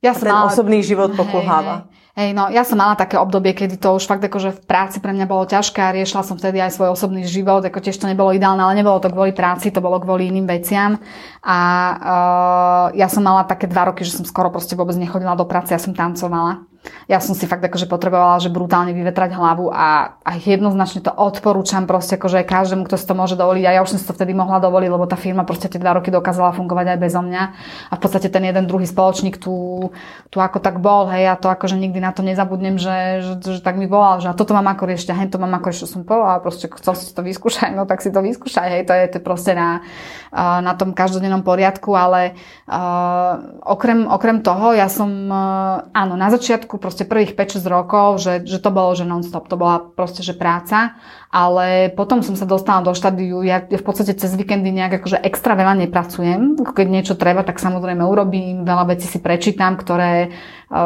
Ja 0.02 0.18
a 0.18 0.18
ten 0.18 0.34
mala... 0.34 0.50
osobný 0.50 0.82
život 0.82 1.14
pokulháva. 1.14 1.86
Hej, 1.86 1.86
hej. 1.86 2.01
Hej, 2.12 2.36
no 2.36 2.52
ja 2.52 2.68
som 2.68 2.76
mala 2.76 3.00
také 3.00 3.16
obdobie, 3.16 3.56
kedy 3.56 3.80
to 3.80 3.96
už 3.96 4.04
fakt 4.04 4.20
akože 4.20 4.52
v 4.52 4.62
práci 4.68 5.00
pre 5.00 5.16
mňa 5.16 5.32
bolo 5.32 5.48
ťažké 5.48 5.80
a 5.80 5.96
riešila 5.96 6.28
som 6.28 6.36
vtedy 6.36 6.60
aj 6.60 6.76
svoj 6.76 6.92
osobný 6.92 7.24
život, 7.24 7.64
ako 7.64 7.80
tiež 7.80 7.96
to 7.96 8.10
nebolo 8.10 8.36
ideálne, 8.36 8.60
ale 8.60 8.76
nebolo 8.76 9.00
to 9.00 9.08
kvôli 9.08 9.32
práci, 9.32 9.72
to 9.72 9.80
bolo 9.80 9.96
kvôli 9.96 10.28
iným 10.28 10.44
veciam. 10.44 11.00
A 11.40 11.60
uh, 11.96 12.86
ja 13.00 13.08
som 13.08 13.24
mala 13.24 13.48
také 13.48 13.72
dva 13.72 13.88
roky, 13.88 14.04
že 14.04 14.20
som 14.20 14.28
skoro 14.28 14.52
proste 14.52 14.76
vôbec 14.76 15.00
nechodila 15.00 15.40
do 15.40 15.48
práce, 15.48 15.72
ja 15.72 15.80
som 15.80 15.96
tancovala 15.96 16.71
ja 17.06 17.22
som 17.22 17.38
si 17.38 17.46
fakt 17.46 17.62
akože 17.62 17.86
potrebovala, 17.86 18.42
že 18.42 18.50
brutálne 18.50 18.96
vyvetrať 18.96 19.38
hlavu 19.38 19.70
a, 19.70 20.18
a 20.24 20.32
jednoznačne 20.40 21.06
to 21.06 21.12
odporúčam 21.14 21.86
proste 21.86 22.18
akože 22.18 22.42
každému, 22.48 22.88
kto 22.88 22.96
si 22.98 23.06
to 23.06 23.14
môže 23.14 23.36
dovoliť. 23.38 23.64
A 23.68 23.72
ja 23.78 23.82
už 23.86 23.94
som 23.94 24.00
si 24.02 24.08
to 24.08 24.16
vtedy 24.18 24.34
mohla 24.34 24.58
dovoliť, 24.58 24.90
lebo 24.90 25.06
tá 25.06 25.20
firma 25.20 25.46
proste 25.46 25.70
tie 25.70 25.78
dva 25.78 26.00
roky 26.00 26.10
dokázala 26.10 26.56
fungovať 26.56 26.96
aj 26.96 27.00
bezo 27.04 27.22
mňa. 27.22 27.44
A 27.92 27.94
v 27.94 28.02
podstate 28.02 28.32
ten 28.32 28.42
jeden 28.48 28.66
druhý 28.66 28.88
spoločník 28.88 29.38
tu, 29.38 29.90
tu 30.34 30.38
ako 30.40 30.58
tak 30.64 30.82
bol, 30.82 31.06
hej, 31.12 31.30
a 31.30 31.36
to 31.38 31.52
akože 31.52 31.78
nikdy 31.78 32.00
na 32.02 32.16
to 32.16 32.26
nezabudnem, 32.26 32.80
že, 32.80 33.22
že, 33.22 33.34
že 33.60 33.62
tak 33.62 33.78
mi 33.78 33.86
volal, 33.86 34.24
že 34.24 34.32
a 34.32 34.38
toto 34.38 34.56
mám 34.56 34.72
ako 34.72 34.88
riešiť, 34.90 35.14
hej, 35.14 35.30
to 35.30 35.38
mám 35.38 35.52
ako 35.60 35.68
riešiť, 35.70 35.86
som 35.86 36.02
povedala, 36.08 36.42
proste 36.42 36.72
chcel 36.72 36.94
si 36.96 37.12
to 37.12 37.22
vyskúšať, 37.22 37.76
no 37.76 37.84
tak 37.84 38.00
si 38.00 38.10
to 38.10 38.24
vyskúšaj, 38.24 38.68
hej, 38.72 38.84
to 38.88 38.94
je 38.96 39.06
to 39.12 39.20
proste 39.20 39.54
na, 39.54 39.84
na 40.32 40.74
tom 40.80 40.96
každodennom 40.96 41.44
poriadku, 41.44 41.92
ale 41.92 42.40
uh, 42.72 43.60
okrem, 43.68 44.08
okrem 44.08 44.40
toho, 44.40 44.72
ja 44.72 44.88
som, 44.88 45.12
uh, 45.28 45.84
áno, 45.92 46.16
na 46.16 46.32
začiatku 46.32 46.71
proste 46.78 47.04
prvých 47.04 47.36
5-6 47.36 47.66
rokov, 47.68 48.24
že, 48.24 48.48
že 48.48 48.62
to 48.62 48.70
bolo, 48.72 48.96
že 48.96 49.04
non-stop, 49.04 49.50
to 49.50 49.60
bola 49.60 49.82
proste, 49.82 50.22
že 50.22 50.38
práca, 50.38 50.96
ale 51.32 51.92
potom 51.92 52.24
som 52.24 52.36
sa 52.36 52.48
dostala 52.48 52.86
do 52.86 52.96
štádiu, 52.96 53.44
ja 53.44 53.64
v 53.64 53.84
podstate 53.84 54.16
cez 54.16 54.32
víkendy 54.36 54.72
nejak 54.72 55.04
akože 55.04 55.24
extra 55.24 55.58
veľa 55.58 55.88
nepracujem, 55.88 56.60
keď 56.62 56.88
niečo 56.88 57.16
treba, 57.18 57.42
tak 57.42 57.60
samozrejme 57.60 58.04
urobím, 58.04 58.64
veľa 58.64 58.96
vecí 58.96 59.08
si 59.08 59.20
prečítam, 59.20 59.80
ktoré, 59.80 60.32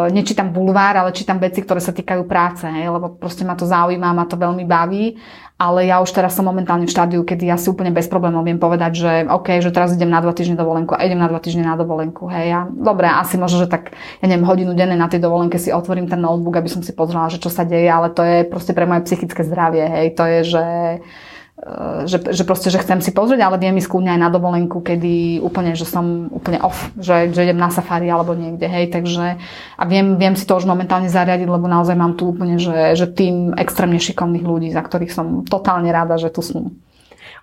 nečítam 0.10 0.50
bulvár, 0.50 0.98
ale 0.98 1.14
čítam 1.14 1.38
veci, 1.38 1.62
ktoré 1.62 1.78
sa 1.78 1.94
týkajú 1.94 2.26
práce, 2.26 2.66
hej, 2.66 2.90
lebo 2.90 3.14
proste 3.16 3.46
ma 3.46 3.54
to 3.54 3.70
zaujíma, 3.70 4.18
ma 4.18 4.26
to 4.26 4.36
veľmi 4.36 4.66
baví 4.66 5.16
ale 5.56 5.88
ja 5.88 6.04
už 6.04 6.12
teraz 6.12 6.36
som 6.36 6.44
momentálne 6.44 6.84
v 6.84 6.92
štádiu, 6.92 7.24
kedy 7.24 7.48
ja 7.48 7.56
si 7.56 7.72
úplne 7.72 7.88
bez 7.88 8.12
problémov 8.12 8.44
viem 8.44 8.60
povedať, 8.60 8.92
že 9.00 9.12
OK, 9.24 9.64
že 9.64 9.72
teraz 9.72 9.96
idem 9.96 10.12
na 10.12 10.20
dva 10.20 10.36
týždne 10.36 10.60
dovolenku 10.60 10.92
a 10.92 11.00
idem 11.08 11.16
na 11.16 11.32
dva 11.32 11.40
týždne 11.40 11.64
na 11.64 11.80
dovolenku. 11.80 12.28
Hej, 12.28 12.46
ja, 12.52 12.62
dobre, 12.68 13.08
asi 13.08 13.40
možno, 13.40 13.64
že 13.64 13.72
tak, 13.72 13.96
ja 14.20 14.26
neviem, 14.28 14.44
hodinu 14.44 14.76
denne 14.76 15.00
na 15.00 15.08
tej 15.08 15.24
dovolenke 15.24 15.56
si 15.56 15.72
otvorím 15.72 16.12
ten 16.12 16.20
notebook, 16.20 16.60
aby 16.60 16.68
som 16.68 16.84
si 16.84 16.92
pozrela, 16.92 17.32
že 17.32 17.40
čo 17.40 17.48
sa 17.48 17.64
deje, 17.64 17.88
ale 17.88 18.12
to 18.12 18.20
je 18.20 18.44
proste 18.44 18.76
pre 18.76 18.84
moje 18.84 19.08
psychické 19.08 19.48
zdravie, 19.48 19.88
hej, 19.88 20.08
to 20.20 20.24
je, 20.28 20.40
že 20.44 20.64
Eh, 20.64 21.00
že, 22.04 22.20
že 22.36 22.44
proste, 22.44 22.68
že 22.68 22.84
chcem 22.84 23.00
si 23.00 23.16
pozrieť, 23.16 23.48
ale 23.48 23.56
viem 23.56 23.80
ísť 23.80 23.88
kľudne 23.88 24.12
aj 24.12 24.22
na 24.22 24.30
dovolenku, 24.30 24.84
kedy 24.84 25.40
úplne, 25.40 25.72
že 25.72 25.88
som 25.88 26.28
úplne 26.28 26.60
off, 26.60 26.92
že, 27.00 27.32
že 27.32 27.48
idem 27.48 27.56
na 27.56 27.72
safari 27.72 28.12
alebo 28.12 28.36
niekde, 28.36 28.68
hej, 28.68 28.92
takže 28.92 29.40
a 29.80 29.84
viem, 29.88 30.20
viem 30.20 30.36
si 30.36 30.44
to 30.44 30.60
už 30.60 30.68
momentálne 30.68 31.08
zariadiť, 31.08 31.48
lebo 31.48 31.72
naozaj 31.72 31.96
mám 31.96 32.20
tu 32.20 32.28
úplne, 32.28 32.60
že, 32.60 33.00
že 33.00 33.08
tým 33.08 33.56
extrémne 33.56 34.04
šikovných 34.04 34.44
ľudí, 34.44 34.70
za 34.76 34.84
ktorých 34.84 35.16
som 35.16 35.48
totálne 35.48 35.88
rada, 35.96 36.20
že 36.20 36.28
tu 36.28 36.44
sú. 36.44 36.76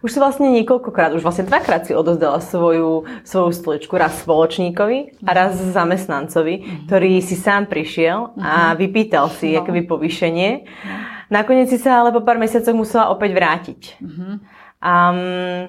Už 0.02 0.10
si 0.10 0.18
vlastne 0.18 0.50
niekoľkokrát, 0.50 1.14
už 1.14 1.22
vlastne 1.22 1.46
dvakrát 1.46 1.86
si 1.86 1.94
odozdala 1.94 2.42
svoju, 2.42 3.06
svoju 3.22 3.54
stoličku, 3.54 3.94
raz 3.94 4.18
spoločníkovi 4.26 5.22
a 5.22 5.30
raz 5.30 5.54
zamestnancovi, 5.56 6.54
mm-hmm. 6.58 6.78
ktorý 6.90 7.22
si 7.22 7.38
sám 7.38 7.70
prišiel 7.70 8.34
a 8.36 8.74
mhm. 8.74 8.82
vypýtal 8.82 9.30
si 9.32 9.54
akoby 9.56 9.86
povýšenie. 9.88 10.50
No 10.66 11.21
Nakoniec 11.32 11.72
si 11.72 11.80
sa 11.80 12.04
ale 12.04 12.12
po 12.12 12.20
pár 12.20 12.36
mesiacoch 12.36 12.76
musela 12.76 13.08
opäť 13.08 13.32
vrátiť. 13.32 13.80
Uh-huh. 14.04 14.36
Um, 14.84 15.64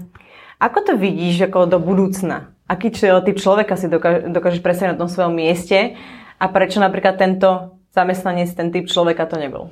ako 0.59 0.77
to 0.83 0.93
vidíš 0.99 1.47
ako 1.47 1.71
do 1.71 1.79
budúcna? 1.79 2.51
Aký 2.67 2.91
typ 2.91 3.39
človeka 3.39 3.79
si 3.79 3.87
dokáž, 3.87 4.27
dokážeš 4.27 4.59
presať 4.59 4.95
na 4.95 4.99
tom 4.99 5.07
svojom 5.07 5.31
mieste? 5.31 5.95
A 6.35 6.45
prečo 6.51 6.83
napríklad 6.83 7.15
tento 7.15 7.79
zamestnanec, 7.95 8.51
ten 8.51 8.75
typ 8.75 8.91
človeka 8.91 9.23
to 9.23 9.39
nebol? 9.39 9.71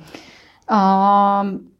Um, 0.64 1.72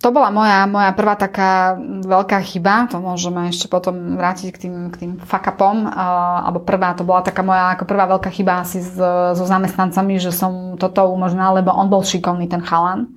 to 0.00 0.08
bola 0.10 0.32
moja, 0.32 0.64
moja 0.64 0.90
prvá 0.96 1.14
taká 1.14 1.76
veľká 2.02 2.40
chyba, 2.40 2.88
to 2.88 2.96
môžeme 2.98 3.52
ešte 3.52 3.68
potom 3.68 4.16
vrátiť 4.16 4.48
k 4.56 4.58
tým, 4.66 4.74
k 4.88 4.96
tým 4.96 5.12
fuck-upom, 5.20 5.84
uh, 5.84 6.48
alebo 6.48 6.64
prvá, 6.64 6.96
to 6.96 7.04
bola 7.04 7.20
taká 7.20 7.44
moja 7.44 7.76
ako 7.76 7.84
prvá 7.84 8.08
veľká 8.08 8.32
chyba 8.32 8.64
asi 8.64 8.80
s, 8.80 8.96
so 9.36 9.44
zamestnancami, 9.44 10.16
že 10.16 10.32
som 10.32 10.80
toto 10.80 11.04
umožnila, 11.12 11.60
lebo 11.60 11.70
on 11.70 11.92
bol 11.92 12.00
šikovný, 12.00 12.48
ten 12.48 12.64
chalan. 12.64 13.12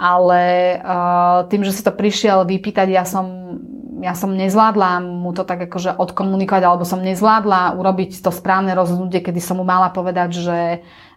Ale 0.00 0.42
uh, 0.80 1.44
tým, 1.52 1.60
že 1.60 1.76
si 1.76 1.84
to 1.84 1.92
prišiel 1.92 2.48
vypýtať, 2.48 2.88
ja 2.88 3.04
som, 3.04 3.28
ja 4.00 4.16
som 4.16 4.32
nezvládla 4.32 5.04
mu 5.04 5.36
to 5.36 5.44
tak 5.44 5.68
akože 5.68 6.00
odkomunikovať, 6.00 6.62
alebo 6.64 6.88
som 6.88 7.04
nezvládla 7.04 7.76
urobiť 7.76 8.24
to 8.24 8.32
správne 8.32 8.72
rozhodnutie, 8.72 9.20
kedy 9.20 9.44
som 9.44 9.60
mu 9.60 9.64
mala 9.68 9.92
povedať, 9.92 10.40
že 10.40 10.58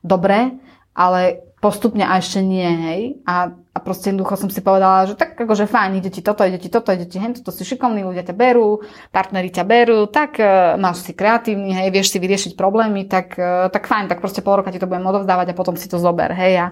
dobre, 0.04 0.60
ale 0.92 1.48
postupne 1.64 2.04
a 2.04 2.20
ešte 2.20 2.44
nie, 2.44 2.68
hej. 2.68 3.02
A, 3.24 3.56
a 3.74 3.82
proste 3.82 4.14
jednoducho 4.14 4.38
som 4.38 4.54
si 4.54 4.62
povedala, 4.62 5.10
že 5.10 5.18
tak 5.18 5.34
akože 5.34 5.66
fajn, 5.66 5.98
ide 5.98 6.14
ti 6.14 6.22
toto, 6.22 6.46
ide 6.46 6.62
ti 6.62 6.70
toto, 6.70 6.94
ide 6.94 7.10
ti 7.10 7.18
hen, 7.18 7.34
toto 7.34 7.50
si 7.50 7.66
šikovný, 7.66 8.06
ľudia 8.06 8.22
ťa 8.22 8.38
berú, 8.38 8.86
partneri 9.10 9.50
ťa 9.50 9.66
berú, 9.66 10.06
tak 10.06 10.38
uh, 10.38 10.78
máš 10.78 11.10
si 11.10 11.18
kreatívny, 11.18 11.74
hej, 11.74 11.90
vieš 11.90 12.14
si 12.14 12.22
vyriešiť 12.22 12.54
problémy, 12.54 13.10
tak, 13.10 13.34
uh, 13.34 13.74
tak 13.74 13.90
fajn, 13.90 14.14
tak 14.14 14.22
proste 14.22 14.46
pol 14.46 14.62
roka 14.62 14.70
ti 14.70 14.78
to 14.78 14.86
budem 14.86 15.10
odovzdávať 15.10 15.52
a 15.52 15.58
potom 15.58 15.74
si 15.74 15.90
to 15.90 15.98
zober, 15.98 16.30
hej. 16.38 16.62
A, 16.62 16.68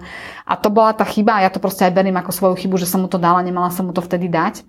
a 0.46 0.54
to 0.54 0.70
bola 0.70 0.94
tá 0.94 1.02
chyba 1.02 1.42
ja 1.42 1.50
to 1.50 1.58
proste 1.58 1.82
aj 1.82 1.90
beriem 1.90 2.14
ako 2.14 2.30
svoju 2.30 2.54
chybu, 2.54 2.78
že 2.78 2.86
som 2.86 3.02
mu 3.02 3.10
to 3.10 3.18
dala, 3.18 3.42
nemala 3.42 3.74
som 3.74 3.82
mu 3.82 3.90
to 3.90 3.98
vtedy 3.98 4.30
dať. 4.30 4.62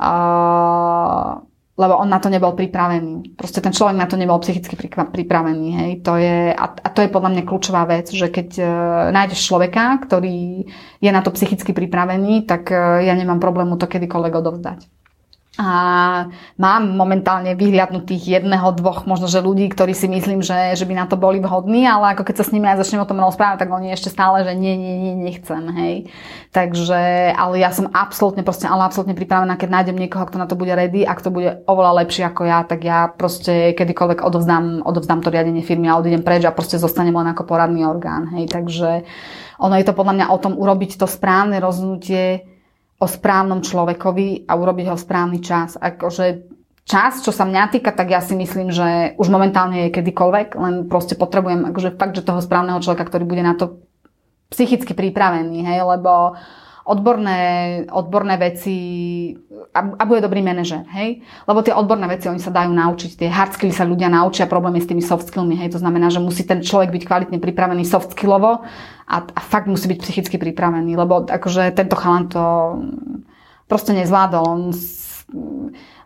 Uh, 0.00 1.44
lebo 1.74 1.98
on 1.98 2.06
na 2.06 2.22
to 2.22 2.30
nebol 2.30 2.54
pripravený. 2.54 3.34
Proste 3.34 3.58
ten 3.58 3.74
človek 3.74 3.98
na 3.98 4.06
to 4.06 4.14
nebol 4.14 4.38
psychicky 4.38 4.78
pripravený. 4.88 5.68
Hej. 5.74 5.90
To 6.06 6.14
je, 6.14 6.54
a, 6.54 6.66
a 6.70 6.88
to 6.94 7.02
je 7.02 7.10
podľa 7.10 7.34
mňa 7.34 7.42
kľúčová 7.42 7.82
vec, 7.90 8.14
že 8.14 8.30
keď 8.30 8.48
uh, 8.62 8.68
nájdeš 9.10 9.42
človeka, 9.42 9.98
ktorý 10.06 10.70
je 11.02 11.10
na 11.10 11.20
to 11.20 11.34
psychicky 11.34 11.74
pripravený, 11.74 12.46
tak 12.46 12.70
uh, 12.70 13.02
ja 13.02 13.14
nemám 13.18 13.42
problému 13.42 13.74
to 13.74 13.90
kedykoľvek 13.90 14.34
odovzdať 14.38 14.80
a 15.54 15.70
mám 16.58 16.98
momentálne 16.98 17.54
vyhliadnutých 17.54 18.42
jedného, 18.42 18.74
dvoch 18.74 19.06
možno, 19.06 19.30
že 19.30 19.38
ľudí, 19.38 19.70
ktorí 19.70 19.94
si 19.94 20.10
myslím, 20.10 20.42
že, 20.42 20.74
že 20.74 20.82
by 20.82 20.98
na 20.98 21.06
to 21.06 21.14
boli 21.14 21.38
vhodní, 21.38 21.86
ale 21.86 22.10
ako 22.10 22.26
keď 22.26 22.42
sa 22.42 22.46
s 22.50 22.50
nimi 22.50 22.66
aj 22.66 22.82
začnem 22.82 23.06
o 23.06 23.06
tom 23.06 23.22
rozprávať, 23.22 23.62
tak 23.62 23.70
oni 23.70 23.94
ešte 23.94 24.10
stále, 24.10 24.42
že 24.42 24.50
nie, 24.58 24.74
nie, 24.74 24.94
nie, 24.98 25.14
nechcem, 25.14 25.62
hej. 25.78 25.94
Takže, 26.50 27.30
ale 27.38 27.62
ja 27.62 27.70
som 27.70 27.86
absolútne, 27.94 28.42
proste, 28.42 28.66
ale 28.66 28.82
absolútne 28.82 29.14
pripravená, 29.14 29.54
keď 29.54 29.68
nájdem 29.70 29.94
niekoho, 29.94 30.26
kto 30.26 30.42
na 30.42 30.50
to 30.50 30.58
bude 30.58 30.74
ready, 30.74 31.06
ak 31.06 31.22
to 31.22 31.30
bude 31.30 31.62
oveľa 31.70 32.02
lepšie 32.02 32.26
ako 32.26 32.42
ja, 32.50 32.66
tak 32.66 32.82
ja 32.82 33.06
proste 33.14 33.78
kedykoľvek 33.78 34.26
odovzdám, 34.26 34.82
odovzdám 34.82 35.22
to 35.22 35.30
riadenie 35.30 35.62
firmy 35.62 35.86
a 35.86 36.02
odídem 36.02 36.26
preč 36.26 36.42
a 36.42 36.50
proste 36.50 36.82
zostanem 36.82 37.14
len 37.14 37.30
ako 37.30 37.46
poradný 37.46 37.86
orgán, 37.86 38.26
hej. 38.34 38.50
Takže 38.50 39.06
ono 39.62 39.78
je 39.78 39.86
to 39.86 39.94
podľa 39.94 40.14
mňa 40.18 40.26
o 40.34 40.38
tom 40.42 40.58
urobiť 40.58 40.98
to 40.98 41.06
správne 41.06 41.62
rozhodnutie, 41.62 42.53
o 43.04 43.06
správnom 43.06 43.60
človekovi 43.60 44.48
a 44.48 44.56
urobiť 44.56 44.86
ho 44.88 44.96
správny 44.96 45.44
čas. 45.44 45.76
Akože 45.76 46.48
čas, 46.88 47.20
čo 47.20 47.28
sa 47.28 47.44
mňa 47.44 47.68
týka, 47.68 47.92
tak 47.92 48.08
ja 48.08 48.24
si 48.24 48.32
myslím, 48.32 48.72
že 48.72 49.12
už 49.20 49.28
momentálne 49.28 49.88
je 49.88 49.94
kedykoľvek, 50.00 50.48
len 50.56 50.74
proste 50.88 51.12
potrebujem 51.20 51.68
akože 51.68 52.00
fakt, 52.00 52.16
že 52.16 52.24
toho 52.24 52.40
správneho 52.40 52.80
človeka, 52.80 53.04
ktorý 53.12 53.28
bude 53.28 53.44
na 53.44 53.52
to 53.52 53.84
psychicky 54.48 54.96
pripravený, 54.96 55.68
hej, 55.68 55.84
lebo 55.84 56.32
uh, 56.32 56.63
odborné, 56.84 57.40
odborné 57.88 58.36
veci 58.36 58.76
a, 59.72 59.80
a 59.96 60.02
bude 60.04 60.20
dobrý 60.20 60.44
manažer, 60.44 60.84
hej? 60.92 61.24
Lebo 61.48 61.64
tie 61.64 61.72
odborné 61.72 62.04
veci, 62.06 62.28
oni 62.28 62.38
sa 62.38 62.52
dajú 62.52 62.70
naučiť, 62.70 63.10
tie 63.16 63.28
hard 63.32 63.56
skilly 63.56 63.72
sa 63.72 63.88
ľudia 63.88 64.12
naučia, 64.12 64.44
problém 64.44 64.76
je 64.76 64.84
s 64.84 64.90
tými 64.92 65.00
soft 65.00 65.32
skillmi, 65.32 65.56
hej? 65.56 65.72
To 65.72 65.80
znamená, 65.80 66.12
že 66.12 66.20
musí 66.20 66.44
ten 66.44 66.60
človek 66.60 66.92
byť 66.92 67.02
kvalitne 67.08 67.38
pripravený 67.40 67.88
soft 67.88 68.12
skillovo 68.12 68.62
a, 69.08 69.16
a 69.24 69.40
fakt 69.40 69.64
musí 69.64 69.88
byť 69.88 69.98
psychicky 70.04 70.36
pripravený, 70.36 70.92
lebo 70.92 71.24
akože 71.24 71.72
tento 71.72 71.96
chalan 71.96 72.28
to 72.28 72.44
proste 73.64 73.96
nezvládol. 73.96 74.44
On 74.44 74.62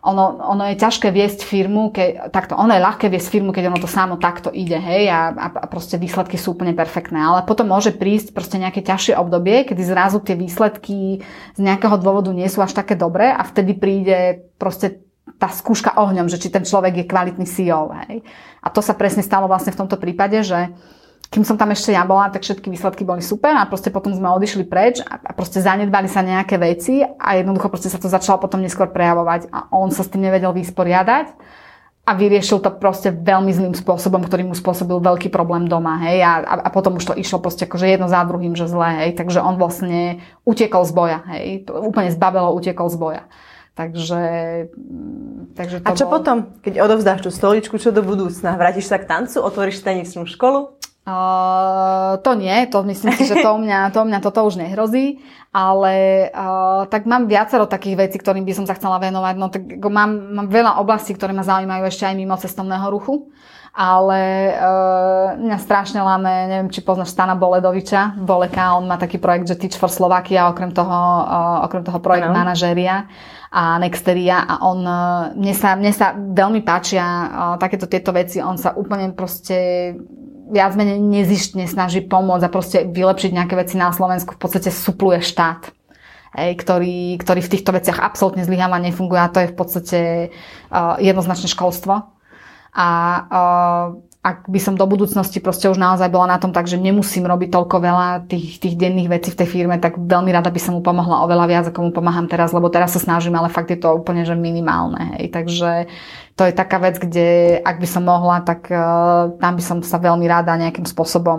ono, 0.09 0.41
ono 0.41 0.63
je 0.73 0.81
ťažké 0.81 1.13
viesť 1.13 1.45
firmu, 1.45 1.93
keď, 1.93 2.33
takto, 2.33 2.57
ono 2.57 2.73
je 2.73 2.81
ľahké 2.81 3.05
viesť 3.07 3.29
firmu, 3.29 3.53
keď 3.53 3.69
ono 3.69 3.77
to 3.77 3.85
samo 3.85 4.17
takto 4.17 4.49
ide, 4.49 4.81
hej, 4.81 5.05
a, 5.13 5.29
a, 5.29 5.47
proste 5.69 6.01
výsledky 6.01 6.35
sú 6.35 6.57
úplne 6.57 6.73
perfektné. 6.73 7.21
Ale 7.21 7.45
potom 7.45 7.69
môže 7.69 7.93
prísť 7.93 8.33
proste 8.33 8.57
nejaké 8.57 8.81
ťažšie 8.81 9.13
obdobie, 9.13 9.69
kedy 9.69 9.81
zrazu 9.85 10.17
tie 10.25 10.33
výsledky 10.33 11.21
z 11.53 11.59
nejakého 11.61 12.01
dôvodu 12.01 12.33
nie 12.33 12.49
sú 12.49 12.65
až 12.65 12.73
také 12.73 12.97
dobré 12.97 13.29
a 13.29 13.45
vtedy 13.45 13.77
príde 13.77 14.49
proste 14.57 15.05
tá 15.37 15.47
skúška 15.47 15.95
ohňom, 15.95 16.27
že 16.27 16.41
či 16.41 16.49
ten 16.49 16.65
človek 16.65 17.05
je 17.05 17.05
kvalitný 17.07 17.45
CEO, 17.45 17.93
hej. 18.09 18.25
A 18.59 18.67
to 18.73 18.83
sa 18.83 18.97
presne 18.97 19.23
stalo 19.23 19.47
vlastne 19.47 19.71
v 19.71 19.79
tomto 19.85 19.95
prípade, 19.95 20.41
že 20.43 20.73
kým 21.29 21.45
som 21.45 21.61
tam 21.61 21.69
ešte 21.69 21.93
ja 21.93 22.01
bola, 22.09 22.33
tak 22.33 22.41
všetky 22.41 22.73
výsledky 22.73 23.05
boli 23.05 23.21
super 23.21 23.53
a 23.53 23.69
proste 23.69 23.93
potom 23.93 24.09
sme 24.17 24.33
odišli 24.33 24.65
preč 24.65 24.97
a, 25.05 25.21
proste 25.37 25.61
zanedbali 25.61 26.09
sa 26.09 26.25
nejaké 26.25 26.57
veci 26.57 27.05
a 27.05 27.37
jednoducho 27.37 27.69
proste 27.69 27.91
sa 27.91 28.01
to 28.01 28.09
začalo 28.09 28.41
potom 28.41 28.65
neskôr 28.65 28.89
prejavovať 28.89 29.53
a 29.53 29.69
on 29.69 29.93
sa 29.93 30.01
s 30.01 30.09
tým 30.09 30.25
nevedel 30.25 30.49
vysporiadať 30.57 31.37
a 32.09 32.17
vyriešil 32.17 32.65
to 32.65 32.73
proste 32.73 33.13
veľmi 33.13 33.53
zlým 33.53 33.77
spôsobom, 33.77 34.25
ktorý 34.25 34.49
mu 34.49 34.57
spôsobil 34.57 34.97
veľký 34.97 35.29
problém 35.29 35.69
doma, 35.69 36.01
hej, 36.09 36.25
a, 36.25 36.41
a, 36.41 36.53
a 36.65 36.69
potom 36.73 36.97
už 36.97 37.05
to 37.05 37.13
išlo 37.13 37.37
proste 37.37 37.69
akože 37.69 37.85
jedno 37.85 38.09
za 38.09 38.25
druhým, 38.25 38.57
že 38.57 38.65
zle, 38.65 39.05
hej, 39.05 39.13
takže 39.13 39.45
on 39.45 39.61
vlastne 39.61 40.25
utekol 40.41 40.81
z 40.89 40.91
boja, 40.97 41.19
hej, 41.37 41.69
úplne 41.69 42.09
zbabelo 42.09 42.49
utekol 42.57 42.89
z 42.89 42.97
boja. 42.97 43.23
Takže, 43.77 44.23
takže 45.55 45.79
to 45.79 45.87
A 45.87 45.95
čo 45.95 46.09
bol... 46.09 46.19
potom, 46.19 46.51
keď 46.65 46.83
odovzdáš 46.83 47.23
tú 47.23 47.31
stoličku, 47.31 47.79
čo 47.79 47.95
do 47.95 48.03
budúcna? 48.03 48.57
Vrátiš 48.59 48.91
sa 48.91 48.99
k 48.99 49.07
tancu, 49.07 49.39
otvoríš 49.39 49.85
tanečnú 49.85 50.27
školu? 50.27 50.78
Uh, 51.09 52.21
to 52.21 52.37
nie, 52.37 52.69
to 52.69 52.85
myslím 52.85 53.17
si, 53.17 53.25
že 53.25 53.41
to 53.41 53.49
u 53.49 53.57
mňa, 53.57 53.89
to 53.89 54.05
u 54.05 54.05
mňa 54.05 54.19
toto 54.21 54.45
už 54.45 54.61
nehrozí, 54.61 55.17
ale 55.49 56.29
uh, 56.29 56.85
tak 56.85 57.09
mám 57.09 57.25
viacero 57.25 57.65
takých 57.65 57.97
vecí, 57.97 58.21
ktorým 58.21 58.45
by 58.45 58.53
som 58.53 58.65
sa 58.69 58.77
chcela 58.77 59.01
venovať. 59.01 59.35
No 59.41 59.49
tak 59.49 59.65
mám, 59.89 60.37
mám 60.37 60.47
veľa 60.53 60.77
oblastí, 60.77 61.17
ktoré 61.17 61.33
ma 61.33 61.41
zaujímajú 61.41 61.83
ešte 61.89 62.05
aj 62.05 62.13
mimo 62.13 62.37
cestovného 62.37 62.85
ruchu, 62.93 63.33
ale 63.73 64.53
uh, 64.53 65.33
mňa 65.41 65.57
strašne 65.57 65.97
láme, 65.97 66.29
neviem, 66.45 66.69
či 66.69 66.85
poznáš 66.85 67.17
Stana 67.17 67.33
Boledoviča, 67.33 68.21
Boleka, 68.21 68.77
on 68.77 68.85
má 68.85 69.01
taký 69.01 69.17
projekt, 69.17 69.49
že 69.49 69.57
Teach 69.57 69.81
for 69.81 69.89
Slovakia, 69.89 70.53
okrem 70.53 70.69
toho, 70.69 70.99
uh, 71.25 71.65
okrem 71.65 71.81
toho 71.81 71.97
projekt 71.97 72.29
ano. 72.29 72.37
manažéria 72.37 73.09
a 73.49 73.81
Nexteria 73.81 74.45
a 74.45 74.61
on, 74.61 74.85
mne 75.33 75.53
sa, 75.57 75.73
mne 75.73 75.89
sa 75.89 76.13
veľmi 76.13 76.61
páčia 76.61 77.01
uh, 77.01 77.27
takéto 77.57 77.89
tieto 77.89 78.13
veci, 78.13 78.37
on 78.45 78.61
sa 78.61 78.77
úplne 78.77 79.09
proste 79.17 79.57
viac 80.49 80.73
menej 80.73 80.97
nezištne 80.97 81.69
snaží 81.69 82.01
pomôcť 82.01 82.43
a 82.45 82.53
proste 82.53 82.77
vylepšiť 82.89 83.31
nejaké 83.31 83.53
veci 83.55 83.77
na 83.77 83.93
Slovensku. 83.93 84.35
V 84.35 84.41
podstate 84.41 84.73
supluje 84.73 85.21
štát. 85.21 85.69
Hej, 86.29 86.61
ktorý, 86.61 87.17
ktorý 87.17 87.41
v 87.41 87.51
týchto 87.57 87.73
veciach 87.73 87.97
absolútne 87.97 88.45
zlyháva, 88.45 88.77
nefunguje 88.77 89.17
a 89.17 89.33
to 89.33 89.41
je 89.41 89.49
v 89.49 89.57
podstate 89.57 89.99
uh, 90.69 90.93
jednoznačné 91.01 91.49
školstvo. 91.49 92.05
A 92.69 92.87
uh, 93.25 93.97
ak 94.19 94.51
by 94.51 94.59
som 94.59 94.75
do 94.75 94.83
budúcnosti 94.83 95.39
proste 95.39 95.71
už 95.71 95.79
naozaj 95.79 96.11
bola 96.11 96.35
na 96.35 96.37
tom 96.43 96.51
tak, 96.51 96.67
že 96.67 96.75
nemusím 96.75 97.23
robiť 97.23 97.55
toľko 97.55 97.75
veľa 97.79 98.07
tých, 98.27 98.59
tých 98.59 98.75
denných 98.75 99.07
vecí 99.07 99.31
v 99.31 99.39
tej 99.39 99.47
firme, 99.47 99.79
tak 99.79 99.95
veľmi 99.95 100.27
rada 100.35 100.51
by 100.51 100.59
som 100.59 100.75
mu 100.75 100.83
pomohla 100.83 101.23
oveľa 101.23 101.45
viac, 101.47 101.65
ako 101.71 101.87
mu 101.87 101.91
pomáham 101.95 102.27
teraz, 102.27 102.51
lebo 102.51 102.67
teraz 102.67 102.93
sa 102.93 102.99
snažím, 102.99 103.39
ale 103.39 103.47
fakt 103.47 103.71
je 103.71 103.79
to 103.79 103.95
úplne 103.95 104.27
že 104.27 104.35
minimálne. 104.35 105.15
Hej. 105.15 105.31
Takže 105.31 105.71
to 106.39 106.47
je 106.47 106.55
taká 106.55 106.79
vec, 106.79 106.95
kde 106.95 107.59
ak 107.59 107.83
by 107.83 107.87
som 107.87 108.07
mohla, 108.07 108.39
tak 108.39 108.71
uh, 108.71 109.35
tam 109.43 109.59
by 109.59 109.63
som 109.63 109.83
sa 109.83 109.99
veľmi 109.99 110.23
rada 110.23 110.55
nejakým 110.55 110.87
spôsobom 110.87 111.35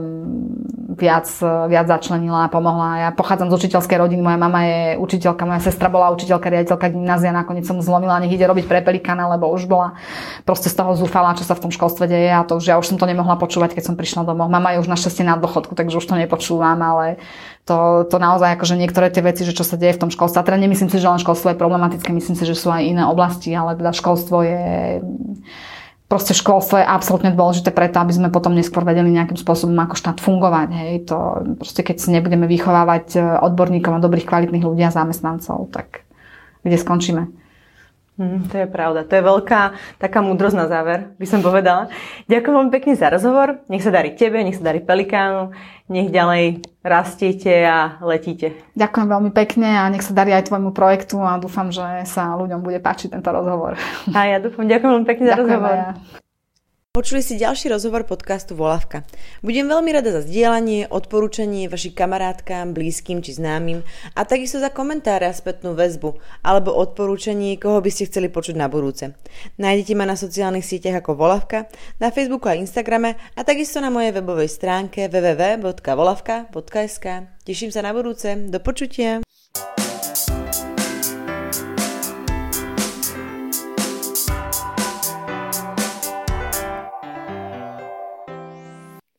viac, 1.00 1.24
viac 1.72 1.86
začlenila 1.88 2.44
a 2.44 2.52
pomohla. 2.52 3.08
Ja 3.08 3.10
pochádzam 3.16 3.48
z 3.48 3.56
učiteľskej 3.64 3.96
rodiny, 3.96 4.20
moja 4.20 4.36
mama 4.36 4.60
je 4.68 5.00
učiteľka, 5.00 5.48
moja 5.48 5.64
sestra 5.64 5.88
bola 5.88 6.12
učiteľka, 6.12 6.52
riaditeľka 6.52 6.92
gymnázia, 6.92 7.32
nakoniec 7.32 7.64
som 7.64 7.80
zlomila, 7.80 8.20
nech 8.20 8.36
ide 8.36 8.44
robiť 8.44 8.68
pre 8.68 8.84
pelikana, 8.84 9.24
lebo 9.32 9.48
už 9.48 9.64
bola 9.64 9.96
proste 10.44 10.68
z 10.68 10.76
toho 10.76 10.92
zúfala, 10.92 11.32
čo 11.32 11.48
sa 11.48 11.56
v 11.56 11.64
tom 11.64 11.72
školstve 11.72 12.04
deje 12.04 12.28
a 12.36 12.44
to 12.44 12.60
už 12.60 12.68
ja 12.68 12.76
už 12.76 12.84
som 12.84 13.00
to 13.00 13.08
nemohla 13.08 13.40
počúvať, 13.40 13.72
keď 13.72 13.88
som 13.88 13.96
prišla 13.96 14.28
domov. 14.28 14.52
Mama 14.52 14.76
je 14.76 14.84
už 14.84 14.92
našťastie 14.92 15.24
na 15.24 15.40
dôchodku, 15.40 15.72
takže 15.72 15.96
už 15.96 16.04
to 16.04 16.20
nepočúvam, 16.20 16.76
ale 16.76 17.16
to, 17.64 18.08
to 18.08 18.16
naozaj 18.16 18.56
akože 18.56 18.74
niektoré 18.74 19.12
tie 19.12 19.22
veci, 19.22 19.46
že 19.46 19.54
čo 19.54 19.62
sa 19.62 19.78
deje 19.78 19.96
v 19.96 20.02
tom 20.06 20.10
školstve. 20.10 20.40
A 20.40 20.46
teda 20.46 20.58
nemyslím 20.58 20.90
si, 20.90 20.98
že 20.98 21.06
len 21.06 21.22
školstvo 21.22 21.54
je 21.54 21.60
problematické, 21.60 22.10
myslím 22.10 22.36
si, 22.36 22.44
že 22.48 22.58
sú 22.58 22.72
aj 22.72 22.82
iné 22.82 23.04
oblasti, 23.06 23.52
ale 23.54 23.78
teda 23.78 23.94
školstvo 23.94 24.36
je 24.42 24.64
proste 26.10 26.34
školstvo 26.34 26.82
je 26.82 26.90
absolútne 26.90 27.30
dôležité 27.30 27.70
preto, 27.70 28.02
aby 28.02 28.10
sme 28.10 28.34
potom 28.34 28.50
neskôr 28.50 28.82
vedeli 28.82 29.14
nejakým 29.14 29.38
spôsobom 29.38 29.78
ako 29.78 29.94
štát 29.94 30.18
fungovať. 30.18 30.68
Hej. 30.74 30.92
To 31.06 31.16
proste 31.62 31.86
keď 31.86 31.96
si 32.02 32.08
nebudeme 32.10 32.50
vychovávať 32.50 33.38
odborníkov 33.38 33.94
a 33.94 34.02
dobrých 34.02 34.26
kvalitných 34.26 34.66
ľudí 34.66 34.82
a 34.82 34.90
zamestnancov, 34.90 35.70
tak 35.70 36.02
kde 36.66 36.76
skončíme? 36.76 37.22
Mm, 38.20 38.52
to 38.52 38.54
je 38.60 38.68
pravda. 38.68 39.08
To 39.08 39.16
je 39.16 39.24
veľká 39.24 39.60
taká 39.96 40.20
múdrosť 40.20 40.52
na 40.52 40.68
záver, 40.68 41.08
by 41.16 41.24
som 41.24 41.40
povedala. 41.40 41.88
Ďakujem 42.28 42.52
veľmi 42.52 42.72
pekne 42.76 42.92
za 42.92 43.08
rozhovor. 43.08 43.64
Nech 43.72 43.80
sa 43.80 43.88
darí 43.88 44.12
tebe, 44.12 44.44
nech 44.44 44.60
sa 44.60 44.68
darí 44.68 44.84
Pelikánu, 44.84 45.56
nech 45.88 46.12
ďalej 46.12 46.60
rastiete 46.84 47.64
a 47.64 47.96
letíte. 48.04 48.52
Ďakujem 48.76 49.08
veľmi 49.08 49.32
pekne 49.32 49.72
a 49.72 49.88
nech 49.88 50.04
sa 50.04 50.12
darí 50.12 50.36
aj 50.36 50.52
tvojmu 50.52 50.76
projektu 50.76 51.16
a 51.16 51.40
dúfam, 51.40 51.72
že 51.72 52.04
sa 52.04 52.36
ľuďom 52.36 52.60
bude 52.60 52.76
páčiť 52.84 53.16
tento 53.16 53.32
rozhovor. 53.32 53.80
A 54.12 54.28
ja 54.28 54.36
dúfam. 54.36 54.68
Ďakujem 54.68 54.90
veľmi 55.00 55.08
pekne 55.08 55.24
za 55.24 55.36
rozhovor. 55.40 55.72
Ja. 55.72 55.96
Počuli 56.90 57.22
si 57.22 57.38
ďalší 57.38 57.70
rozhovor 57.70 58.02
podcastu 58.02 58.58
Volavka. 58.58 59.06
Budem 59.46 59.70
veľmi 59.70 59.94
rada 59.94 60.10
za 60.10 60.26
zdieľanie, 60.26 60.90
odporúčanie 60.90 61.70
vašich 61.70 61.94
kamarátkám, 61.94 62.74
blízkym 62.74 63.22
či 63.22 63.38
známym 63.38 63.86
a 64.18 64.26
takisto 64.26 64.58
za 64.58 64.74
komentáre 64.74 65.24
a 65.24 65.32
spätnú 65.32 65.78
väzbu 65.78 66.18
alebo 66.42 66.74
odporúčanie, 66.74 67.62
koho 67.62 67.78
by 67.78 67.94
ste 67.94 68.10
chceli 68.10 68.26
počuť 68.26 68.58
na 68.58 68.66
budúce. 68.66 69.14
Nájdete 69.56 69.94
ma 69.94 70.02
na 70.02 70.18
sociálnych 70.18 70.66
sieťach 70.66 70.98
ako 71.00 71.14
Volavka, 71.14 71.70
na 72.02 72.10
Facebooku 72.10 72.50
a 72.50 72.58
Instagrame 72.58 73.14
a 73.38 73.40
takisto 73.46 73.78
na 73.78 73.94
mojej 73.94 74.10
webovej 74.10 74.50
stránke 74.50 75.06
www.volavka.sk. 75.06 77.06
Teším 77.46 77.70
sa 77.70 77.86
na 77.86 77.94
budúce. 77.94 78.34
Do 78.50 78.58
počutia. 78.58 79.22